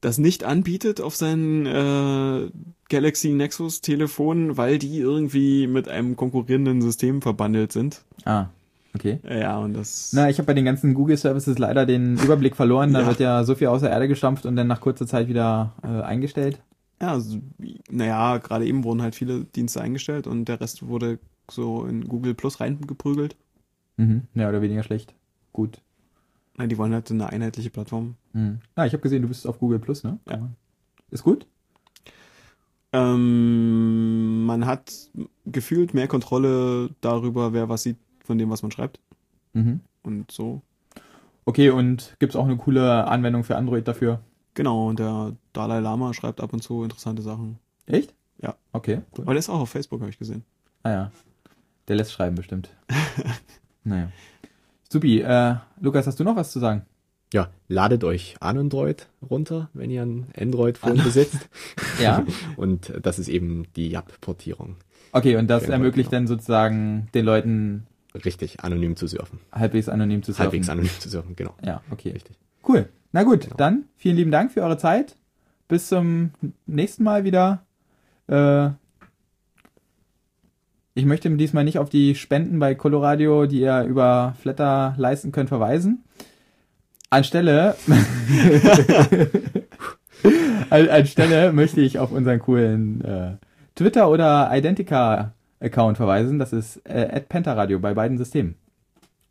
das 0.00 0.18
nicht 0.18 0.44
anbietet 0.44 1.00
auf 1.00 1.16
sein 1.16 1.66
äh, 1.66 2.50
Galaxy 2.90 3.30
Nexus 3.30 3.80
Telefon, 3.80 4.56
weil 4.56 4.78
die 4.78 4.98
irgendwie 4.98 5.66
mit 5.66 5.88
einem 5.88 6.16
konkurrierenden 6.16 6.82
System 6.82 7.22
verbandelt 7.22 7.72
sind. 7.72 8.02
Ah, 8.26 8.46
okay. 8.94 9.18
Ja, 9.28 9.58
und 9.58 9.72
das 9.74 10.10
Na, 10.14 10.28
ich 10.28 10.36
habe 10.38 10.46
bei 10.46 10.54
den 10.54 10.66
ganzen 10.66 10.92
Google 10.94 11.16
Services 11.16 11.58
leider 11.58 11.86
den 11.86 12.18
Überblick 12.18 12.54
verloren. 12.56 12.92
Da 12.92 13.00
Ja. 13.00 13.06
wird 13.06 13.20
ja 13.20 13.44
so 13.44 13.54
viel 13.54 13.68
außer 13.68 13.90
Erde 13.90 14.08
gestampft 14.08 14.44
und 14.46 14.56
dann 14.56 14.66
nach 14.66 14.80
kurzer 14.82 15.06
Zeit 15.06 15.28
wieder 15.28 15.72
äh, 15.82 16.02
eingestellt. 16.02 16.58
Ja, 17.00 17.12
also, 17.12 17.40
naja, 17.90 18.38
gerade 18.38 18.66
eben 18.66 18.84
wurden 18.84 19.02
halt 19.02 19.14
viele 19.14 19.44
Dienste 19.44 19.80
eingestellt 19.80 20.26
und 20.26 20.46
der 20.46 20.60
Rest 20.60 20.86
wurde 20.86 21.18
so 21.50 21.84
in 21.84 22.08
Google 22.08 22.34
Plus 22.34 22.60
reingeprügelt. 22.60 23.36
Mhm. 23.96 24.22
Mehr 24.32 24.48
oder 24.48 24.62
weniger 24.62 24.82
schlecht. 24.82 25.14
Gut. 25.52 25.80
Nein, 26.56 26.68
die 26.68 26.78
wollen 26.78 26.92
halt 26.92 27.10
eine 27.10 27.28
einheitliche 27.28 27.70
Plattform. 27.70 28.14
Mhm. 28.32 28.60
Ah, 28.76 28.86
ich 28.86 28.92
habe 28.92 29.02
gesehen, 29.02 29.22
du 29.22 29.28
bist 29.28 29.46
auf 29.46 29.58
Google 29.58 29.78
Plus, 29.78 30.04
ne? 30.04 30.18
Ja. 30.28 30.48
Ist 31.10 31.24
gut? 31.24 31.46
Ähm, 32.92 34.44
man 34.46 34.66
hat 34.66 34.92
gefühlt 35.46 35.94
mehr 35.94 36.06
Kontrolle 36.06 36.90
darüber, 37.00 37.52
wer 37.52 37.68
was 37.68 37.82
sieht 37.82 37.96
von 38.24 38.38
dem, 38.38 38.50
was 38.50 38.62
man 38.62 38.70
schreibt. 38.70 39.00
Mhm. 39.52 39.80
Und 40.02 40.30
so. 40.30 40.62
Okay, 41.44 41.70
und 41.70 42.16
gibt's 42.20 42.36
auch 42.36 42.44
eine 42.44 42.56
coole 42.56 43.06
Anwendung 43.06 43.42
für 43.42 43.56
Android 43.56 43.86
dafür? 43.86 44.20
Genau, 44.54 44.88
und 44.88 44.98
der 44.98 45.34
Dalai 45.52 45.80
Lama 45.80 46.14
schreibt 46.14 46.40
ab 46.40 46.52
und 46.52 46.62
zu 46.62 46.84
interessante 46.84 47.22
Sachen. 47.22 47.58
Echt? 47.86 48.14
Ja. 48.40 48.54
Okay, 48.72 49.00
cool. 49.16 49.24
Aber 49.24 49.32
der 49.34 49.40
ist 49.40 49.48
auch 49.48 49.60
auf 49.60 49.70
Facebook, 49.70 50.00
habe 50.00 50.10
ich 50.10 50.18
gesehen. 50.18 50.44
Ah 50.82 50.90
ja. 50.90 51.10
Der 51.88 51.96
lässt 51.96 52.12
schreiben 52.12 52.36
bestimmt. 52.36 52.70
naja. 53.84 54.10
Supi, 54.90 55.20
äh, 55.20 55.56
Lukas, 55.80 56.06
hast 56.06 56.20
du 56.20 56.24
noch 56.24 56.36
was 56.36 56.52
zu 56.52 56.60
sagen? 56.60 56.82
Ja, 57.32 57.50
ladet 57.68 58.04
euch 58.04 58.36
Android 58.40 59.08
runter, 59.28 59.68
wenn 59.72 59.90
ihr 59.90 60.02
ein 60.02 60.28
Android-Phone 60.38 61.02
besitzt. 61.02 61.48
Ja. 62.00 62.24
Und 62.56 62.92
das 63.02 63.18
ist 63.20 63.28
eben 63.28 63.66
die 63.76 63.88
YAP-Portierung. 63.88 64.76
Okay, 65.12 65.36
und 65.36 65.46
das 65.46 65.62
Genau, 65.62 65.74
ermöglicht 65.74 66.12
dann 66.12 66.26
sozusagen 66.26 67.06
den 67.14 67.24
Leuten 67.24 67.86
Richtig, 68.24 68.64
anonym 68.64 68.96
zu 68.96 69.06
surfen. 69.06 69.38
halbwegs 69.52 69.88
anonym 69.88 70.24
zu 70.24 70.32
surfen. 70.32 70.42
Halbwegs 70.42 70.68
anonym 70.68 70.90
zu 70.98 71.08
surfen, 71.08 71.36
genau. 71.36 71.54
Ja, 71.64 71.82
okay. 71.92 72.10
Richtig. 72.10 72.36
Cool. 72.66 72.88
Na 73.14 73.22
gut, 73.22 73.42
Genau. 73.42 73.56
dann 73.56 73.84
vielen 73.96 74.16
lieben 74.16 74.32
Dank 74.32 74.50
für 74.50 74.60
eure 74.62 74.76
Zeit. 74.76 75.14
Bis 75.68 75.86
zum 75.86 76.32
nächsten 76.66 77.04
Mal 77.04 77.22
wieder. 77.22 77.62
Äh, 78.26 78.70
ich 80.94 81.04
möchte 81.04 81.30
diesmal 81.30 81.62
nicht 81.62 81.78
auf 81.78 81.88
die 81.88 82.16
Spenden 82.16 82.58
bei 82.58 82.74
Coloradio, 82.74 83.46
die 83.46 83.60
ihr 83.60 83.84
über 83.84 84.34
Flatter 84.40 84.94
leisten 84.96 85.30
könnt, 85.30 85.48
verweisen. 85.48 86.02
Anstelle, 87.08 87.76
an, 90.70 90.88
anstelle 90.88 91.52
möchte 91.52 91.82
ich 91.82 92.00
auf 92.00 92.10
unseren 92.10 92.40
coolen 92.40 93.00
äh, 93.04 93.36
Twitter 93.76 94.10
oder 94.10 94.50
Identica-Account 94.52 95.98
verweisen. 95.98 96.40
Das 96.40 96.52
ist 96.52 96.78
äh, 96.78 97.20
@pentaradio 97.20 97.78
bei 97.78 97.94
beiden 97.94 98.18
Systemen. 98.18 98.56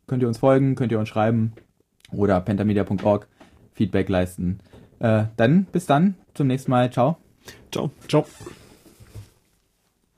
Könnt 0.06 0.22
ihr 0.22 0.28
uns 0.28 0.38
folgen, 0.38 0.74
könnt 0.74 0.90
ihr 0.90 0.98
uns 0.98 1.10
schreiben 1.10 1.52
oder 2.12 2.40
pentamedia.org 2.40 3.28
Feedback 3.74 4.08
leisten. 4.08 4.60
Äh, 5.00 5.24
dann 5.36 5.64
bis 5.64 5.86
dann, 5.86 6.14
zum 6.34 6.46
nächsten 6.46 6.70
Mal. 6.70 6.90
Ciao. 6.90 7.18
Ciao. 7.70 7.90
Ciao. 8.08 8.24